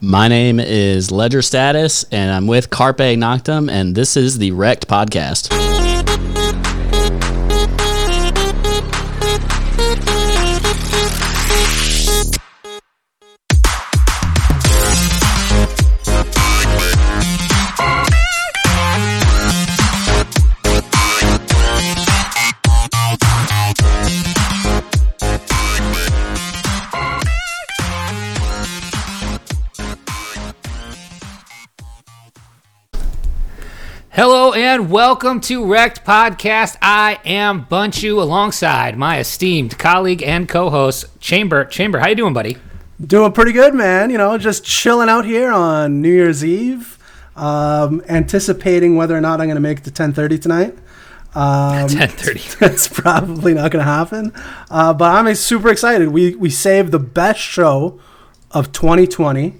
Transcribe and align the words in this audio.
My 0.00 0.28
name 0.28 0.60
is 0.60 1.10
Ledger 1.10 1.40
Status, 1.40 2.04
and 2.12 2.30
I'm 2.30 2.46
with 2.46 2.68
Carpe 2.68 2.98
Noctom, 2.98 3.70
and 3.70 3.94
this 3.94 4.14
is 4.16 4.36
the 4.36 4.50
Rekt 4.50 4.84
Podcast. 4.84 5.75
And 34.76 34.90
welcome 34.90 35.40
to 35.40 35.62
Rekt 35.62 36.04
Podcast. 36.04 36.76
I 36.82 37.18
am 37.24 37.64
Bunchu 37.64 38.20
alongside 38.20 38.98
my 38.98 39.18
esteemed 39.20 39.78
colleague 39.78 40.22
and 40.22 40.46
co-host 40.46 41.18
Chamber. 41.18 41.64
Chamber, 41.64 41.98
how 41.98 42.08
you 42.08 42.14
doing, 42.14 42.34
buddy? 42.34 42.58
Doing 43.00 43.32
pretty 43.32 43.52
good, 43.52 43.72
man. 43.72 44.10
You 44.10 44.18
know, 44.18 44.36
just 44.36 44.66
chilling 44.66 45.08
out 45.08 45.24
here 45.24 45.50
on 45.50 46.02
New 46.02 46.12
Year's 46.12 46.44
Eve, 46.44 46.98
um, 47.36 48.02
anticipating 48.06 48.96
whether 48.96 49.16
or 49.16 49.22
not 49.22 49.40
I'm 49.40 49.46
going 49.46 49.54
to 49.54 49.62
make 49.62 49.78
it 49.78 49.84
to 49.84 49.90
10:30 49.90 50.42
tonight. 50.42 50.78
Um, 51.34 51.88
Ten 51.88 52.10
thirty. 52.10 52.42
That's 52.60 52.86
probably 52.86 53.54
not 53.54 53.70
going 53.70 53.82
to 53.82 53.90
happen, 53.90 54.34
uh, 54.70 54.92
but 54.92 55.10
I'm 55.10 55.34
super 55.36 55.70
excited. 55.70 56.08
We 56.08 56.34
we 56.34 56.50
saved 56.50 56.92
the 56.92 56.98
best 56.98 57.40
show 57.40 57.98
of 58.50 58.72
2020 58.72 59.54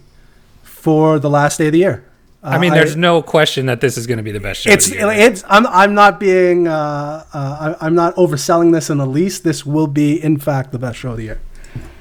for 0.62 1.18
the 1.18 1.30
last 1.30 1.56
day 1.56 1.68
of 1.68 1.72
the 1.72 1.78
year. 1.78 2.05
Uh, 2.46 2.50
I 2.50 2.58
mean, 2.58 2.72
there's 2.72 2.94
no 2.94 3.22
question 3.22 3.66
that 3.66 3.80
this 3.80 3.98
is 3.98 4.06
going 4.06 4.18
to 4.18 4.22
be 4.22 4.30
the 4.30 4.38
best 4.38 4.60
show. 4.60 4.70
It's 4.70 4.86
of 4.86 4.92
the 4.92 4.98
year. 4.98 5.10
it's 5.10 5.42
I'm 5.48 5.66
I'm 5.66 5.94
not 5.94 6.20
being 6.20 6.68
uh, 6.68 7.24
uh, 7.34 7.76
I, 7.80 7.86
I'm 7.86 7.96
not 7.96 8.14
overselling 8.14 8.72
this 8.72 8.88
in 8.88 8.98
the 8.98 9.06
least. 9.06 9.42
This 9.42 9.66
will 9.66 9.88
be 9.88 10.22
in 10.22 10.38
fact 10.38 10.70
the 10.70 10.78
best 10.78 10.98
show 10.98 11.10
of 11.10 11.16
the 11.16 11.24
year. 11.24 11.40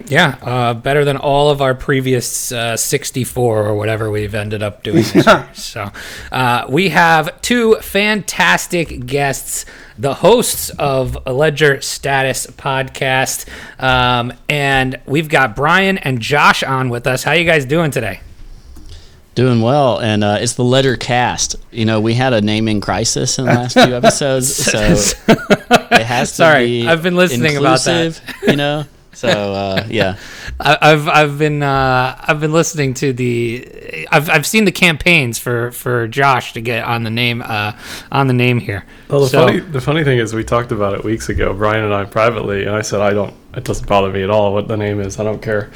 yeah, 0.06 0.38
uh, 0.44 0.76
better 0.76 1.04
than 1.04 1.18
all 1.18 1.50
of 1.50 1.64
our 1.64 1.74
previous 1.74 2.52
uh, 2.52 2.78
64 2.78 3.66
or 3.66 3.76
whatever 3.76 4.12
we've 4.12 4.36
ended 4.36 4.62
up 4.62 4.84
doing 4.84 4.98
this 4.98 5.16
year. 5.16 5.50
So 5.56 5.92
uh, 6.32 6.68
we 6.70 6.90
have 6.90 7.42
two 7.42 7.78
fantastic 7.78 9.08
guests, 9.08 9.66
the 9.98 10.14
hosts 10.14 10.70
of 10.78 11.26
Ledger 11.26 11.82
Status 11.82 12.46
podcast, 12.46 13.48
um, 13.82 14.32
and 14.48 15.00
we've 15.08 15.28
got 15.28 15.56
Brian 15.56 15.98
and 15.98 16.20
Josh 16.20 16.62
on 16.62 16.90
with 16.90 17.08
us. 17.08 17.24
How 17.24 17.32
you 17.32 17.46
guys 17.46 17.66
doing 17.66 17.90
today? 17.90 18.20
Doing 19.36 19.60
well, 19.62 20.00
and 20.00 20.24
uh, 20.24 20.38
it's 20.40 20.54
the 20.54 20.64
Ledger 20.64 20.96
Cast. 20.96 21.58
You 21.70 21.84
know, 21.84 22.00
we 22.00 22.14
had 22.14 22.32
a 22.32 22.40
naming 22.40 22.80
crisis 22.80 23.38
in 23.38 23.44
the 23.44 23.52
last 23.52 23.74
few 23.74 23.94
episodes, 23.96 24.56
so 24.56 24.80
it 25.28 26.04
has 26.06 26.30
to 26.30 26.36
Sorry, 26.36 26.66
be. 26.68 26.88
I've 26.88 27.04
been 27.04 27.18
listening 27.18 27.58
about 27.58 27.84
that. 27.84 28.22
You 28.48 28.56
know, 28.56 28.86
so 29.12 29.28
uh, 29.28 29.86
yeah, 29.90 30.16
I- 30.58 30.78
I've 30.82 31.10
I've 31.10 31.38
been 31.38 31.62
uh, 31.62 32.18
I've 32.18 32.40
been 32.40 32.54
listening 32.54 32.94
to 32.94 33.12
the 33.12 34.08
I've 34.10 34.30
I've 34.30 34.46
seen 34.46 34.64
the 34.64 34.72
campaigns 34.72 35.38
for 35.38 35.74
for 35.74 36.08
Josh 36.08 36.54
to 36.54 36.62
get 36.62 36.86
on 36.86 37.04
the 37.04 37.10
name 37.12 37.42
uh, 37.46 37.74
on 38.14 38.28
the 38.28 38.34
name 38.34 38.60
here. 38.60 38.86
Well, 39.10 39.20
the 39.20 39.28
So- 39.28 39.48
funny 39.48 39.60
the 39.60 39.82
funny 39.82 40.06
thing 40.06 40.18
is, 40.20 40.34
we 40.34 40.46
talked 40.46 40.72
about 40.72 40.94
it 40.94 41.04
weeks 41.04 41.28
ago, 41.28 41.54
Brian 41.54 41.84
and 41.84 41.94
I 41.94 42.06
privately, 42.06 42.64
and 42.66 42.74
I 42.74 42.82
said 42.84 43.02
I 43.02 43.12
don't. 43.12 43.34
It 43.54 43.66
doesn't 43.66 43.88
bother 43.90 44.10
me 44.14 44.24
at 44.24 44.30
all 44.30 44.54
what 44.54 44.70
the 44.70 44.78
name 44.78 45.02
is. 45.02 45.20
I 45.20 45.24
don't 45.26 45.42
care. 45.42 45.72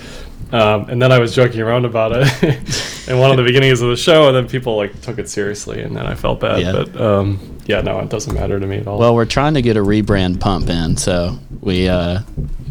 Um, 0.52 0.90
and 0.90 1.02
then 1.02 1.12
I 1.12 1.20
was 1.20 1.36
joking 1.36 1.62
around 1.62 1.86
about 1.86 2.12
it 2.16 2.44
in 3.08 3.20
one 3.20 3.32
of 3.32 3.38
the 3.38 3.44
beginnings 3.46 3.82
of 3.82 3.90
the 3.90 3.98
show, 3.98 4.28
and 4.28 4.36
then 4.36 4.48
people 4.48 4.76
like 4.76 5.00
took 5.02 5.20
it 5.20 5.30
seriously, 5.30 5.82
and 5.82 5.96
then 5.96 6.06
I 6.06 6.16
felt 6.16 6.40
bad. 6.40 6.62
Yeah. 6.62 6.72
But 6.72 7.00
um, 7.00 7.59
yeah, 7.70 7.82
no, 7.82 8.00
it 8.00 8.10
doesn't 8.10 8.34
matter 8.34 8.60
to 8.60 8.66
me 8.68 8.78
at 8.78 8.88
all. 8.88 8.98
well, 9.00 9.14
we're 9.16 9.26
trying 9.26 9.54
to 9.54 9.62
get 9.62 9.78
a 9.78 9.82
rebrand 9.82 10.40
pump 10.40 10.70
in, 10.70 10.98
so 10.98 11.38
we 11.62 11.88
uh, 11.88 12.22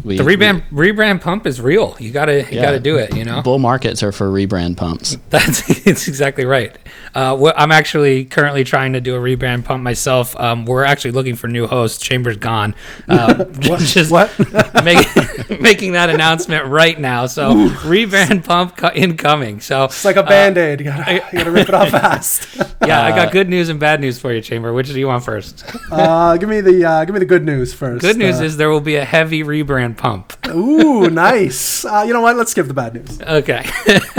we 0.03 0.17
The 0.17 0.23
rebrand 0.23 0.63
rebrand 0.71 1.21
pump 1.21 1.45
is 1.47 1.59
real. 1.61 1.95
You 1.99 2.11
gotta 2.11 2.41
you 2.41 2.47
Yeah. 2.57 2.61
gotta 2.63 2.79
do 2.79 2.97
it. 2.97 3.15
You 3.15 3.23
know 3.25 3.41
bull 3.41 3.59
markets 3.59 4.03
are 4.03 4.11
for 4.11 4.27
rebrand 4.29 4.77
pumps. 4.77 5.17
that's 5.29 5.87
it's 5.87 6.07
exactly 6.07 6.45
right. 6.45 6.75
Uh, 7.15 7.35
wh- 7.37 7.53
I'm 7.55 7.71
actually 7.71 8.25
currently 8.25 8.63
trying 8.63 8.93
to 8.93 9.01
do 9.01 9.15
a 9.15 9.19
rebrand 9.19 9.65
pump 9.65 9.81
myself. 9.83 10.39
Um, 10.39 10.65
we're 10.65 10.83
actually 10.83 11.11
looking 11.11 11.35
for 11.35 11.47
new 11.47 11.65
hosts. 11.65 11.99
Chambers 12.01 12.37
gone. 12.37 12.75
Uh, 13.07 13.45
just 13.45 14.11
What? 14.19 14.29
make, 14.83 15.59
making 15.59 15.93
that 15.93 16.09
announcement 16.09 16.65
right 16.67 16.99
now. 16.99 17.25
So 17.25 17.53
rebrand 17.83 18.45
pump 18.45 18.77
co- 18.77 18.91
incoming. 18.93 19.59
So 19.61 19.85
It's 19.85 20.05
like 20.05 20.17
a 20.17 20.23
band 20.23 20.57
aid. 20.57 20.79
You 20.81 20.85
gotta, 20.85 21.13
you 21.15 21.21
gotta 21.39 21.51
rip 21.51 21.67
it 21.69 21.73
off 21.73 21.89
fast. 21.89 22.47
yeah, 22.85 23.03
I 23.03 23.09
got 23.11 23.31
good 23.31 23.49
news 23.49 23.69
and 23.69 23.79
bad 23.79 23.99
news 24.01 24.19
for 24.19 24.31
you, 24.33 24.41
Chamber. 24.41 24.71
Which 24.73 24.88
do 24.93 24.99
you 24.99 25.07
want 25.07 25.23
first? 25.23 25.63
Uh, 25.91 26.37
give 26.37 26.47
me 26.47 26.61
the 26.61 26.85
uh, 26.85 27.03
give 27.03 27.13
me 27.13 27.19
the 27.19 27.25
good 27.25 27.43
news 27.43 27.73
first. 27.73 28.01
Good 28.01 28.15
news 28.15 28.39
Uh, 28.39 28.43
is 28.43 28.57
there 28.57 28.69
will 28.69 28.79
be 28.79 28.95
a 28.95 29.03
heavy 29.05 29.43
rebrand 29.43 29.97
pump. 29.97 30.33
ooh, 30.49 31.09
nice. 31.27 31.83
Uh, 31.83 32.03
you 32.05 32.13
know 32.13 32.21
what? 32.21 32.35
Let's 32.37 32.51
skip 32.51 32.67
the 32.67 32.75
bad 32.75 32.93
news. 32.93 33.19
Okay, 33.19 33.65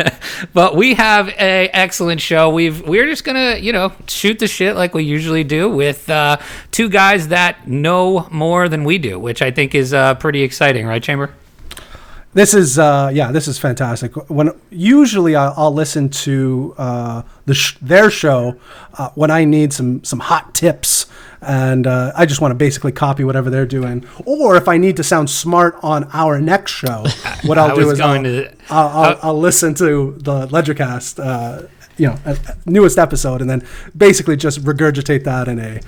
but 0.53 0.75
we 0.75 0.94
have 0.94 1.28
a 1.28 1.69
excellent 1.72 2.20
show. 2.20 2.50
We've 2.50 2.81
we're 2.86 3.06
just 3.06 3.22
gonna 3.25 3.56
you 3.56 3.72
know 3.72 3.92
shoot 4.08 4.41
the 4.41 4.48
shit 4.48 4.75
like 4.75 4.94
we 4.94 5.04
usually 5.04 5.44
do 5.44 5.69
with 5.70 6.10
uh, 6.10 6.38
two 6.72 6.88
guys 6.88 7.28
that 7.28 7.69
know 7.69 8.26
more 8.32 8.69
than 8.69 8.82
we 8.84 8.98
do, 8.98 9.19
which 9.19 9.41
I 9.42 9.52
think 9.52 9.75
is 9.76 9.94
uh, 9.94 10.14
pretty 10.16 10.42
exciting, 10.42 10.87
right, 10.87 11.02
Chamber? 11.02 11.31
This 12.33 12.55
is 12.55 12.79
uh, 12.79 13.11
yeah, 13.13 13.33
this 13.33 13.49
is 13.49 13.59
fantastic. 13.59 14.15
When 14.31 14.51
usually 14.71 15.35
I'll, 15.35 15.53
I'll 15.57 15.75
listen 15.75 16.09
to 16.11 16.75
uh, 16.79 17.23
the 17.47 17.55
sh- 17.55 17.77
their 17.83 18.09
show 18.09 18.55
uh, 18.95 19.11
when 19.17 19.33
I 19.33 19.45
need 19.45 19.73
some 19.73 20.05
some 20.05 20.21
hot 20.21 20.55
tips, 20.55 21.07
and 21.41 21.89
uh, 21.89 22.13
I 22.15 22.27
just 22.27 22.41
want 22.41 22.53
to 22.53 22.55
basically 22.55 22.93
copy 22.93 23.25
whatever 23.25 23.51
they're 23.51 23.67
doing. 23.67 24.07
Or 24.27 24.55
if 24.55 24.69
I 24.69 24.77
need 24.79 24.97
to 24.99 25.03
sound 25.03 25.29
smart 25.29 25.77
on 25.83 26.05
our 26.13 26.41
next 26.41 26.71
show, 26.71 27.05
what 27.45 27.59
I'll 27.59 27.75
do 27.75 27.91
is 27.91 27.99
I'll, 27.99 28.23
to- 28.23 28.53
I'll, 28.71 28.89
I'll, 28.89 29.19
I'll 29.25 29.39
listen 29.41 29.75
to 29.75 30.12
the 30.19 30.47
Ledgercast. 30.47 31.19
Uh, 31.25 31.67
you 31.97 32.07
know, 32.07 32.17
uh, 32.25 32.35
newest 32.65 32.97
episode, 32.97 33.43
and 33.43 33.51
then 33.51 33.67
basically 33.95 34.35
just 34.37 34.62
regurgitate 34.65 35.25
that 35.25 35.49
in 35.49 35.59
a 35.59 35.81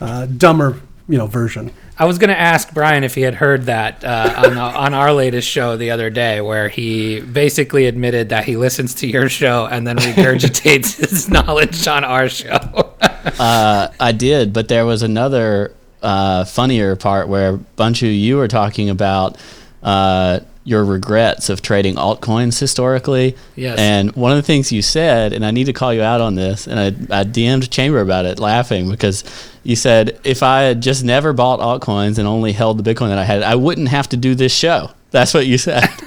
uh, 0.00 0.26
dumber, 0.26 0.80
you 1.08 1.16
know, 1.16 1.26
version. 1.28 1.70
I 2.00 2.06
was 2.06 2.16
going 2.16 2.30
to 2.30 2.40
ask 2.40 2.72
Brian 2.72 3.04
if 3.04 3.14
he 3.14 3.20
had 3.20 3.34
heard 3.34 3.64
that 3.64 4.02
uh, 4.02 4.32
on, 4.38 4.54
the, 4.54 4.60
on 4.62 4.94
our 4.94 5.12
latest 5.12 5.46
show 5.46 5.76
the 5.76 5.90
other 5.90 6.08
day, 6.08 6.40
where 6.40 6.70
he 6.70 7.20
basically 7.20 7.84
admitted 7.84 8.30
that 8.30 8.44
he 8.46 8.56
listens 8.56 8.94
to 8.96 9.06
your 9.06 9.28
show 9.28 9.66
and 9.66 9.86
then 9.86 9.98
regurgitates 9.98 10.96
his 11.10 11.28
knowledge 11.28 11.86
on 11.86 12.02
our 12.02 12.28
show. 12.28 12.94
Uh, 13.38 13.92
I 14.00 14.12
did, 14.12 14.54
but 14.54 14.68
there 14.68 14.86
was 14.86 15.02
another 15.02 15.74
uh, 16.02 16.44
funnier 16.46 16.96
part 16.96 17.28
where 17.28 17.58
Bunchu, 17.58 18.18
you 18.18 18.38
were 18.38 18.48
talking 18.48 18.88
about 18.88 19.36
uh, 19.82 20.40
your 20.64 20.84
regrets 20.84 21.48
of 21.48 21.62
trading 21.62 21.94
altcoins 21.94 22.60
historically. 22.60 23.36
Yes. 23.56 23.78
And 23.78 24.14
one 24.14 24.30
of 24.30 24.36
the 24.36 24.42
things 24.42 24.70
you 24.70 24.82
said, 24.82 25.32
and 25.32 25.44
I 25.44 25.50
need 25.50 25.64
to 25.64 25.72
call 25.72 25.92
you 25.92 26.02
out 26.02 26.20
on 26.20 26.34
this, 26.34 26.66
and 26.66 26.78
I, 26.78 27.20
I 27.20 27.24
DM'd 27.24 27.70
Chamber 27.70 28.00
about 28.00 28.26
it, 28.26 28.38
laughing 28.38 28.90
because 28.90 29.24
you 29.62 29.76
said 29.76 30.20
if 30.24 30.42
I 30.42 30.62
had 30.62 30.82
just 30.82 31.04
never 31.04 31.32
bought 31.32 31.60
altcoins 31.60 32.18
and 32.18 32.28
only 32.28 32.52
held 32.52 32.82
the 32.82 32.94
Bitcoin 32.94 33.08
that 33.08 33.18
I 33.18 33.24
had, 33.24 33.42
I 33.42 33.54
wouldn't 33.54 33.88
have 33.88 34.08
to 34.10 34.16
do 34.16 34.34
this 34.34 34.54
show. 34.54 34.90
That's 35.10 35.34
what 35.34 35.46
you 35.46 35.58
said, 35.58 35.88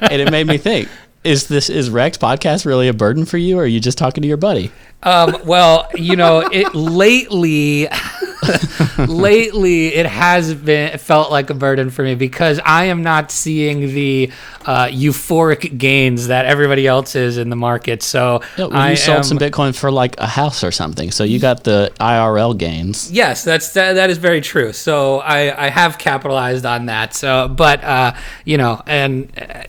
and 0.00 0.22
it 0.22 0.30
made 0.30 0.46
me 0.46 0.56
think. 0.56 0.88
Is 1.24 1.48
this 1.48 1.68
is 1.68 1.90
Rekt 1.90 2.18
podcast 2.18 2.64
really 2.64 2.88
a 2.88 2.94
burden 2.94 3.26
for 3.26 3.36
you, 3.36 3.58
or 3.58 3.64
are 3.64 3.66
you 3.66 3.80
just 3.80 3.98
talking 3.98 4.22
to 4.22 4.28
your 4.28 4.38
buddy? 4.38 4.70
Um, 5.02 5.36
well, 5.44 5.88
you 5.94 6.16
know, 6.16 6.48
it 6.50 6.74
lately, 6.74 7.88
lately 9.08 9.88
it 9.88 10.06
has 10.06 10.54
been 10.54 10.98
felt 10.98 11.30
like 11.30 11.50
a 11.50 11.54
burden 11.54 11.90
for 11.90 12.02
me 12.02 12.14
because 12.14 12.60
I 12.64 12.84
am 12.84 13.02
not 13.02 13.30
seeing 13.30 13.80
the 13.80 14.30
uh, 14.64 14.86
euphoric 14.86 15.78
gains 15.78 16.28
that 16.28 16.44
everybody 16.46 16.86
else 16.86 17.14
is 17.14 17.38
in 17.38 17.50
the 17.50 17.56
market. 17.56 18.02
So 18.02 18.42
Yeah, 18.56 18.66
well, 18.66 18.76
I 18.76 18.90
you 18.90 18.96
sold 18.96 19.18
am, 19.18 19.24
some 19.24 19.38
Bitcoin 19.38 19.76
for 19.76 19.90
like 19.90 20.18
a 20.18 20.26
house 20.26 20.62
or 20.62 20.70
something, 20.70 21.10
so 21.10 21.24
you 21.24 21.38
got 21.38 21.64
the 21.64 21.92
IRL 22.00 22.56
gains. 22.56 23.10
Yes, 23.10 23.44
that's 23.44 23.72
that, 23.72 23.94
that 23.94 24.10
is 24.10 24.18
very 24.18 24.40
true. 24.40 24.72
So 24.72 25.20
I, 25.20 25.66
I 25.66 25.68
have 25.70 25.98
capitalized 25.98 26.66
on 26.66 26.86
that. 26.86 27.14
So, 27.14 27.48
but 27.48 27.82
uh, 27.84 28.14
you 28.44 28.58
know, 28.58 28.82
and 28.86 29.30
uh, 29.38 29.64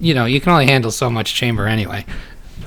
you 0.00 0.14
know, 0.14 0.24
you 0.24 0.40
can 0.40 0.52
only 0.52 0.66
handle 0.66 0.90
so 0.90 1.10
much 1.10 1.34
chamber 1.34 1.66
anyway. 1.66 2.04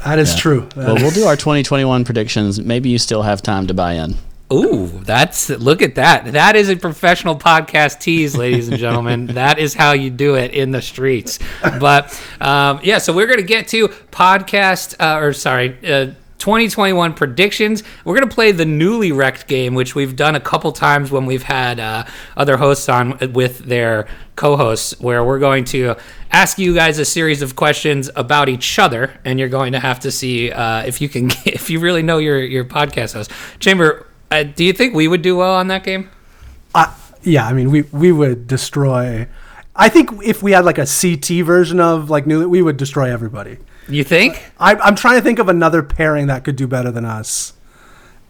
That 0.06 0.20
is 0.20 0.36
true. 0.36 0.68
Well, 0.76 0.96
we'll 0.96 1.12
do 1.12 1.26
our 1.26 1.36
2021 1.36 2.06
predictions. 2.06 2.60
Maybe 2.60 2.90
you 2.90 2.98
still 2.98 3.24
have 3.24 3.42
time 3.42 3.68
to 3.68 3.74
buy 3.74 3.94
in. 3.94 4.16
Ooh, 4.52 4.88
that's 4.88 5.50
look 5.50 5.84
at 5.84 5.96
that. 5.96 6.34
That 6.34 6.56
is 6.56 6.70
a 6.70 6.76
professional 6.76 7.38
podcast 7.38 8.00
tease, 8.00 8.36
ladies 8.36 8.68
and 8.68 8.78
gentlemen. 8.78 9.28
that 9.36 9.60
is 9.60 9.76
how 9.76 9.92
you 9.92 10.10
do 10.10 10.36
it 10.36 10.52
in 10.52 10.72
the 10.72 10.82
streets. 10.82 11.38
But 11.62 12.20
um, 12.42 12.80
yeah, 12.82 12.98
so 12.98 13.14
we're 13.14 13.28
gonna 13.28 13.44
get 13.44 13.68
to 13.70 13.90
podcast 13.90 14.96
uh, 15.00 15.24
or 15.24 15.34
sorry. 15.34 15.78
Uh, 15.88 16.14
2021 16.40 17.14
predictions. 17.16 17.84
We're 18.06 18.16
going 18.16 18.28
to 18.28 18.34
play 18.34 18.54
the 18.54 18.66
newly 18.66 19.12
Rekt 19.12 19.48
game, 19.48 19.76
which 19.76 19.94
we've 19.94 20.16
done 20.16 20.36
a 20.36 20.40
couple 20.40 20.72
times 20.72 21.12
when 21.12 21.26
we've 21.26 21.44
had 21.44 21.82
uh, 21.82 22.06
other 22.38 22.56
hosts 22.56 22.88
on 22.88 23.18
with 23.34 23.60
their 23.60 24.08
co 24.38 24.56
hosts, 24.56 24.98
where 25.02 25.24
we're 25.24 25.40
going 25.40 25.66
to 25.66 25.96
ask 26.32 26.58
you 26.58 26.74
guys 26.74 26.98
a 26.98 27.04
series 27.04 27.42
of 27.42 27.58
questions 27.58 28.10
about 28.16 28.48
each 28.48 28.80
other, 28.80 29.20
and 29.26 29.38
you're 29.38 29.50
going 29.50 29.74
to 29.74 29.82
have 29.82 30.00
to 30.00 30.12
see 30.12 30.50
uh, 30.50 30.84
if 30.84 31.02
you 31.02 31.10
can, 31.10 31.30
if 31.46 31.70
you 31.70 31.82
really 31.82 32.04
know 32.04 32.20
your, 32.20 32.40
your 32.40 32.64
podcast 32.64 33.14
host. 33.14 33.32
Chamber, 33.60 34.08
uh, 34.32 34.44
do 34.44 34.64
you 34.64 34.74
think 34.74 34.94
we 34.94 35.08
would 35.08 35.22
do 35.22 35.38
well 35.38 35.56
on 35.56 35.68
that 35.68 35.84
game? 35.84 36.10
I, 36.76 36.94
yeah, 37.24 37.48
I 37.48 37.54
mean, 37.54 37.72
we 37.72 37.82
we 37.84 38.12
would 38.12 38.48
destroy. 38.48 39.28
I 39.76 39.90
think 39.90 40.10
if 40.24 40.44
we 40.44 40.52
had 40.52 40.66
like 40.66 40.78
a 40.78 40.86
CT 40.86 41.46
version 41.46 41.80
of 41.80 42.10
like 42.10 42.28
new, 42.28 42.48
we 42.48 42.62
would 42.62 42.78
destroy 42.78 43.12
everybody. 43.12 43.58
You 43.88 44.04
think? 44.04 44.52
I, 44.60 44.76
I'm 44.76 44.96
trying 44.96 45.16
to 45.16 45.22
think 45.22 45.40
of 45.40 45.50
another 45.50 45.82
pairing 45.82 46.28
that 46.28 46.44
could 46.44 46.56
do 46.56 46.68
better 46.68 46.92
than 46.92 47.06
us. 47.06 47.54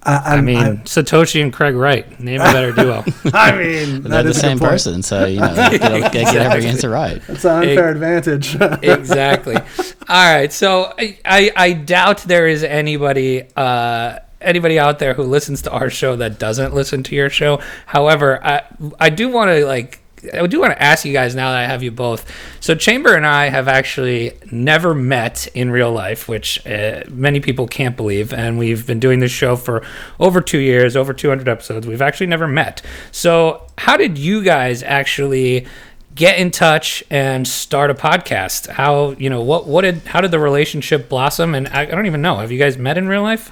Uh, 0.01 0.22
I 0.24 0.42
mean, 0.42 0.78
Satoshi 0.86 1.44
and 1.44 1.51
Craig 1.51 1.75
Wright. 1.75 2.19
Name 2.22 2.40
a 2.40 2.46
better 2.46 2.72
duo. 2.72 3.04
I 3.34 3.51
mean, 3.51 4.01
They're 4.04 4.12
that 4.12 4.22
the 4.22 4.30
is 4.30 4.40
same 4.40 4.57
person, 4.57 5.04
so 5.04 5.25
you 5.25 5.42
know, 5.42 5.54
they 5.54 5.78
get, 5.78 6.12
get 6.13 6.36
every 6.38 6.66
answer 6.68 6.90
right. 6.90 7.22
It's 7.28 7.44
an 7.44 7.63
unfair 7.63 7.90
advantage. 7.90 8.56
exactly. 8.81 9.56
All 9.57 9.63
right. 10.07 10.54
So 10.54 10.94
I, 10.98 11.19
I, 11.25 11.51
I 11.54 11.74
doubt 11.74 12.19
there 12.19 12.48
is 12.48 12.63
anybody 12.63 13.44
uh, 13.57 14.19
anybody 14.41 14.80
out 14.80 15.00
there 15.00 15.13
who 15.13 15.24
listens 15.24 15.62
to 15.63 15.71
our 15.71 15.89
show 15.89 16.15
that 16.18 16.39
doesn't 16.39 16.74
listen 16.74 17.03
to 17.03 17.15
your 17.15 17.30
show. 17.30 17.59
However, 17.86 18.44
I 18.44 18.63
I 19.00 19.09
do 19.09 19.30
want 19.30 19.50
to 19.50 19.65
like 19.65 20.00
I 20.33 20.45
do 20.47 20.59
want 20.59 20.74
to 20.74 20.81
ask 20.81 21.06
you 21.06 21.13
guys 21.13 21.36
now 21.36 21.51
that 21.51 21.59
I 21.59 21.65
have 21.65 21.83
you 21.83 21.91
both. 21.91 22.30
So 22.59 22.75
Chamber 22.75 23.15
and 23.15 23.25
I 23.25 23.50
have 23.50 23.68
actually 23.68 24.33
never 24.51 24.94
met 24.94 25.47
in 25.53 25.71
real 25.71 25.91
life, 25.91 26.27
which 26.27 26.65
uh, 26.68 27.03
many 27.09 27.39
people 27.39 27.68
can't 27.68 27.95
believe. 27.95 28.33
And 28.33 28.57
we've 28.57 28.86
been 28.86 29.00
doing 29.00 29.19
this 29.19 29.31
show 29.31 29.56
for 29.56 29.83
over 30.19 30.41
two 30.41 30.59
years, 30.59 30.95
over 30.95 31.13
200 31.13 31.47
episodes. 31.47 31.88
We've 31.88 32.01
actually 32.01 32.27
never 32.27 32.47
met. 32.47 32.81
So 33.12 33.68
how 33.77 33.97
did 33.97 34.18
you 34.18 34.44
guys 34.44 34.83
actually? 34.83 35.68
get 36.15 36.39
in 36.39 36.51
touch 36.51 37.01
and 37.12 37.47
start 37.47 37.89
a 37.89 37.94
podcast 37.94 38.68
how 38.68 39.12
you 39.12 39.30
know 39.30 39.41
what 39.41 39.68
what 39.68 39.83
did 39.83 40.00
how 40.00 40.19
did 40.19 40.31
the 40.31 40.39
relationship 40.39 41.07
blossom 41.07 41.53
and 41.53 41.68
I, 41.69 41.83
I 41.83 41.86
don't 41.86 42.07
even 42.07 42.21
know 42.21 42.38
have 42.38 42.51
you 42.51 42.57
guys 42.57 42.77
met 42.77 42.97
in 42.97 43.07
real 43.07 43.21
life 43.21 43.51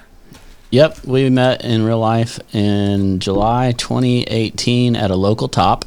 Yep, 0.70 1.06
we 1.06 1.30
met 1.30 1.64
in 1.64 1.84
real 1.84 2.00
life 2.00 2.40
in 2.54 3.20
July 3.20 3.72
2018 3.78 4.96
at 4.98 5.12
a 5.12 5.16
local 5.16 5.48
top, 5.48 5.86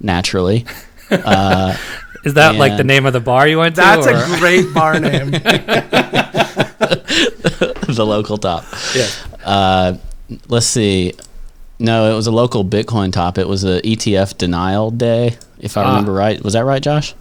naturally. 0.00 0.64
Uh, 1.10 1.76
is 2.24 2.32
that 2.34 2.54
like 2.56 2.78
the 2.78 2.82
name 2.82 3.04
of 3.04 3.12
the 3.12 3.20
bar 3.20 3.46
you 3.46 3.58
went 3.58 3.74
to 3.74 3.82
That's 3.82 4.06
or- 4.06 4.16
a 4.16 4.38
great 4.38 4.72
bar 4.72 4.98
name. 5.00 5.30
the 7.88 8.04
local 8.06 8.38
top. 8.38 8.64
yeah 8.96 9.06
Uh, 9.44 9.96
let's 10.48 10.66
see. 10.66 11.12
No, 11.78 12.10
it 12.10 12.14
was 12.16 12.26
a 12.26 12.30
local 12.32 12.64
Bitcoin 12.64 13.12
top. 13.12 13.36
It 13.36 13.46
was 13.46 13.64
a 13.64 13.82
ETF 13.82 14.38
denial 14.38 14.90
day, 14.90 15.36
if 15.60 15.76
I 15.76 15.82
Ah. 15.82 15.88
remember 15.90 16.12
right. 16.14 16.42
Was 16.42 16.54
that 16.54 16.64
right, 16.64 16.82
Josh? 16.82 17.14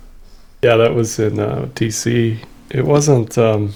Yeah, 0.63 0.77
that 0.77 0.95
was 0.95 1.19
in 1.19 1.37
uh, 1.39 1.67
TC. 1.75 2.37
It 2.71 2.85
wasn't. 2.85 3.37
Um, 3.37 3.73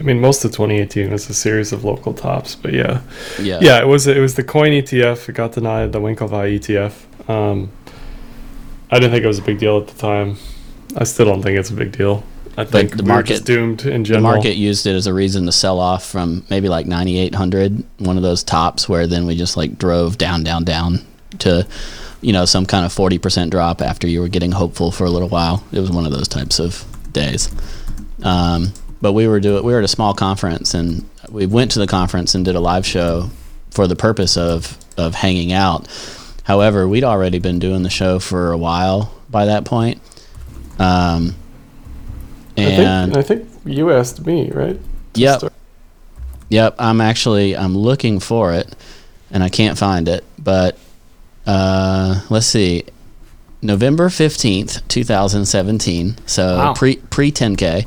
I 0.00 0.02
mean, 0.04 0.20
most 0.20 0.44
of 0.44 0.52
2018 0.52 1.10
was 1.10 1.28
a 1.28 1.34
series 1.34 1.72
of 1.72 1.84
local 1.84 2.12
tops, 2.14 2.54
but 2.54 2.72
yeah, 2.72 3.00
Yeah. 3.42 3.58
yeah, 3.60 3.80
it 3.80 3.86
was. 3.88 4.06
It 4.06 4.20
was 4.20 4.34
the 4.36 4.44
coin 4.44 4.70
ETF. 4.72 5.28
It 5.28 5.32
got 5.34 5.52
denied. 5.52 5.92
The 5.92 6.00
Winklevi 6.00 6.58
ETF. 6.58 6.92
Um, 7.28 7.70
I 8.90 8.98
didn't 8.98 9.10
think 9.12 9.24
it 9.24 9.28
was 9.28 9.38
a 9.38 9.42
big 9.42 9.58
deal 9.58 9.76
at 9.78 9.88
the 9.88 9.98
time. 9.98 10.36
I 10.96 11.04
still 11.04 11.26
don't 11.26 11.42
think 11.42 11.58
it's 11.58 11.70
a 11.70 11.74
big 11.74 11.92
deal. 11.92 12.22
I 12.56 12.64
think 12.64 12.96
the 12.96 13.02
we 13.02 13.08
market- 13.08 13.44
doomed 13.44 13.84
in 13.84 14.02
The 14.02 14.08
general. 14.08 14.32
market 14.34 14.56
used 14.56 14.86
it 14.86 14.94
as 14.94 15.06
a 15.06 15.14
reason 15.14 15.46
to 15.46 15.52
sell 15.52 15.78
off 15.78 16.04
from 16.04 16.44
maybe 16.50 16.68
like 16.68 16.86
9,800, 16.86 17.84
one 17.98 18.16
of 18.16 18.22
those 18.22 18.42
tops 18.42 18.88
where 18.88 19.06
then 19.06 19.26
we 19.26 19.36
just 19.36 19.56
like 19.56 19.78
drove 19.78 20.16
down, 20.18 20.42
down, 20.42 20.64
down 20.64 21.00
to, 21.40 21.66
you 22.20 22.32
know, 22.32 22.44
some 22.46 22.66
kind 22.66 22.84
of 22.84 22.92
40% 22.92 23.50
drop 23.50 23.80
after 23.82 24.08
you 24.08 24.20
were 24.20 24.28
getting 24.28 24.52
hopeful 24.52 24.90
for 24.90 25.04
a 25.04 25.10
little 25.10 25.28
while. 25.28 25.62
It 25.70 25.78
was 25.80 25.90
one 25.90 26.04
of 26.06 26.10
those 26.10 26.26
types 26.26 26.58
of 26.58 26.84
days. 27.12 27.48
Um, 28.24 28.72
but 29.00 29.12
we 29.12 29.26
were 29.28 29.40
doing, 29.40 29.64
we 29.64 29.72
were 29.72 29.78
at 29.78 29.84
a 29.84 29.88
small 29.88 30.14
conference 30.14 30.74
and 30.74 31.08
we 31.28 31.46
went 31.46 31.70
to 31.72 31.78
the 31.78 31.86
conference 31.86 32.34
and 32.34 32.44
did 32.44 32.56
a 32.56 32.60
live 32.60 32.86
show 32.86 33.30
for 33.70 33.86
the 33.86 33.96
purpose 33.96 34.36
of, 34.36 34.78
of 34.96 35.14
hanging 35.14 35.52
out. 35.52 35.86
However, 36.44 36.88
we'd 36.88 37.04
already 37.04 37.38
been 37.38 37.58
doing 37.58 37.82
the 37.82 37.90
show 37.90 38.18
for 38.18 38.52
a 38.52 38.58
while 38.58 39.12
by 39.30 39.46
that 39.46 39.64
point. 39.64 40.00
Um, 40.78 41.34
I 42.56 42.60
and 42.62 43.12
think. 43.12 43.16
I 43.16 43.22
think 43.22 43.48
you 43.64 43.92
asked 43.92 44.24
me, 44.24 44.50
right? 44.50 44.80
Yep. 45.14 45.38
start? 45.38 45.52
Yep, 46.48 46.76
I'm 46.78 47.00
actually 47.00 47.56
I'm 47.56 47.76
looking 47.76 48.20
for 48.20 48.54
it, 48.54 48.74
and 49.30 49.42
I 49.42 49.48
can't 49.48 49.76
find 49.76 50.08
it. 50.08 50.24
But 50.38 50.78
uh, 51.46 52.22
let's 52.30 52.46
see, 52.46 52.84
November 53.60 54.08
fifteenth, 54.08 54.86
two 54.88 55.04
thousand 55.04 55.46
seventeen. 55.46 56.16
So 56.26 56.56
Wow. 56.56 56.74
pre 56.74 56.96
pre 56.96 57.30
10k. 57.30 57.86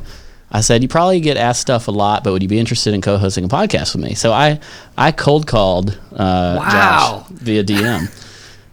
I 0.54 0.60
said 0.60 0.82
you 0.82 0.88
probably 0.88 1.18
get 1.20 1.38
asked 1.38 1.62
stuff 1.62 1.88
a 1.88 1.90
lot, 1.90 2.22
but 2.22 2.32
would 2.32 2.42
you 2.42 2.48
be 2.48 2.58
interested 2.58 2.92
in 2.92 3.00
co-hosting 3.00 3.44
a 3.44 3.48
podcast 3.48 3.94
with 3.96 4.04
me? 4.04 4.14
So 4.14 4.32
I 4.32 4.60
I 4.98 5.10
cold 5.10 5.46
called 5.46 5.98
uh, 6.12 6.56
Wow. 6.58 7.24
Josh 7.30 7.38
via 7.38 7.64
DM 7.64 8.08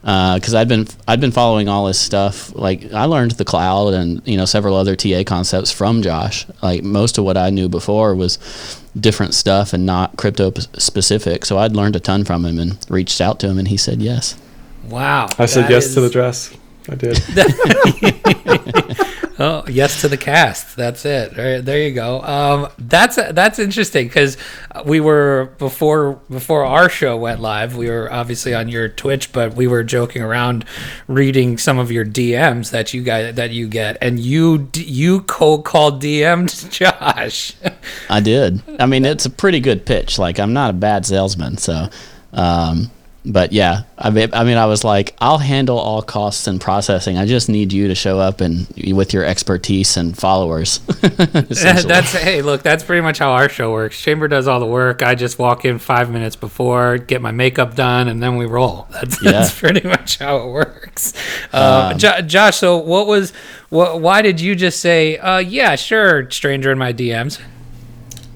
because 0.02 0.54
I'd 0.54 0.68
been 0.68 0.88
I'd 1.08 1.22
been 1.22 1.32
following 1.32 1.70
all 1.70 1.88
his 1.88 1.98
stuff. 1.98 2.54
Like 2.54 2.92
I 2.94 3.06
learned 3.06 3.32
the 3.32 3.46
cloud 3.46 3.94
and 3.94 4.22
you 4.28 4.36
know 4.36 4.44
several 4.46 4.76
other 4.76 4.96
TA 4.98 5.24
concepts 5.26 5.72
from 5.72 6.02
Josh. 6.02 6.46
Like 6.62 6.84
most 6.84 7.18
of 7.18 7.24
what 7.24 7.38
I 7.38 7.50
knew 7.50 7.70
before 7.70 8.14
was 8.14 8.38
different 9.00 9.34
stuff 9.34 9.72
and 9.72 9.86
not 9.86 10.18
crypto 10.18 10.52
p- 10.52 10.62
specific. 10.78 11.46
So 11.46 11.58
I'd 11.60 11.76
learned 11.76 11.96
a 11.96 12.00
ton 12.02 12.26
from 12.26 12.44
him 12.46 12.60
and 12.60 12.78
reached 12.90 13.22
out 13.22 13.40
to 13.42 13.48
him, 13.48 13.58
and 13.58 13.68
he 13.70 13.78
said 13.78 14.02
yes. 14.02 14.36
wow 14.90 15.30
I 15.38 15.46
said 15.46 15.66
That 15.66 15.72
yes 15.72 15.94
to 15.94 16.02
the 16.02 16.10
dress. 16.10 16.54
I 16.90 16.96
did. 16.96 17.20
Oh, 19.42 19.64
yes 19.70 20.02
to 20.02 20.10
the 20.10 20.18
cast. 20.18 20.76
That's 20.76 21.06
it. 21.06 21.38
Right, 21.38 21.64
there 21.64 21.82
you 21.82 21.94
go. 21.94 22.22
Um, 22.22 22.68
that's 22.78 23.16
that's 23.16 23.58
interesting 23.58 24.08
because 24.08 24.36
we 24.84 25.00
were 25.00 25.56
before 25.58 26.16
before 26.30 26.66
our 26.66 26.90
show 26.90 27.16
went 27.16 27.40
live. 27.40 27.78
We 27.78 27.90
were 27.90 28.12
obviously 28.12 28.54
on 28.54 28.68
your 28.68 28.90
Twitch, 28.90 29.32
but 29.32 29.54
we 29.54 29.66
were 29.66 29.82
joking 29.86 30.22
around, 30.22 30.66
reading 31.08 31.58
some 31.58 31.80
of 31.80 31.90
your 31.90 32.04
DMs 32.04 32.72
that 32.72 32.94
you 32.94 33.02
guys 33.02 33.36
that 33.36 33.52
you 33.52 33.70
get, 33.70 33.98
and 34.02 34.20
you 34.20 34.70
you 34.76 35.22
cold 35.22 35.64
called 35.64 36.02
DM'd 36.04 36.70
Josh. 36.72 37.54
I 38.10 38.20
did. 38.20 38.62
I 38.78 38.88
mean, 38.88 39.06
it's 39.06 39.26
a 39.26 39.30
pretty 39.30 39.62
good 39.62 39.86
pitch. 39.86 40.20
Like 40.20 40.38
I'm 40.38 40.52
not 40.52 40.72
a 40.72 40.74
bad 40.74 41.06
salesman, 41.06 41.58
so. 41.58 41.88
Um, 42.34 42.92
but 43.26 43.52
yeah, 43.52 43.84
I 43.98 44.10
mean, 44.12 44.30
I 44.34 44.44
mean, 44.46 44.58
I 44.58 44.66
was 44.66 44.84
like, 44.84 45.14
I'll 45.20 45.38
handle 45.40 45.78
all 45.78 46.02
costs 46.02 46.48
and 46.48 46.60
processing. 46.60 47.18
I 47.18 47.26
just 47.26 47.50
need 47.50 47.74
you 47.74 47.90
to 47.90 47.96
show 47.96 48.18
up 48.20 48.40
and 48.40 48.66
with 48.94 49.14
your 49.14 49.26
expertise 49.26 49.98
and 49.98 50.18
followers. 50.18 50.80
that's 51.02 52.14
hey, 52.14 52.42
look, 52.42 52.64
that's 52.64 52.84
pretty 52.84 53.02
much 53.02 53.20
how 53.20 53.32
our 53.32 53.50
show 53.50 53.72
works. 53.72 54.00
Chamber 54.02 54.28
does 54.30 54.48
all 54.48 54.60
the 54.60 54.66
work. 54.66 55.04
I 55.04 55.16
just 55.16 55.38
walk 55.38 55.66
in 55.66 55.80
five 55.80 56.10
minutes 56.10 56.36
before, 56.38 56.98
get 56.98 57.22
my 57.22 57.32
makeup 57.32 57.76
done, 57.76 58.08
and 58.08 58.24
then 58.24 58.38
we 58.38 58.46
roll. 58.46 58.88
That's, 58.92 59.22
Yeah. 59.22 59.32
that's 59.32 59.58
pretty 59.60 59.88
much 59.88 60.18
how 60.20 60.38
it 60.38 60.52
works. 60.52 61.14
Uh, 61.52 61.94
Jo- 61.96 62.22
Josh, 62.22 62.58
so 62.58 62.78
what 62.78 63.06
was, 63.08 63.32
what, 63.70 64.00
why 64.02 64.22
did 64.22 64.40
you 64.40 64.56
just 64.56 64.80
say, 64.80 65.18
uh, 65.18 65.38
yeah, 65.40 65.76
sure, 65.76 66.30
stranger 66.32 66.72
in 66.72 66.78
my 66.78 66.94
DMs? 66.94 67.40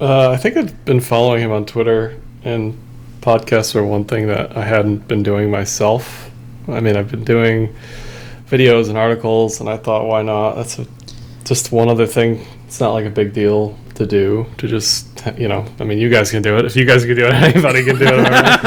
Uh, 0.00 0.30
I 0.30 0.36
think 0.36 0.56
I've 0.56 0.84
been 0.84 1.00
following 1.00 1.40
him 1.40 1.52
on 1.52 1.64
Twitter, 1.64 2.20
and 2.44 2.78
podcasts 3.24 3.74
are 3.74 3.82
one 3.82 4.04
thing 4.04 4.26
that 4.26 4.54
I 4.54 4.64
hadn't 4.64 5.08
been 5.08 5.22
doing 5.22 5.50
myself. 5.50 6.30
I 6.68 6.80
mean, 6.80 6.94
I've 6.96 7.10
been 7.10 7.24
doing 7.24 7.74
videos 8.46 8.90
and 8.90 8.98
articles, 8.98 9.60
and 9.60 9.68
I 9.68 9.78
thought, 9.78 10.06
why 10.06 10.20
not? 10.22 10.56
That's 10.56 10.78
a, 10.78 10.86
just 11.44 11.72
one 11.72 11.88
other 11.88 12.06
thing. 12.06 12.46
It's 12.66 12.80
not 12.80 12.92
like 12.92 13.06
a 13.06 13.10
big 13.10 13.32
deal 13.32 13.78
to 13.94 14.06
do. 14.06 14.44
To 14.58 14.68
just, 14.68 15.06
you 15.38 15.48
know, 15.48 15.64
I 15.80 15.84
mean, 15.84 15.98
you 15.98 16.10
guys 16.10 16.30
can 16.30 16.42
do 16.42 16.58
it. 16.58 16.66
If 16.66 16.76
you 16.76 16.84
guys 16.84 17.06
can 17.06 17.16
do 17.16 17.26
it, 17.26 17.32
anybody 17.34 17.82
can 17.82 17.96
do 17.96 18.04
it. 18.08 18.28
right? 18.28 18.60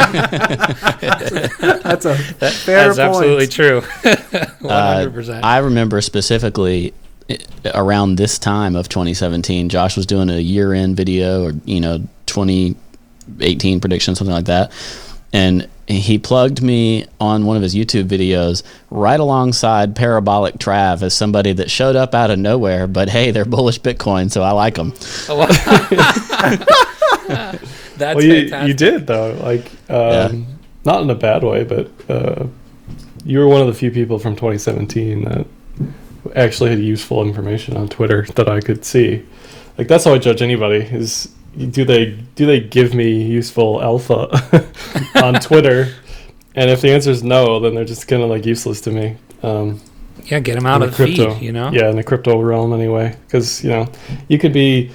That's 1.83 2.05
a 2.05 2.15
fair 2.17 2.93
That's 2.93 2.97
point. 2.97 3.09
absolutely 3.09 3.47
true. 3.47 3.83
Uh, 4.67 5.05
100%. 5.05 5.43
I 5.43 5.59
remember 5.59 6.01
specifically 6.01 6.93
around 7.73 8.15
this 8.15 8.37
time 8.37 8.75
of 8.75 8.89
2017, 8.89 9.69
Josh 9.69 9.95
was 9.95 10.05
doing 10.05 10.29
a 10.29 10.39
year-end 10.39 10.97
video 10.97 11.45
or 11.45 11.53
you 11.63 11.79
know 11.79 12.05
2018 13.27 13.79
prediction, 13.79 14.15
something 14.15 14.33
like 14.33 14.45
that, 14.45 14.71
and 15.33 15.67
he 15.87 16.17
plugged 16.19 16.61
me 16.61 17.05
on 17.19 17.45
one 17.45 17.55
of 17.55 17.63
his 17.63 17.73
YouTube 17.73 18.07
videos 18.09 18.61
right 18.89 19.19
alongside 19.19 19.95
Parabolic 19.95 20.55
Trav 20.55 21.01
as 21.01 21.13
somebody 21.13 21.53
that 21.53 21.71
showed 21.71 21.95
up 21.95 22.13
out 22.13 22.29
of 22.29 22.37
nowhere. 22.39 22.87
But 22.87 23.09
hey, 23.09 23.31
they're 23.31 23.45
bullish 23.45 23.79
Bitcoin, 23.79 24.29
so 24.29 24.43
I 24.43 24.51
like 24.51 24.75
them. 24.75 24.89
that's 27.27 28.15
well, 28.15 28.23
you, 28.23 28.49
fantastic. 28.49 28.67
you 28.67 28.73
did 28.73 29.07
though. 29.07 29.33
Like, 29.41 29.65
um, 29.89 30.11
Yeah. 30.11 30.31
not 30.83 31.01
in 31.03 31.09
a 31.09 31.15
bad 31.15 31.43
way, 31.43 31.63
but 31.63 31.89
uh, 32.09 32.47
you 33.23 33.39
were 33.39 33.47
one 33.47 33.61
of 33.61 33.67
the 33.67 33.73
few 33.73 33.91
people 33.91 34.19
from 34.19 34.35
2017 34.35 35.23
that 35.23 35.47
actually 36.35 36.69
had 36.71 36.79
useful 36.79 37.21
information 37.23 37.77
on 37.77 37.87
Twitter 37.87 38.25
that 38.35 38.49
I 38.49 38.59
could 38.59 38.83
see. 38.83 39.23
Like, 39.77 39.87
that's 39.87 40.03
how 40.03 40.13
I 40.13 40.17
judge 40.17 40.41
anybody. 40.41 40.77
Is 40.77 41.33
do 41.57 41.83
they 41.85 42.05
do 42.35 42.45
they 42.45 42.59
give 42.59 42.93
me 42.93 43.21
useful 43.23 43.81
alpha 43.81 44.65
on 45.15 45.35
Twitter? 45.35 45.93
and 46.55 46.71
if 46.71 46.81
the 46.81 46.91
answer 46.91 47.11
is 47.11 47.23
no, 47.23 47.59
then 47.59 47.75
they're 47.75 47.85
just 47.85 48.07
kind 48.07 48.23
of 48.23 48.29
like 48.29 48.45
useless 48.45 48.81
to 48.81 48.91
me. 48.91 49.15
Um, 49.43 49.79
Yeah, 50.25 50.39
get 50.39 50.55
them 50.55 50.65
out 50.65 50.81
of 50.81 50.89
the 50.89 50.95
crypto, 50.95 51.35
feed, 51.35 51.43
you 51.43 51.51
know? 51.51 51.71
Yeah, 51.71 51.89
in 51.89 51.95
the 51.95 52.03
crypto 52.03 52.41
realm 52.41 52.73
anyway, 52.73 53.15
because 53.25 53.63
you 53.63 53.69
know, 53.69 53.87
you 54.27 54.39
could 54.39 54.53
be 54.53 54.91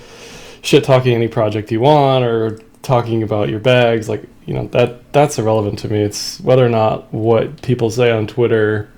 shit 0.63 0.85
talking 0.85 1.15
any 1.15 1.29
project 1.29 1.71
you 1.71 1.81
want 1.81 2.25
or 2.25 2.59
talking 2.83 3.23
about 3.23 3.49
your 3.49 3.61
bags, 3.61 4.09
like 4.09 4.25
you 4.47 4.55
know 4.55 4.67
that 4.69 5.13
that's 5.13 5.39
irrelevant 5.39 5.79
to 5.81 5.89
me. 5.89 6.01
It's 6.03 6.41
whether 6.41 6.67
or 6.67 6.69
not 6.69 7.13
what 7.13 7.63
people 7.63 7.91
say 7.91 8.11
on 8.11 8.27
Twitter 8.27 8.91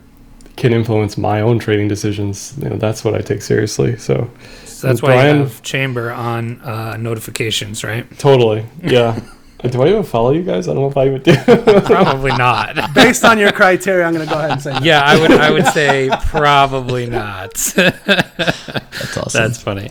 can 0.56 0.72
influence 0.72 1.18
my 1.18 1.40
own 1.40 1.58
trading 1.58 1.88
decisions. 1.88 2.54
You 2.62 2.70
know, 2.70 2.76
that's 2.76 3.04
what 3.04 3.14
I 3.14 3.20
take 3.20 3.42
seriously. 3.42 3.96
So 3.96 4.30
So 4.63 4.63
that's 4.84 5.00
And 5.00 5.08
why 5.08 5.14
Brian- 5.14 5.36
you 5.38 5.42
have 5.44 5.62
Chamber 5.62 6.10
on 6.12 6.60
uh, 6.60 6.96
notifications, 6.96 7.82
right? 7.84 8.06
totally, 8.18 8.64
yeah. 8.82 9.18
do 9.68 9.82
I 9.82 9.88
even 9.88 10.02
follow 10.04 10.30
you 10.32 10.42
guys? 10.42 10.68
I 10.68 10.74
don't 10.74 10.82
know 10.82 10.88
if 10.90 10.96
I 10.96 11.06
even 11.06 11.22
do. 11.22 11.34
Probably 11.86 12.32
not. 12.32 12.94
Based 12.94 13.24
on 13.24 13.38
your 13.38 13.50
criteria, 13.50 14.04
I'm 14.04 14.12
going 14.12 14.26
to 14.26 14.32
go 14.32 14.38
ahead 14.38 14.50
and 14.52 14.62
say 14.62 14.72
no. 14.74 14.80
yeah, 14.80 15.00
I 15.02 15.18
would 15.18 15.30
I 15.32 15.50
would 15.50 15.66
say 15.78 16.10
probably 16.26 17.06
not. 17.06 17.54
That's 17.54 19.16
awesome. 19.16 19.42
That's 19.42 19.60
funny. 19.62 19.90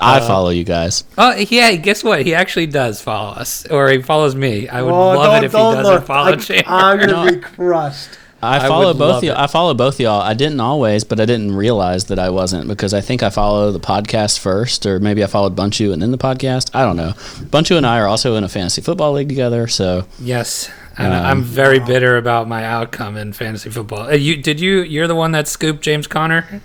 I 0.00 0.20
follow 0.20 0.50
you 0.50 0.64
guys. 0.64 1.04
Oh 1.16 1.34
yeah, 1.36 1.74
guess 1.76 2.02
what? 2.04 2.22
He 2.26 2.34
actually 2.34 2.66
does 2.66 3.00
follow 3.00 3.30
us, 3.30 3.66
or 3.68 3.90
he 3.90 4.02
follows 4.02 4.34
me. 4.34 4.68
I 4.68 4.82
would 4.82 4.92
Oh, 4.92 5.08
love 5.16 5.42
it 5.42 5.46
if 5.46 5.52
he 5.52 5.58
doesn't 5.58 5.84
look. 5.84 6.04
follow 6.06 6.32
I, 6.32 6.36
Chamber. 6.36 6.64
I'm 6.68 6.98
going 6.98 7.32
to 7.32 7.36
be 7.36 7.40
crushed. 7.40 8.10
I 8.42 8.64
I 8.64 8.68
follow 8.68 8.88
would 8.88 8.98
both 8.98 9.24
y'all. 9.24 9.34
it. 9.34 9.38
I 9.38 9.46
follow 9.48 9.74
both 9.74 9.98
y'all. 9.98 10.20
I 10.20 10.32
didn't 10.34 10.60
always, 10.60 11.02
but 11.04 11.18
I 11.18 11.24
didn't 11.26 11.56
realize 11.56 12.04
that 12.04 12.18
I 12.18 12.30
wasn't 12.30 12.68
because 12.68 12.94
I 12.94 13.00
think 13.00 13.22
I 13.22 13.30
follow 13.30 13.72
the 13.72 13.80
podcast 13.80 14.38
first, 14.38 14.86
or 14.86 15.00
maybe 15.00 15.24
I 15.24 15.26
followed 15.26 15.56
Bunchu 15.56 15.92
and 15.92 16.00
then 16.00 16.12
the 16.12 16.18
podcast. 16.18 16.70
I 16.72 16.82
don't 16.84 16.96
know. 16.96 17.12
Bunchu 17.50 17.76
and 17.76 17.84
I 17.86 17.98
are 17.98 18.06
also 18.06 18.36
in 18.36 18.44
a 18.44 18.48
fantasy 18.48 18.80
football 18.80 19.12
league 19.12 19.28
together, 19.28 19.66
so 19.66 20.04
Yes, 20.20 20.70
and 20.96 21.12
Um, 21.12 21.24
I'm 21.26 21.42
very 21.42 21.80
bitter 21.80 22.16
about 22.16 22.46
my 22.48 22.64
outcome 22.64 23.16
in 23.16 23.32
fantasy 23.32 23.70
football. 23.70 24.08
Uh, 24.08 24.12
you 24.12 24.36
did 24.36 24.60
you? 24.60 24.82
You're 24.82 25.08
the 25.08 25.16
one 25.16 25.32
that 25.32 25.48
scooped 25.48 25.82
James 25.82 26.06
Conner. 26.06 26.60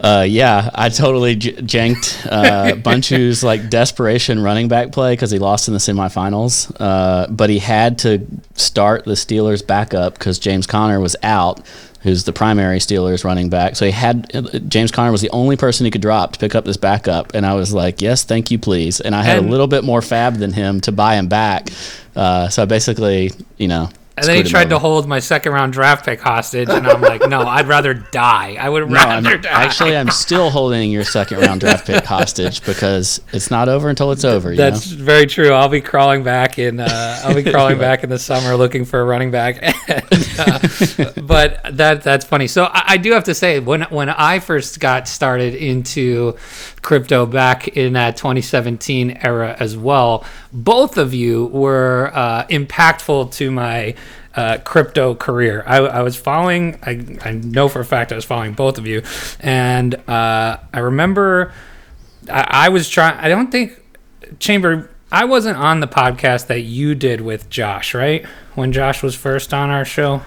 Uh, 0.00 0.26
yeah, 0.28 0.70
I 0.74 0.88
totally 0.88 1.36
j- 1.36 1.52
janked 1.62 2.26
uh, 2.30 2.72
Bunchu's 2.76 3.42
like 3.42 3.70
desperation 3.70 4.42
running 4.42 4.68
back 4.68 4.92
play 4.92 5.12
because 5.14 5.30
he 5.30 5.38
lost 5.38 5.68
in 5.68 5.74
the 5.74 5.80
semifinals. 5.80 6.74
Uh, 6.78 7.26
but 7.30 7.48
he 7.50 7.58
had 7.58 7.98
to 8.00 8.26
start 8.54 9.04
the 9.04 9.12
Steelers 9.12 9.66
backup 9.66 10.14
because 10.14 10.38
James 10.38 10.66
Conner 10.66 11.00
was 11.00 11.16
out, 11.22 11.66
who's 12.02 12.24
the 12.24 12.32
primary 12.32 12.78
Steelers 12.78 13.24
running 13.24 13.48
back. 13.48 13.74
So 13.76 13.86
he 13.86 13.90
had 13.92 14.70
James 14.70 14.90
Conner 14.90 15.10
was 15.12 15.22
the 15.22 15.30
only 15.30 15.56
person 15.56 15.84
he 15.86 15.90
could 15.90 16.02
drop 16.02 16.32
to 16.34 16.38
pick 16.38 16.54
up 16.54 16.64
this 16.66 16.76
backup, 16.76 17.34
and 17.34 17.46
I 17.46 17.54
was 17.54 17.72
like, 17.72 18.02
yes, 18.02 18.22
thank 18.22 18.50
you, 18.50 18.58
please. 18.58 19.00
And 19.00 19.14
I 19.14 19.22
had 19.22 19.38
And- 19.38 19.48
a 19.48 19.50
little 19.50 19.66
bit 19.66 19.82
more 19.84 20.02
fab 20.02 20.34
than 20.36 20.52
him 20.52 20.80
to 20.82 20.92
buy 20.92 21.14
him 21.16 21.28
back. 21.28 21.68
Uh, 22.14 22.48
so 22.48 22.62
I 22.62 22.66
basically, 22.66 23.30
you 23.56 23.68
know. 23.68 23.88
And 24.18 24.24
then 24.26 24.36
he 24.36 24.42
tried 24.44 24.70
to 24.70 24.78
hold 24.78 25.06
my 25.06 25.18
second 25.18 25.52
round 25.52 25.74
draft 25.74 26.06
pick 26.06 26.20
hostage, 26.20 26.70
and 26.70 26.86
I'm 26.86 27.02
like, 27.02 27.28
no, 27.28 27.42
I'd 27.42 27.68
rather 27.68 27.92
die. 27.92 28.56
I 28.58 28.66
would 28.66 28.88
No, 28.88 28.96
I'm, 28.98 29.22
rather 29.24 29.36
die. 29.36 29.50
actually, 29.50 29.94
I'm 29.94 30.08
still 30.10 30.48
holding 30.48 30.90
your 30.90 31.04
second 31.04 31.40
round 31.40 31.60
draft 31.60 31.86
pick 31.86 32.02
hostage 32.02 32.64
because 32.64 33.20
it's 33.34 33.50
not 33.50 33.68
over 33.68 33.90
until 33.90 34.12
it's 34.12 34.24
over. 34.24 34.50
You 34.52 34.56
That's 34.56 34.90
know? 34.90 35.04
very 35.04 35.26
true. 35.26 35.50
I'll 35.52 35.68
be 35.68 35.82
crawling 35.82 36.22
back 36.22 36.58
in. 36.58 36.80
Uh, 36.80 37.20
I'll 37.24 37.34
be 37.34 37.44
crawling 37.44 37.78
back 37.78 38.04
in 38.04 38.08
the 38.08 38.18
summer 38.18 38.56
looking 38.56 38.86
for 38.86 39.00
a 39.00 39.04
running 39.04 39.30
back. 39.30 39.62
And, 39.88 40.04
uh, 40.38 41.12
but 41.22 41.60
that 41.76 42.02
that's 42.02 42.24
funny. 42.24 42.46
So 42.48 42.64
I, 42.64 42.82
I 42.88 42.96
do 42.96 43.12
have 43.12 43.24
to 43.24 43.34
say, 43.34 43.60
when 43.60 43.82
when 43.82 44.08
I 44.08 44.40
first 44.40 44.80
got 44.80 45.06
started 45.08 45.54
into 45.54 46.36
crypto 46.86 47.26
back 47.26 47.66
in 47.68 47.94
that 47.94 48.16
2017 48.16 49.18
era 49.20 49.56
as 49.58 49.76
well, 49.76 50.24
both 50.52 50.96
of 50.96 51.12
you 51.12 51.46
were 51.46 52.12
uh, 52.14 52.46
impactful 52.46 53.32
to 53.32 53.50
my. 53.50 53.94
Uh, 54.34 54.58
crypto 54.58 55.14
career. 55.14 55.64
I, 55.66 55.78
I 55.78 56.02
was 56.02 56.14
following. 56.14 56.78
I, 56.82 57.16
I 57.24 57.32
know 57.32 57.70
for 57.70 57.80
a 57.80 57.86
fact 57.86 58.12
I 58.12 58.16
was 58.16 58.26
following 58.26 58.52
both 58.52 58.76
of 58.76 58.86
you, 58.86 59.02
and 59.40 59.94
uh, 59.94 60.58
I 60.74 60.78
remember 60.78 61.54
I, 62.30 62.66
I 62.66 62.68
was 62.68 62.86
trying. 62.90 63.16
I 63.18 63.30
don't 63.30 63.50
think 63.50 63.82
Chamber. 64.38 64.90
I 65.10 65.24
wasn't 65.24 65.56
on 65.56 65.80
the 65.80 65.88
podcast 65.88 66.48
that 66.48 66.60
you 66.60 66.94
did 66.94 67.22
with 67.22 67.48
Josh, 67.48 67.94
right? 67.94 68.26
When 68.54 68.72
Josh 68.72 69.02
was 69.02 69.14
first 69.14 69.54
on 69.54 69.70
our 69.70 69.86
show. 69.86 70.20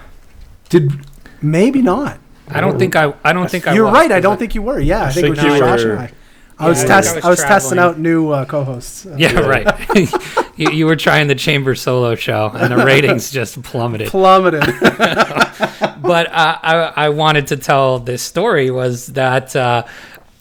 Did 0.70 1.06
maybe 1.40 1.80
not. 1.80 2.18
I 2.48 2.60
don't 2.60 2.80
think 2.80 2.96
I. 2.96 3.14
I 3.22 3.32
don't 3.32 3.48
think 3.48 3.68
I. 3.68 3.74
You're 3.74 3.84
was, 3.84 3.94
right. 3.94 4.10
I 4.10 4.18
don't 4.18 4.38
think 4.38 4.56
you 4.56 4.62
were. 4.62 4.80
Yeah, 4.80 5.04
I, 5.04 5.12
think, 5.12 5.26
it 5.26 5.30
was 5.30 5.42
you 5.44 5.56
Josh 5.56 5.84
were- 5.84 5.92
and 5.92 6.00
I. 6.00 6.12
I 6.60 6.68
was 6.68 6.84
I 6.84 6.86
test. 6.86 7.10
I 7.10 7.14
was 7.16 7.24
I 7.24 7.30
was 7.30 7.40
testing 7.40 7.78
out 7.78 7.98
new 7.98 8.30
uh, 8.30 8.44
co-hosts. 8.44 9.06
Uh, 9.06 9.16
Yeah, 9.18 9.38
right. 9.40 9.66
you, 10.56 10.70
you 10.70 10.86
were 10.86 10.96
trying 10.96 11.26
the 11.28 11.34
Chamber 11.34 11.74
solo 11.74 12.14
show, 12.14 12.50
and 12.54 12.72
the 12.72 12.84
ratings 12.84 13.30
just 13.40 13.62
plummeted. 13.62 14.08
plummeted. 14.08 14.60
but 16.02 16.26
uh, 16.30 16.58
I, 16.62 16.92
I 16.96 17.08
wanted 17.08 17.46
to 17.48 17.56
tell 17.56 17.98
this 17.98 18.22
story 18.22 18.70
was 18.70 19.06
that 19.08 19.56
uh, 19.56 19.84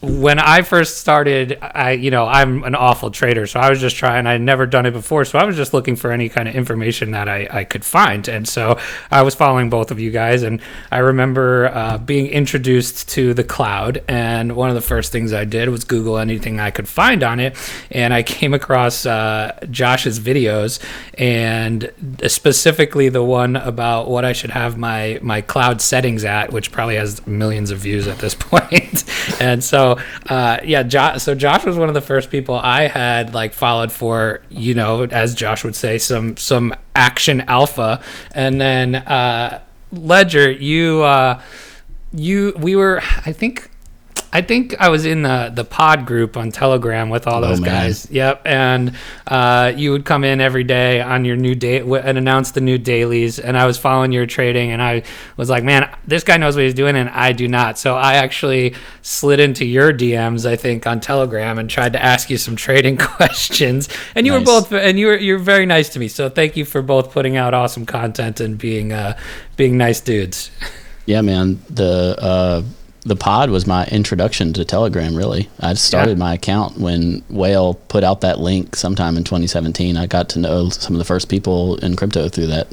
when 0.02 0.40
I 0.40 0.62
first 0.62 1.00
started, 1.00 1.58
I 1.62 1.92
you 1.92 2.10
know 2.10 2.26
I'm 2.26 2.64
an 2.64 2.74
awful 2.74 3.12
trader, 3.12 3.46
so 3.48 3.60
I 3.60 3.70
was 3.70 3.82
just 3.82 3.98
trying. 3.98 4.28
I'd 4.28 4.42
never 4.42 4.66
done 4.66 4.86
it 4.86 4.92
before, 4.92 5.26
so 5.26 5.38
I 5.38 5.44
was 5.44 5.58
just 5.58 5.74
looking 5.74 5.98
for 5.98 6.12
any 6.12 6.30
kind 6.30 6.48
of 6.48 6.56
information 6.56 7.12
that 7.12 7.28
I, 7.28 7.48
I 7.52 7.64
could 7.66 7.84
find, 7.84 8.28
and 8.30 8.48
so 8.48 8.80
I 9.12 9.24
was 9.24 9.36
following 9.36 9.70
both 9.70 9.92
of 9.92 10.00
you 10.00 10.10
guys, 10.10 10.44
and 10.44 10.62
I 10.90 11.00
remember 11.00 11.68
uh, 11.74 11.98
being 11.98 12.28
introduced 12.28 13.10
to 13.10 13.34
the 13.34 13.44
cloud, 13.44 14.02
and 14.08 14.56
one 14.56 14.70
of 14.70 14.76
the 14.76 14.82
first 14.82 15.12
things 15.12 15.34
I 15.34 15.44
did 15.44 15.68
was 15.68 15.84
Google 15.84 16.18
anything 16.18 16.62
I 16.62 16.72
could 16.72 16.88
find 16.88 17.22
on 17.22 17.42
it, 17.42 17.58
and 17.92 18.14
I 18.14 18.24
came 18.24 18.54
across 18.54 19.06
uh, 19.06 19.60
Josh's 19.70 20.18
videos, 20.18 20.80
and 21.18 21.92
specifically 22.26 23.10
the 23.10 23.24
one 23.24 23.58
about 23.58 24.10
what 24.10 24.24
I 24.24 24.32
should 24.32 24.52
have 24.52 24.78
my 24.78 25.20
my 25.22 25.42
cloud 25.42 25.82
settings 25.82 26.24
at, 26.24 26.54
which 26.54 26.72
probably 26.72 26.96
has 26.96 27.26
millions 27.28 27.70
of 27.70 27.80
views 27.80 28.08
at 28.08 28.20
this 28.20 28.36
point. 28.40 29.04
and 29.42 29.62
so, 29.62 29.89
uh, 30.28 30.60
yeah. 30.64 31.18
So 31.18 31.36
Josh 31.36 31.66
was 31.66 31.78
one 31.78 31.88
of 31.88 31.94
the 31.94 32.02
first 32.02 32.30
people 32.30 32.56
I 32.56 32.88
had 32.88 33.34
like 33.34 33.54
followed 33.54 33.92
for, 33.92 34.42
you 34.50 34.74
know, 34.74 35.04
as 35.04 35.34
Josh 35.36 35.64
would 35.64 35.76
say, 35.76 35.98
some 35.98 36.38
some 36.38 36.76
action 36.96 37.42
alpha, 37.42 38.02
and 38.34 38.60
then 38.60 38.96
uh, 38.96 39.62
Ledger, 39.92 40.52
you. 40.52 41.04
Uh, 41.04 41.42
you 42.12 42.54
we 42.58 42.76
were 42.76 43.02
i 43.26 43.32
think 43.32 43.69
i 44.32 44.42
think 44.42 44.80
i 44.80 44.90
was 44.90 45.06
in 45.06 45.22
the 45.24 45.52
the 45.56 45.64
pod 45.64 46.06
group 46.06 46.38
on 46.38 46.52
telegram 46.52 47.10
with 47.10 47.26
all 47.28 47.44
Oh, 47.44 47.48
those 47.48 47.60
man. 47.62 47.70
guys 47.70 48.10
yep 48.12 48.42
and 48.46 48.94
uh, 49.28 49.72
you 49.76 49.92
would 49.92 50.06
come 50.06 50.24
in 50.24 50.40
every 50.42 50.64
day 50.64 51.02
on 51.02 51.26
your 51.26 51.36
new 51.36 51.56
date 51.56 51.84
and 51.84 52.18
announce 52.18 52.52
the 52.52 52.62
new 52.62 52.78
dailies 52.78 53.40
and 53.40 53.58
i 53.58 53.66
was 53.66 53.78
following 53.78 54.12
your 54.12 54.26
trading 54.26 54.72
and 54.72 54.82
i 54.82 55.04
was 55.38 55.50
like 55.50 55.64
man 55.64 55.90
this 56.06 56.24
guy 56.24 56.38
knows 56.38 56.56
what 56.56 56.64
he's 56.66 56.74
doing 56.74 56.96
and 56.96 57.10
i 57.10 57.32
do 57.32 57.48
not 57.48 57.78
so 57.80 57.96
i 57.96 58.16
actually 58.16 58.76
slid 59.02 59.40
into 59.40 59.66
your 59.66 59.92
dms 59.94 60.46
i 60.48 60.56
think 60.56 60.86
on 60.86 61.00
telegram 61.00 61.58
and 61.58 61.70
tried 61.70 61.94
to 61.94 62.04
ask 62.04 62.30
you 62.30 62.38
some 62.38 62.56
trading 62.56 62.98
questions 63.18 63.90
and 64.16 64.26
you 64.28 64.32
Nice. 64.34 64.40
were 64.42 64.46
both 64.46 64.72
and 64.74 65.00
you 65.00 65.08
were 65.08 65.18
you're 65.18 65.40
very 65.40 65.66
nice 65.66 65.90
to 65.90 66.00
me 66.00 66.08
so 66.08 66.30
thank 66.30 66.56
you 66.58 66.66
for 66.66 66.82
both 66.82 67.12
putting 67.12 67.36
out 67.38 67.54
awesome 67.54 67.86
content 67.86 68.40
and 68.40 68.58
being 68.58 68.92
uh 68.94 69.18
being 69.58 69.78
nice 69.78 70.02
dudes 70.02 70.52
Yeah, 71.06 71.22
man. 71.22 71.60
The 71.72 72.16
uh, 72.22 72.62
the 73.04 73.16
pod 73.16 73.50
was 73.50 73.66
my 73.66 73.86
introduction 73.88 74.54
to 74.54 74.66
Telegram. 74.66 75.16
Really, 75.16 75.50
I 75.60 75.74
started 75.76 76.12
Yeah. 76.18 76.24
my 76.26 76.34
account 76.34 76.78
when 76.80 77.24
Whale 77.30 77.76
put 77.88 78.04
out 78.04 78.22
that 78.22 78.40
link 78.40 78.76
sometime 78.76 79.18
in 79.18 79.24
2017. 79.24 79.96
I 79.98 80.06
got 80.06 80.30
to 80.30 80.40
know 80.40 80.70
some 80.70 80.94
of 80.96 81.00
the 81.00 81.06
first 81.06 81.30
people 81.30 81.78
in 81.78 81.96
crypto 81.96 82.28
through 82.30 82.48
that 82.48 82.68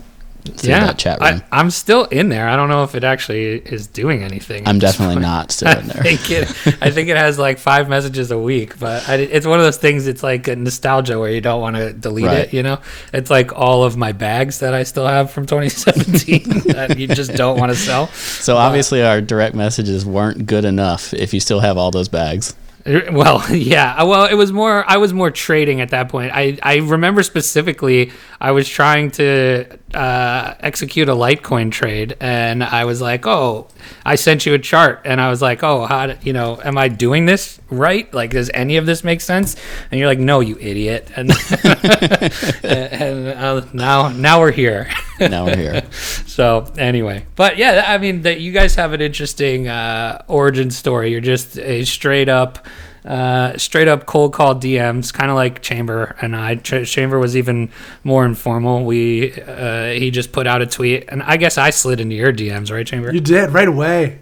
through 0.46 0.70
that 0.70 0.98
chat 0.98 1.20
room. 1.20 1.42
I, 1.52 1.58
I'm 1.60 1.70
still 1.70 2.04
in 2.06 2.28
there. 2.28 2.48
I 2.48 2.56
don't 2.56 2.68
know 2.68 2.82
if 2.84 2.94
it 2.94 3.04
actually 3.04 3.58
is 3.58 3.86
doing 3.86 4.22
anything. 4.22 4.66
I, 4.66 4.70
am 4.70 4.78
definitely 4.78 5.16
not 5.22 5.50
still 5.52 5.70
in 5.70 5.78
I 5.90 5.94
there. 5.94 6.02
think 6.02 6.30
it. 6.30 6.48
I 6.82 6.90
think 6.90 7.08
it 7.08 7.16
has 7.16 7.38
like 7.38 7.58
five 7.58 7.88
messages 7.88 8.30
a 8.30 8.38
week, 8.38 8.78
but 8.78 9.08
I, 9.08 9.16
it's 9.16 9.46
one 9.46 9.58
of 9.58 9.64
those 9.64 9.78
things. 9.78 10.06
It's 10.06 10.22
like 10.22 10.48
a 10.48 10.56
nostalgia 10.56 11.18
where 11.18 11.30
you 11.30 11.40
don't 11.40 11.60
want 11.60 11.76
to 11.76 11.92
delete 11.92 12.24
Right. 12.26 12.38
it. 12.40 12.52
You 12.54 12.62
know, 12.62 12.78
it's 13.12 13.30
like 13.30 13.52
all 13.52 13.84
of 13.84 13.96
my 13.96 14.12
bags 14.12 14.60
that 14.60 14.74
I 14.74 14.82
still 14.84 15.06
have 15.06 15.30
from 15.30 15.46
2017 15.46 16.60
that 16.74 16.98
you 16.98 17.06
just 17.08 17.34
don't 17.34 17.58
want 17.58 17.70
to 17.72 17.76
sell. 17.78 18.06
So 18.08 18.56
obviously, 18.56 19.02
our 19.02 19.20
direct 19.20 19.54
messages 19.54 20.04
weren't 20.06 20.46
good 20.46 20.64
enough. 20.64 21.12
If 21.14 21.32
you 21.34 21.40
still 21.40 21.60
have 21.60 21.76
all 21.76 21.90
those 21.90 22.08
bags, 22.08 22.54
er, 22.86 23.08
Well, 23.12 23.42
yeah. 23.54 23.94
Uh, 23.94 24.06
well, 24.06 24.26
it 24.26 24.34
was 24.34 24.52
more. 24.52 24.84
I 24.88 24.96
was 24.96 25.12
more 25.12 25.30
trading 25.30 25.80
at 25.80 25.90
that 25.90 26.08
point. 26.08 26.32
I 26.34 26.58
I 26.62 26.76
remember 26.76 27.22
specifically. 27.22 28.12
I 28.40 28.50
was 28.52 28.68
trying 28.68 29.10
to 29.12 29.64
uh, 29.96 30.54
execute 30.60 31.08
a 31.08 31.12
Litecoin 31.12 31.72
trade, 31.72 32.16
and 32.20 32.62
I 32.62 32.84
was 32.84 33.00
like, 33.00 33.26
"Oh, 33.26 33.68
I 34.04 34.16
sent 34.16 34.44
you 34.44 34.52
a 34.52 34.58
chart," 34.58 35.00
and 35.04 35.20
I 35.20 35.30
was 35.30 35.40
like, 35.40 35.64
"Oh, 35.64 35.86
how? 35.86 36.08
Do, 36.08 36.16
you 36.22 36.34
know, 36.34 36.60
am 36.62 36.76
I 36.76 36.88
doing 36.88 37.24
this 37.24 37.58
right? 37.70 38.12
Like, 38.12 38.30
does 38.30 38.50
any 38.52 38.76
of 38.76 38.84
this 38.84 39.02
make 39.02 39.22
sense?" 39.22 39.56
And 39.90 39.98
you're 39.98 40.08
like, 40.08 40.18
"No, 40.18 40.40
you 40.40 40.58
idiot." 40.60 41.10
And 41.16 41.30
and 42.62 43.28
uh, 43.28 43.64
now 43.72 44.08
now 44.08 44.40
we're 44.40 44.52
here. 44.52 44.88
now 45.18 45.46
we're 45.46 45.56
here. 45.56 45.82
So 46.36 46.70
anyway, 46.76 47.24
but 47.34 47.56
yeah, 47.56 47.84
I 47.86 47.96
mean 47.96 48.20
that 48.22 48.40
you 48.40 48.52
guys 48.52 48.74
have 48.74 48.92
an 48.92 49.00
interesting 49.00 49.68
uh, 49.68 50.22
origin 50.28 50.70
story. 50.70 51.10
You're 51.10 51.22
just 51.22 51.58
a 51.58 51.86
straight 51.86 52.28
up 52.28 52.66
uh, 53.06 53.56
straight 53.56 53.88
up 53.88 54.06
cold 54.06 54.32
call 54.32 54.54
DMs, 54.54 55.12
kind 55.12 55.30
of 55.30 55.36
like 55.36 55.62
Chamber 55.62 56.16
and 56.20 56.34
I. 56.34 56.56
Ch- 56.56 56.90
Chamber 56.90 57.18
was 57.18 57.36
even 57.36 57.70
more 58.04 58.24
informal. 58.24 58.84
We 58.84 59.32
uh, 59.42 59.90
he 59.92 60.10
just 60.10 60.32
put 60.32 60.46
out 60.46 60.62
a 60.62 60.66
tweet, 60.66 61.04
and 61.08 61.22
I 61.22 61.36
guess 61.36 61.56
I 61.58 61.70
slid 61.70 62.00
into 62.00 62.16
your 62.16 62.32
DMs, 62.32 62.70
right, 62.72 62.86
Chamber? 62.86 63.12
You 63.14 63.20
did 63.20 63.50
right 63.50 63.68
away, 63.68 64.18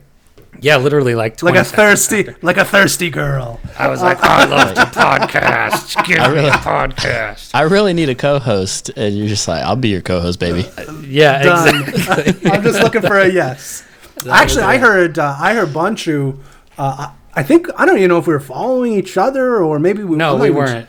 yeah, 0.61 0.76
literally 0.76 1.14
like 1.14 1.37
20 1.37 1.59
like 1.59 1.67
a 1.67 1.69
thirsty, 1.69 2.21
after. 2.21 2.37
like 2.43 2.57
a 2.57 2.64
thirsty 2.64 3.11
girl. 3.11 3.61
I 3.79 3.88
was 3.88 4.03
like, 4.03 4.19
I 4.23 4.45
love 4.45 4.75
the 4.75 4.83
podcast. 4.83 6.05
Give 6.07 6.19
me 6.35 6.49
a 6.49 6.53
podcast. 6.53 7.50
I 7.55 7.62
really 7.62 7.93
need 7.93 8.09
a 8.09 8.14
co-host, 8.14 8.91
and 8.97 9.17
you're 9.17 9.29
just 9.29 9.49
like, 9.49 9.62
I'll 9.62 9.76
be 9.76 9.88
your 9.88 10.00
co-host, 10.03 10.38
baby. 10.41 10.69
Yeah, 11.07 11.43
Done. 11.43 11.83
exactly. 11.88 12.50
I'm 12.50 12.62
just 12.62 12.81
looking 12.81 13.03
for 13.03 13.19
a 13.19 13.29
yes. 13.31 13.85
Actually, 14.31 14.62
I 14.62 14.79
heard 14.79 15.19
uh, 15.19 15.37
I 15.38 15.55
heard 15.55 15.69
Bunchu. 15.69 16.38
Uh, 16.79 17.12
I 17.37 17.43
think 17.43 17.69
I 17.76 17.85
don't 17.87 17.97
even 17.99 18.09
know 18.09 18.19
if 18.19 18.26
we 18.26 18.35
were 18.35 18.41
following 18.41 18.93
each 18.93 19.17
other 19.17 19.62
or 19.62 19.79
maybe 19.79 20.05
we. 20.05 20.17
No, 20.17 20.37
we 20.37 20.50
weren't. 20.50 20.88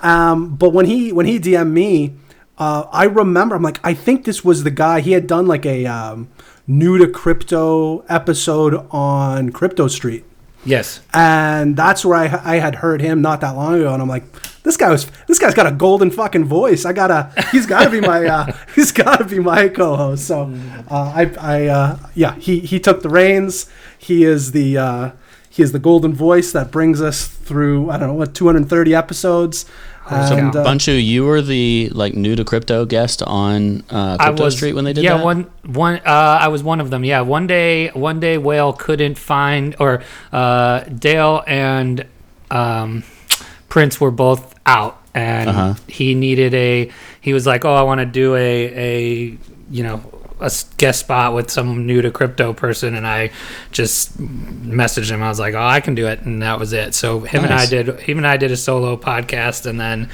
Um, 0.00 0.56
but 0.56 0.70
when 0.70 0.86
he 0.86 1.12
when 1.12 1.26
he 1.26 1.38
DM'd 1.38 1.72
me, 1.72 2.14
uh, 2.58 2.84
I 2.90 3.04
remember 3.04 3.54
I'm 3.56 3.62
like 3.62 3.80
I 3.84 3.94
think 3.94 4.24
this 4.24 4.44
was 4.44 4.64
the 4.64 4.70
guy. 4.70 5.00
He 5.00 5.12
had 5.12 5.26
done 5.26 5.46
like 5.46 5.66
a 5.66 5.86
um, 5.86 6.28
new 6.66 6.98
to 6.98 7.08
crypto 7.08 8.00
episode 8.08 8.86
on 8.90 9.50
Crypto 9.50 9.88
Street, 9.88 10.24
Yes. 10.64 11.00
and 11.12 11.76
that's 11.76 12.04
where 12.04 12.16
I 12.16 12.54
I 12.54 12.56
had 12.60 12.76
heard 12.76 13.00
him 13.00 13.20
not 13.20 13.40
that 13.42 13.50
long 13.56 13.74
ago, 13.74 13.92
and 13.92 14.02
I'm 14.02 14.08
like. 14.08 14.24
This 14.62 14.76
guy 14.76 14.90
was. 14.90 15.10
This 15.26 15.38
guy's 15.38 15.54
got 15.54 15.66
a 15.66 15.72
golden 15.72 16.10
fucking 16.10 16.44
voice. 16.44 16.84
I 16.84 16.92
gotta. 16.92 17.32
He's 17.50 17.64
gotta 17.64 17.88
be 17.88 18.02
my. 18.02 18.26
Uh, 18.26 18.52
he's 18.74 18.92
gotta 18.92 19.24
be 19.24 19.38
my 19.38 19.70
co-host. 19.70 20.26
So, 20.26 20.52
uh, 20.90 21.12
I. 21.16 21.32
I. 21.40 21.66
Uh, 21.68 21.98
yeah. 22.14 22.34
He. 22.34 22.60
He 22.60 22.78
took 22.78 23.00
the 23.02 23.08
reins. 23.08 23.70
He 23.96 24.22
is 24.22 24.52
the. 24.52 24.76
He 25.52 25.62
is 25.64 25.72
the 25.72 25.80
golden 25.80 26.14
voice 26.14 26.52
that 26.52 26.70
brings 26.70 27.02
us 27.02 27.26
through. 27.26 27.90
I 27.90 27.98
don't 27.98 28.08
know 28.08 28.14
what 28.14 28.34
230 28.34 28.94
episodes. 28.94 29.66
And, 30.08 30.56
uh, 30.56 30.64
Bunchu, 30.64 31.04
you 31.04 31.24
were 31.24 31.42
the 31.42 31.88
like 31.92 32.14
new 32.14 32.34
to 32.34 32.44
crypto 32.44 32.84
guest 32.84 33.22
on 33.22 33.82
uh, 33.90 34.16
I 34.18 34.26
Crypto 34.26 34.44
was 34.44 34.56
Street 34.56 34.72
when 34.74 34.84
they 34.84 34.92
did 34.92 35.04
yeah, 35.04 35.14
that. 35.14 35.18
Yeah, 35.18 35.24
one 35.24 35.50
one 35.66 35.96
uh, 35.98 36.38
I 36.40 36.48
was 36.48 36.62
one 36.64 36.80
of 36.80 36.90
them. 36.90 37.04
Yeah, 37.04 37.20
one 37.20 37.46
day 37.46 37.88
one 37.90 38.18
day 38.18 38.36
Whale 38.38 38.72
couldn't 38.72 39.18
find 39.18 39.76
or 39.78 40.02
uh, 40.32 40.80
Dale 40.84 41.44
and 41.46 42.06
um, 42.50 43.04
Prince 43.68 44.00
were 44.00 44.10
both 44.10 44.54
out, 44.66 45.00
and 45.14 45.48
Uh-huh. 45.50 45.74
he 45.86 46.14
needed 46.14 46.54
a. 46.54 46.90
He 47.20 47.32
was 47.32 47.46
like, 47.46 47.64
"Oh, 47.64 47.74
I 47.74 47.82
want 47.82 48.00
to 48.00 48.06
do 48.06 48.34
a 48.34 48.38
a 48.38 49.38
you 49.70 49.82
know." 49.84 50.02
A 50.40 50.50
guest 50.78 51.00
spot 51.00 51.34
with 51.34 51.50
some 51.50 51.86
new 51.86 52.00
to 52.02 52.10
crypto 52.10 52.52
person, 52.52 52.94
and 52.94 53.06
I 53.06 53.30
just 53.72 54.18
messaged 54.18 55.10
him. 55.10 55.22
I 55.22 55.28
was 55.28 55.38
like, 55.38 55.54
"Oh, 55.54 55.62
I 55.62 55.80
can 55.80 55.94
do 55.94 56.06
it," 56.06 56.22
and 56.22 56.42
that 56.42 56.58
was 56.58 56.72
it. 56.72 56.94
So 56.94 57.20
him 57.20 57.44
and 57.44 57.52
I 57.52 57.66
did. 57.66 58.00
Him 58.00 58.18
and 58.18 58.26
I 58.26 58.36
did 58.36 58.50
a 58.50 58.56
solo 58.56 58.96
podcast, 58.96 59.66
and 59.66 59.78
then 59.78 60.08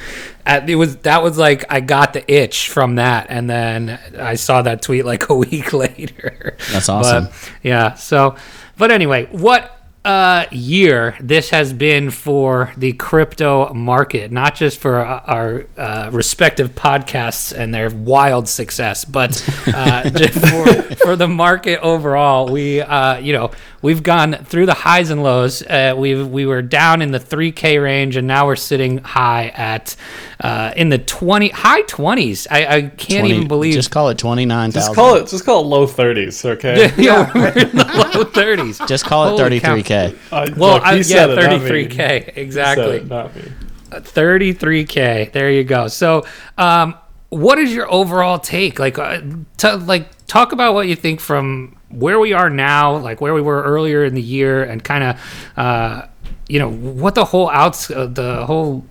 at, 0.44 0.68
it 0.68 0.74
was 0.74 0.96
that 0.98 1.22
was 1.22 1.38
like 1.38 1.64
I 1.70 1.80
got 1.80 2.12
the 2.12 2.30
itch 2.32 2.68
from 2.70 2.96
that, 2.96 3.26
and 3.30 3.48
then 3.48 3.98
I 4.18 4.34
saw 4.34 4.62
that 4.62 4.82
tweet 4.82 5.04
like 5.04 5.28
a 5.30 5.34
week 5.34 5.72
later. 5.72 6.56
That's 6.72 6.88
awesome. 6.88 7.26
But, 7.26 7.52
yeah. 7.62 7.94
So, 7.94 8.36
but 8.76 8.90
anyway, 8.90 9.26
what 9.30 9.75
uh, 10.06 10.46
year 10.52 11.16
this 11.18 11.50
has 11.50 11.72
been 11.72 12.10
for 12.10 12.72
the 12.76 12.92
crypto 12.92 13.74
market, 13.74 14.30
not 14.30 14.54
just 14.54 14.78
for 14.78 15.04
our, 15.04 15.20
our 15.26 15.66
uh, 15.76 16.10
respective 16.12 16.76
podcasts 16.76 17.52
and 17.52 17.74
their 17.74 17.90
wild 17.90 18.48
success, 18.48 19.04
but 19.04 19.32
uh, 19.66 20.08
for, 20.28 20.96
for 20.96 21.16
the 21.16 21.26
market 21.26 21.80
overall. 21.80 22.48
We, 22.48 22.80
uh, 22.80 23.18
you 23.18 23.32
know, 23.32 23.50
we've 23.86 24.02
gone 24.02 24.32
through 24.44 24.66
the 24.66 24.74
highs 24.74 25.10
and 25.10 25.22
lows. 25.22 25.62
Uh, 25.62 25.94
we 25.96 26.20
we 26.22 26.44
were 26.44 26.60
down 26.60 27.02
in 27.02 27.12
the 27.12 27.20
3K 27.20 27.80
range, 27.80 28.16
and 28.16 28.26
now 28.26 28.46
we're 28.46 28.56
sitting 28.56 28.98
high 28.98 29.48
at 29.50 29.94
uh, 30.40 30.72
in 30.76 30.88
the 30.88 30.98
20 30.98 31.50
high 31.50 31.82
20s. 31.82 32.48
I, 32.50 32.66
I 32.66 32.80
can't 32.82 33.20
20 33.20 33.30
even 33.30 33.48
believe. 33.48 33.74
Just 33.74 33.92
call 33.92 34.08
it 34.08 34.18
twenty 34.18 34.44
nine 34.44 34.72
Just 34.72 34.92
call 34.94 35.14
it. 35.14 35.28
Just 35.28 35.44
call 35.44 35.62
it 35.62 35.66
low 35.68 35.86
thirties. 35.86 36.44
Okay. 36.44 36.92
yeah, 36.98 37.30
we're 37.32 37.48
in 37.58 37.76
the 37.76 37.84
low 38.14 38.24
30s. 38.24 38.86
Just 38.88 39.04
call 39.04 39.26
it 39.26 39.28
Holy 39.30 39.42
thirty 39.42 39.60
cow. 39.60 39.72
three 39.74 39.82
k. 39.84 40.14
Uh, 40.32 40.50
Well, 40.56 40.74
look, 40.74 40.82
I, 40.82 40.94
yeah, 40.96 41.02
said 41.02 41.30
it, 41.30 41.36
not 41.36 41.62
me. 41.62 41.68
33k 41.68 42.36
exactly. 42.36 42.96
it, 42.96 43.08
33k. 43.08 45.32
There 45.32 45.50
you 45.50 45.62
go. 45.62 45.86
So, 45.86 46.26
um, 46.58 46.96
what 47.28 47.58
is 47.58 47.72
your 47.72 47.90
overall 47.90 48.38
take? 48.40 48.78
Like, 48.80 48.98
uh, 48.98 49.20
t- 49.56 49.72
like 49.72 50.26
talk 50.26 50.50
about 50.52 50.74
what 50.74 50.88
you 50.88 50.96
think 50.96 51.20
from 51.20 51.76
where 51.98 52.18
we 52.18 52.32
are 52.32 52.50
now, 52.50 52.96
like 52.96 53.20
where 53.20 53.34
we 53.34 53.40
were 53.42 53.62
earlier 53.62 54.04
in 54.04 54.14
the 54.14 54.22
year, 54.22 54.62
and 54.62 54.82
kind 54.82 55.04
of, 55.04 55.20
uh, 55.56 56.06
you 56.48 56.58
know, 56.58 56.70
what 56.70 57.14
the 57.14 57.24
whole 57.24 57.50
outs, 57.50 57.90
uh, 57.90 58.06
the 58.06 58.46
whole 58.46 58.84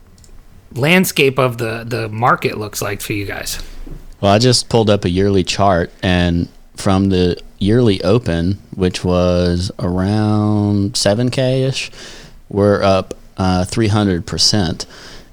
landscape 0.73 1.39
of 1.39 1.57
the 1.57 1.83
the 1.85 2.09
market 2.09 2.57
looks 2.57 2.81
like 2.81 3.01
for 3.01 3.13
you 3.13 3.25
guys. 3.25 3.63
Well, 4.21 4.31
I 4.31 4.39
just 4.39 4.69
pulled 4.69 4.89
up 4.89 5.05
a 5.05 5.09
yearly 5.09 5.43
chart, 5.43 5.91
and 6.01 6.47
from 6.75 7.09
the 7.09 7.41
yearly 7.59 8.03
open, 8.03 8.59
which 8.75 9.03
was 9.03 9.71
around 9.79 10.93
7K 10.93 11.67
ish, 11.67 11.91
we're 12.49 12.81
up 12.83 13.13
uh, 13.37 13.65
300%. 13.67 14.85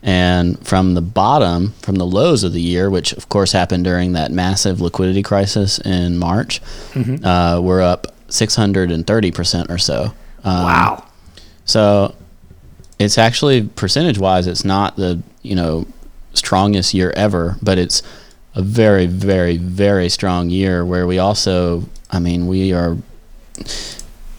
And 0.03 0.59
from 0.67 0.95
the 0.95 1.01
bottom, 1.01 1.75
from 1.81 1.95
the 1.97 2.07
lows 2.07 2.43
of 2.43 2.53
the 2.53 2.61
year, 2.61 2.91
which 2.91 3.13
of 3.13 3.29
course 3.29 3.53
happened 3.53 3.85
during 3.85 4.13
that 4.15 4.33
massive 4.33 4.81
liquidity 4.81 5.23
crisis 5.23 5.79
in 5.79 6.19
March, 6.19 6.61
uh, 7.23 7.61
we're 7.63 7.83
up 7.83 8.09
630% 8.29 9.71
or 9.71 9.79
so. 9.79 10.13
Um, 10.45 10.65
Wow. 10.65 11.05
so 11.65 12.15
it's 12.99 13.17
actually 13.17 13.63
percentage 13.63 14.19
wise, 14.19 14.47
it's 14.49 14.65
not 14.65 14.97
the 14.97 15.23
you 15.43 15.55
know 15.55 15.87
strongest 16.35 16.95
year 16.95 17.13
ever, 17.15 17.57
but 17.63 17.79
it's 17.79 18.03
a 18.55 18.63
very, 18.63 19.07
very, 19.07 19.57
very 19.57 20.09
strong 20.09 20.51
year 20.51 20.85
where 20.85 21.07
we 21.07 21.19
also, 21.19 21.85
I 22.11 22.19
mean, 22.19 22.47
we 22.49 22.73
are 22.73 22.97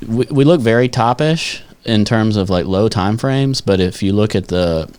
we, 0.08 0.26
we 0.30 0.43
look 0.43 0.60
very 0.62 0.89
topish 0.89 1.63
in 1.86 2.04
terms 2.06 2.36
of 2.36 2.49
like 2.49 2.65
low 2.65 2.89
time 2.89 3.17
frames, 3.17 3.62
but 3.62 3.80
if 3.80 4.04
you 4.04 4.12
look 4.13 4.36
at 4.36 4.47
the 4.49 4.89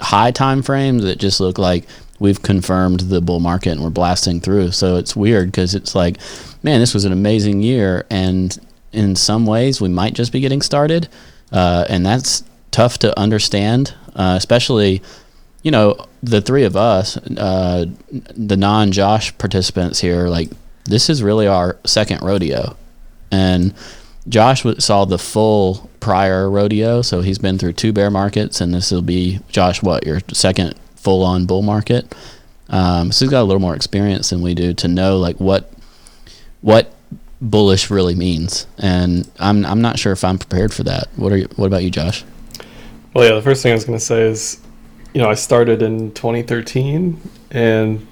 high 0.00 0.30
time 0.30 0.62
frames, 0.62 1.02
that 1.02 1.18
just 1.18 1.40
look 1.40 1.58
like 1.58 1.84
we've 2.18 2.42
confirmed 2.42 3.00
the 3.00 3.20
bull 3.20 3.40
market 3.40 3.70
and 3.70 3.82
we're 3.82 3.90
blasting 3.90 4.40
through. 4.40 4.72
So 4.72 4.96
it's 4.96 5.14
weird 5.14 5.48
because 5.48 5.74
it's 5.74 5.94
like, 5.94 6.18
man, 6.62 6.80
this 6.80 6.94
was 6.94 7.04
an 7.04 7.12
amazing 7.12 7.62
year, 7.62 8.06
and 8.10 8.56
in 8.92 9.16
some 9.16 9.46
ways 9.46 9.80
we 9.80 9.88
might 9.88 10.14
just 10.14 10.32
be 10.32 10.40
getting 10.40 10.62
started, 10.62 11.08
uh, 11.52 11.86
and 11.88 12.04
that's 12.04 12.44
tough 12.70 12.98
to 12.98 13.18
understand, 13.18 13.94
uh, 14.14 14.34
especially 14.36 15.02
you 15.62 15.70
know 15.70 15.96
the 16.22 16.40
three 16.40 16.64
of 16.64 16.76
us, 16.76 17.16
uh, 17.38 17.86
the 18.10 18.56
non-Josh 18.56 19.36
participants 19.38 20.00
here. 20.00 20.28
Like 20.28 20.50
this 20.84 21.10
is 21.10 21.22
really 21.22 21.46
our 21.46 21.76
second 21.84 22.22
rodeo, 22.22 22.76
and 23.30 23.74
Josh 24.28 24.64
saw 24.78 25.04
the 25.04 25.18
full 25.18 25.88
prior 26.00 26.50
rodeo, 26.50 27.02
so 27.02 27.20
he's 27.20 27.38
been 27.38 27.58
through 27.58 27.74
two 27.74 27.92
bear 27.92 28.10
markets, 28.10 28.60
and 28.60 28.74
this 28.74 28.90
will 28.90 29.02
be 29.02 29.40
Josh. 29.48 29.82
What 29.82 30.06
your 30.06 30.20
second 30.32 30.74
full-on 30.96 31.46
bull 31.46 31.62
market? 31.62 32.14
Um, 32.68 33.12
so 33.12 33.24
he's 33.24 33.30
got 33.30 33.42
a 33.42 33.44
little 33.44 33.60
more 33.60 33.76
experience 33.76 34.30
than 34.30 34.42
we 34.42 34.54
do 34.54 34.74
to 34.74 34.88
know 34.88 35.18
like 35.18 35.36
what 35.36 35.72
what 36.62 36.92
bullish 37.40 37.90
really 37.90 38.14
means, 38.14 38.66
and 38.78 39.30
I'm 39.38 39.64
I'm 39.64 39.80
not 39.80 39.98
sure 39.98 40.12
if 40.12 40.24
I'm 40.24 40.38
prepared 40.38 40.74
for 40.74 40.82
that. 40.84 41.08
What 41.16 41.32
are 41.32 41.36
you, 41.36 41.48
what 41.56 41.66
about 41.66 41.84
you, 41.84 41.90
Josh? 41.90 42.24
Well, 43.14 43.28
yeah. 43.28 43.34
The 43.34 43.42
first 43.42 43.62
thing 43.62 43.72
I 43.72 43.74
was 43.74 43.84
going 43.84 43.98
to 43.98 44.04
say 44.04 44.22
is, 44.22 44.60
you 45.14 45.22
know, 45.22 45.30
I 45.30 45.34
started 45.34 45.82
in 45.82 46.12
2013, 46.12 47.20
and 47.52 48.06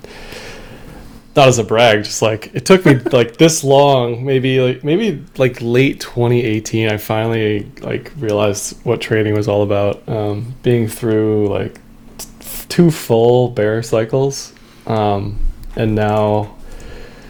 not 1.37 1.49
as 1.49 1.59
a 1.59 1.65
brag, 1.65 2.05
just 2.05 2.23
like 2.23 2.55
it 2.55 2.65
took 2.65 2.85
me 2.87 2.95
like 2.95 3.37
this 3.37 3.65
long, 3.65 4.25
maybe 4.25 4.61
like 4.61 4.85
maybe 4.85 5.25
like 5.37 5.59
late 5.61 6.01
2018, 6.01 6.89
I 6.89 6.97
finally 6.97 7.71
like 7.81 8.13
realized 8.17 8.79
what 8.85 9.01
trading 9.01 9.35
was 9.35 9.49
all 9.49 9.63
about. 9.63 10.09
Um, 10.09 10.55
being 10.63 10.87
through 10.87 11.49
like 11.49 11.81
t- 12.19 12.29
two 12.69 12.91
full 12.91 13.49
bear 13.49 13.83
cycles, 13.83 14.53
um, 14.87 15.39
and 15.77 15.95
now 15.95 16.57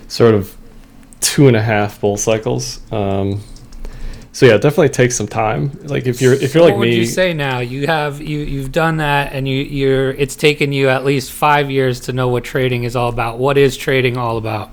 sort 0.08 0.34
of 0.34 0.54
two 1.20 1.48
and 1.48 1.56
a 1.56 1.62
half 1.62 2.00
bull 2.00 2.16
cycles. 2.16 2.80
Um, 2.92 3.42
so 4.34 4.46
yeah, 4.46 4.56
it 4.56 4.62
definitely 4.62 4.88
takes 4.88 5.14
some 5.14 5.28
time. 5.28 5.70
Like 5.84 6.06
if 6.06 6.20
you're 6.20 6.32
if 6.32 6.54
you're 6.54 6.64
like 6.64 6.72
what 6.72 6.80
would 6.80 6.88
me, 6.88 6.96
you 6.96 7.06
say 7.06 7.32
now? 7.34 7.60
You 7.60 7.86
have 7.86 8.20
you 8.20 8.40
you've 8.40 8.72
done 8.72 8.96
that, 8.96 9.32
and 9.32 9.46
you 9.46 9.58
you're 9.62 10.10
it's 10.10 10.34
taken 10.34 10.72
you 10.72 10.88
at 10.88 11.04
least 11.04 11.30
five 11.30 11.70
years 11.70 12.00
to 12.00 12.12
know 12.12 12.26
what 12.26 12.42
trading 12.42 12.82
is 12.82 12.96
all 12.96 13.08
about. 13.08 13.38
What 13.38 13.56
is 13.56 13.76
trading 13.76 14.16
all 14.16 14.36
about? 14.36 14.70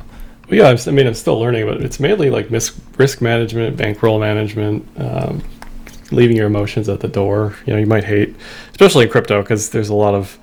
Well, 0.50 0.58
yeah, 0.58 0.70
I'm, 0.70 0.78
I 0.88 0.90
mean, 0.90 1.06
I'm 1.06 1.14
still 1.14 1.40
learning, 1.40 1.68
but 1.68 1.80
it's 1.84 2.00
mainly 2.00 2.32
like 2.32 2.50
mis- 2.50 2.76
risk 2.98 3.22
management, 3.22 3.78
bankroll 3.78 4.20
management, 4.20 4.84
um, 4.98 5.44
leaving 6.10 6.36
your 6.36 6.48
emotions 6.48 6.90
at 6.90 7.00
the 7.00 7.08
door. 7.08 7.56
You 7.68 7.74
know, 7.74 7.80
you 7.80 7.86
might 7.86 8.04
hate, 8.04 8.36
especially 8.72 9.06
in 9.06 9.12
crypto, 9.12 9.44
because 9.44 9.70
there's 9.70 9.90
a 9.90 9.96
lot 9.96 10.16
of 10.16 10.40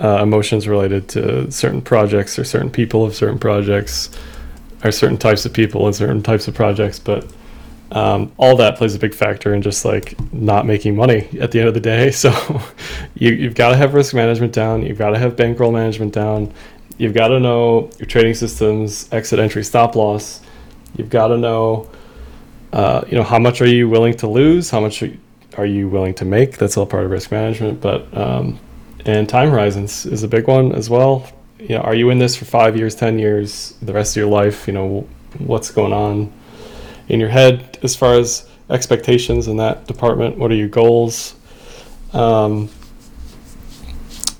uh, 0.00 0.18
emotions 0.20 0.66
related 0.66 1.08
to 1.10 1.48
certain 1.52 1.80
projects 1.80 2.36
or 2.40 2.42
certain 2.42 2.70
people 2.70 3.06
of 3.06 3.14
certain 3.14 3.38
projects, 3.38 4.10
or 4.82 4.90
certain 4.90 5.16
types 5.16 5.46
of 5.46 5.52
people 5.52 5.86
and 5.86 5.94
certain 5.94 6.24
types 6.24 6.48
of 6.48 6.56
projects. 6.56 6.98
But 6.98 7.24
um, 7.90 8.32
all 8.36 8.56
that 8.56 8.76
plays 8.76 8.94
a 8.94 8.98
big 8.98 9.14
factor 9.14 9.54
in 9.54 9.62
just 9.62 9.84
like 9.84 10.14
not 10.32 10.66
making 10.66 10.94
money 10.94 11.28
at 11.40 11.52
the 11.52 11.60
end 11.60 11.68
of 11.68 11.74
the 11.74 11.80
day. 11.80 12.10
So 12.18 12.32
you, 13.14 13.32
you've 13.32 13.54
got 13.54 13.70
to 13.70 13.76
have 13.76 13.94
risk 13.94 14.12
management 14.12 14.52
down. 14.52 14.82
You've 14.82 14.98
got 14.98 15.10
to 15.10 15.18
have 15.18 15.36
bankroll 15.36 15.72
management 15.72 16.12
down. 16.12 16.52
You've 16.96 17.14
got 17.14 17.28
to 17.28 17.38
know 17.38 17.90
your 17.98 18.06
trading 18.06 18.34
systems, 18.34 19.08
exit, 19.12 19.38
entry, 19.38 19.62
stop 19.62 19.94
loss. 19.94 20.40
You've 20.96 21.10
got 21.10 21.28
to 21.28 21.38
know, 21.38 21.88
uh, 22.72 23.04
you 23.08 23.16
know, 23.16 23.22
how 23.22 23.38
much 23.38 23.60
are 23.62 23.66
you 23.66 23.88
willing 23.88 24.14
to 24.14 24.26
lose? 24.26 24.68
How 24.68 24.80
much 24.80 25.04
are 25.56 25.66
you 25.66 25.88
willing 25.88 26.14
to 26.14 26.24
make? 26.24 26.58
That's 26.58 26.76
all 26.76 26.86
part 26.86 27.04
of 27.04 27.10
risk 27.10 27.30
management. 27.30 27.80
But 27.80 28.14
um, 28.16 28.58
and 29.06 29.28
time 29.28 29.50
horizons 29.50 30.06
is 30.06 30.24
a 30.24 30.28
big 30.28 30.48
one 30.48 30.72
as 30.72 30.90
well. 30.90 31.30
You 31.60 31.76
know, 31.76 31.82
are 31.82 31.94
you 31.94 32.10
in 32.10 32.18
this 32.18 32.34
for 32.34 32.46
five 32.46 32.76
years, 32.76 32.96
ten 32.96 33.18
years, 33.18 33.74
the 33.80 33.92
rest 33.92 34.16
of 34.16 34.20
your 34.20 34.30
life? 34.30 34.66
You 34.66 34.72
know, 34.74 35.08
what's 35.38 35.70
going 35.70 35.92
on 35.92 36.32
in 37.08 37.20
your 37.20 37.28
head 37.28 37.78
as 37.82 37.96
far 37.96 38.14
as 38.14 38.48
expectations 38.70 39.48
in 39.48 39.56
that 39.56 39.86
department? 39.86 40.38
What 40.38 40.50
are 40.50 40.56
your 40.56 40.68
goals? 40.68 41.34
Um, 42.12 42.68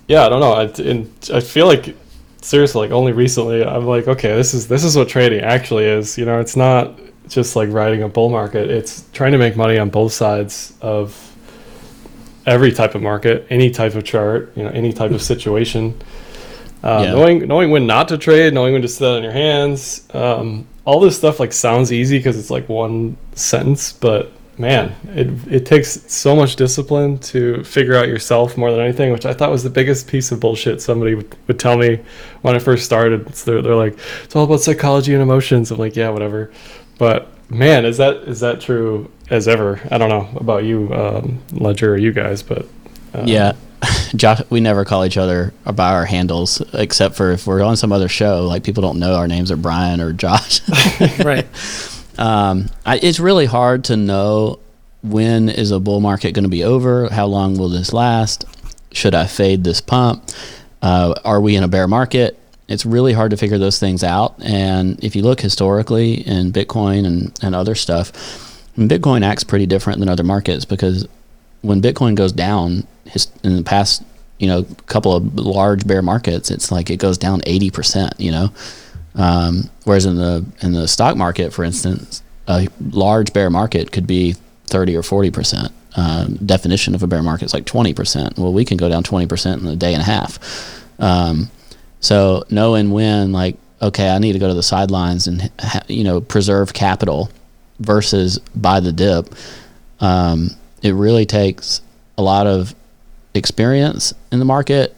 yeah, 0.07 0.24
I 0.24 0.28
don't 0.28 0.40
know. 0.40 0.52
I, 0.52 0.90
and 0.90 1.12
I 1.33 1.40
feel 1.40 1.66
like 1.66 1.94
seriously, 2.40 2.81
like 2.83 2.90
only 2.92 3.12
recently, 3.12 3.64
I'm 3.64 3.87
like, 3.87 4.09
okay, 4.09 4.35
this 4.35 4.54
is 4.54 4.68
this 4.68 4.85
is 4.85 4.96
what 4.96 5.09
trading 5.09 5.40
actually 5.40 5.85
is. 5.85 6.16
You 6.16 6.24
know, 6.24 6.40
it's 6.40 6.57
not 6.57 6.98
just 7.28 7.57
like 7.57 7.70
riding 7.70 8.02
a 8.02 8.09
bull 8.09 8.31
market. 8.31 8.70
It's 8.70 9.09
trying 9.12 9.33
to 9.33 9.38
make 9.38 9.57
money 9.57 9.78
on 9.78 9.90
both 9.90 10.12
sides 10.12 10.74
of 10.81 11.24
every 12.46 12.72
type 12.72 12.94
of 12.94 13.02
market, 13.02 13.46
any 13.50 13.70
type 13.70 13.94
of 13.94 14.04
chart, 14.04 14.52
you 14.57 14.64
know, 14.64 14.70
any 14.70 14.92
type 14.92 15.11
of 15.11 15.22
situation. 15.22 16.00
Uh, 16.83 17.02
yeah. 17.04 17.11
Knowing 17.12 17.48
knowing 17.48 17.70
when 17.70 17.87
not 17.87 18.09
to 18.09 18.18
trade, 18.18 18.54
knowing 18.54 18.72
when 18.72 18.83
to 18.83 18.88
sit 18.88 19.07
on 19.07 19.22
your 19.22 19.33
hands, 19.33 20.09
um, 20.14 20.66
all 20.88 21.01
this 21.01 21.18
stuff 21.18 21.38
like 21.38 21.53
sounds 21.53 21.92
easy 21.92 22.18
because 22.18 22.38
it's 22.38 22.51
like 22.51 22.66
one 22.66 23.14
sentence, 23.35 23.92
but 23.92 24.33
man, 24.57 24.94
it 25.09 25.29
it 25.53 25.66
takes 25.66 26.01
so 26.11 26.35
much 26.35 26.57
discipline 26.57 27.18
to 27.18 27.62
figure 27.62 27.94
out 27.94 28.09
yourself 28.09 28.57
more 28.57 28.70
than 28.70 28.81
anything, 28.81 29.12
which 29.12 29.27
I 29.27 29.35
thought 29.35 29.51
was 29.51 29.62
the 29.62 29.68
biggest 29.68 30.09
piece 30.09 30.33
of 30.33 30.40
bullshit 30.40 30.81
somebody 30.81 31.14
would, 31.14 31.37
would 31.46 31.59
tell 31.59 31.77
me 31.77 32.01
when 32.40 32.55
I 32.57 32.59
first 32.59 32.87
started. 32.87 33.35
So 33.35 33.51
they're, 33.51 33.61
they're 33.61 33.74
like, 33.74 33.98
it's 34.24 34.35
all 34.35 34.44
about 34.44 34.62
psychology 34.62 35.12
and 35.12 35.22
emotions. 35.22 35.70
I'm 35.70 35.77
like, 35.77 35.94
yeah, 35.94 36.09
whatever. 36.09 36.51
But 36.96 37.29
man, 37.51 37.85
is 37.85 37.98
that 37.98 38.16
is 38.27 38.40
that 38.40 38.62
true 38.62 39.12
as 39.29 39.46
ever? 39.46 39.79
I 39.90 39.98
don't 39.98 40.09
know 40.09 40.27
about 40.40 40.64
you, 40.64 40.90
um, 40.94 41.38
Ledger, 41.53 41.92
or 41.92 41.98
you 41.98 42.12
guys, 42.12 42.42
but 42.42 42.64
uh, 43.12 43.24
yeah. 43.27 43.53
Josh, 44.16 44.40
we 44.50 44.60
never 44.60 44.84
call 44.84 45.04
each 45.04 45.16
other 45.16 45.52
by 45.74 45.92
our 45.92 46.04
handles, 46.04 46.62
except 46.72 47.14
for 47.14 47.32
if 47.32 47.46
we're 47.46 47.62
on 47.62 47.76
some 47.76 47.92
other 47.92 48.08
show. 48.08 48.46
Like 48.46 48.64
people 48.64 48.82
don't 48.82 48.98
know 48.98 49.16
our 49.16 49.28
names 49.28 49.50
are 49.50 49.56
Brian 49.56 50.00
or 50.00 50.12
Josh. 50.12 50.60
right. 51.24 51.46
Um, 52.18 52.68
I, 52.84 52.98
it's 52.98 53.20
really 53.20 53.46
hard 53.46 53.84
to 53.84 53.96
know 53.96 54.58
when 55.04 55.48
is 55.48 55.70
a 55.70 55.78
bull 55.78 56.00
market 56.00 56.32
going 56.32 56.42
to 56.42 56.48
be 56.48 56.64
over. 56.64 57.08
How 57.08 57.26
long 57.26 57.56
will 57.56 57.68
this 57.68 57.92
last? 57.92 58.44
Should 58.90 59.14
I 59.14 59.28
fade 59.28 59.62
this 59.62 59.80
pump? 59.80 60.24
Uh, 60.82 61.14
are 61.24 61.40
we 61.40 61.54
in 61.54 61.62
a 61.62 61.68
bear 61.68 61.86
market? 61.86 62.36
it's 62.68 62.84
really 62.84 63.14
hard 63.14 63.30
to 63.30 63.36
figure 63.36 63.58
those 63.58 63.80
things 63.80 64.04
out. 64.04 64.34
And 64.40 65.02
if 65.02 65.16
you 65.16 65.22
look 65.22 65.40
historically 65.40 66.26
in 66.26 66.52
Bitcoin 66.52 67.06
and, 67.06 67.38
and 67.42 67.54
other 67.54 67.74
stuff, 67.74 68.12
Bitcoin 68.76 69.24
acts 69.24 69.42
pretty 69.42 69.66
different 69.66 69.98
than 69.98 70.08
other 70.08 70.22
markets 70.22 70.64
because 70.64 71.08
when 71.68 71.83
Bitcoin 71.83 72.14
goes 72.14 72.33
down 72.33 72.87
his, 73.04 73.31
in 73.44 73.57
the 73.57 73.62
past, 73.62 74.02
you 74.38 74.46
know, 74.46 74.64
couple 74.87 75.14
of 75.14 75.35
large 75.37 75.87
bear 75.87 76.00
markets, 76.00 76.50
it's 76.50 76.72
like 76.72 76.88
it 76.88 76.96
goes 76.96 77.18
down 77.18 77.42
80%, 77.42 78.12
you 78.18 78.31
know. 78.31 78.50
Um, 79.14 79.68
whereas 79.85 80.07
in 80.07 80.16
the 80.16 80.46
in 80.62 80.72
the 80.72 80.88
stock 80.88 81.16
market, 81.16 81.52
for 81.52 81.64
instance, 81.64 82.22
a 82.46 82.68
large 82.90 83.33
bear 83.33 83.50
market 83.50 83.92
could 83.92 84.07
be 84.07 84.35
30 84.66 84.96
or 84.96 85.02
40%. 85.02 85.70
Um, 85.96 86.37
definition 86.37 86.94
of 86.94 87.02
a 87.02 87.07
bear 87.07 87.22
market 87.22 87.46
is 87.46 87.54
like 87.54 87.64
20%. 87.64 88.38
Well, 88.38 88.52
we 88.52 88.64
can 88.64 88.76
go 88.76 88.88
down 88.88 89.02
20% 89.02 89.61
in 89.61 89.66
a 89.66 89.76
day 89.76 89.92
and 89.92 90.02
a 90.02 90.04
half. 90.04 90.38
Um, 91.00 91.50
so 92.00 92.44
knowing 92.50 92.92
when, 92.92 93.33
like, 93.33 93.57
okay, 93.83 94.09
I 94.09 94.18
need 94.18 94.33
to 94.33 94.38
go 94.38 94.48
to 94.48 94.54
the 94.54 94.62
sidelines 94.62 95.26
and 95.26 95.50
you 95.88 96.04
know 96.04 96.20
preserve 96.20 96.72
capital 96.72 97.31
versus 97.81 98.38
buy 98.54 98.81
the 98.81 98.92
dip, 98.92 99.35
um, 100.00 100.50
it 100.82 100.92
really 100.92 101.26
takes 101.26 101.82
a 102.16 102.22
lot 102.22 102.46
of 102.46 102.74
experience 103.34 104.14
in 104.32 104.38
the 104.38 104.44
market 104.44 104.94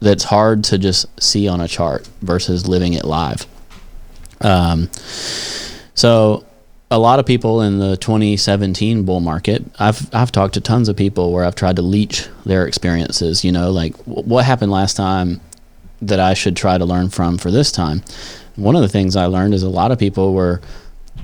that's 0.00 0.24
hard 0.24 0.64
to 0.64 0.78
just 0.78 1.06
see 1.22 1.46
on 1.46 1.60
a 1.60 1.68
chart 1.68 2.08
versus 2.22 2.66
living 2.66 2.94
it 2.94 3.04
live. 3.04 3.46
Um, 4.40 4.90
so 5.94 6.46
a 6.90 6.98
lot 6.98 7.18
of 7.18 7.26
people 7.26 7.60
in 7.60 7.78
the 7.78 7.96
2017 7.98 9.04
bull 9.04 9.20
market, 9.20 9.64
I've 9.78 10.12
I've 10.14 10.32
talked 10.32 10.54
to 10.54 10.60
tons 10.60 10.88
of 10.88 10.96
people 10.96 11.32
where 11.32 11.44
I've 11.44 11.54
tried 11.54 11.76
to 11.76 11.82
leech 11.82 12.28
their 12.44 12.66
experiences. 12.66 13.44
You 13.44 13.52
know, 13.52 13.70
like 13.70 13.94
what 14.04 14.44
happened 14.44 14.72
last 14.72 14.96
time 14.96 15.40
that 16.02 16.18
I 16.18 16.34
should 16.34 16.56
try 16.56 16.78
to 16.78 16.84
learn 16.84 17.10
from 17.10 17.36
for 17.36 17.50
this 17.50 17.70
time. 17.70 18.02
One 18.56 18.74
of 18.74 18.82
the 18.82 18.88
things 18.88 19.16
I 19.16 19.26
learned 19.26 19.54
is 19.54 19.62
a 19.62 19.68
lot 19.68 19.92
of 19.92 19.98
people 19.98 20.32
were 20.32 20.60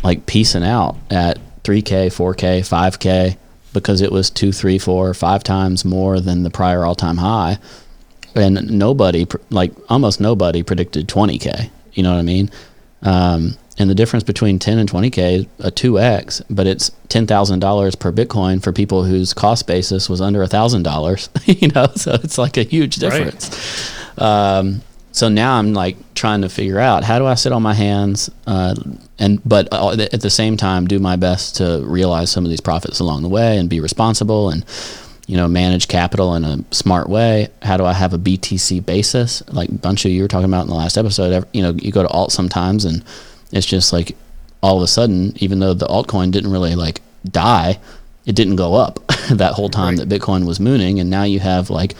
like 0.04 0.26
piecing 0.26 0.64
out 0.64 0.96
at 1.10 1.38
3K, 1.64 2.08
4K, 2.08 2.60
5K 2.60 3.36
because 3.80 4.00
it 4.00 4.10
was 4.10 4.30
two, 4.30 4.52
three, 4.52 4.78
four, 4.78 5.12
five 5.14 5.44
times 5.44 5.84
more 5.84 6.18
than 6.20 6.42
the 6.42 6.50
prior 6.50 6.84
all 6.84 6.94
time 6.94 7.18
high. 7.18 7.58
And 8.34 8.70
nobody, 8.70 9.26
like 9.50 9.72
almost 9.88 10.20
nobody, 10.20 10.62
predicted 10.62 11.08
20K. 11.08 11.70
You 11.92 12.02
know 12.02 12.10
what 12.10 12.18
I 12.18 12.22
mean? 12.22 12.50
Um, 13.02 13.56
and 13.78 13.90
the 13.90 13.94
difference 13.94 14.24
between 14.24 14.58
10 14.58 14.78
and 14.78 14.90
20K 14.90 15.32
is 15.40 15.46
a 15.60 15.70
2X, 15.70 16.42
but 16.48 16.66
it's 16.66 16.90
$10,000 17.08 17.98
per 17.98 18.12
Bitcoin 18.12 18.62
for 18.62 18.72
people 18.72 19.04
whose 19.04 19.34
cost 19.34 19.66
basis 19.66 20.08
was 20.08 20.20
under 20.20 20.40
$1,000. 20.44 21.60
you 21.62 21.68
know, 21.68 21.86
so 21.94 22.14
it's 22.14 22.38
like 22.38 22.56
a 22.56 22.62
huge 22.62 22.96
difference. 22.96 23.92
Right. 24.18 24.26
Um, 24.26 24.82
so 25.16 25.30
now 25.30 25.58
I'm 25.58 25.72
like 25.72 25.96
trying 26.14 26.42
to 26.42 26.50
figure 26.50 26.78
out 26.78 27.02
how 27.02 27.18
do 27.18 27.24
I 27.24 27.36
sit 27.36 27.50
on 27.50 27.62
my 27.62 27.72
hands, 27.72 28.28
uh, 28.46 28.74
and 29.18 29.40
but 29.48 29.66
uh, 29.72 29.96
at 30.12 30.20
the 30.20 30.28
same 30.28 30.58
time 30.58 30.86
do 30.86 30.98
my 30.98 31.16
best 31.16 31.56
to 31.56 31.82
realize 31.86 32.30
some 32.30 32.44
of 32.44 32.50
these 32.50 32.60
profits 32.60 33.00
along 33.00 33.22
the 33.22 33.30
way 33.30 33.56
and 33.56 33.70
be 33.70 33.80
responsible 33.80 34.50
and 34.50 34.62
you 35.26 35.38
know 35.38 35.48
manage 35.48 35.88
capital 35.88 36.34
in 36.34 36.44
a 36.44 36.62
smart 36.70 37.08
way. 37.08 37.48
How 37.62 37.78
do 37.78 37.86
I 37.86 37.94
have 37.94 38.12
a 38.12 38.18
BTC 38.18 38.84
basis? 38.84 39.42
Like 39.48 39.70
a 39.70 39.72
bunch 39.72 40.04
of 40.04 40.10
you 40.10 40.20
were 40.20 40.28
talking 40.28 40.50
about 40.50 40.62
in 40.62 40.68
the 40.68 40.74
last 40.74 40.98
episode. 40.98 41.46
You 41.54 41.62
know, 41.62 41.70
you 41.70 41.92
go 41.92 42.02
to 42.02 42.08
alt 42.08 42.30
sometimes 42.30 42.84
and 42.84 43.02
it's 43.52 43.66
just 43.66 43.94
like 43.94 44.14
all 44.62 44.76
of 44.76 44.82
a 44.82 44.86
sudden, 44.86 45.32
even 45.36 45.60
though 45.60 45.72
the 45.72 45.86
altcoin 45.86 46.30
didn't 46.30 46.52
really 46.52 46.74
like 46.74 47.00
die, 47.24 47.78
it 48.26 48.34
didn't 48.34 48.56
go 48.56 48.74
up 48.74 49.06
that 49.30 49.54
whole 49.54 49.70
time 49.70 49.96
right. 49.96 50.06
that 50.06 50.20
Bitcoin 50.20 50.46
was 50.46 50.60
mooning, 50.60 51.00
and 51.00 51.08
now 51.08 51.22
you 51.22 51.40
have 51.40 51.70
like 51.70 51.94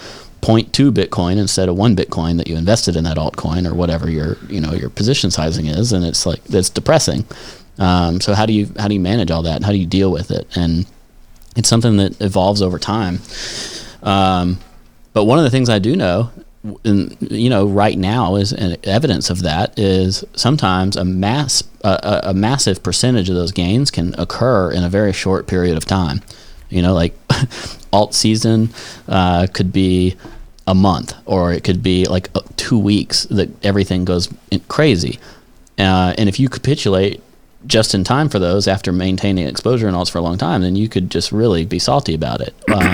0.2 0.47 0.93
Bitcoin 0.93 1.39
instead 1.39 1.69
of 1.69 1.77
one 1.77 1.97
Bitcoin 1.97 2.37
that 2.37 2.47
you 2.47 2.57
invested 2.57 2.95
in 2.95 3.03
that 3.05 3.17
altcoin 3.17 3.69
or 3.69 3.75
whatever 3.75 4.09
your 4.09 4.37
you 4.49 4.61
know 4.61 4.73
your 4.73 4.91
position 4.91 5.31
sizing 5.31 5.67
is, 5.67 5.93
and 5.93 6.05
it's 6.05 6.25
like 6.25 6.43
that's 6.45 6.71
depressing. 6.71 7.25
Um, 7.79 8.21
so 8.21 8.33
how 8.33 8.47
do 8.47 8.53
you 8.53 8.71
how 8.79 8.87
do 8.87 8.95
you 8.95 9.01
manage 9.01 9.31
all 9.31 9.43
that? 9.43 9.65
How 9.65 9.73
do 9.73 9.79
you 9.79 9.87
deal 9.87 10.13
with 10.13 10.31
it? 10.31 10.47
And 10.57 10.87
it's 11.57 11.69
something 11.69 11.97
that 11.97 12.21
evolves 12.21 12.63
over 12.63 12.79
time. 12.79 13.19
Um, 14.05 14.59
but 15.15 15.25
one 15.25 15.39
of 15.39 15.45
the 15.45 15.51
things 15.51 15.69
I 15.69 15.81
do 15.81 15.97
know, 15.97 16.31
and 16.85 17.17
you 17.21 17.51
know, 17.51 17.67
right 17.67 17.99
now 17.99 18.37
is 18.37 18.53
evidence 18.85 19.31
of 19.31 19.43
that 19.43 19.77
is 19.77 20.25
sometimes 20.35 20.97
a 20.97 21.05
mass 21.05 21.65
a, 21.83 22.21
a 22.25 22.35
massive 22.35 22.85
percentage 22.85 23.29
of 23.29 23.35
those 23.35 23.51
gains 23.51 23.91
can 23.91 24.15
occur 24.17 24.71
in 24.71 24.85
a 24.85 24.89
very 24.89 25.13
short 25.13 25.49
period 25.49 25.77
of 25.77 25.85
time. 25.85 26.23
You 26.69 26.83
know, 26.83 26.95
like 26.95 27.17
alt 27.93 28.15
season 28.15 28.71
uh, 29.09 29.49
could 29.53 29.73
be 29.73 30.17
a 30.67 30.75
month, 30.75 31.15
or 31.27 31.53
it 31.53 31.65
could 31.65 31.83
be 31.83 32.07
like 32.07 32.29
uh, 32.35 32.41
two 32.57 32.79
weeks 32.79 33.25
that 33.25 33.49
everything 33.65 34.05
goes 34.05 34.29
crazy. 34.69 35.19
Uh, 35.79 36.15
and 36.19 36.29
if 36.29 36.41
you 36.41 36.49
capitulate 36.49 37.23
just 37.67 37.95
in 37.95 38.05
time 38.05 38.29
for 38.29 38.39
those 38.39 38.69
after 38.69 38.93
maintaining 38.93 39.47
exposure 39.47 39.89
and 39.89 39.97
alts 39.97 40.11
for 40.11 40.19
a 40.19 40.23
long 40.23 40.39
time, 40.39 40.63
then 40.63 40.77
you 40.77 40.89
could 40.89 41.11
just 41.11 41.33
really 41.33 41.65
be 41.65 41.79
salty 41.79 42.15
about 42.15 42.41
it. 42.41 42.55
Um, 42.73 42.85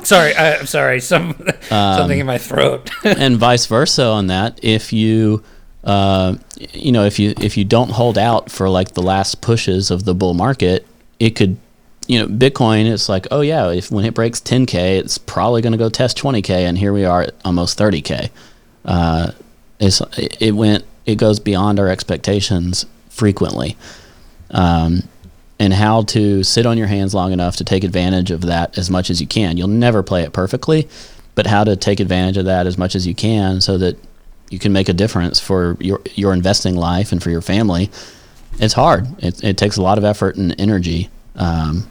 sorry, 0.04 0.34
I, 0.34 0.56
am 0.58 0.66
sorry. 0.66 1.00
Some 1.00 1.30
um, 1.70 1.96
something 1.96 2.20
in 2.20 2.26
my 2.26 2.38
throat. 2.38 2.90
and 3.04 3.36
vice 3.36 3.66
versa 3.66 4.04
on 4.04 4.28
that. 4.28 4.60
If 4.62 4.92
you 4.92 5.42
uh, 5.84 6.36
you 6.72 6.92
know, 6.92 7.04
if 7.04 7.18
you 7.18 7.34
if 7.40 7.56
you 7.56 7.64
don't 7.64 7.90
hold 7.90 8.18
out 8.18 8.50
for 8.50 8.68
like 8.68 8.94
the 8.94 9.02
last 9.02 9.40
pushes 9.40 9.90
of 9.90 10.04
the 10.04 10.14
bull 10.14 10.34
market, 10.34 10.86
it 11.18 11.30
could 11.30 11.56
you 12.06 12.18
know, 12.18 12.26
Bitcoin, 12.26 12.90
it's 12.90 13.08
like, 13.08 13.26
oh 13.30 13.40
yeah, 13.40 13.70
if 13.70 13.90
when 13.90 14.04
it 14.04 14.14
breaks 14.14 14.40
10k, 14.40 14.98
it's 14.98 15.18
probably 15.18 15.62
going 15.62 15.72
to 15.72 15.78
go 15.78 15.88
test 15.88 16.16
20k, 16.18 16.50
and 16.50 16.78
here 16.78 16.92
we 16.92 17.04
are 17.04 17.22
at 17.22 17.34
almost 17.44 17.78
30k. 17.78 18.30
Uh, 18.84 19.32
it's 19.78 20.00
it 20.16 20.52
went 20.52 20.84
it 21.04 21.16
goes 21.16 21.40
beyond 21.40 21.78
our 21.78 21.88
expectations 21.88 22.86
frequently, 23.08 23.76
um, 24.50 25.02
and 25.58 25.72
how 25.72 26.02
to 26.02 26.42
sit 26.44 26.64
on 26.66 26.78
your 26.78 26.86
hands 26.86 27.14
long 27.14 27.32
enough 27.32 27.56
to 27.56 27.64
take 27.64 27.84
advantage 27.84 28.30
of 28.30 28.42
that 28.42 28.78
as 28.78 28.90
much 28.90 29.10
as 29.10 29.20
you 29.20 29.26
can. 29.26 29.56
You'll 29.56 29.68
never 29.68 30.02
play 30.02 30.22
it 30.22 30.32
perfectly, 30.32 30.88
but 31.34 31.46
how 31.46 31.64
to 31.64 31.76
take 31.76 32.00
advantage 32.00 32.36
of 32.36 32.44
that 32.44 32.66
as 32.66 32.78
much 32.78 32.94
as 32.94 33.06
you 33.06 33.14
can, 33.14 33.60
so 33.60 33.76
that 33.78 33.98
you 34.48 34.60
can 34.60 34.72
make 34.72 34.88
a 34.88 34.92
difference 34.92 35.40
for 35.40 35.76
your 35.80 36.00
your 36.14 36.32
investing 36.32 36.76
life 36.76 37.10
and 37.10 37.22
for 37.22 37.30
your 37.30 37.42
family. 37.42 37.90
It's 38.58 38.74
hard. 38.74 39.06
It, 39.22 39.42
it 39.44 39.58
takes 39.58 39.76
a 39.76 39.82
lot 39.82 39.98
of 39.98 40.04
effort 40.04 40.36
and 40.36 40.58
energy 40.58 41.10
um, 41.34 41.86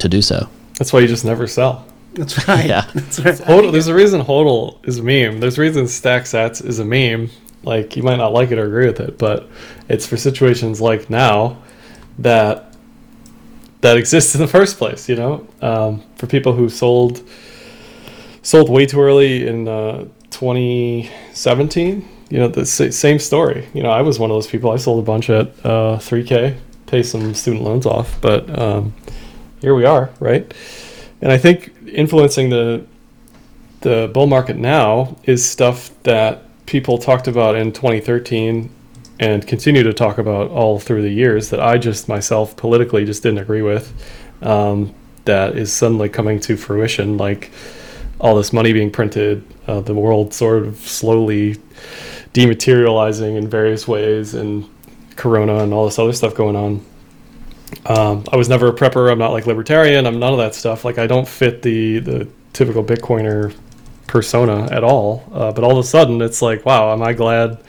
to 0.00 0.08
do 0.08 0.22
so. 0.22 0.48
That's 0.78 0.92
why 0.92 1.00
you 1.00 1.08
just 1.08 1.24
never 1.24 1.46
sell. 1.46 1.86
That's 2.14 2.48
right. 2.48 2.66
Yeah. 2.66 2.90
That's 2.94 3.20
right. 3.20 3.34
Hodl, 3.34 3.72
there's 3.72 3.86
a 3.86 3.94
reason 3.94 4.20
hodl 4.20 4.84
is 4.86 4.98
a 4.98 5.02
meme. 5.02 5.40
There's 5.40 5.58
a 5.58 5.60
reason 5.60 5.86
stack 5.86 6.24
sats 6.24 6.64
is 6.64 6.78
a 6.78 6.84
meme. 6.84 7.30
Like 7.62 7.96
you 7.96 8.02
might 8.02 8.16
not 8.16 8.32
like 8.32 8.50
it 8.50 8.58
or 8.58 8.66
agree 8.66 8.86
with 8.86 9.00
it, 9.00 9.18
but 9.18 9.48
it's 9.88 10.06
for 10.06 10.16
situations 10.16 10.80
like 10.80 11.10
now 11.10 11.62
that 12.18 12.74
that 13.82 13.96
exists 13.96 14.34
in 14.34 14.40
the 14.40 14.48
first 14.48 14.78
place. 14.78 15.08
You 15.08 15.16
know, 15.16 15.46
um, 15.62 16.02
for 16.16 16.26
people 16.26 16.52
who 16.52 16.68
sold 16.68 17.22
sold 18.42 18.70
way 18.70 18.86
too 18.86 19.00
early 19.00 19.46
in 19.46 19.68
uh, 19.68 20.06
2017. 20.30 22.08
You 22.30 22.38
know, 22.38 22.48
the 22.48 22.64
same 22.64 23.18
story. 23.18 23.68
You 23.74 23.82
know, 23.82 23.90
I 23.90 24.02
was 24.02 24.18
one 24.20 24.30
of 24.30 24.36
those 24.36 24.46
people. 24.46 24.70
I 24.70 24.76
sold 24.76 25.02
a 25.02 25.06
bunch 25.06 25.30
at 25.30 25.48
uh, 25.64 25.98
3K, 25.98 26.56
pay 26.86 27.02
some 27.02 27.34
student 27.34 27.64
loans 27.64 27.86
off, 27.86 28.20
but 28.20 28.56
um, 28.56 28.94
here 29.60 29.74
we 29.74 29.84
are, 29.84 30.10
right? 30.20 30.52
And 31.20 31.30
I 31.30 31.38
think 31.38 31.72
influencing 31.86 32.50
the 32.50 32.86
the 33.80 34.10
bull 34.12 34.26
market 34.26 34.56
now 34.56 35.16
is 35.24 35.48
stuff 35.48 35.90
that 36.02 36.42
people 36.66 36.98
talked 36.98 37.26
about 37.26 37.56
in 37.56 37.72
2013 37.72 38.70
and 39.18 39.46
continue 39.46 39.82
to 39.82 39.92
talk 39.92 40.18
about 40.18 40.50
all 40.50 40.78
through 40.78 41.02
the 41.02 41.10
years 41.10 41.50
that 41.50 41.60
I 41.60 41.78
just 41.78 42.08
myself 42.08 42.56
politically 42.56 43.04
just 43.04 43.22
didn't 43.22 43.38
agree 43.38 43.62
with. 43.62 43.92
Um, 44.42 44.94
that 45.24 45.56
is 45.56 45.72
suddenly 45.72 46.08
coming 46.08 46.40
to 46.40 46.56
fruition, 46.56 47.16
like 47.16 47.50
all 48.18 48.34
this 48.36 48.52
money 48.52 48.72
being 48.72 48.90
printed, 48.90 49.44
uh, 49.66 49.80
the 49.80 49.94
world 49.94 50.32
sort 50.32 50.62
of 50.62 50.76
slowly 50.78 51.56
dematerializing 52.32 53.36
in 53.36 53.48
various 53.48 53.86
ways, 53.86 54.34
and 54.34 54.68
Corona 55.16 55.62
and 55.62 55.74
all 55.74 55.84
this 55.84 55.98
other 55.98 56.12
stuff 56.12 56.34
going 56.34 56.56
on. 56.56 56.84
Um, 57.86 58.24
I 58.32 58.36
was 58.36 58.48
never 58.48 58.68
a 58.68 58.72
prepper. 58.72 59.10
I'm 59.10 59.18
not 59.18 59.32
like 59.32 59.46
libertarian. 59.46 60.06
I'm 60.06 60.18
none 60.18 60.32
of 60.32 60.38
that 60.38 60.54
stuff. 60.54 60.84
Like 60.84 60.98
I 60.98 61.06
don't 61.06 61.26
fit 61.26 61.62
the 61.62 61.98
the 61.98 62.28
typical 62.52 62.84
Bitcoiner 62.84 63.54
persona 64.06 64.68
at 64.70 64.84
all. 64.84 65.24
Uh, 65.32 65.52
but 65.52 65.64
all 65.64 65.72
of 65.72 65.78
a 65.78 65.84
sudden, 65.84 66.20
it's 66.20 66.42
like, 66.42 66.66
wow, 66.66 66.92
am 66.92 67.02
I 67.02 67.12
glad 67.12 67.62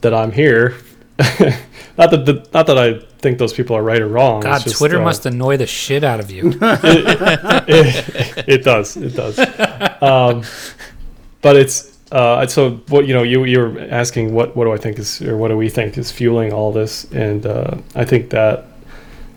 that 0.00 0.12
I'm 0.12 0.32
here? 0.32 0.76
not 1.18 2.10
that 2.10 2.24
the, 2.26 2.48
not 2.52 2.66
that 2.66 2.78
I 2.78 2.98
think 3.18 3.38
those 3.38 3.52
people 3.52 3.76
are 3.76 3.82
right 3.82 4.00
or 4.00 4.08
wrong. 4.08 4.40
God, 4.40 4.62
just, 4.62 4.76
Twitter 4.78 5.00
uh, 5.00 5.04
must 5.04 5.26
annoy 5.26 5.56
the 5.56 5.66
shit 5.66 6.04
out 6.04 6.20
of 6.20 6.30
you. 6.30 6.52
it 8.46 8.64
does. 8.64 8.96
It 8.96 9.16
does. 9.16 9.38
Um, 10.02 10.44
but 11.42 11.56
it's 11.56 11.98
uh, 12.12 12.46
so 12.46 12.76
what 12.88 13.06
you 13.06 13.14
know. 13.14 13.22
You 13.22 13.44
you 13.44 13.60
were 13.60 13.80
asking 13.90 14.32
what 14.32 14.56
what 14.56 14.64
do 14.64 14.72
I 14.72 14.76
think 14.76 14.98
is 14.98 15.20
or 15.22 15.36
what 15.36 15.48
do 15.48 15.56
we 15.56 15.68
think 15.68 15.98
is 15.98 16.12
fueling 16.12 16.52
all 16.52 16.72
this, 16.72 17.04
and 17.12 17.44
uh, 17.44 17.78
I 17.94 18.04
think 18.04 18.30
that 18.30 18.66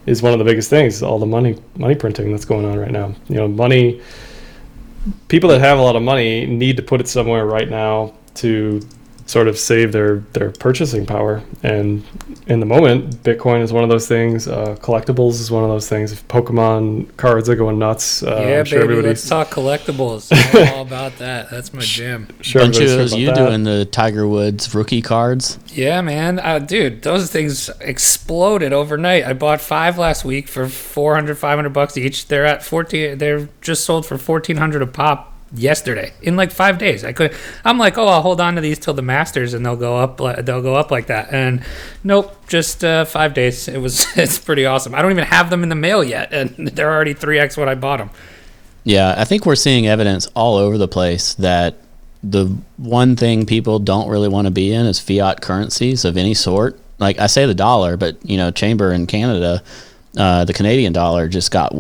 is 0.06 0.22
one 0.22 0.34
of 0.34 0.40
the 0.40 0.46
biggest 0.46 0.70
things. 0.70 1.04
All 1.04 1.20
the 1.20 1.26
money 1.26 1.58
money 1.76 1.96
printing 1.96 2.32
that's 2.32 2.46
going 2.46 2.66
on 2.66 2.78
right 2.78 2.92
now. 2.92 3.14
You 3.28 3.36
know, 3.36 3.48
money. 3.48 4.02
People 5.30 5.50
that 5.50 5.62
have 5.62 5.80
a 5.80 5.82
lot 5.82 5.96
of 5.96 6.04
money 6.04 6.46
need 6.46 6.78
to 6.78 6.84
put 6.84 7.02
it 7.02 7.08
somewhere 7.08 7.46
right 7.46 7.70
now 7.70 8.14
to 8.36 8.82
sort 9.25 9.47
of 9.47 9.57
save 9.57 9.91
their 9.91 10.17
their 10.34 10.51
purchasing 10.51 11.05
power. 11.05 11.41
And 11.63 12.03
in 12.47 12.60
the 12.60 12.65
moment, 12.65 13.23
Bitcoin 13.23 13.62
is 13.62 13.71
one 13.71 13.84
of 13.84 13.89
those 13.89 14.07
things. 14.07 14.47
Uh, 14.47 14.75
collectibles 14.81 15.39
is 15.39 15.51
one 15.51 15.63
of 15.63 15.69
those 15.69 15.88
things. 15.88 16.12
If 16.12 16.27
Pokemon 16.27 17.15
cards 17.17 17.49
are 17.49 17.55
going 17.55 17.79
nuts, 17.79 18.23
uh, 18.23 18.38
yeah, 18.41 18.60
I'm 18.60 18.65
sure 18.65 18.88
baby, 18.88 19.01
let's 19.01 19.27
talk 19.27 19.49
collectibles. 19.49 20.31
I'm 20.55 20.73
all 20.75 20.81
about 20.81 21.17
that. 21.17 21.49
That's 21.49 21.73
my 21.73 21.81
jam. 21.81 22.27
sure 22.41 22.62
Bunch 22.62 22.77
of 22.77 22.84
everybody's 22.84 22.91
heard 22.91 22.99
those 22.99 23.19
you 23.19 23.25
that. 23.27 23.36
doing 23.36 23.63
the 23.63 23.86
Tiger 23.86 24.27
Woods 24.27 24.73
rookie 24.73 25.01
cards. 25.01 25.60
Yeah, 25.67 26.01
man, 26.01 26.39
uh, 26.39 26.60
dude, 26.60 27.01
those 27.03 27.31
things 27.31 27.69
exploded 27.79 28.73
overnight. 28.73 29.25
I 29.25 29.34
bought 29.34 29.62
five 29.62 29.97
last 29.97 30.25
week 30.25 30.47
for 30.47 30.67
400, 30.67 31.38
500 31.38 31.69
bucks 31.69 31.97
each. 31.97 32.27
They're 32.27 32.45
at 32.45 32.63
fourteen. 32.63 33.17
They're 33.17 33.49
just 33.62 33.86
sold 33.86 34.05
for 34.05 34.17
fourteen 34.17 34.57
hundred 34.57 34.81
a 34.81 34.88
pop 34.88 35.31
yesterday 35.54 36.14
in 36.22 36.36
like 36.36 36.52
five 36.52 36.78
days. 36.78 37.04
I 37.04 37.14
could. 37.14 37.34
I'm 37.64 37.78
like, 37.78 37.98
oh, 37.98 38.08
I'll 38.08 38.22
hold 38.22 38.42
on 38.42 38.56
to 38.56 38.62
these 38.62 38.80
till 38.80 38.94
the 38.94 39.02
Masters, 39.02 39.54
and 39.54 39.66
they'll 39.66 39.76
go 39.76 39.98
up. 39.98 40.18
They'll 40.18 40.62
go 40.62 40.76
up 40.76 40.92
like 40.92 41.08
that. 41.08 41.34
And 41.34 41.64
nope, 42.04 42.48
just 42.48 42.84
uh, 42.84 43.06
five 43.06 43.34
days. 43.34 43.68
It 43.68 43.80
was. 43.80 44.06
It's 44.22 44.38
pretty 44.38 44.66
awesome. 44.66 44.94
I 44.94 45.02
don't 45.02 45.12
even 45.12 45.26
have 45.26 45.50
them 45.50 45.64
in 45.64 45.70
the 45.70 45.76
mail 45.76 46.04
yet, 46.04 46.32
and 46.32 46.68
they're 46.76 46.92
already 46.92 47.14
three 47.14 47.40
x 47.40 47.58
what 47.58 47.68
I 47.68 47.76
bought 47.76 47.98
them. 47.98 48.12
Yeah, 48.84 49.16
I 49.18 49.26
think 49.26 49.46
we're 49.46 49.56
seeing 49.56 49.88
evidence 49.88 50.28
all 50.36 50.58
over 50.58 50.78
the 50.78 50.88
place 50.88 51.34
that 51.36 51.76
the 52.24 52.56
one 52.78 53.16
thing 53.16 53.46
people 53.46 53.80
don't 53.80 54.10
really 54.10 54.28
want 54.28 54.46
to 54.46 54.52
be 54.52 54.72
in 54.72 54.86
is 54.86 55.00
fiat 55.00 55.42
currencies 55.42 56.06
of 56.06 56.18
any 56.18 56.34
sort. 56.34 56.80
Like 57.00 57.20
I 57.20 57.28
say 57.28 57.46
the 57.46 57.56
dollar, 57.56 57.98
but 57.98 58.18
you 58.24 58.38
know, 58.38 58.52
Chamber 58.52 58.92
in 58.92 59.08
Canada, 59.08 59.64
uh, 60.17 60.45
the 60.45 60.54
Canadian 60.54 60.93
dollar 60.93 61.28
just 61.28 61.52
got 61.52 61.74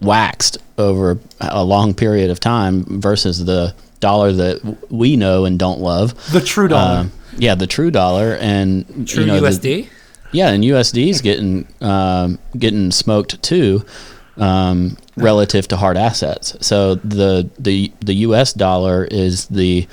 waxed 0.00 0.58
over 0.78 1.18
a 1.40 1.64
long 1.64 1.94
period 1.94 2.30
of 2.30 2.40
time 2.40 2.84
versus 3.00 3.44
the 3.44 3.74
dollar 4.00 4.32
that 4.32 4.76
we 4.90 5.16
know 5.16 5.44
and 5.44 5.58
don't 5.58 5.80
love. 5.80 6.14
The 6.32 6.40
true 6.40 6.68
dollar. 6.68 7.00
Um, 7.00 7.12
yeah, 7.38 7.54
the 7.54 7.66
true 7.66 7.90
dollar 7.90 8.36
and 8.40 9.06
True 9.08 9.22
you 9.22 9.26
know, 9.26 9.40
the- 9.40 9.48
USD. 9.48 9.88
yeah, 10.32 10.48
and 10.50 10.64
USD's 10.64 11.20
getting 11.20 11.66
um, 11.80 12.38
getting 12.58 12.90
smoked 12.90 13.42
too, 13.42 13.84
um, 14.36 14.96
relative 15.16 15.68
to 15.68 15.76
hard 15.76 15.96
assets. 15.96 16.56
So 16.66 16.96
the 16.96 17.48
the 17.58 17.92
the 18.00 18.14
U.S. 18.14 18.52
dollar 18.52 19.04
is 19.04 19.46
the 19.46 19.86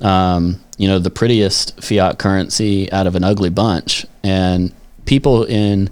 um, 0.00 0.60
you 0.78 0.88
know 0.88 0.98
the 0.98 1.10
prettiest 1.10 1.82
fiat 1.82 2.18
currency 2.18 2.90
out 2.92 3.06
of 3.06 3.14
an 3.16 3.24
ugly 3.24 3.50
bunch, 3.50 4.04
and 4.22 4.72
people 5.06 5.44
in 5.44 5.88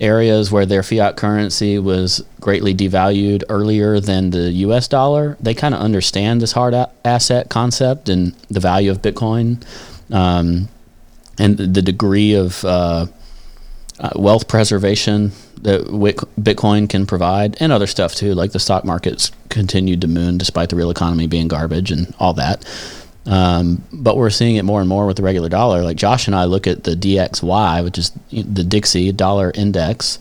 areas 0.00 0.50
where 0.52 0.64
their 0.64 0.82
fiat 0.82 1.16
currency 1.16 1.78
was 1.78 2.24
greatly 2.40 2.74
devalued 2.74 3.42
earlier 3.48 3.98
than 4.00 4.30
the 4.30 4.50
US 4.52 4.86
dollar, 4.88 5.36
they 5.40 5.54
kind 5.54 5.74
of 5.74 5.80
understand 5.80 6.40
this 6.40 6.52
hard 6.52 6.74
a- 6.74 6.90
asset 7.04 7.48
concept 7.48 8.08
and 8.08 8.34
the 8.48 8.60
value 8.60 8.90
of 8.90 9.02
Bitcoin 9.02 9.64
um, 10.10 10.68
and 11.38 11.56
the 11.56 11.82
degree 11.82 12.34
of 12.34 12.64
uh, 12.64 13.06
uh, 13.98 14.10
wealth 14.14 14.48
preservation 14.48 15.32
that 15.62 15.82
Bitcoin 16.40 16.88
can 16.88 17.04
provide, 17.04 17.56
and 17.60 17.72
other 17.72 17.88
stuff 17.88 18.14
too, 18.14 18.32
like 18.34 18.52
the 18.52 18.60
stock 18.60 18.84
market's 18.84 19.32
continued 19.48 20.00
to 20.02 20.06
moon 20.06 20.38
despite 20.38 20.68
the 20.68 20.76
real 20.76 20.90
economy 20.90 21.26
being 21.26 21.48
garbage 21.48 21.90
and 21.90 22.14
all 22.20 22.32
that. 22.34 22.64
Um, 23.28 23.84
but 23.92 24.16
we're 24.16 24.30
seeing 24.30 24.56
it 24.56 24.64
more 24.64 24.80
and 24.80 24.88
more 24.88 25.06
with 25.06 25.18
the 25.18 25.22
regular 25.22 25.50
dollar. 25.50 25.82
Like 25.82 25.98
Josh 25.98 26.26
and 26.26 26.34
I 26.34 26.44
look 26.44 26.66
at 26.66 26.84
the 26.84 26.92
DXY, 26.92 27.84
which 27.84 27.98
is 27.98 28.10
the 28.32 28.64
Dixie 28.64 29.12
dollar 29.12 29.52
index, 29.54 30.18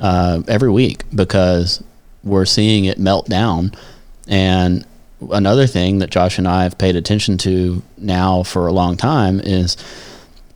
uh, 0.00 0.42
every 0.48 0.70
week 0.70 1.02
because 1.14 1.84
we're 2.24 2.46
seeing 2.46 2.86
it 2.86 2.98
melt 2.98 3.28
down. 3.28 3.72
And 4.26 4.86
another 5.30 5.66
thing 5.66 5.98
that 5.98 6.10
Josh 6.10 6.38
and 6.38 6.48
I 6.48 6.62
have 6.62 6.78
paid 6.78 6.96
attention 6.96 7.36
to 7.38 7.82
now 7.98 8.42
for 8.42 8.66
a 8.66 8.72
long 8.72 8.96
time 8.96 9.38
is 9.40 9.76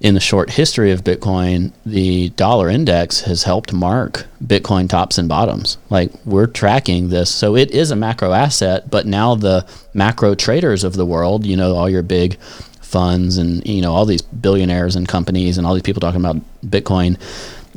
in 0.01 0.15
the 0.15 0.21
short 0.21 0.51
history 0.51 0.91
of 0.93 1.05
Bitcoin, 1.05 1.73
the 1.85 2.31
dollar 2.31 2.71
index 2.71 3.21
has 3.23 3.43
helped 3.43 3.73
mark 3.73 4.27
Bitcoin 4.43 4.89
tops 4.89 5.19
and 5.19 5.29
bottoms. 5.29 5.77
Like 5.91 6.11
we're 6.25 6.47
tracking 6.47 7.11
this. 7.11 7.33
So 7.33 7.55
it 7.55 7.71
is 7.71 7.91
a 7.91 7.97
macro 7.97 8.33
asset, 8.33 8.89
but 8.91 9.07
now 9.07 9.35
the 9.35 9.67
macro 9.93 10.35
traders 10.35 10.85
of 10.85 10.95
the 10.95 11.05
world, 11.05 11.45
you 11.45 11.57
know, 11.57 11.77
all 11.77 11.89
your 11.89 12.03
big 12.03 12.39
funds 12.81 13.37
and, 13.37 13.65
you 13.67 13.83
know, 13.83 13.93
all 13.93 14.07
these 14.07 14.23
billionaires 14.23 14.97
and 14.97 15.07
companies 15.07 15.59
and 15.59 15.67
all 15.67 15.75
these 15.75 15.83
people 15.83 16.01
talking 16.01 16.21
about 16.21 16.37
Bitcoin 16.65 17.19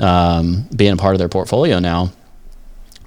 um, 0.02 0.66
being 0.76 0.94
a 0.94 0.98
part 0.98 1.14
of 1.16 1.20
their 1.20 1.30
portfolio 1.30 1.80
now, 1.80 2.12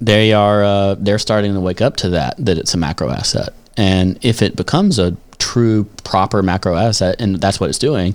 they 0.01 0.33
are 0.35 0.63
uh, 0.63 0.95
they're 0.99 1.19
starting 1.19 1.55
to 1.55 1.61
wake 1.61 1.81
up 1.81 1.97
to 1.97 2.11
that 2.11 2.35
that 2.39 2.59
it's 2.59 2.75
a 2.75 2.77
macro 2.77 3.09
asset 3.09 3.55
and 3.79 4.19
if 4.23 4.43
it 4.43 4.55
becomes 4.55 4.99
a 4.99 5.17
true 5.39 5.85
proper 6.05 6.43
macro 6.43 6.77
asset 6.77 7.17
and 7.19 7.37
that's 7.37 7.59
what 7.59 7.71
it's 7.71 7.79
doing 7.79 8.15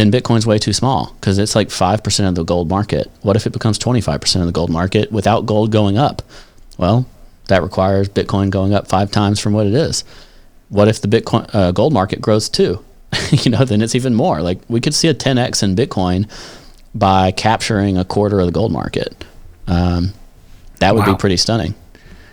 then 0.00 0.10
bitcoin's 0.10 0.46
way 0.46 0.58
too 0.58 0.72
small 0.72 1.14
because 1.20 1.38
it's 1.38 1.54
like 1.54 1.68
5% 1.68 2.28
of 2.28 2.34
the 2.34 2.44
gold 2.44 2.68
market 2.68 3.10
what 3.22 3.36
if 3.36 3.46
it 3.46 3.50
becomes 3.52 3.78
25% 3.78 4.40
of 4.40 4.46
the 4.46 4.52
gold 4.52 4.70
market 4.70 5.12
without 5.12 5.46
gold 5.46 5.70
going 5.72 5.98
up 5.98 6.22
well 6.78 7.06
that 7.48 7.62
requires 7.62 8.08
bitcoin 8.08 8.50
going 8.50 8.72
up 8.74 8.88
five 8.88 9.10
times 9.10 9.38
from 9.40 9.52
what 9.52 9.66
it 9.66 9.74
is 9.74 10.04
what 10.68 10.88
if 10.88 11.00
the 11.00 11.08
bitcoin 11.08 11.48
uh, 11.54 11.72
gold 11.72 11.92
market 11.92 12.20
grows 12.20 12.48
too 12.48 12.84
you 13.30 13.50
know 13.50 13.64
then 13.64 13.82
it's 13.82 13.94
even 13.94 14.14
more 14.14 14.40
like 14.40 14.58
we 14.68 14.80
could 14.80 14.94
see 14.94 15.08
a 15.08 15.14
10x 15.14 15.62
in 15.62 15.74
bitcoin 15.76 16.28
by 16.94 17.30
capturing 17.32 17.96
a 17.98 18.04
quarter 18.04 18.40
of 18.40 18.46
the 18.46 18.52
gold 18.52 18.72
market 18.72 19.24
um, 19.66 20.12
that 20.80 20.94
would 20.94 21.06
Wow. 21.06 21.14
be 21.14 21.18
pretty 21.18 21.36
stunning 21.36 21.74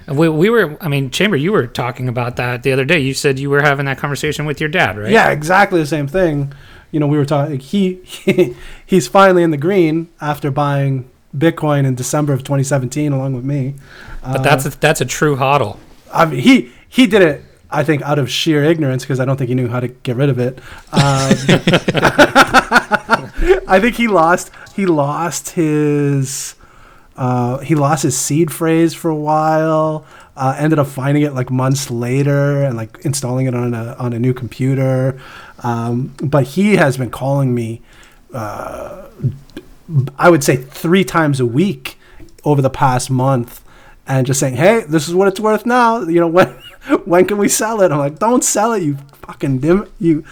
We, 0.07 0.29
we 0.29 0.49
were, 0.49 0.77
I 0.81 0.87
mean, 0.87 1.11
Chamber, 1.11 1.35
you 1.35 1.51
were 1.51 1.67
talking 1.67 2.07
about 2.07 2.37
that 2.37 2.63
the 2.63 2.71
other 2.71 2.85
day. 2.85 2.99
You 2.99 3.13
said 3.13 3.37
you 3.39 3.49
were 3.49 3.61
having 3.61 3.85
that 3.87 3.97
conversation 3.97 4.45
with 4.45 4.61
your 4.61 4.69
dad, 4.69 4.97
right? 4.97 5.11
Yeah, 5.11 5.31
exactly 5.31 5.81
the 5.81 5.85
same 5.85 6.07
thing. 6.07 6.53
You 6.91 6.99
know, 6.99 7.07
we 7.07 7.17
were 7.17 7.25
talking. 7.25 7.59
He, 7.59 7.95
he 8.03 8.55
he's 8.85 9.07
finally 9.07 9.43
in 9.43 9.51
the 9.51 9.57
green 9.57 10.09
after 10.21 10.51
buying 10.51 11.09
Bitcoin 11.35 11.85
in 11.85 11.95
December 11.95 12.33
of 12.33 12.39
2017, 12.39 13.11
along 13.11 13.33
with 13.33 13.43
me. 13.43 13.75
But 14.23 14.43
that's 14.43 14.65
a, 14.65 14.69
that's 14.69 15.01
a 15.01 15.05
true 15.05 15.35
hodl. 15.35 15.77
I 16.11 16.25
mean, 16.25 16.39
he 16.39 16.71
he 16.89 17.07
did 17.07 17.21
it 17.21 17.43
I 17.69 17.83
think 17.83 18.01
out 18.01 18.17
of 18.17 18.29
sheer 18.29 18.63
ignorance, 18.63 19.03
because 19.03 19.19
I 19.19 19.25
don't 19.25 19.35
think 19.37 19.49
he 19.49 19.55
knew 19.55 19.67
how 19.67 19.81
to 19.81 19.89
get 19.89 20.15
rid 20.15 20.29
of 20.29 20.39
it. 20.39 20.59
Um, 20.59 20.63
I 23.67 23.79
think 23.81 23.95
he 23.95 24.07
lost. 24.07 24.51
He 24.75 24.85
lost 24.85 25.49
his. 25.49 26.55
Uh, 27.15 27.59
he 27.59 27.75
lost 27.75 28.03
his 28.03 28.17
seed 28.17 28.51
phrase 28.51 28.93
for 28.93 29.09
a 29.09 29.15
while. 29.15 30.05
Uh, 30.35 30.55
ended 30.57 30.77
up 30.77 30.87
finding 30.87 31.23
it 31.23 31.33
like 31.33 31.49
months 31.49 31.89
later 31.89 32.63
and 32.63 32.77
like 32.77 32.99
installing 33.03 33.47
it 33.47 33.55
on 33.55 33.73
a 33.73 33.95
on 33.99 34.13
a 34.13 34.19
new 34.19 34.33
computer. 34.33 35.19
Um, 35.63 36.13
but 36.21 36.43
he 36.43 36.75
has 36.75 36.97
been 36.97 37.09
calling 37.09 37.53
me. 37.53 37.81
Uh, 38.33 39.07
I 40.17 40.29
would 40.29 40.43
say 40.43 40.57
three 40.57 41.03
times 41.03 41.39
a 41.39 41.45
week 41.45 41.97
over 42.43 42.61
the 42.61 42.69
past 42.69 43.09
month, 43.09 43.63
and 44.07 44.27
just 44.27 44.39
saying, 44.39 44.55
"Hey, 44.55 44.83
this 44.87 45.07
is 45.07 45.15
what 45.15 45.27
it's 45.27 45.39
worth 45.39 45.65
now. 45.65 46.01
You 46.01 46.19
know 46.19 46.27
when 46.37 46.47
when 47.05 47.25
can 47.25 47.37
we 47.37 47.49
sell 47.49 47.81
it?" 47.81 47.91
I'm 47.91 47.99
like, 47.99 48.19
"Don't 48.19 48.43
sell 48.43 48.73
it, 48.73 48.83
you 48.83 48.97
fucking 49.25 49.59
dim 49.59 49.87
you." 49.99 50.23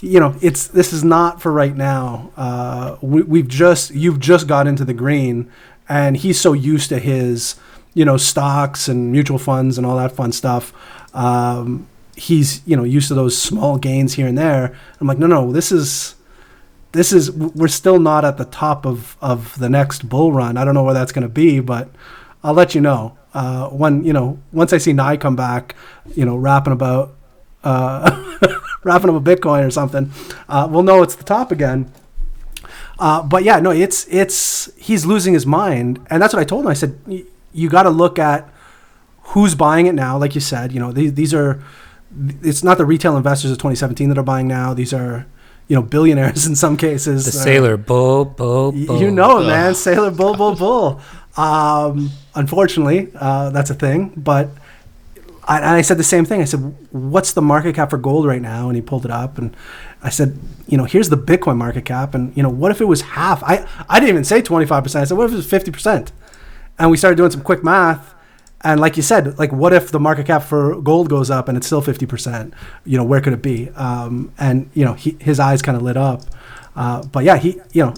You 0.00 0.20
know, 0.20 0.36
it's 0.40 0.68
this 0.68 0.92
is 0.92 1.02
not 1.02 1.42
for 1.42 1.50
right 1.50 1.74
now. 1.74 2.30
Uh, 2.36 2.96
we, 3.00 3.22
we've 3.22 3.48
just 3.48 3.90
you've 3.92 4.20
just 4.20 4.46
got 4.46 4.68
into 4.68 4.84
the 4.84 4.94
green, 4.94 5.50
and 5.88 6.16
he's 6.16 6.40
so 6.40 6.52
used 6.52 6.88
to 6.90 7.00
his 7.00 7.56
you 7.94 8.04
know 8.04 8.16
stocks 8.16 8.86
and 8.86 9.10
mutual 9.10 9.38
funds 9.38 9.76
and 9.76 9.84
all 9.84 9.96
that 9.96 10.12
fun 10.12 10.30
stuff. 10.30 10.72
Um, 11.14 11.88
he's 12.18 12.60
you 12.66 12.76
know 12.76 12.84
used 12.84 13.08
to 13.08 13.14
those 13.14 13.40
small 13.40 13.78
gains 13.78 14.14
here 14.14 14.26
and 14.26 14.36
there. 14.36 14.76
I'm 15.00 15.06
like, 15.06 15.18
no, 15.18 15.26
no, 15.26 15.52
this 15.52 15.72
is 15.72 16.14
this 16.92 17.12
is 17.12 17.30
we're 17.30 17.68
still 17.68 17.98
not 17.98 18.24
at 18.24 18.36
the 18.36 18.44
top 18.44 18.84
of 18.86 19.16
of 19.20 19.58
the 19.58 19.68
next 19.68 20.08
bull 20.08 20.32
run. 20.32 20.56
I 20.56 20.64
don't 20.64 20.74
know 20.74 20.82
where 20.84 20.94
that's 20.94 21.12
going 21.12 21.22
to 21.22 21.28
be, 21.28 21.60
but 21.60 21.88
I'll 22.42 22.54
let 22.54 22.74
you 22.74 22.80
know 22.80 23.16
uh, 23.34 23.68
when 23.68 24.04
you 24.04 24.12
know 24.12 24.38
once 24.52 24.72
I 24.72 24.78
see 24.78 24.92
Nye 24.92 25.16
come 25.16 25.36
back, 25.36 25.74
you 26.14 26.24
know, 26.24 26.36
rapping 26.36 26.72
about 26.72 27.14
uh, 27.64 28.38
rapping 28.82 29.10
about 29.10 29.24
Bitcoin 29.24 29.66
or 29.66 29.70
something. 29.70 30.10
Uh, 30.48 30.68
we'll 30.70 30.82
know 30.82 31.02
it's 31.02 31.14
the 31.14 31.24
top 31.24 31.52
again. 31.52 31.92
Uh, 32.98 33.22
but 33.22 33.44
yeah, 33.44 33.60
no, 33.60 33.70
it's 33.70 34.06
it's 34.08 34.74
he's 34.76 35.06
losing 35.06 35.34
his 35.34 35.46
mind, 35.46 36.04
and 36.10 36.20
that's 36.20 36.34
what 36.34 36.40
I 36.40 36.44
told 36.44 36.64
him. 36.64 36.70
I 36.70 36.74
said, 36.74 36.98
"Y- 37.06 37.24
you 37.52 37.68
got 37.68 37.84
to 37.84 37.90
look 37.90 38.18
at 38.18 38.48
who's 39.22 39.54
buying 39.54 39.86
it 39.86 39.94
now. 39.94 40.18
Like 40.18 40.34
you 40.34 40.40
said, 40.40 40.72
you 40.72 40.80
know, 40.80 40.90
these, 40.92 41.14
these 41.14 41.34
are 41.34 41.62
it's 42.42 42.64
not 42.64 42.78
the 42.78 42.84
retail 42.86 43.16
investors 43.16 43.50
of 43.50 43.58
2017 43.58 44.08
that 44.08 44.18
are 44.18 44.22
buying 44.22 44.48
now. 44.48 44.74
These 44.74 44.92
are 44.94 45.26
you 45.68 45.76
know 45.76 45.82
billionaires 45.82 46.46
in 46.46 46.56
some 46.56 46.76
cases. 46.76 47.24
The 47.24 47.38
Uh, 47.40 47.44
Saylor 47.44 47.84
bull, 47.86 48.24
bull, 48.24 48.72
bull. 48.72 49.00
You 49.00 49.10
know 49.10 49.38
it, 49.38 49.46
man. 49.46 49.72
Saylor 49.72 50.16
Bull, 50.16 50.34
Bull, 50.34 50.54
Bull. 50.54 51.00
Um, 51.36 52.10
unfortunately, 52.34 53.08
uh, 53.14 53.50
that's 53.50 53.70
a 53.70 53.74
thing. 53.74 54.12
But 54.16 54.48
I, 55.46 55.56
and 55.58 55.66
I 55.66 55.82
said 55.82 55.98
the 55.98 56.04
same 56.04 56.24
thing. 56.24 56.40
I 56.40 56.44
said, 56.44 56.74
"What's 56.90 57.32
the 57.32 57.42
market 57.42 57.74
cap 57.74 57.90
for 57.90 57.98
gold 57.98 58.26
right 58.26 58.42
now?" 58.42 58.68
And 58.68 58.76
he 58.76 58.82
pulled 58.82 59.04
it 59.04 59.10
up, 59.10 59.38
and 59.38 59.54
I 60.02 60.08
said, 60.10 60.38
"You 60.66 60.76
know, 60.78 60.84
here's 60.84 61.10
the 61.10 61.16
Bitcoin 61.18 61.56
market 61.56 61.84
cap, 61.84 62.14
and 62.14 62.36
you 62.36 62.42
know, 62.42 62.48
what 62.50 62.70
if 62.70 62.80
it 62.80 62.86
was 62.86 63.02
half? 63.02 63.42
I 63.44 63.66
I 63.88 64.00
didn't 64.00 64.10
even 64.10 64.24
say 64.24 64.40
25 64.42 64.82
percent. 64.82 65.02
I 65.02 65.04
said, 65.04 65.16
what 65.16 65.26
if 65.26 65.32
it 65.32 65.36
was 65.36 65.46
50 65.48 65.70
percent? 65.70 66.12
And 66.78 66.90
we 66.90 66.96
started 66.96 67.16
doing 67.16 67.30
some 67.30 67.42
quick 67.42 67.62
math. 67.62 68.14
And 68.62 68.80
like 68.80 68.96
you 68.96 69.02
said, 69.02 69.38
like 69.38 69.52
what 69.52 69.72
if 69.72 69.90
the 69.92 70.00
market 70.00 70.26
cap 70.26 70.42
for 70.42 70.80
gold 70.80 71.08
goes 71.08 71.30
up 71.30 71.48
and 71.48 71.56
it's 71.56 71.66
still 71.66 71.82
50%? 71.82 72.52
You 72.84 72.98
know, 72.98 73.04
where 73.04 73.20
could 73.20 73.32
it 73.32 73.42
be? 73.42 73.70
Um, 73.70 74.32
and, 74.38 74.68
you 74.74 74.84
know, 74.84 74.94
he, 74.94 75.16
his 75.20 75.38
eyes 75.38 75.62
kind 75.62 75.76
of 75.76 75.82
lit 75.82 75.96
up. 75.96 76.22
Uh, 76.74 77.02
but 77.04 77.24
yeah, 77.24 77.36
he, 77.36 77.60
you 77.72 77.84
know, 77.84 77.94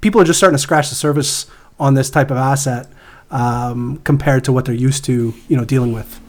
people 0.00 0.20
are 0.20 0.24
just 0.24 0.38
starting 0.38 0.54
to 0.56 0.62
scratch 0.62 0.90
the 0.90 0.94
surface 0.94 1.46
on 1.80 1.94
this 1.94 2.10
type 2.10 2.30
of 2.30 2.36
asset 2.36 2.88
um, 3.30 4.00
compared 4.04 4.44
to 4.44 4.52
what 4.52 4.66
they're 4.66 4.74
used 4.74 5.04
to, 5.06 5.32
you 5.48 5.56
know, 5.56 5.64
dealing 5.64 5.92
with. 5.92 6.20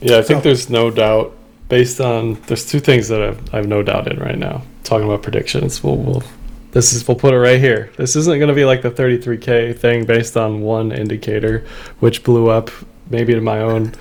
Yeah, 0.00 0.18
I 0.18 0.22
think 0.22 0.40
So- 0.40 0.48
there's 0.48 0.68
no 0.70 0.90
doubt 0.90 1.34
based 1.68 2.00
on 2.00 2.34
there's 2.46 2.66
two 2.66 2.80
things 2.80 3.08
that 3.08 3.22
I've, 3.22 3.54
I've 3.54 3.66
no 3.66 3.82
doubt 3.82 4.10
in 4.10 4.18
right 4.18 4.38
now. 4.38 4.62
Talking 4.84 5.06
about 5.06 5.22
predictions, 5.22 5.82
we'll, 5.82 5.96
we'll 5.96 6.22
this 6.78 6.92
is 6.92 7.08
we'll 7.08 7.16
put 7.16 7.34
it 7.34 7.38
right 7.38 7.58
here. 7.58 7.90
This 7.96 8.14
isn't 8.14 8.38
going 8.38 8.50
to 8.50 8.54
be 8.54 8.64
like 8.64 8.82
the 8.82 8.90
33k 8.92 9.76
thing 9.76 10.04
based 10.04 10.36
on 10.36 10.60
one 10.60 10.92
indicator, 10.92 11.66
which 11.98 12.22
blew 12.22 12.50
up 12.50 12.70
maybe 13.10 13.34
to 13.34 13.40
my 13.40 13.58
own 13.62 13.94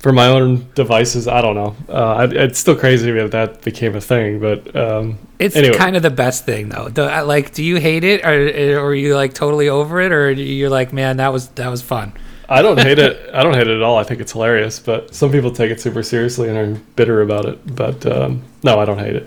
for 0.00 0.12
my 0.12 0.26
own 0.26 0.70
devices. 0.74 1.26
I 1.26 1.40
don't 1.40 1.54
know. 1.54 1.74
Uh, 1.88 2.14
I, 2.14 2.24
it's 2.26 2.58
still 2.58 2.76
crazy 2.76 3.06
to 3.06 3.12
me 3.14 3.20
that 3.26 3.30
that 3.30 3.62
became 3.62 3.96
a 3.96 4.02
thing, 4.02 4.38
but 4.38 4.76
um, 4.76 5.18
It's 5.38 5.56
Anyway. 5.56 5.78
kind 5.78 5.96
of 5.96 6.02
the 6.02 6.10
best 6.10 6.44
thing 6.44 6.68
though. 6.68 6.90
Do, 6.90 7.04
like, 7.04 7.54
do 7.54 7.64
you 7.64 7.76
hate 7.76 8.04
it, 8.04 8.22
or, 8.22 8.80
or 8.80 8.88
are 8.90 8.94
you 8.94 9.14
like 9.14 9.32
totally 9.32 9.70
over 9.70 9.98
it, 10.02 10.12
or 10.12 10.30
you're 10.30 10.68
like, 10.68 10.92
man, 10.92 11.16
that 11.16 11.32
was 11.32 11.48
that 11.56 11.70
was 11.70 11.80
fun. 11.80 12.12
I 12.50 12.60
don't 12.60 12.78
hate 12.78 12.98
it. 12.98 13.30
I 13.32 13.42
don't 13.42 13.54
hate 13.54 13.66
it 13.66 13.74
at 13.76 13.82
all. 13.82 13.96
I 13.96 14.04
think 14.04 14.20
it's 14.20 14.32
hilarious, 14.32 14.78
but 14.78 15.14
some 15.14 15.32
people 15.32 15.52
take 15.52 15.70
it 15.70 15.80
super 15.80 16.02
seriously 16.02 16.50
and 16.50 16.58
are 16.58 16.80
bitter 16.96 17.22
about 17.22 17.46
it. 17.46 17.74
But 17.74 18.04
um, 18.04 18.42
no, 18.62 18.78
I 18.78 18.84
don't 18.84 18.98
hate 18.98 19.16
it. 19.16 19.26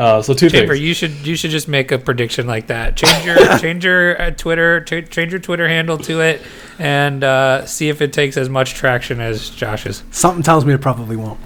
Uh, 0.00 0.22
so 0.22 0.32
two 0.32 0.48
Chamber, 0.48 0.72
things. 0.72 0.86
you 0.86 0.94
should 0.94 1.10
you 1.26 1.36
should 1.36 1.50
just 1.50 1.68
make 1.68 1.92
a 1.92 1.98
prediction 1.98 2.46
like 2.46 2.68
that. 2.68 2.96
Change 2.96 3.26
your 3.26 3.36
change 3.58 3.84
your 3.84 4.20
uh, 4.20 4.30
Twitter 4.30 4.80
ch- 4.82 5.10
change 5.10 5.30
your 5.30 5.40
Twitter 5.40 5.68
handle 5.68 5.98
to 5.98 6.20
it, 6.22 6.40
and 6.78 7.22
uh, 7.22 7.66
see 7.66 7.90
if 7.90 8.00
it 8.00 8.12
takes 8.14 8.38
as 8.38 8.48
much 8.48 8.72
traction 8.72 9.20
as 9.20 9.50
Josh's. 9.50 10.02
Something 10.10 10.42
tells 10.42 10.64
me 10.64 10.72
it 10.72 10.80
probably 10.80 11.16
won't. 11.16 11.38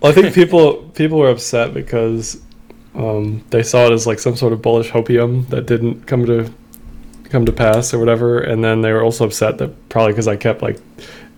Well, 0.00 0.10
I 0.10 0.14
think 0.14 0.34
people 0.34 0.82
people 0.94 1.18
were 1.18 1.30
upset 1.30 1.72
because 1.72 2.42
um, 2.96 3.44
they 3.50 3.62
saw 3.62 3.86
it 3.86 3.92
as 3.92 4.08
like 4.08 4.18
some 4.18 4.34
sort 4.34 4.52
of 4.52 4.60
bullish 4.60 4.90
hopium 4.90 5.46
that 5.50 5.66
didn't 5.66 6.06
come 6.08 6.26
to 6.26 6.52
come 7.28 7.44
to 7.46 7.52
pass 7.52 7.94
or 7.94 8.00
whatever, 8.00 8.40
and 8.40 8.64
then 8.64 8.80
they 8.82 8.92
were 8.92 9.04
also 9.04 9.24
upset 9.26 9.58
that 9.58 9.88
probably 9.88 10.12
because 10.14 10.26
I 10.26 10.34
kept 10.34 10.62
like 10.62 10.80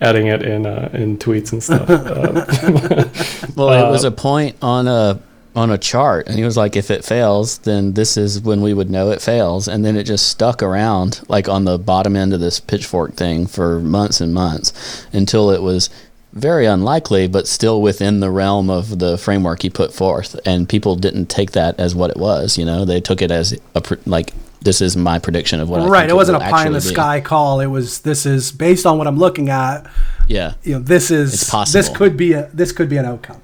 adding 0.01 0.29
it 0.29 0.43
in 0.43 0.65
uh, 0.65 0.89
in 0.95 1.19
tweets 1.19 1.53
and 1.53 1.63
stuff. 1.63 1.91
uh, 1.91 3.05
Well, 3.57 3.89
it 3.89 3.91
was 3.91 4.07
Uh, 4.07 4.09
a 4.09 4.11
point 4.11 4.57
on 4.63 4.89
a 4.89 5.21
on 5.55 5.71
a 5.71 5.79
chart, 5.79 6.27
and 6.27 6.37
he 6.37 6.45
was 6.45 6.57
like, 6.57 6.77
"If 6.77 6.91
it 6.91 7.05
fails, 7.05 7.59
then 7.59 7.93
this 7.93 8.17
is 8.17 8.41
when 8.41 8.63
we 8.63 8.75
would 8.75 8.91
know 8.91 9.11
it 9.11 9.21
fails." 9.21 9.69
And 9.69 9.85
then 9.85 9.97
it 9.97 10.05
just 10.05 10.29
stuck 10.29 10.63
around, 10.63 11.21
like 11.29 11.49
on 11.49 11.65
the 11.65 11.79
bottom 11.79 12.17
end 12.17 12.33
of 12.33 12.41
this 12.41 12.61
pitchfork 12.61 13.15
thing, 13.15 13.47
for 13.47 13.81
months 13.81 14.21
and 14.21 14.33
months, 14.33 14.73
until 15.13 15.51
it 15.51 15.63
was 15.63 15.91
very 16.33 16.65
unlikely, 16.65 17.29
but 17.29 17.47
still 17.47 17.83
within 17.83 18.21
the 18.21 18.31
realm 18.31 18.71
of 18.71 18.99
the 18.99 19.19
framework 19.19 19.63
he 19.63 19.71
put 19.71 19.93
forth. 19.93 20.39
And 20.47 20.69
people 20.69 20.97
didn't 20.97 21.27
take 21.27 21.53
that 21.53 21.79
as 21.79 21.95
what 21.95 22.11
it 22.11 22.17
was. 22.17 22.57
You 22.57 22.65
know, 22.65 22.85
they 22.85 23.01
took 23.01 23.21
it 23.21 23.31
as 23.31 23.59
a 23.75 23.83
pr- 23.83 23.95
like 24.07 24.33
this 24.63 24.81
is 24.81 24.97
my 24.97 25.19
prediction 25.19 25.61
of 25.61 25.69
what. 25.69 25.81
I 25.81 25.87
right. 25.87 26.01
think 26.01 26.11
It 26.11 26.15
wasn't 26.15 26.37
a 26.39 26.41
pie 26.41 26.67
in 26.67 26.73
the 26.73 26.79
be." 26.79 26.85
sky 26.87 27.21
call. 27.21 27.61
It 27.61 27.67
was, 27.67 28.01
this 28.01 28.25
is 28.25 28.53
based 28.53 28.87
on 28.87 28.97
what 28.97 29.07
I'm 29.07 29.19
looking 29.19 29.51
at. 29.51 29.87
Yeah. 30.29 30.55
You 30.63 30.75
know, 30.75 30.79
this 30.81 31.11
is, 31.11 31.51
this 31.73 31.89
could 31.91 32.17
be 32.17 32.33
a, 32.33 32.49
this 32.55 32.73
could 32.73 32.89
be 32.89 32.97
an 32.97 33.05
outcome. 33.05 33.43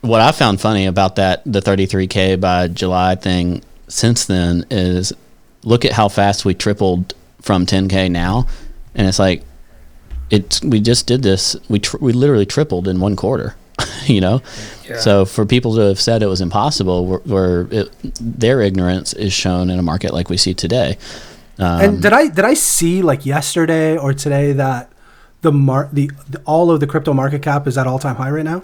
What 0.00 0.20
I 0.20 0.32
found 0.32 0.60
funny 0.60 0.86
about 0.86 1.16
that 1.16 1.42
the 1.44 1.60
33k 1.60 2.40
by 2.40 2.68
July 2.68 3.14
thing 3.14 3.62
since 3.88 4.24
then 4.26 4.64
is 4.70 5.12
look 5.62 5.84
at 5.84 5.92
how 5.92 6.08
fast 6.08 6.44
we 6.44 6.54
tripled 6.54 7.14
from 7.40 7.66
10k 7.66 8.10
now, 8.10 8.46
and 8.94 9.06
it's 9.06 9.18
like 9.18 9.42
it's 10.30 10.62
we 10.62 10.80
just 10.80 11.06
did 11.06 11.22
this 11.22 11.56
we 11.68 11.78
tr- 11.78 11.98
we 11.98 12.12
literally 12.12 12.46
tripled 12.46 12.88
in 12.88 13.00
one 13.00 13.16
quarter, 13.16 13.56
you 14.06 14.20
know. 14.20 14.42
So 14.98 15.24
for 15.24 15.46
people 15.46 15.74
to 15.76 15.82
have 15.82 16.00
said 16.00 16.20
it 16.22 16.26
was 16.26 16.40
impossible, 16.40 17.06
where, 17.06 17.18
where 17.20 17.84
their 18.20 18.60
ignorance 18.60 19.12
is 19.12 19.32
shown 19.32 19.70
in 19.70 19.78
a 19.78 19.82
market 19.82 20.12
like 20.12 20.28
we 20.28 20.36
see 20.36 20.52
today. 20.52 20.98
Um, 21.58 21.80
and 21.80 22.02
did 22.02 22.12
I 22.12 22.28
did 22.28 22.44
I 22.44 22.54
see 22.54 23.02
like 23.02 23.26
yesterday 23.26 23.96
or 23.96 24.14
today 24.14 24.52
that 24.52 24.90
the 25.42 25.52
mar 25.52 25.88
the, 25.92 26.10
the 26.28 26.40
all 26.44 26.70
of 26.70 26.80
the 26.80 26.86
crypto 26.86 27.12
market 27.12 27.42
cap 27.42 27.66
is 27.66 27.76
at 27.78 27.86
all 27.86 27.98
time 27.98 28.16
high 28.16 28.30
right 28.30 28.44
now, 28.44 28.62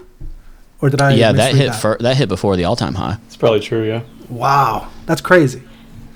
or 0.81 0.89
did 0.89 1.01
I? 1.01 1.13
yeah, 1.13 1.31
that 1.31 1.53
misread 1.53 1.71
hit 1.73 1.75
fir- 1.81 1.97
that 1.99 2.17
hit 2.17 2.29
before 2.29 2.55
the 2.55 2.65
all 2.65 2.75
time 2.75 2.93
high. 2.95 3.17
it's 3.25 3.35
probably 3.37 3.59
true, 3.59 3.83
yeah. 3.87 4.01
Wow, 4.29 4.89
that's 5.05 5.21
crazy. 5.21 5.63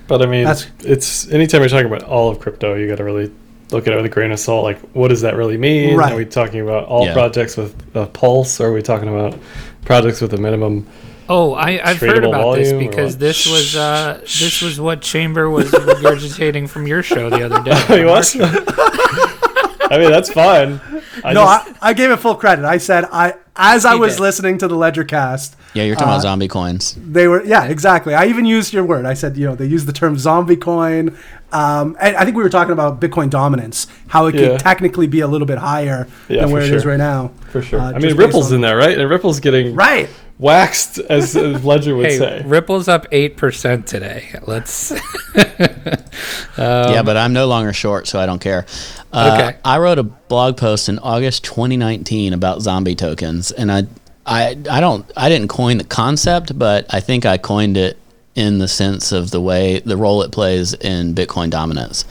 But 0.08 0.20
I 0.22 0.26
mean, 0.26 0.44
That's- 0.44 0.66
it's 0.84 1.30
anytime 1.30 1.60
you're 1.62 1.68
talking 1.70 1.86
about 1.86 2.02
all 2.02 2.30
of 2.30 2.38
crypto, 2.40 2.74
you 2.74 2.86
got 2.88 2.96
to 2.98 3.04
really 3.04 3.32
look 3.70 3.86
at 3.86 3.92
it 3.94 3.96
with 3.96 4.04
a 4.04 4.08
grain 4.10 4.30
of 4.32 4.38
salt. 4.38 4.64
Like, 4.64 4.78
what 4.92 5.08
does 5.08 5.22
that 5.22 5.34
really 5.36 5.56
mean? 5.56 5.96
Right. 5.96 6.12
Are 6.12 6.16
we 6.16 6.26
talking 6.26 6.60
about 6.60 6.84
all 6.84 7.06
Yeah. 7.06 7.14
projects 7.14 7.56
with 7.56 7.74
a 7.96 8.04
pulse, 8.06 8.60
or 8.60 8.66
are 8.68 8.72
we 8.74 8.82
talking 8.82 9.08
about 9.08 9.38
projects 9.86 10.20
with 10.20 10.34
a 10.34 10.36
minimum? 10.36 10.86
Oh, 11.28 11.54
I, 11.54 11.80
I've 11.82 11.98
heard 12.00 12.24
about 12.24 12.56
this 12.56 12.72
volume 12.72 12.76
or 12.86 12.90
because 12.90 13.16
this 13.16 13.46
was 13.46 13.74
uh, 13.76 14.18
this 14.22 14.60
was 14.60 14.78
what 14.78 15.00
Chamber 15.00 15.48
was 15.48 15.70
regurgitating 15.70 16.68
from 16.68 16.86
your 16.86 17.02
show 17.02 17.30
the 17.30 17.44
other 17.44 17.62
day. 17.62 17.98
He 18.00 18.04
was? 18.04 18.36
I 18.38 19.98
mean, 19.98 20.10
that's 20.10 20.30
fine. 20.32 20.80
I 21.24 21.32
no, 21.32 21.44
just, 21.44 21.82
I, 21.82 21.90
I 21.90 21.92
gave 21.92 22.10
it 22.10 22.16
full 22.18 22.34
credit. 22.36 22.64
I 22.64 22.78
said 22.78 23.04
I 23.12 23.34
as 23.56 23.84
I 23.84 23.94
He 23.94 24.00
was 24.00 24.14
did. 24.16 24.22
listening 24.22 24.58
to 24.58 24.68
the 24.68 24.74
Ledger 24.76 25.04
cast, 25.04 25.56
Yeah, 25.74 25.84
you're 25.84 25.94
talking 25.94 26.08
Uh, 26.08 26.12
about 26.12 26.22
zombie 26.22 26.48
coins. 26.48 26.96
they 26.98 27.28
were 27.28 27.44
yeah 27.44 27.64
exactly. 27.64 28.14
I 28.14 28.26
even 28.26 28.44
used 28.46 28.72
your 28.72 28.84
word. 28.84 29.04
I 29.04 29.14
said 29.14 29.36
you 29.36 29.46
know 29.46 29.54
they 29.54 29.66
used 29.66 29.86
the 29.86 29.92
term 29.92 30.16
zombie 30.18 30.56
coin. 30.56 31.16
Um, 31.52 31.98
and 32.00 32.16
I 32.16 32.24
think 32.24 32.34
we 32.36 32.42
were 32.42 32.48
talking 32.48 32.72
about 32.72 32.98
Bitcoin 32.98 33.28
dominance, 33.28 33.86
how 34.08 34.24
it 34.26 34.34
Yeah. 34.34 34.40
could 34.52 34.60
technically 34.60 35.06
be 35.06 35.20
a 35.20 35.26
little 35.26 35.46
bit 35.46 35.58
higher 35.58 36.06
Yeah, 36.28 36.40
than 36.40 36.48
for 36.48 36.52
where 36.54 36.62
it 36.62 36.72
is 36.72 36.86
right 36.86 36.96
now. 36.96 37.30
for 37.50 37.60
sure. 37.60 37.78
uh, 37.78 37.92
I 37.92 37.98
mean, 37.98 38.16
Ripple's 38.16 38.48
on- 38.48 38.54
in 38.56 38.60
there, 38.62 38.76
right? 38.78 38.96
And 38.96 39.10
Ripple's 39.10 39.38
getting 39.38 39.74
Right. 39.74 40.08
waxed, 40.38 40.98
as, 41.10 41.36
as 41.36 41.62
Ledger 41.62 41.94
would 41.94 42.06
Hey, 42.06 42.16
say. 42.18 42.42
Ripple's 42.46 42.88
up 42.88 43.06
eight 43.12 43.36
percent 43.36 43.86
today. 43.86 44.28
Let's. 44.46 44.94
yeah, 46.58 47.02
but 47.02 47.16
I'm 47.16 47.32
no 47.32 47.46
longer 47.46 47.72
short, 47.72 48.06
so 48.06 48.18
I 48.18 48.26
don't 48.26 48.40
care. 48.40 48.66
Uh, 49.12 49.38
Okay. 49.38 49.58
I 49.64 49.78
wrote 49.78 49.98
a 49.98 50.02
blog 50.02 50.56
post 50.56 50.88
in 50.88 50.98
August 50.98 51.44
2019 51.44 52.32
about 52.32 52.62
zombie 52.62 52.94
tokens, 52.94 53.50
and 53.50 53.70
I, 53.70 53.84
I, 54.26 54.56
I 54.70 54.80
don't, 54.80 55.10
I 55.16 55.28
didn't 55.28 55.48
coin 55.48 55.78
the 55.78 55.84
concept, 55.84 56.58
but 56.58 56.86
I 56.90 57.00
think 57.00 57.26
I 57.26 57.38
coined 57.38 57.76
it 57.76 57.98
in 58.34 58.58
the 58.58 58.68
sense 58.68 59.12
of 59.12 59.30
the 59.30 59.40
way 59.40 59.80
the 59.80 59.96
role 59.96 60.22
it 60.22 60.32
plays 60.32 60.72
in 60.74 61.14
Bitcoin 61.14 61.50
dominance, 61.50 62.04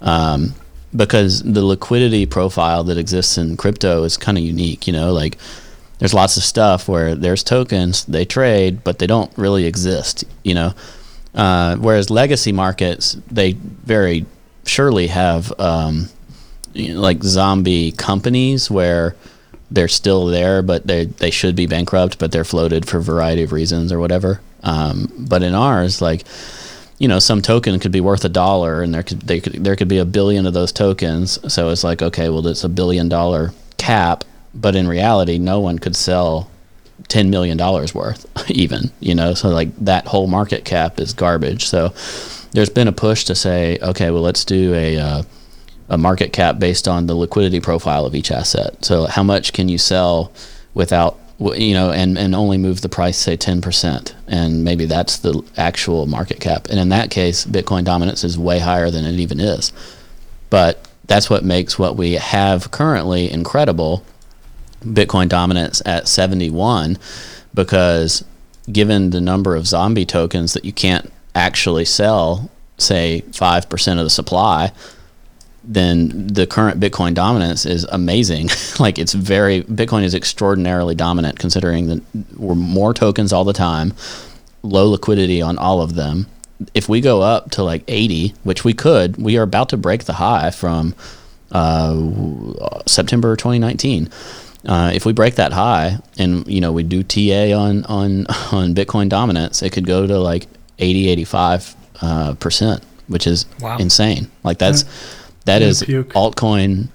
um, 0.00 0.54
because 0.94 1.42
the 1.42 1.64
liquidity 1.64 2.26
profile 2.26 2.82
that 2.84 2.98
exists 2.98 3.38
in 3.38 3.56
crypto 3.56 4.02
is 4.02 4.16
kind 4.16 4.36
of 4.36 4.42
unique. 4.42 4.86
You 4.88 4.92
know, 4.92 5.12
like 5.12 5.38
there's 5.98 6.14
lots 6.14 6.36
of 6.36 6.42
stuff 6.42 6.88
where 6.88 7.14
there's 7.14 7.44
tokens 7.44 8.04
they 8.06 8.24
trade, 8.24 8.82
but 8.82 8.98
they 8.98 9.06
don't 9.06 9.30
really 9.36 9.66
exist. 9.66 10.24
You 10.42 10.54
know. 10.54 10.74
Uh, 11.34 11.76
whereas 11.76 12.10
legacy 12.10 12.52
markets, 12.52 13.16
they 13.30 13.52
very 13.52 14.26
surely 14.64 15.06
have 15.08 15.52
um, 15.60 16.08
you 16.72 16.94
know, 16.94 17.00
like 17.00 17.22
zombie 17.22 17.92
companies 17.92 18.70
where 18.70 19.14
they're 19.70 19.88
still 19.88 20.26
there, 20.26 20.62
but 20.62 20.86
they 20.86 21.06
they 21.06 21.30
should 21.30 21.54
be 21.54 21.66
bankrupt, 21.66 22.18
but 22.18 22.32
they're 22.32 22.44
floated 22.44 22.86
for 22.86 22.98
a 22.98 23.02
variety 23.02 23.42
of 23.42 23.52
reasons 23.52 23.92
or 23.92 24.00
whatever. 24.00 24.40
Um, 24.62 25.12
but 25.16 25.42
in 25.42 25.54
ours, 25.54 26.02
like 26.02 26.24
you 26.98 27.08
know, 27.08 27.18
some 27.18 27.40
token 27.40 27.78
could 27.78 27.92
be 27.92 28.00
worth 28.00 28.24
a 28.24 28.28
dollar, 28.28 28.82
and 28.82 28.92
there 28.92 29.02
could 29.02 29.22
they 29.22 29.40
could 29.40 29.64
there 29.64 29.76
could 29.76 29.88
be 29.88 29.98
a 29.98 30.04
billion 30.04 30.46
of 30.46 30.54
those 30.54 30.72
tokens. 30.72 31.38
So 31.52 31.70
it's 31.70 31.84
like 31.84 32.02
okay, 32.02 32.28
well, 32.28 32.46
it's 32.46 32.64
a 32.64 32.68
billion 32.68 33.08
dollar 33.08 33.52
cap, 33.78 34.24
but 34.54 34.74
in 34.74 34.88
reality, 34.88 35.38
no 35.38 35.60
one 35.60 35.78
could 35.78 35.96
sell 35.96 36.49
ten 37.08 37.30
million 37.30 37.56
dollars 37.56 37.94
worth, 37.94 38.26
even 38.50 38.90
you 39.00 39.14
know. 39.14 39.34
So 39.34 39.48
like 39.48 39.74
that 39.78 40.06
whole 40.06 40.26
market 40.26 40.64
cap 40.64 41.00
is 41.00 41.12
garbage. 41.12 41.66
So 41.66 41.92
there's 42.52 42.70
been 42.70 42.88
a 42.88 42.92
push 42.92 43.24
to 43.24 43.34
say, 43.34 43.78
okay, 43.80 44.10
well, 44.10 44.22
let's 44.22 44.44
do 44.44 44.74
a 44.74 44.98
uh, 44.98 45.22
a 45.88 45.98
market 45.98 46.32
cap 46.32 46.58
based 46.58 46.86
on 46.86 47.06
the 47.06 47.14
liquidity 47.14 47.60
profile 47.60 48.06
of 48.06 48.14
each 48.14 48.30
asset. 48.30 48.84
So 48.84 49.06
how 49.06 49.22
much 49.22 49.52
can 49.52 49.68
you 49.68 49.78
sell 49.78 50.32
without 50.74 51.18
you 51.40 51.72
know, 51.72 51.90
and, 51.90 52.18
and 52.18 52.34
only 52.34 52.58
move 52.58 52.82
the 52.82 52.88
price 52.88 53.16
say 53.16 53.36
ten 53.36 53.60
percent, 53.62 54.14
and 54.26 54.62
maybe 54.62 54.84
that's 54.84 55.18
the 55.18 55.42
actual 55.56 56.06
market 56.06 56.38
cap. 56.38 56.68
And 56.68 56.78
in 56.78 56.90
that 56.90 57.10
case, 57.10 57.46
Bitcoin 57.46 57.84
dominance 57.84 58.24
is 58.24 58.38
way 58.38 58.58
higher 58.58 58.90
than 58.90 59.06
it 59.06 59.14
even 59.14 59.40
is. 59.40 59.72
But 60.50 60.86
that's 61.06 61.30
what 61.30 61.42
makes 61.42 61.78
what 61.78 61.96
we 61.96 62.12
have 62.14 62.70
currently 62.70 63.30
incredible. 63.30 64.04
Bitcoin 64.80 65.28
dominance 65.28 65.82
at 65.84 66.08
71 66.08 66.98
because 67.54 68.24
given 68.70 69.10
the 69.10 69.20
number 69.20 69.56
of 69.56 69.66
zombie 69.66 70.06
tokens 70.06 70.52
that 70.54 70.64
you 70.64 70.72
can't 70.72 71.12
actually 71.34 71.84
sell, 71.84 72.50
say 72.78 73.22
5% 73.30 73.98
of 73.98 74.04
the 74.04 74.10
supply, 74.10 74.72
then 75.62 76.26
the 76.26 76.46
current 76.46 76.80
Bitcoin 76.80 77.14
dominance 77.14 77.66
is 77.66 77.84
amazing. 77.84 78.48
like 78.78 78.98
it's 78.98 79.12
very 79.12 79.62
Bitcoin 79.64 80.04
is 80.04 80.14
extraordinarily 80.14 80.94
dominant 80.94 81.38
considering 81.38 81.86
that 81.88 82.02
we're 82.36 82.54
more 82.54 82.94
tokens 82.94 83.32
all 83.32 83.44
the 83.44 83.52
time, 83.52 83.92
low 84.62 84.88
liquidity 84.88 85.42
on 85.42 85.58
all 85.58 85.82
of 85.82 85.94
them. 85.94 86.26
If 86.74 86.88
we 86.88 87.00
go 87.00 87.22
up 87.22 87.50
to 87.52 87.62
like 87.62 87.84
80, 87.88 88.34
which 88.42 88.64
we 88.64 88.74
could, 88.74 89.16
we 89.16 89.38
are 89.38 89.42
about 89.42 89.70
to 89.70 89.76
break 89.76 90.04
the 90.04 90.14
high 90.14 90.50
from 90.50 90.94
uh, 91.52 92.82
September 92.86 93.34
2019. 93.36 94.10
Uh, 94.66 94.90
if 94.94 95.06
we 95.06 95.12
break 95.12 95.36
that 95.36 95.52
high 95.52 95.98
and 96.18 96.46
you 96.46 96.60
know 96.60 96.70
we 96.72 96.82
do 96.82 97.02
TA 97.02 97.56
on 97.58 97.84
on 97.86 98.26
on 98.52 98.74
Bitcoin 98.74 99.08
dominance, 99.08 99.62
it 99.62 99.70
could 99.72 99.86
go 99.86 100.06
to 100.06 100.18
like 100.18 100.46
80, 100.78 101.08
85 101.08 101.76
uh, 102.02 102.34
percent, 102.34 102.82
which 103.08 103.26
is 103.26 103.46
Wow. 103.60 103.78
insane. 103.78 104.30
Like 104.44 104.58
that's 104.58 104.84
that 105.46 105.62
Yeah, 105.62 105.68
is 105.68 105.82
puke. 105.82 106.12
altcoin 106.12 106.88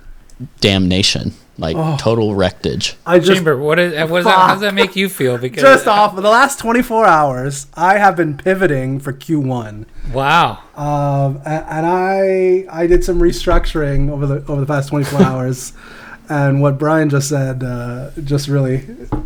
damnation, 0.62 1.34
like 1.58 1.76
total 2.00 2.36
wreckage. 2.36 2.96
I 3.06 3.20
just 3.20 3.32
Chamber, 3.34 3.58
what 3.58 3.80
is 3.80 3.94
what 4.10 4.20
is 4.20 4.26
that, 4.26 4.36
how 4.38 4.48
does 4.54 4.62
that 4.62 4.74
make 4.74 4.96
you 4.96 5.10
feel? 5.10 5.38
Because 5.38 5.64
just 5.64 5.88
off 5.88 6.16
of 6.18 6.24
the 6.24 6.30
last 6.30 6.60
24 6.60 7.06
hours, 7.06 7.68
I 7.76 7.98
have 7.98 8.16
been 8.16 8.38
pivoting 8.38 9.00
for 9.00 9.14
Q1. 9.14 9.86
wow, 10.14 10.60
Um, 10.76 11.42
a- 11.46 11.66
and 11.74 11.86
I 11.86 12.66
I 12.72 12.88
did 12.88 13.04
some 13.04 13.20
restructuring 13.20 14.10
over 14.12 14.26
the 14.28 14.46
over 14.52 14.62
the 14.62 14.68
past 14.68 14.90
24 14.90 15.22
hours, 15.24 15.74
and 16.30 16.62
what 16.62 16.78
Brian 16.78 17.10
just 17.10 17.30
said 17.30 17.64
uh, 17.64 18.10
just 18.24 18.48
really 18.48 18.84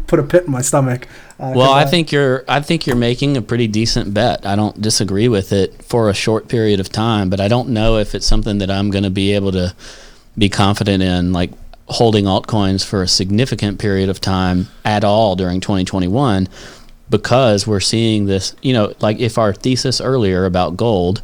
put 0.08 0.20
a 0.20 0.24
pit 0.24 0.46
in 0.46 0.52
my 0.52 0.62
stomach. 0.62 1.08
Uh, 1.40 1.54
Well, 1.56 1.68
'cause 1.74 1.86
I 1.86 1.90
think 1.90 2.12
you're 2.12 2.44
I 2.48 2.62
think 2.62 2.86
you're 2.88 2.96
making 2.96 3.38
a 3.38 3.42
pretty 3.42 3.68
decent 3.68 4.14
bet. 4.14 4.46
I 4.46 4.56
don't 4.56 4.80
disagree 4.82 5.28
with 5.28 5.52
it 5.54 5.84
for 5.84 6.10
a 6.10 6.14
short 6.14 6.48
period 6.48 6.80
of 6.80 6.92
time, 6.92 7.30
but 7.30 7.40
I 7.40 7.48
don't 7.48 7.70
know 7.70 7.98
if 7.98 8.14
it's 8.16 8.26
something 8.26 8.58
that 8.60 8.70
I'm 8.72 8.90
going 8.90 9.04
to 9.04 9.10
be 9.10 9.34
able 9.34 9.52
to 9.54 9.74
be 10.38 10.50
confident 10.50 11.04
in 11.04 11.34
like 11.34 11.52
holding 11.88 12.26
altcoins 12.26 12.86
for 12.86 13.02
a 13.02 13.08
significant 13.08 13.80
period 13.80 14.10
of 14.10 14.22
time 14.22 14.68
at 14.86 15.04
all 15.04 15.36
during 15.36 15.60
2021 15.60 16.48
because 17.10 17.66
we're 17.66 17.80
seeing 17.80 18.26
this, 18.28 18.54
you 18.62 18.72
know, 18.74 18.94
like 19.00 19.20
if 19.20 19.38
our 19.40 19.54
thesis 19.54 20.00
earlier 20.00 20.46
about 20.46 20.78
gold 20.78 21.22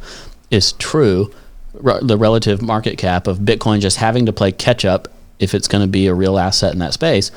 is 0.50 0.72
true, 0.72 1.30
the 2.02 2.16
relative 2.18 2.60
market 2.62 2.98
cap 2.98 3.26
of 3.26 3.38
Bitcoin 3.40 3.80
just 3.80 3.98
having 3.98 4.26
to 4.26 4.32
play 4.32 4.50
catch 4.50 4.84
up 4.84 5.08
if 5.38 5.54
it's 5.54 5.68
going 5.68 5.82
to 5.82 5.88
be 5.88 6.06
a 6.06 6.14
real 6.14 6.38
asset 6.38 6.72
in 6.72 6.78
that 6.80 6.92
space, 6.92 7.30